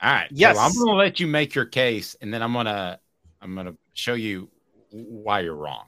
All 0.00 0.12
right. 0.12 0.28
Yes. 0.30 0.56
So 0.56 0.62
I'm 0.62 0.72
going 0.74 0.86
to 0.86 0.94
let 0.94 1.20
you 1.20 1.26
make 1.26 1.54
your 1.54 1.64
case, 1.64 2.16
and 2.20 2.32
then 2.32 2.42
I'm 2.42 2.52
going 2.52 2.66
to 2.66 3.00
I'm 3.40 3.54
going 3.54 3.66
to 3.66 3.76
show 3.94 4.14
you 4.14 4.48
why 4.90 5.40
you're 5.40 5.54
wrong. 5.54 5.86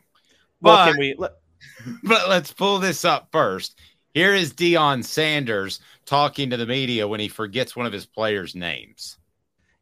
Well, 0.60 0.77
But, 0.77 0.93
can 0.93 1.01
we? 1.01 1.14
Let, 1.18 1.32
but 2.05 2.28
let's 2.28 2.52
pull 2.52 2.78
this 2.78 3.05
up 3.05 3.28
first. 3.32 3.78
Here 4.14 4.35
is 4.35 4.52
Deion 4.52 5.05
Sanders 5.05 5.81
talking 6.05 6.51
to 6.51 6.56
the 6.56 6.66
media 6.66 7.06
when 7.06 7.20
he 7.20 7.28
forgets 7.28 7.77
one 7.77 7.86
of 7.86 7.93
his 7.93 8.06
players' 8.06 8.55
names. 8.55 9.18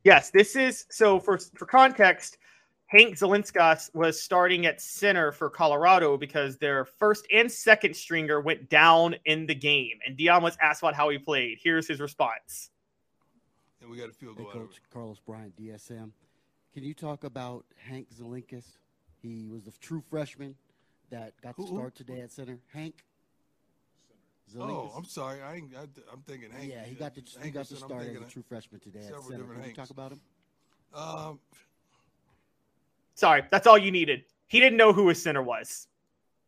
Yes, 0.05 0.31
this 0.31 0.55
is 0.57 0.87
so 0.91 1.19
for 1.19 1.39
for 1.55 1.67
context. 1.67 2.39
Hank 2.87 3.17
Zilinskas 3.17 3.95
was 3.95 4.21
starting 4.21 4.65
at 4.65 4.81
center 4.81 5.31
for 5.31 5.51
Colorado 5.51 6.17
because 6.17 6.57
their 6.57 6.87
first 6.87 7.27
and 7.31 7.53
second 7.53 7.95
stringer 7.95 8.41
went 8.41 8.71
down 8.71 9.15
in 9.27 9.45
the 9.45 9.55
game, 9.55 9.99
and 10.07 10.17
Deion 10.17 10.41
was 10.41 10.57
asked 10.63 10.83
about 10.83 10.95
how 10.95 11.11
he 11.11 11.19
played. 11.19 11.59
Here's 11.63 11.87
his 11.87 12.01
response. 12.01 12.71
And 13.83 13.91
we 13.91 13.99
got 13.99 14.09
a 14.09 14.13
field 14.13 14.37
Hey, 14.39 14.45
goal 14.45 14.53
out 14.53 14.57
of 14.57 14.69
Coach 14.69 14.81
Carlos 14.91 15.19
Bryant, 15.27 15.55
DSM. 15.61 16.11
Can 16.75 16.85
you 16.85 16.95
talk 16.95 17.25
about 17.25 17.65
Hank 17.77 18.09
Zilinskas? 18.15 18.65
He 19.21 19.49
was 19.51 19.63
the 19.65 19.73
true 19.81 20.03
freshman 20.11 20.55
that 21.11 21.33
got 21.43 21.57
the 21.57 21.63
Who- 21.63 21.69
who? 21.69 21.77
start 21.77 21.95
today 21.95 22.21
at 22.21 22.31
center. 22.31 22.59
Hank 22.73 23.05
Oh, 24.57 24.91
I'm 24.97 25.05
sorry. 25.05 25.43
I 25.43 25.57
ain't, 25.57 25.77
I, 25.77 25.83
I'm 26.11 26.23
thinking 26.27 26.51
Hank. 26.51 26.73
yeah, 26.73 26.83
he 26.85 26.95
got 26.95 27.15
the 27.15 27.23
he 27.43 27.51
got 27.51 27.69
the 27.69 27.77
start 27.77 28.07
as 28.07 28.17
a 28.17 28.25
true 28.25 28.43
freshman 28.49 28.81
today 28.81 29.01
at 29.01 29.23
center. 29.23 29.37
different 29.39 29.61
Can 29.61 29.69
you 29.69 29.75
talk 29.75 29.91
about 29.91 30.13
him? 30.13 30.21
Um, 30.95 31.39
Sorry, 33.15 33.43
that's 33.51 33.67
all 33.67 33.77
you 33.77 33.91
needed. 33.91 34.25
He 34.47 34.59
didn't 34.59 34.79
know 34.79 34.93
who 34.95 35.09
his 35.09 35.21
center 35.23 35.43
was. 35.43 35.89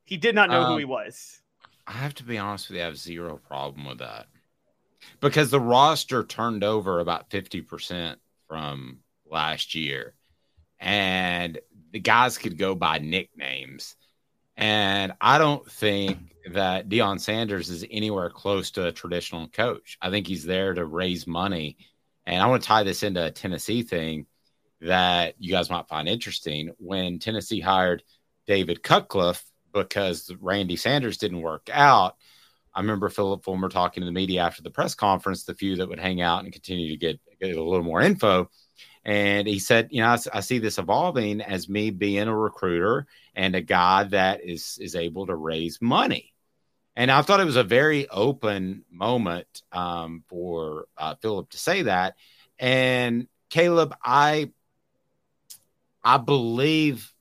He 0.04 0.16
did 0.16 0.34
not 0.34 0.48
know 0.48 0.64
who 0.64 0.72
Um, 0.74 0.78
he 0.78 0.84
was. 0.86 1.42
I 1.86 1.92
have 1.92 2.14
to 2.14 2.24
be 2.24 2.38
honest 2.38 2.68
with 2.70 2.76
you, 2.76 2.82
I 2.82 2.86
have 2.86 2.96
zero 2.96 3.36
problem 3.36 3.84
with 3.84 3.98
that. 3.98 4.28
Because 5.20 5.50
the 5.50 5.60
roster 5.60 6.24
turned 6.24 6.64
over 6.64 7.00
about 7.00 7.28
50% 7.28 8.16
from 8.48 9.00
last 9.30 9.74
year. 9.74 10.14
And 10.78 11.58
the 11.92 12.00
guys 12.00 12.38
could 12.38 12.58
go 12.58 12.74
by 12.74 12.98
nicknames. 12.98 13.96
And 14.56 15.12
I 15.20 15.38
don't 15.38 15.68
think 15.70 16.18
that 16.52 16.88
Deion 16.88 17.20
Sanders 17.20 17.70
is 17.70 17.84
anywhere 17.90 18.30
close 18.30 18.70
to 18.72 18.86
a 18.86 18.92
traditional 18.92 19.48
coach. 19.48 19.96
I 20.00 20.10
think 20.10 20.26
he's 20.26 20.44
there 20.44 20.74
to 20.74 20.84
raise 20.84 21.26
money. 21.26 21.78
And 22.26 22.42
I 22.42 22.46
want 22.46 22.62
to 22.62 22.68
tie 22.68 22.82
this 22.82 23.02
into 23.02 23.24
a 23.24 23.30
Tennessee 23.30 23.82
thing 23.82 24.26
that 24.82 25.34
you 25.38 25.50
guys 25.50 25.70
might 25.70 25.88
find 25.88 26.08
interesting. 26.08 26.72
When 26.78 27.18
Tennessee 27.18 27.60
hired 27.60 28.02
David 28.46 28.82
Cutcliffe 28.82 29.44
because 29.72 30.30
Randy 30.40 30.76
Sanders 30.76 31.18
didn't 31.18 31.42
work 31.42 31.68
out, 31.72 32.16
I 32.74 32.80
remember 32.80 33.08
Philip 33.08 33.44
Fulmer 33.44 33.68
talking 33.68 34.02
to 34.02 34.06
the 34.06 34.12
media 34.12 34.42
after 34.42 34.62
the 34.62 34.70
press 34.70 34.94
conference, 34.94 35.44
the 35.44 35.54
few 35.54 35.76
that 35.76 35.88
would 35.88 35.98
hang 35.98 36.20
out 36.20 36.44
and 36.44 36.52
continue 36.52 36.88
to 36.90 36.96
get, 36.96 37.20
get 37.40 37.56
a 37.56 37.62
little 37.62 37.82
more 37.82 38.00
info. 38.00 38.50
And 39.04 39.48
he 39.48 39.58
said, 39.58 39.88
you 39.90 40.02
know, 40.02 40.16
I 40.32 40.40
see 40.40 40.58
this 40.58 40.78
evolving 40.78 41.40
as 41.40 41.68
me 41.68 41.90
being 41.90 42.28
a 42.28 42.36
recruiter 42.36 43.06
and 43.34 43.54
a 43.54 43.62
guy 43.62 44.04
that 44.04 44.44
is 44.44 44.78
is 44.80 44.94
able 44.94 45.26
to 45.26 45.34
raise 45.34 45.80
money. 45.80 46.34
And 46.96 47.10
I 47.10 47.22
thought 47.22 47.40
it 47.40 47.46
was 47.46 47.56
a 47.56 47.64
very 47.64 48.08
open 48.08 48.84
moment 48.90 49.62
um, 49.72 50.22
for 50.28 50.86
uh, 50.98 51.14
Philip 51.22 51.50
to 51.50 51.58
say 51.58 51.82
that. 51.82 52.16
And 52.58 53.26
Caleb, 53.48 53.94
I 54.04 54.50
I 56.04 56.18
believe 56.18 57.12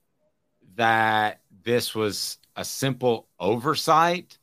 that 0.75 1.41
this 1.63 1.95
was 1.95 2.37
a 2.55 2.65
simple 2.65 3.27
oversight. 3.39 4.37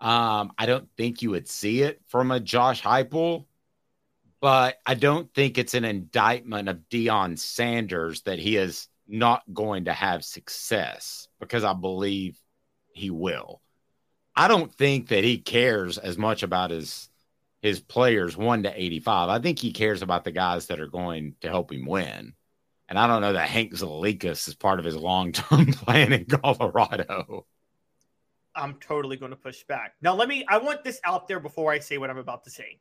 Um, 0.00 0.52
I 0.58 0.66
don't 0.66 0.88
think 0.96 1.22
you 1.22 1.30
would 1.30 1.48
see 1.48 1.82
it 1.82 2.00
from 2.08 2.30
a 2.30 2.40
Josh 2.40 2.82
Heupel, 2.82 3.46
but 4.40 4.78
I 4.86 4.94
don't 4.94 5.32
think 5.34 5.58
it's 5.58 5.74
an 5.74 5.84
indictment 5.84 6.68
of 6.68 6.88
Deion 6.90 7.38
Sanders 7.38 8.22
that 8.22 8.38
he 8.38 8.56
is 8.56 8.88
not 9.08 9.42
going 9.52 9.84
to 9.86 9.92
have 9.92 10.24
success 10.24 11.28
because 11.40 11.64
I 11.64 11.72
believe 11.72 12.38
he 12.92 13.10
will. 13.10 13.60
I 14.34 14.48
don't 14.48 14.72
think 14.72 15.08
that 15.08 15.24
he 15.24 15.38
cares 15.38 15.98
as 15.98 16.18
much 16.18 16.42
about 16.42 16.70
his 16.70 17.08
his 17.62 17.80
players 17.80 18.36
one 18.36 18.64
to 18.64 18.80
eighty 18.80 19.00
five. 19.00 19.28
I 19.28 19.38
think 19.38 19.58
he 19.58 19.72
cares 19.72 20.02
about 20.02 20.24
the 20.24 20.32
guys 20.32 20.66
that 20.66 20.80
are 20.80 20.88
going 20.88 21.34
to 21.40 21.48
help 21.48 21.72
him 21.72 21.86
win. 21.86 22.34
And 22.88 22.98
I 22.98 23.06
don't 23.06 23.22
know 23.22 23.32
that 23.32 23.48
Hank 23.48 23.72
Zalikas 23.72 24.46
is 24.46 24.54
part 24.54 24.78
of 24.78 24.84
his 24.84 24.96
long 24.96 25.32
term 25.32 25.66
plan 25.72 26.12
in 26.12 26.26
Colorado. 26.26 27.46
I'm 28.54 28.74
totally 28.74 29.16
going 29.16 29.32
to 29.32 29.36
push 29.36 29.64
back. 29.64 29.94
Now, 30.00 30.14
let 30.14 30.28
me, 30.28 30.44
I 30.48 30.58
want 30.58 30.82
this 30.82 31.00
out 31.04 31.28
there 31.28 31.40
before 31.40 31.72
I 31.72 31.78
say 31.78 31.98
what 31.98 32.08
I'm 32.08 32.16
about 32.16 32.44
to 32.44 32.50
say. 32.50 32.78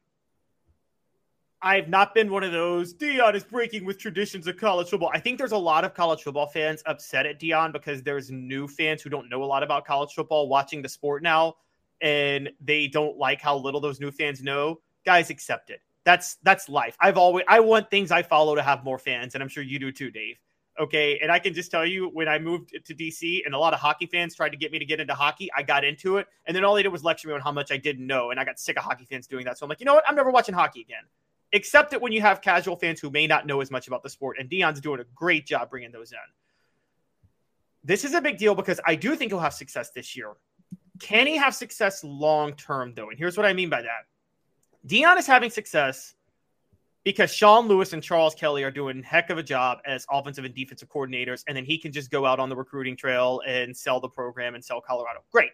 I've 1.66 1.90
not 1.90 2.14
been 2.14 2.32
one 2.32 2.44
of 2.44 2.52
those, 2.52 2.94
Deion 2.94 3.34
is 3.34 3.44
breaking 3.44 3.86
with 3.86 3.98
traditions 3.98 4.46
of 4.46 4.56
college 4.56 4.90
football. 4.90 5.10
I 5.12 5.20
think 5.20 5.40
there's 5.40 5.52
a 5.52 5.58
lot 5.58 5.84
of 5.84 5.96
college 5.96 6.22
football 6.22 6.46
fans 6.46 6.84
upset 6.86 7.26
at 7.26 7.40
Deion 7.40 7.74
because 7.74 8.04
there's 8.04 8.30
new 8.30 8.68
fans 8.68 9.02
who 9.02 9.10
don't 9.10 9.30
know 9.30 9.44
a 9.44 9.46
lot 9.46 9.64
about 9.64 9.84
college 9.84 10.14
football 10.14 10.48
watching 10.48 10.84
the 10.84 10.90
sport 10.90 11.24
now, 11.24 11.56
and 12.02 12.52
they 12.62 12.88
don't 12.88 13.18
like 13.18 13.42
how 13.42 13.58
little 13.58 13.82
those 13.82 14.00
new 14.00 14.12
fans 14.12 14.44
know. 14.44 14.80
Guys, 15.08 15.32
accept 15.32 15.72
it. 15.72 15.82
That's 16.04 16.36
that's 16.44 16.70
life. 16.70 16.96
I've 17.00 17.18
always 17.18 17.46
I 17.48 17.62
want 17.62 17.90
things 17.90 18.12
I 18.12 18.22
follow 18.22 18.54
to 18.54 18.62
have 18.62 18.84
more 18.84 19.00
fans, 19.00 19.34
and 19.34 19.42
I'm 19.42 19.50
sure 19.50 19.64
you 19.64 19.80
do 19.80 19.92
too, 19.92 20.12
Dave. 20.12 20.38
Okay. 20.80 21.18
And 21.20 21.32
I 21.32 21.40
can 21.40 21.54
just 21.54 21.72
tell 21.72 21.86
you 21.86 22.10
when 22.10 22.28
I 22.28 22.38
moved 22.38 22.78
to 22.84 22.94
DC 22.94 23.42
and 23.46 23.56
a 23.56 23.58
lot 23.58 23.74
of 23.74 23.80
hockey 23.80 24.06
fans 24.06 24.36
tried 24.36 24.50
to 24.50 24.58
get 24.58 24.72
me 24.72 24.78
to 24.78 24.86
get 24.86 25.00
into 25.00 25.14
hockey, 25.14 25.50
I 25.56 25.64
got 25.64 25.86
into 25.86 26.18
it. 26.18 26.28
And 26.46 26.56
then 26.56 26.66
all 26.66 26.76
they 26.76 26.84
did 26.84 26.92
was 26.92 27.02
lecture 27.02 27.30
me 27.30 27.34
on 27.34 27.40
how 27.40 27.54
much 27.54 27.72
I 27.72 27.78
didn't 27.78 28.06
know. 28.06 28.32
And 28.32 28.40
I 28.40 28.44
got 28.44 28.60
sick 28.60 28.78
of 28.78 28.84
hockey 28.84 29.06
fans 29.06 29.26
doing 29.26 29.46
that. 29.46 29.58
So 29.58 29.66
I'm 29.66 29.70
like, 29.70 29.80
you 29.80 29.86
know 29.86 29.94
what? 29.94 30.04
I'm 30.06 30.16
never 30.16 30.32
watching 30.32 30.54
hockey 30.54 30.82
again. 30.82 31.06
Except 31.52 31.92
that 31.92 32.02
when 32.02 32.12
you 32.12 32.22
have 32.22 32.42
casual 32.42 32.76
fans 32.76 33.00
who 33.00 33.10
may 33.10 33.28
not 33.28 33.46
know 33.46 33.62
as 33.62 33.72
much 33.72 33.88
about 33.88 34.04
the 34.04 34.10
sport. 34.10 34.38
And 34.40 34.50
Deion's 34.50 34.82
doing 34.82 35.00
a 35.00 35.06
great 35.16 35.46
job 35.46 35.70
bringing 35.70 35.92
those 35.92 36.12
in. 36.12 36.18
This 37.84 38.04
is 38.04 38.14
a 38.14 38.22
big 38.22 38.38
deal 38.38 38.56
because 38.56 38.80
I 38.86 38.96
do 38.96 39.16
think 39.16 39.32
he'll 39.32 39.40
have 39.40 39.54
success 39.54 39.92
this 39.92 40.16
year. 40.16 40.34
Can 41.00 41.28
he 41.28 41.38
have 41.38 41.54
success 41.54 42.04
long 42.04 42.54
term, 42.54 42.94
though? 42.96 43.10
And 43.10 43.18
here's 43.18 43.38
what 43.38 43.46
I 43.46 43.54
mean 43.54 43.70
by 43.70 43.84
that 43.84 44.06
Deion 44.88 45.18
is 45.18 45.28
having 45.28 45.50
success 45.50 46.16
because 47.04 47.32
Sean 47.32 47.68
Lewis 47.68 47.94
and 47.94 48.02
Charles 48.02 48.34
Kelly 48.34 48.64
are 48.64 48.72
doing 48.72 49.00
a 49.00 49.06
heck 49.06 49.30
of 49.30 49.38
a 49.38 49.44
job 49.44 49.78
as 49.86 50.06
offensive 50.12 50.44
and 50.44 50.54
defensive 50.56 50.90
coordinators, 50.90 51.44
and 51.48 51.56
then 51.56 51.64
he 51.64 51.78
can 51.78 51.92
just 51.92 52.10
go 52.10 52.26
out 52.26 52.40
on 52.40 52.50
the 52.50 52.56
recruiting 52.56 52.98
trail 52.98 53.42
and 53.48 53.78
sell 53.78 54.00
the 54.00 54.10
program 54.10 54.56
and 54.56 54.66
sell 54.66 54.82
Colorado. 54.82 55.24
Great. 55.32 55.52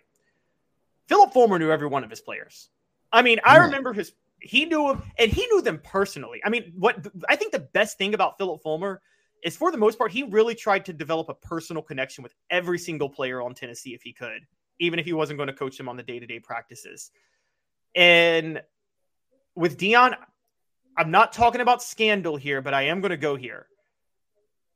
Philip 1.07 1.33
Fulmer 1.33 1.59
knew 1.59 1.69
every 1.69 1.87
one 1.87 2.05
of 2.05 2.09
his 2.09 2.21
players. 2.21 2.69
I 3.11 3.21
mean, 3.21 3.39
I 3.43 3.57
remember 3.57 3.91
his 3.91 4.13
he 4.41 4.65
knew 4.65 4.89
him 4.89 5.03
and 5.17 5.31
he 5.31 5.45
knew 5.47 5.61
them 5.61 5.79
personally. 5.83 6.41
I 6.43 6.49
mean, 6.49 6.73
what 6.77 7.07
I 7.29 7.35
think 7.35 7.51
the 7.51 7.59
best 7.59 7.97
thing 7.97 8.13
about 8.13 8.37
Philip 8.37 8.61
Fulmer 8.61 9.01
is 9.43 9.55
for 9.55 9.71
the 9.71 9.77
most 9.77 9.97
part, 9.97 10.11
he 10.11 10.23
really 10.23 10.55
tried 10.55 10.85
to 10.85 10.93
develop 10.93 11.29
a 11.29 11.33
personal 11.33 11.81
connection 11.81 12.23
with 12.23 12.33
every 12.49 12.77
single 12.77 13.09
player 13.09 13.41
on 13.41 13.53
Tennessee 13.53 13.93
if 13.93 14.01
he 14.01 14.13
could, 14.13 14.45
even 14.79 14.99
if 14.99 15.05
he 15.05 15.13
wasn't 15.13 15.37
going 15.37 15.47
to 15.47 15.53
coach 15.53 15.77
them 15.77 15.89
on 15.89 15.97
the 15.97 16.03
day-to-day 16.03 16.39
practices. 16.39 17.11
And 17.95 18.61
with 19.55 19.77
Deion, 19.77 20.15
I'm 20.97 21.11
not 21.11 21.33
talking 21.33 21.61
about 21.61 21.81
scandal 21.81 22.35
here, 22.35 22.61
but 22.61 22.73
I 22.73 22.83
am 22.83 23.01
going 23.01 23.11
to 23.11 23.17
go 23.17 23.35
here. 23.35 23.67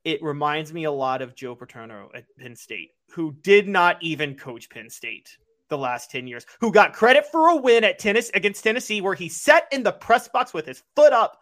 It 0.03 0.23
reminds 0.23 0.71
me 0.73 0.83
a 0.83 0.91
lot 0.91 1.21
of 1.21 1.35
Joe 1.35 1.55
Paterno 1.55 2.09
at 2.13 2.25
Penn 2.37 2.55
State, 2.55 2.91
who 3.11 3.33
did 3.41 3.67
not 3.67 4.01
even 4.01 4.35
coach 4.35 4.69
Penn 4.69 4.89
State 4.89 5.37
the 5.69 5.77
last 5.77 6.11
10 6.11 6.27
years, 6.27 6.45
who 6.59 6.71
got 6.71 6.93
credit 6.93 7.25
for 7.31 7.49
a 7.49 7.55
win 7.55 7.83
at 7.83 7.99
tennis 7.99 8.29
against 8.33 8.63
Tennessee, 8.63 9.01
where 9.01 9.15
he 9.15 9.29
sat 9.29 9.67
in 9.71 9.83
the 9.83 9.91
press 9.91 10.27
box 10.27 10.53
with 10.53 10.65
his 10.65 10.83
foot 10.95 11.13
up 11.13 11.41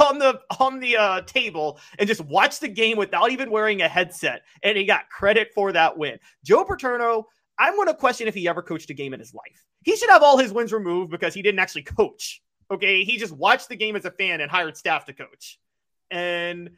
on 0.00 0.18
the 0.18 0.40
on 0.60 0.80
the 0.80 0.96
uh, 0.96 1.20
table 1.22 1.78
and 1.98 2.08
just 2.08 2.24
watched 2.24 2.60
the 2.60 2.68
game 2.68 2.96
without 2.96 3.30
even 3.30 3.50
wearing 3.50 3.82
a 3.82 3.88
headset, 3.88 4.42
and 4.62 4.76
he 4.76 4.84
got 4.84 5.08
credit 5.08 5.48
for 5.54 5.72
that 5.72 5.96
win. 5.96 6.18
Joe 6.44 6.64
Paterno, 6.64 7.26
I'm 7.58 7.74
going 7.74 7.88
to 7.88 7.94
question 7.94 8.28
if 8.28 8.34
he 8.34 8.48
ever 8.48 8.62
coached 8.62 8.90
a 8.90 8.94
game 8.94 9.14
in 9.14 9.20
his 9.20 9.34
life. 9.34 9.64
He 9.82 9.96
should 9.96 10.10
have 10.10 10.22
all 10.22 10.38
his 10.38 10.52
wins 10.52 10.72
removed 10.72 11.10
because 11.10 11.34
he 11.34 11.42
didn't 11.42 11.60
actually 11.60 11.82
coach. 11.82 12.42
Okay, 12.70 13.04
he 13.04 13.18
just 13.18 13.34
watched 13.34 13.68
the 13.68 13.76
game 13.76 13.96
as 13.96 14.06
a 14.06 14.10
fan 14.10 14.40
and 14.40 14.50
hired 14.50 14.76
staff 14.76 15.04
to 15.06 15.12
coach. 15.12 15.58
And 16.10 16.70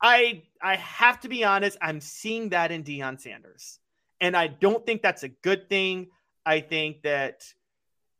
I 0.00 0.42
I 0.62 0.76
have 0.76 1.20
to 1.20 1.28
be 1.28 1.44
honest, 1.44 1.76
I'm 1.80 2.00
seeing 2.00 2.50
that 2.50 2.72
in 2.72 2.84
Deion 2.84 3.20
Sanders. 3.20 3.78
And 4.20 4.36
I 4.36 4.46
don't 4.46 4.84
think 4.86 5.02
that's 5.02 5.22
a 5.22 5.28
good 5.28 5.68
thing. 5.68 6.08
I 6.46 6.60
think 6.60 7.02
that, 7.02 7.44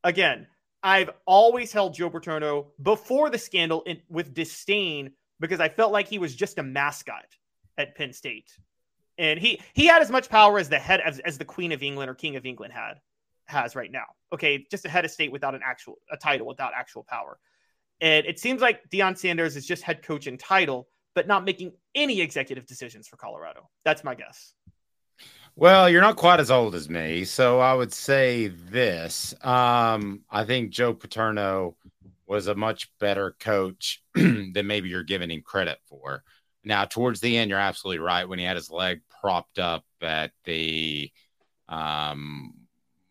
again, 0.03 0.47
I've 0.83 1.11
always 1.25 1.73
held 1.73 1.95
Joe 1.95 2.11
Paterno 2.11 2.73
before 2.81 3.31
the 3.31 3.39
scandal 3.39 3.83
in, 3.83 4.01
with 4.09 4.35
disdain 4.35 5.12
because 5.41 5.61
I 5.61 5.69
felt 5.69 5.93
like 5.93 6.09
he 6.09 6.19
was 6.19 6.35
just 6.35 6.59
a 6.59 6.62
mascot 6.62 7.25
at 7.79 7.97
Penn 7.97 8.12
State, 8.12 8.53
and 9.19 9.39
he 9.39 9.61
he 9.73 9.87
had 9.87 10.03
as 10.03 10.11
much 10.11 10.29
power 10.29 10.59
as 10.59 10.69
the 10.69 10.79
head 10.79 11.01
as, 11.01 11.19
as 11.21 11.39
the 11.39 11.45
Queen 11.45 11.73
of 11.73 11.83
England 11.83 12.11
or 12.11 12.15
King 12.15 12.37
of 12.37 12.45
England 12.47 12.73
had 12.73 13.01
has 13.47 13.75
right 13.75 13.91
now. 13.91 14.05
Okay, 14.33 14.66
just 14.71 14.85
a 14.85 14.89
head 14.89 15.05
of 15.05 15.11
state 15.11 15.33
without 15.33 15.55
an 15.55 15.62
actual 15.65 15.99
a 16.11 16.16
title, 16.16 16.47
without 16.47 16.73
actual 16.77 17.03
power. 17.03 17.39
And 18.01 18.27
it 18.27 18.39
seems 18.39 18.61
like 18.61 18.89
Deion 18.91 19.16
Sanders 19.16 19.57
is 19.57 19.66
just 19.66 19.83
head 19.83 20.03
coach 20.03 20.27
in 20.27 20.37
title, 20.37 20.89
but 21.15 21.27
not 21.27 21.45
making 21.45 21.73
any 21.95 22.21
executive 22.21 22.66
decisions 22.66 23.09
for 23.09 23.16
Colorado. 23.16 23.71
That's 23.85 24.05
my 24.05 24.15
guess. 24.15 24.53
Well, 25.56 25.89
you're 25.89 26.01
not 26.01 26.16
quite 26.16 26.40
as 26.40 26.51
old 26.51 26.74
as 26.74 26.89
me, 26.89 27.24
so 27.24 27.60
I 27.60 27.74
would 27.74 27.93
say 27.93 28.48
this. 28.48 29.35
Um, 29.44 30.22
I 30.28 30.44
think 30.44 30.70
Joe 30.70 30.94
Paterno 30.94 31.76
was 32.26 32.48
a 32.48 32.56
much 32.56 32.90
better 32.98 33.36
coach 33.39 34.02
than 34.14 34.66
maybe 34.66 34.89
you're 34.89 35.05
giving 35.05 35.31
him 35.31 35.43
credit 35.43 35.78
for. 35.86 36.24
Now, 36.64 36.86
towards 36.86 37.20
the 37.20 37.36
end, 37.36 37.51
you're 37.51 37.59
absolutely 37.60 38.01
right. 38.01 38.28
When 38.28 38.39
he 38.39 38.44
had 38.44 38.56
his 38.56 38.70
leg 38.70 39.02
propped 39.20 39.59
up 39.60 39.85
at 40.02 40.32
the 40.44 41.12
um, 41.68 42.55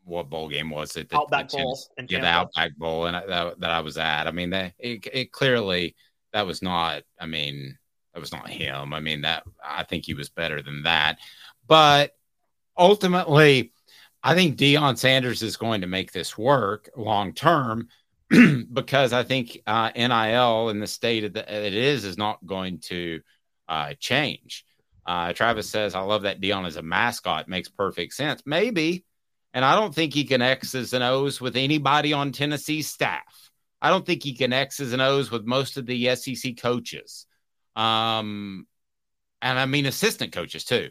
what 0.03 0.29
bowl 0.29 0.49
game 0.49 0.69
was 0.69 0.97
it? 0.97 1.09
The, 1.09 1.17
Outback 1.17 1.49
the 1.49 1.57
Bowl 1.57 1.79
yeah, 2.09 2.19
the 2.19 2.27
Outback 2.27 2.75
Bowl, 2.75 3.05
and 3.05 3.15
I, 3.15 3.25
that, 3.25 3.59
that 3.61 3.69
I 3.69 3.79
was 3.79 3.97
at. 3.97 4.27
I 4.27 4.31
mean, 4.31 4.49
that 4.49 4.73
it, 4.79 5.07
it 5.13 5.31
clearly 5.31 5.95
that 6.33 6.45
was 6.45 6.61
not. 6.61 7.03
I 7.19 7.25
mean, 7.25 7.77
that 8.13 8.19
was 8.19 8.33
not 8.33 8.49
him. 8.49 8.93
I 8.93 8.99
mean, 8.99 9.21
that 9.21 9.43
I 9.63 9.83
think 9.83 10.05
he 10.05 10.13
was 10.13 10.29
better 10.29 10.61
than 10.61 10.83
that. 10.83 11.19
But 11.67 12.11
ultimately, 12.77 13.71
I 14.21 14.35
think 14.35 14.57
Deion 14.57 14.97
Sanders 14.97 15.41
is 15.41 15.57
going 15.57 15.81
to 15.81 15.87
make 15.87 16.11
this 16.11 16.37
work 16.37 16.89
long 16.95 17.33
term 17.33 17.89
because 18.73 19.13
I 19.13 19.23
think 19.23 19.59
uh, 19.67 19.91
NIL 19.95 20.69
in 20.69 20.79
the 20.79 20.87
state 20.87 21.33
that 21.33 21.51
it 21.51 21.73
is 21.73 22.05
is 22.05 22.17
not 22.17 22.45
going 22.45 22.79
to 22.79 23.21
uh, 23.67 23.93
change. 23.99 24.65
Uh, 25.05 25.33
Travis 25.33 25.69
says, 25.69 25.95
I 25.95 25.99
love 26.01 26.23
that 26.23 26.41
Deion 26.41 26.65
is 26.65 26.77
a 26.77 26.81
mascot. 26.81 27.47
Makes 27.47 27.69
perfect 27.69 28.13
sense. 28.13 28.41
Maybe. 28.45 29.05
And 29.53 29.63
I 29.63 29.75
don't 29.75 29.93
think 29.93 30.13
he 30.13 30.23
can 30.23 30.41
X's 30.41 30.93
and 30.93 31.03
O's 31.03 31.39
with 31.39 31.55
anybody 31.55 32.13
on 32.13 32.31
Tennessee's 32.31 32.89
staff. 32.89 33.51
I 33.81 33.89
don't 33.89 34.05
think 34.05 34.23
he 34.23 34.33
can 34.33 34.53
X's 34.53 34.93
and 34.93 35.01
O's 35.01 35.29
with 35.29 35.45
most 35.45 35.77
of 35.77 35.85
the 35.85 36.15
SEC 36.15 36.57
coaches. 36.57 37.27
Um, 37.75 38.65
and 39.41 39.59
I 39.59 39.65
mean 39.65 39.85
assistant 39.85 40.31
coaches 40.31 40.63
too. 40.63 40.89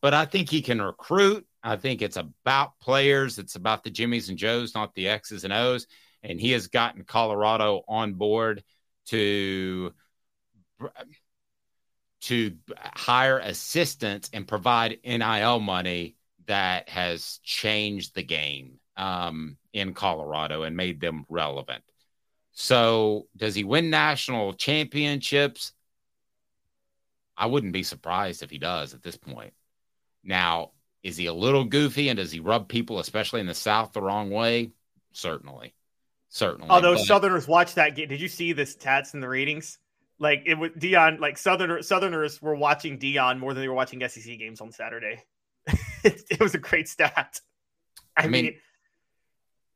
But 0.00 0.14
I 0.14 0.24
think 0.24 0.48
he 0.48 0.62
can 0.62 0.80
recruit. 0.80 1.46
I 1.62 1.76
think 1.76 2.00
it's 2.00 2.16
about 2.16 2.78
players. 2.80 3.38
It's 3.38 3.56
about 3.56 3.84
the 3.84 3.90
Jimmies 3.90 4.28
and 4.28 4.38
Joes, 4.38 4.74
not 4.74 4.94
the 4.94 5.08
X's 5.08 5.44
and 5.44 5.52
O's. 5.52 5.86
And 6.22 6.40
he 6.40 6.52
has 6.52 6.68
gotten 6.68 7.04
Colorado 7.04 7.82
on 7.88 8.14
board 8.14 8.62
to 9.06 9.92
to 12.22 12.54
hire 12.76 13.38
assistants 13.38 14.30
and 14.32 14.46
provide 14.46 14.98
NIL 15.04 15.58
money 15.60 16.16
that 16.46 16.88
has 16.88 17.40
changed 17.42 18.14
the 18.14 18.22
game 18.22 18.78
um, 18.96 19.56
in 19.72 19.94
Colorado 19.94 20.62
and 20.64 20.76
made 20.76 21.00
them 21.00 21.24
relevant. 21.28 21.82
So, 22.52 23.28
does 23.36 23.54
he 23.54 23.64
win 23.64 23.88
national 23.88 24.52
championships? 24.54 25.72
I 27.36 27.46
wouldn't 27.46 27.72
be 27.72 27.82
surprised 27.82 28.42
if 28.42 28.50
he 28.50 28.58
does 28.58 28.92
at 28.92 29.02
this 29.02 29.16
point. 29.16 29.54
Now, 30.22 30.72
is 31.02 31.16
he 31.16 31.26
a 31.26 31.32
little 31.32 31.64
goofy 31.64 32.08
and 32.08 32.18
does 32.18 32.32
he 32.32 32.40
rub 32.40 32.68
people, 32.68 32.98
especially 32.98 33.40
in 33.40 33.46
the 33.46 33.54
South, 33.54 33.92
the 33.92 34.02
wrong 34.02 34.30
way? 34.30 34.72
Certainly. 35.12 35.74
Certainly. 36.28 36.70
Although 36.70 36.94
But- 36.94 37.04
Southerners 37.04 37.48
watched 37.48 37.76
that 37.76 37.96
game, 37.96 38.08
did 38.08 38.20
you 38.20 38.28
see 38.28 38.52
this 38.52 38.76
stats 38.76 39.14
and 39.14 39.22
the 39.22 39.28
ratings? 39.28 39.78
Like 40.18 40.42
it 40.44 40.54
was 40.54 40.70
Deion, 40.72 41.18
like 41.18 41.38
Southern 41.38 41.82
Southerners 41.82 42.42
were 42.42 42.54
watching 42.54 42.98
Deion 42.98 43.38
more 43.38 43.54
than 43.54 43.62
they 43.62 43.68
were 43.68 43.74
watching 43.74 44.06
SEC 44.06 44.38
games 44.38 44.60
on 44.60 44.70
Saturday. 44.70 45.22
it, 46.04 46.22
it 46.30 46.40
was 46.40 46.54
a 46.54 46.58
great 46.58 46.88
stat. 46.88 47.40
I, 48.16 48.24
I 48.24 48.26
mean, 48.28 48.44
mean, 48.44 48.54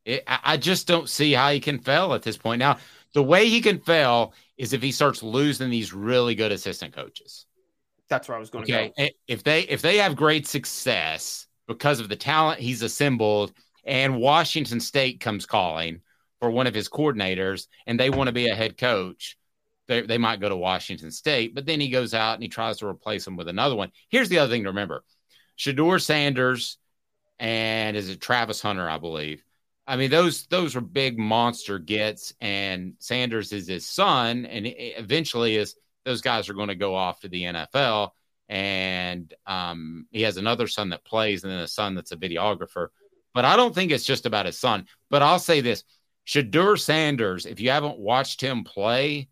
It, 0.05 0.25
I 0.27 0.59
just 0.59 0.87
don't 0.87 1.09
see 1.09 1.33
how 1.33 1.51
he 1.51 1.61
can 1.61 1.79
fail 1.79 2.13
at 2.13 2.23
this 2.23 2.37
point. 2.37 2.59
Now, 2.59 2.77
the 3.15 3.23
way 3.23 3.49
he 3.49 3.63
can 3.63 3.79
fail 3.81 4.35
is 4.59 4.75
if 4.75 4.83
he 4.83 4.93
starts 4.93 5.23
losing 5.23 5.71
these 5.71 5.95
really 5.95 6.35
good 6.35 6.53
assistant 6.53 6.95
coaches. 6.95 7.47
That's 8.09 8.29
where 8.29 8.37
I 8.37 8.41
was 8.41 8.51
going 8.51 8.67
to 8.67 8.71
Okay, 8.71 8.89
go. 8.89 8.93
Eh, 8.97 9.11
if 9.27 9.43
they 9.43 9.63
if 9.63 9.83
they 9.83 9.99
have 9.99 10.17
great 10.17 10.47
success 10.47 11.47
because 11.67 12.01
of 12.01 12.09
the 12.09 12.17
talent 12.17 12.61
he's 12.61 12.83
assembled, 12.83 13.53
and 13.85 14.19
Washington 14.21 14.81
State 14.81 15.21
comes 15.21 15.47
calling 15.47 16.01
for 16.41 16.51
one 16.51 16.67
of 16.67 16.75
his 16.75 16.89
coordinators, 16.89 17.67
and 17.87 17.99
they 17.99 18.11
want 18.11 18.29
to 18.29 18.33
be 18.33 18.49
a 18.49 18.55
head 18.55 18.77
coach, 18.79 19.37
they 19.89 20.03
they 20.03 20.19
might 20.19 20.41
go 20.41 20.49
to 20.49 20.57
Washington 20.57 21.11
State. 21.11 21.55
But 21.55 21.67
then 21.67 21.81
he 21.81 21.91
goes 21.91 22.15
out 22.15 22.35
and 22.35 22.43
he 22.43 22.49
tries 22.49 22.79
to 22.79 22.87
replace 22.87 23.27
him 23.27 23.37
with 23.37 23.49
another 23.49 23.75
one. 23.77 23.91
Here's 24.09 24.29
the 24.29 24.39
other 24.39 24.53
thing 24.53 24.63
to 24.65 24.71
remember: 24.71 25.05
Shedeur 25.59 26.01
Sanders 26.01 26.79
and 27.39 27.97
is 27.97 28.09
it 28.09 28.21
Travis 28.21 28.61
Hunter, 28.61 28.89
I 28.89 28.99
believe. 28.99 29.43
I 29.87 29.97
mean, 29.97 30.11
those 30.11 30.47
those 30.47 30.77
are 30.77 30.81
big 30.81 31.19
monster 31.19 31.79
gets, 31.79 32.33
and 32.41 32.95
Sanders 32.99 33.53
is 33.53 33.69
his 33.69 33.87
son, 33.89 34.47
and 34.47 34.67
eventually 34.67 35.57
is 35.57 35.75
those 36.05 36.21
guys 36.21 36.49
are 36.49 36.55
going 36.55 36.69
to 36.69 36.75
go 36.75 36.95
off 36.95 37.21
to 37.21 37.29
the 37.29 37.43
NFL. 37.43 38.11
And 38.49 39.33
um, 39.47 40.07
he 40.11 40.23
has 40.23 40.37
another 40.37 40.67
son 40.67 40.91
that 40.91 41.05
plays, 41.05 41.45
and 41.45 41.53
then 41.53 41.61
a 41.61 41.69
son 41.69 41.95
that's 41.95 42.13
a 42.13 42.17
videographer. 42.17 42.89
But 43.33 43.45
I 43.45 43.57
don't 43.57 43.75
think 43.75 43.91
it's 43.91 44.05
just 44.05 44.27
about 44.27 44.47
his 44.47 44.59
son. 44.59 44.87
But 45.11 45.23
I'll 45.23 45.39
say 45.39 45.61
this: 45.63 45.83
Shedeur 46.27 46.79
Sanders, 46.79 47.47
if 47.47 47.59
you 47.59 47.71
haven't 47.71 47.99
watched 47.99 48.43
him 48.43 48.65
play, 48.65 49.29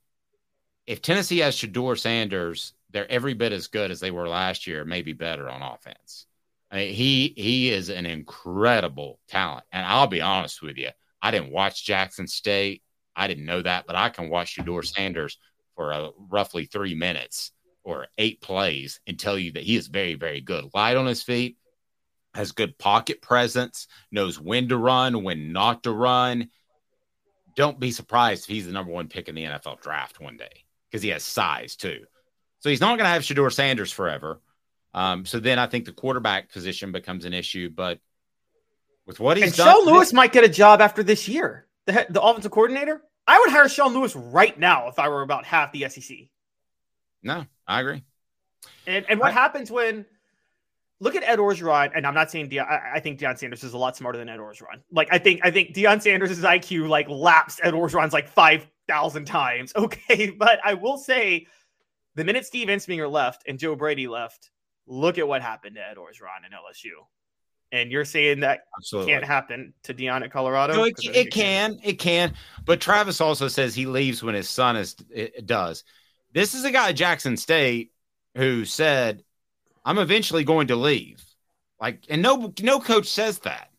if 0.87 1.03
Tennessee 1.03 1.39
has 1.39 1.57
Shedeur 1.57 1.99
Sanders, 1.99 2.73
they're 2.91 3.11
every 3.11 3.35
bit 3.35 3.53
as 3.53 3.69
good 3.69 3.91
as 3.91 4.01
they 4.01 4.11
were 4.11 4.29
last 4.29 4.67
year, 4.67 4.85
maybe 4.85 5.13
better 5.13 5.49
on 5.49 5.63
offense. 5.63 6.27
I 6.71 6.77
mean, 6.77 6.95
he 6.95 7.35
he 7.37 7.71
is 7.71 7.91
an 7.91 8.07
incredible 8.07 9.21
talent, 9.29 9.65
and 9.73 9.85
I'll 9.85 10.07
be 10.07 10.23
honest 10.23 10.63
with 10.63 10.79
you, 10.79 10.89
I 11.21 11.31
didn't 11.31 11.53
watch 11.53 11.85
Jackson 11.85 12.27
State, 12.27 12.83
I 13.15 13.27
didn't 13.27 13.45
know 13.45 13.63
that, 13.63 13.87
but 13.87 13.97
I 13.97 14.09
can 14.09 14.31
watch 14.31 14.57
Shedeur 14.57 14.85
Sanders 14.85 15.39
for 15.77 15.93
uh 15.93 16.09
roughly 16.31 16.65
three 16.65 16.95
minutes 16.95 17.53
or 17.85 18.07
eight 18.19 18.41
plays 18.41 19.01
and 19.07 19.19
tell 19.19 19.39
you 19.39 19.53
that 19.53 19.63
he 19.63 19.77
is 19.77 19.89
very 19.89 20.15
very 20.15 20.41
good, 20.41 20.71
light 20.75 20.97
on 20.97 21.07
his 21.07 21.23
feet, 21.23 21.57
has 22.35 22.53
good 22.53 22.79
pocket 22.79 23.21
presence, 23.21 23.87
knows 24.11 24.41
when 24.41 24.69
to 24.69 24.77
run, 24.77 25.23
when 25.23 25.53
not 25.53 25.83
to 25.85 25.93
run. 25.93 26.49
Don't 27.55 27.79
be 27.79 27.91
surprised 27.91 28.45
if 28.45 28.49
he's 28.49 28.67
the 28.67 28.73
number 28.73 28.93
one 28.93 29.09
pick 29.09 29.29
in 29.29 29.35
the 29.35 29.45
NFL 29.45 29.83
draft 29.83 30.21
one 30.21 30.37
day 30.37 30.65
because 30.91 31.03
he 31.03 31.11
has 31.11 31.23
size 31.23 31.77
too. 31.77 32.01
So 32.61 32.71
he's 32.71 32.81
not 32.81 32.97
going 32.97 33.07
to 33.07 33.11
have 33.11 33.23
Shedeur 33.23 33.53
Sanders 33.53 33.91
forever. 33.91 34.41
Um, 34.95 35.25
so 35.25 35.41
then 35.41 35.59
I 35.59 35.67
think 35.67 35.85
the 35.85 35.93
quarterback 35.93 36.53
position 36.53 36.93
becomes 36.93 37.25
an 37.25 37.33
issue. 37.33 37.71
But 37.71 37.99
with 39.07 39.19
what 39.19 39.37
he's 39.37 39.47
and 39.47 39.55
done, 39.55 39.75
Sean 39.75 39.87
Lewis 39.87 40.13
might 40.13 40.33
get 40.33 40.45
a 40.45 40.49
job 40.49 40.81
after 40.81 41.03
this 41.03 41.29
year. 41.29 41.67
The 41.87 42.07
the 42.09 42.23
offensive 42.23 42.53
coordinator. 42.53 43.03
I 43.27 43.39
would 43.39 43.51
hire 43.51 43.69
Sean 43.69 43.95
Lewis 43.95 44.17
right 44.17 44.59
now 44.59 44.89
if 44.89 44.99
I 44.99 45.09
were 45.09 45.23
about 45.23 45.45
half 45.45 45.73
the 45.73 45.89
SEC. 45.89 46.17
no, 47.23 47.47
I 47.67 47.81
agree. 47.81 48.03
And 48.87 49.05
and 49.09 49.21
what 49.21 49.33
happens 49.33 49.71
when 49.71 50.05
look 51.01 51.17
at 51.17 51.25
Ed 51.25 51.39
Orgeron, 51.39 51.91
and 51.95 52.07
I'm 52.07 52.15
not 52.15 52.31
saying 52.31 52.51
Deion, 52.51 52.69
I, 52.69 52.93
I 52.95 53.01
think 53.01 53.19
Deion 53.19 53.37
Sanders 53.37 53.65
is 53.65 53.75
a 53.75 53.79
lot 53.79 53.97
smarter 53.97 54.19
than 54.19 54.29
Ed 54.29 54.39
Orgeron. 54.39 54.83
Like 54.91 55.09
I 55.11 55.19
think 55.19 55.41
I 55.43 55.51
think 55.51 55.75
Deion 55.75 56.01
Sanders' 56.01 56.41
IQ 56.41 56.89
like 56.89 57.09
laps 57.09 57.61
Ed 57.63 57.75
Orgeron's 57.75 58.13
like 58.13 58.29
five 58.29 58.67
thousand 58.89 59.27
times. 59.27 59.73
Okay, 59.83 60.31
but 60.31 60.61
I 60.65 60.75
will 60.75 60.97
say 60.97 61.47
the 62.15 62.25
minute 62.25 62.47
Steve 62.47 62.69
Ensminger 62.69 63.11
left 63.11 63.43
and 63.49 63.59
Joe 63.59 63.75
Brady 63.75 64.07
left, 64.07 64.51
look 64.87 65.19
at 65.19 65.27
what 65.27 65.43
happened 65.43 65.77
to 65.77 65.83
Ed 65.83 65.97
Orgeron 65.97 66.47
in 66.47 66.53
LSU. 66.53 67.05
And 67.73 67.91
you're 67.91 68.05
saying 68.05 68.41
that 68.41 68.67
Absolutely. 68.79 69.13
can't 69.13 69.25
happen 69.25 69.73
to 69.85 69.95
Deion 69.95 70.23
at 70.23 70.31
Colorado? 70.31 70.75
No, 70.75 70.85
it, 70.85 70.95
'Cause 70.95 71.09
I 71.09 71.13
it 71.21 71.33
can, 71.33 71.79
it 71.83 71.99
can. 71.99 72.35
But 72.67 72.83
Travis 72.83 73.21
also 73.21 73.49
says 73.49 73.75
he 73.75 73.87
leaves 73.87 74.23
when 74.23 74.35
his 74.35 74.49
son 74.49 74.77
is 74.77 74.95
it 75.11 75.47
does. 75.47 75.83
This 76.35 76.55
is 76.55 76.65
a 76.65 76.71
guy 76.71 76.91
at 76.91 76.97
Jackson 76.97 77.37
State 77.37 77.93
who 78.37 78.67
said, 78.67 79.25
"I'm 79.85 79.99
eventually 79.99 80.45
going 80.45 80.69
to 80.69 80.77
leave." 80.77 81.25
Like, 81.81 82.05
and 82.11 82.21
no, 82.21 82.53
no 82.61 82.79
coach 82.79 83.07
says 83.07 83.39
that 83.41 83.71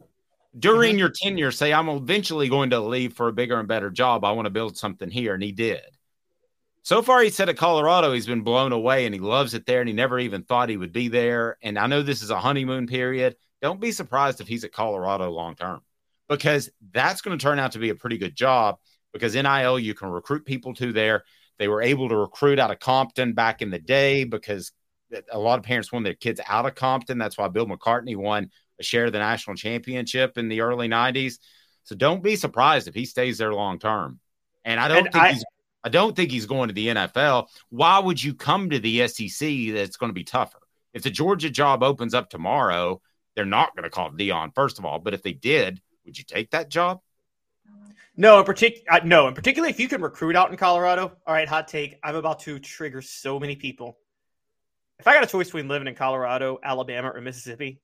during 0.57 0.93
mm-hmm. 0.93 0.99
your 0.99 1.09
tenure. 1.09 1.51
Say, 1.51 1.71
"I'm 1.71 1.87
eventually 1.87 2.49
going 2.49 2.71
to 2.71 2.79
leave 2.79 3.13
for 3.13 3.27
a 3.27 3.33
bigger 3.33 3.59
and 3.59 3.67
better 3.67 3.91
job. 3.91 4.25
I 4.25 4.31
want 4.31 4.47
to 4.47 4.51
build 4.51 4.75
something 4.75 5.11
here," 5.11 5.35
and 5.35 5.43
he 5.43 5.51
did. 5.51 5.81
So 6.81 7.01
far, 7.01 7.21
he 7.21 7.29
said 7.29 7.47
at 7.47 7.57
Colorado, 7.57 8.11
he's 8.11 8.25
been 8.25 8.41
blown 8.41 8.73
away 8.73 9.05
and 9.05 9.15
he 9.15 9.21
loves 9.21 9.53
it 9.53 9.65
there, 9.65 9.79
and 9.79 9.87
he 9.87 9.93
never 9.93 10.19
even 10.19 10.43
thought 10.43 10.67
he 10.67 10.75
would 10.75 10.91
be 10.91 11.07
there. 11.07 11.57
And 11.61 11.79
I 11.79 11.87
know 11.87 12.01
this 12.01 12.21
is 12.21 12.29
a 12.29 12.39
honeymoon 12.39 12.87
period. 12.87 13.37
Don't 13.63 13.79
be 13.79 13.91
surprised 13.91 14.41
if 14.41 14.47
he's 14.47 14.63
at 14.63 14.71
Colorado 14.73 15.31
long 15.31 15.55
term 15.55 15.81
because 16.29 16.69
that's 16.91 17.21
going 17.21 17.37
to 17.37 17.41
turn 17.41 17.57
out 17.57 17.71
to 17.71 17.79
be 17.79 17.89
a 17.89 17.95
pretty 17.95 18.17
good 18.19 18.35
job 18.35 18.75
because 19.13 19.33
NIL, 19.33 19.79
you 19.79 19.93
can 19.95 20.09
recruit 20.09 20.45
people 20.45 20.73
to 20.75 20.91
there. 20.93 21.23
They 21.57 21.67
were 21.67 21.81
able 21.81 22.09
to 22.09 22.15
recruit 22.15 22.59
out 22.59 22.71
of 22.71 22.79
Compton 22.79 23.33
back 23.33 23.61
in 23.61 23.71
the 23.71 23.79
day 23.79 24.25
because 24.25 24.71
a 25.31 25.39
lot 25.39 25.59
of 25.59 25.65
parents 25.65 25.91
want 25.91 26.03
their 26.03 26.13
kids 26.13 26.41
out 26.45 26.65
of 26.65 26.75
Compton. 26.75 27.17
That's 27.17 27.37
why 27.37 27.47
Bill 27.47 27.65
McCartney 27.65 28.15
won 28.15 28.45
a 28.45 28.49
a 28.79 28.83
share 28.83 29.05
of 29.05 29.11
the 29.11 29.19
national 29.19 29.55
championship 29.55 30.35
in 30.37 30.49
the 30.49 30.61
early 30.61 30.87
90s. 30.89 31.37
So 31.83 31.95
don't 31.95 32.23
be 32.23 32.35
surprised 32.35 32.87
if 32.87 32.95
he 32.95 33.05
stays 33.05 33.37
there 33.37 33.53
long 33.53 33.77
term. 33.77 34.19
And 34.65 34.79
I 34.79 34.87
don't 34.87 35.05
And 35.05 35.13
think 35.13 35.23
I- 35.23 35.33
he's 35.33 35.45
I 35.85 35.89
don't 35.89 36.15
think 36.15 36.31
he's 36.31 36.45
going 36.47 36.69
to 36.69 36.73
the 36.73 36.87
NFL. 36.87 37.47
Why 37.69 37.99
would 37.99 38.21
you 38.23 38.33
come 38.33 38.69
to 38.71 38.79
the 38.79 39.01
SEC 39.07 39.71
that's 39.71 39.97
going 39.97 40.09
to 40.09 40.13
be 40.13 40.23
tougher? 40.23 40.59
If 40.93 41.03
the 41.03 41.11
Georgia 41.11 41.49
job 41.49 41.83
opens 41.83 42.13
up 42.13 42.29
tomorrow, 42.29 43.01
they're 43.35 43.45
not 43.45 43.75
going 43.75 43.83
to 43.83 43.89
call 43.89 44.11
Deion, 44.11 44.53
first 44.53 44.79
of 44.79 44.85
all. 44.85 44.99
But 44.99 45.13
if 45.13 45.23
they 45.23 45.33
did, 45.33 45.81
would 46.05 46.17
you 46.17 46.23
take 46.23 46.51
that 46.51 46.69
job? 46.69 47.01
No, 48.15 48.39
in 48.39 48.45
particular, 48.45 48.85
uh, 48.91 48.99
no, 49.03 49.27
in 49.27 49.33
particular, 49.33 49.67
if 49.67 49.79
you 49.79 49.87
can 49.87 50.01
recruit 50.01 50.35
out 50.35 50.51
in 50.51 50.57
Colorado. 50.57 51.13
All 51.25 51.33
right, 51.33 51.47
hot 51.47 51.67
take. 51.67 51.97
I'm 52.03 52.15
about 52.15 52.39
to 52.41 52.59
trigger 52.59 53.01
so 53.01 53.39
many 53.39 53.55
people. 53.55 53.97
If 54.99 55.07
I 55.07 55.15
got 55.15 55.23
a 55.23 55.27
choice 55.27 55.47
between 55.47 55.67
living 55.67 55.87
in 55.87 55.95
Colorado, 55.95 56.59
Alabama, 56.63 57.09
or 57.09 57.21
Mississippi, 57.21 57.81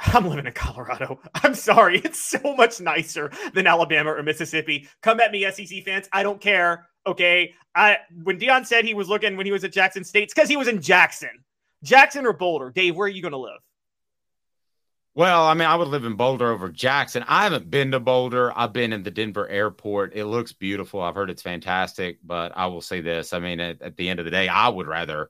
I'm 0.00 0.26
living 0.26 0.46
in 0.46 0.52
Colorado. 0.52 1.20
I'm 1.34 1.54
sorry, 1.54 2.00
it's 2.00 2.20
so 2.20 2.56
much 2.56 2.80
nicer 2.80 3.30
than 3.54 3.68
Alabama 3.68 4.12
or 4.12 4.22
Mississippi. 4.22 4.88
Come 5.00 5.20
at 5.20 5.30
me, 5.30 5.48
SEC 5.50 5.84
fans. 5.84 6.08
I 6.12 6.24
don't 6.24 6.40
care. 6.40 6.88
Okay, 7.06 7.54
I 7.74 7.98
when 8.22 8.38
Deion 8.38 8.66
said 8.66 8.84
he 8.84 8.94
was 8.94 9.08
looking 9.08 9.36
when 9.36 9.46
he 9.46 9.52
was 9.52 9.64
at 9.64 9.72
Jackson 9.72 10.02
State, 10.02 10.24
it's 10.24 10.34
because 10.34 10.48
he 10.48 10.56
was 10.56 10.68
in 10.68 10.80
Jackson, 10.82 11.44
Jackson 11.84 12.26
or 12.26 12.32
Boulder. 12.32 12.70
Dave, 12.70 12.96
where 12.96 13.06
are 13.06 13.10
you 13.10 13.22
going 13.22 13.32
to 13.32 13.38
live? 13.38 13.60
Well, 15.14 15.44
I 15.44 15.52
mean, 15.52 15.68
I 15.68 15.76
would 15.76 15.88
live 15.88 16.04
in 16.06 16.14
Boulder 16.14 16.50
over 16.50 16.70
Jackson. 16.70 17.22
I 17.28 17.42
haven't 17.44 17.68
been 17.70 17.90
to 17.90 18.00
Boulder. 18.00 18.50
I've 18.56 18.72
been 18.72 18.94
in 18.94 19.02
the 19.02 19.10
Denver 19.10 19.46
airport. 19.46 20.14
It 20.16 20.24
looks 20.24 20.52
beautiful. 20.54 21.02
I've 21.02 21.14
heard 21.14 21.28
it's 21.28 21.42
fantastic, 21.42 22.18
but 22.24 22.52
I 22.56 22.66
will 22.66 22.80
say 22.80 23.02
this. 23.02 23.34
I 23.34 23.38
mean, 23.38 23.60
at, 23.60 23.82
at 23.82 23.96
the 23.96 24.08
end 24.08 24.20
of 24.20 24.24
the 24.24 24.30
day, 24.30 24.48
I 24.48 24.68
would 24.70 24.86
rather 24.86 25.28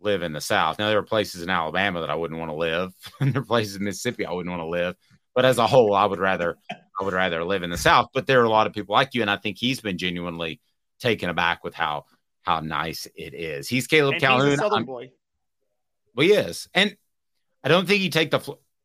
live 0.00 0.22
in 0.22 0.32
the 0.32 0.40
South. 0.40 0.78
Now, 0.78 0.88
there 0.88 0.98
are 0.98 1.02
places 1.02 1.42
in 1.42 1.50
Alabama 1.50 2.00
that 2.00 2.10
I 2.10 2.14
wouldn't 2.14 2.38
want 2.38 2.50
to 2.52 2.54
live, 2.56 2.92
and 3.20 3.32
there 3.34 3.42
are 3.42 3.44
places 3.44 3.74
in 3.74 3.82
Mississippi 3.84 4.24
I 4.24 4.32
wouldn't 4.32 4.50
want 4.56 4.60
to 4.62 4.68
live. 4.70 4.94
But 5.34 5.44
as 5.44 5.58
a 5.58 5.66
whole, 5.66 5.94
I 5.94 6.04
would 6.04 6.20
rather 6.20 6.56
I 6.70 7.02
would 7.02 7.12
rather 7.14 7.42
live 7.42 7.64
in 7.64 7.70
the 7.70 7.76
South. 7.76 8.10
But 8.14 8.28
there 8.28 8.40
are 8.40 8.44
a 8.44 8.48
lot 8.50 8.68
of 8.68 8.72
people 8.72 8.92
like 8.92 9.14
you, 9.14 9.22
and 9.22 9.30
I 9.30 9.36
think 9.36 9.58
he's 9.58 9.80
been 9.80 9.98
genuinely 9.98 10.60
taken 11.00 11.28
aback 11.28 11.64
with 11.64 11.74
how 11.74 12.04
how 12.42 12.60
nice 12.60 13.08
it 13.16 13.34
is. 13.34 13.68
He's 13.68 13.88
Caleb 13.88 14.12
And 14.14 14.20
Calhoun. 14.22 14.50
he's 14.50 14.58
a 14.60 14.62
Southern 14.62 14.76
I'm- 14.76 14.84
boy. 14.84 15.10
well, 16.14 16.24
he 16.24 16.34
is, 16.34 16.68
and 16.72 16.96
I 17.64 17.68
don't 17.68 17.88
think 17.88 18.00
you 18.00 18.10
take 18.10 18.30
the. 18.30 18.38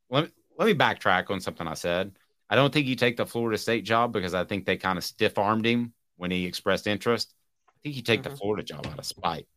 Let 0.09 0.23
me, 0.23 0.29
let 0.59 0.65
me 0.65 0.73
backtrack 0.75 1.31
on 1.31 1.39
something 1.39 1.65
I 1.65 1.73
said. 1.73 2.11
I 2.49 2.55
don't 2.55 2.73
think 2.73 2.85
you 2.85 2.95
take 2.95 3.15
the 3.15 3.25
Florida 3.25 3.57
State 3.57 3.85
job 3.85 4.11
because 4.11 4.33
I 4.33 4.43
think 4.43 4.65
they 4.65 4.75
kind 4.75 4.97
of 4.97 5.03
stiff 5.03 5.37
armed 5.37 5.65
him 5.65 5.93
when 6.17 6.31
he 6.31 6.45
expressed 6.45 6.85
interest. 6.85 7.33
I 7.69 7.73
think 7.81 7.95
you 7.95 8.01
take 8.01 8.23
the 8.23 8.29
mm-hmm. 8.29 8.37
Florida 8.37 8.63
job 8.63 8.85
out 8.85 8.99
of 8.99 9.05
spite. 9.05 9.47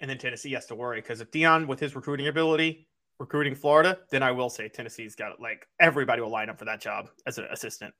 and 0.00 0.10
then 0.10 0.18
Tennessee 0.18 0.52
has 0.52 0.66
to 0.66 0.74
worry 0.74 1.00
because 1.00 1.20
if 1.20 1.30
Deion, 1.30 1.68
with 1.68 1.78
his 1.78 1.94
recruiting 1.94 2.26
ability, 2.26 2.88
recruiting 3.20 3.54
Florida, 3.54 3.98
then 4.10 4.22
I 4.22 4.32
will 4.32 4.50
say 4.50 4.68
Tennessee's 4.68 5.14
got 5.14 5.40
like 5.40 5.68
everybody 5.80 6.20
will 6.20 6.30
line 6.30 6.50
up 6.50 6.58
for 6.58 6.64
that 6.64 6.80
job 6.80 7.08
as 7.26 7.38
an 7.38 7.46
assistant. 7.52 7.94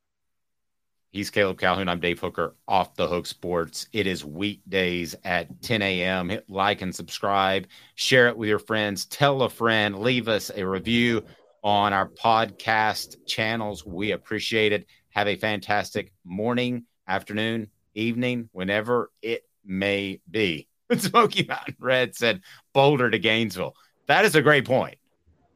He's 1.15 1.31
Caleb 1.31 1.61
Calhoun. 1.61 1.89
I'm 1.89 2.01
Dave 2.01 2.19
Hooker, 2.19 2.57
off 2.67 2.97
the 2.97 3.07
hook 3.07 3.27
sports. 3.27 3.87
It 3.93 4.09
is 4.09 4.25
weekdays 4.25 5.15
at 5.23 5.63
10 5.63 5.81
a.m. 5.81 6.29
Hit 6.29 6.51
like 6.51 6.83
and 6.83 6.93
subscribe, 6.93 7.69
share 7.95 8.27
it 8.27 8.37
with 8.37 8.49
your 8.49 8.59
friends, 8.59 9.07
tell 9.07 9.43
a 9.43 9.49
friend, 9.49 10.01
leave 10.01 10.27
us 10.27 10.51
a 10.53 10.67
review 10.67 11.23
on 11.63 11.93
our 11.93 12.09
podcast 12.09 13.15
channels. 13.29 13.87
We 13.87 14.11
appreciate 14.11 14.73
it. 14.73 14.87
Have 15.11 15.29
a 15.29 15.37
fantastic 15.37 16.13
morning, 16.25 16.85
afternoon, 17.07 17.69
evening, 17.95 18.49
whenever 18.51 19.13
it 19.23 19.45
may 19.65 20.21
be. 20.29 20.67
Smoky 20.99 21.47
Mountain 21.47 21.77
Red 21.79 22.17
said 22.17 22.41
Boulder 22.73 23.09
to 23.09 23.21
Gainesville. 23.21 23.77
That 24.09 24.25
is 24.25 24.35
a 24.35 24.43
great 24.43 24.65
point. 24.65 24.97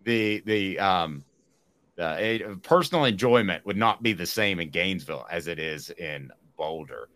The 0.05 0.41
the 0.47 0.79
um 0.79 1.25
uh, 1.99 2.17
a, 2.19 2.39
personal 2.63 3.05
enjoyment 3.05 3.65
would 3.67 3.77
not 3.77 4.03
be 4.03 4.13
the 4.13 4.27
same 4.27 4.61
in 4.61 4.71
Gainesville 4.71 5.27
as 5.31 5.47
it 5.47 5.59
is 5.59 5.91
in 5.91 6.31
Boulder. 6.57 7.09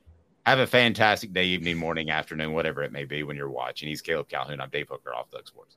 Have 0.45 0.59
a 0.59 0.67
fantastic 0.67 1.33
day, 1.33 1.47
evening, 1.47 1.79
morning, 1.79 2.11
afternoon, 2.11 2.53
whatever 2.53 2.83
it 2.83 2.91
may 2.91 3.05
be 3.05 3.23
when 3.23 3.37
you're 3.37 3.49
watching. 3.49 3.89
He's 3.89 4.03
Caleb 4.03 4.29
Calhoun. 4.29 4.61
I'm 4.61 4.71
Dave 4.71 4.89
Hooker 4.89 5.15
off 5.15 5.31
the 5.31 5.41
Sports. 5.45 5.77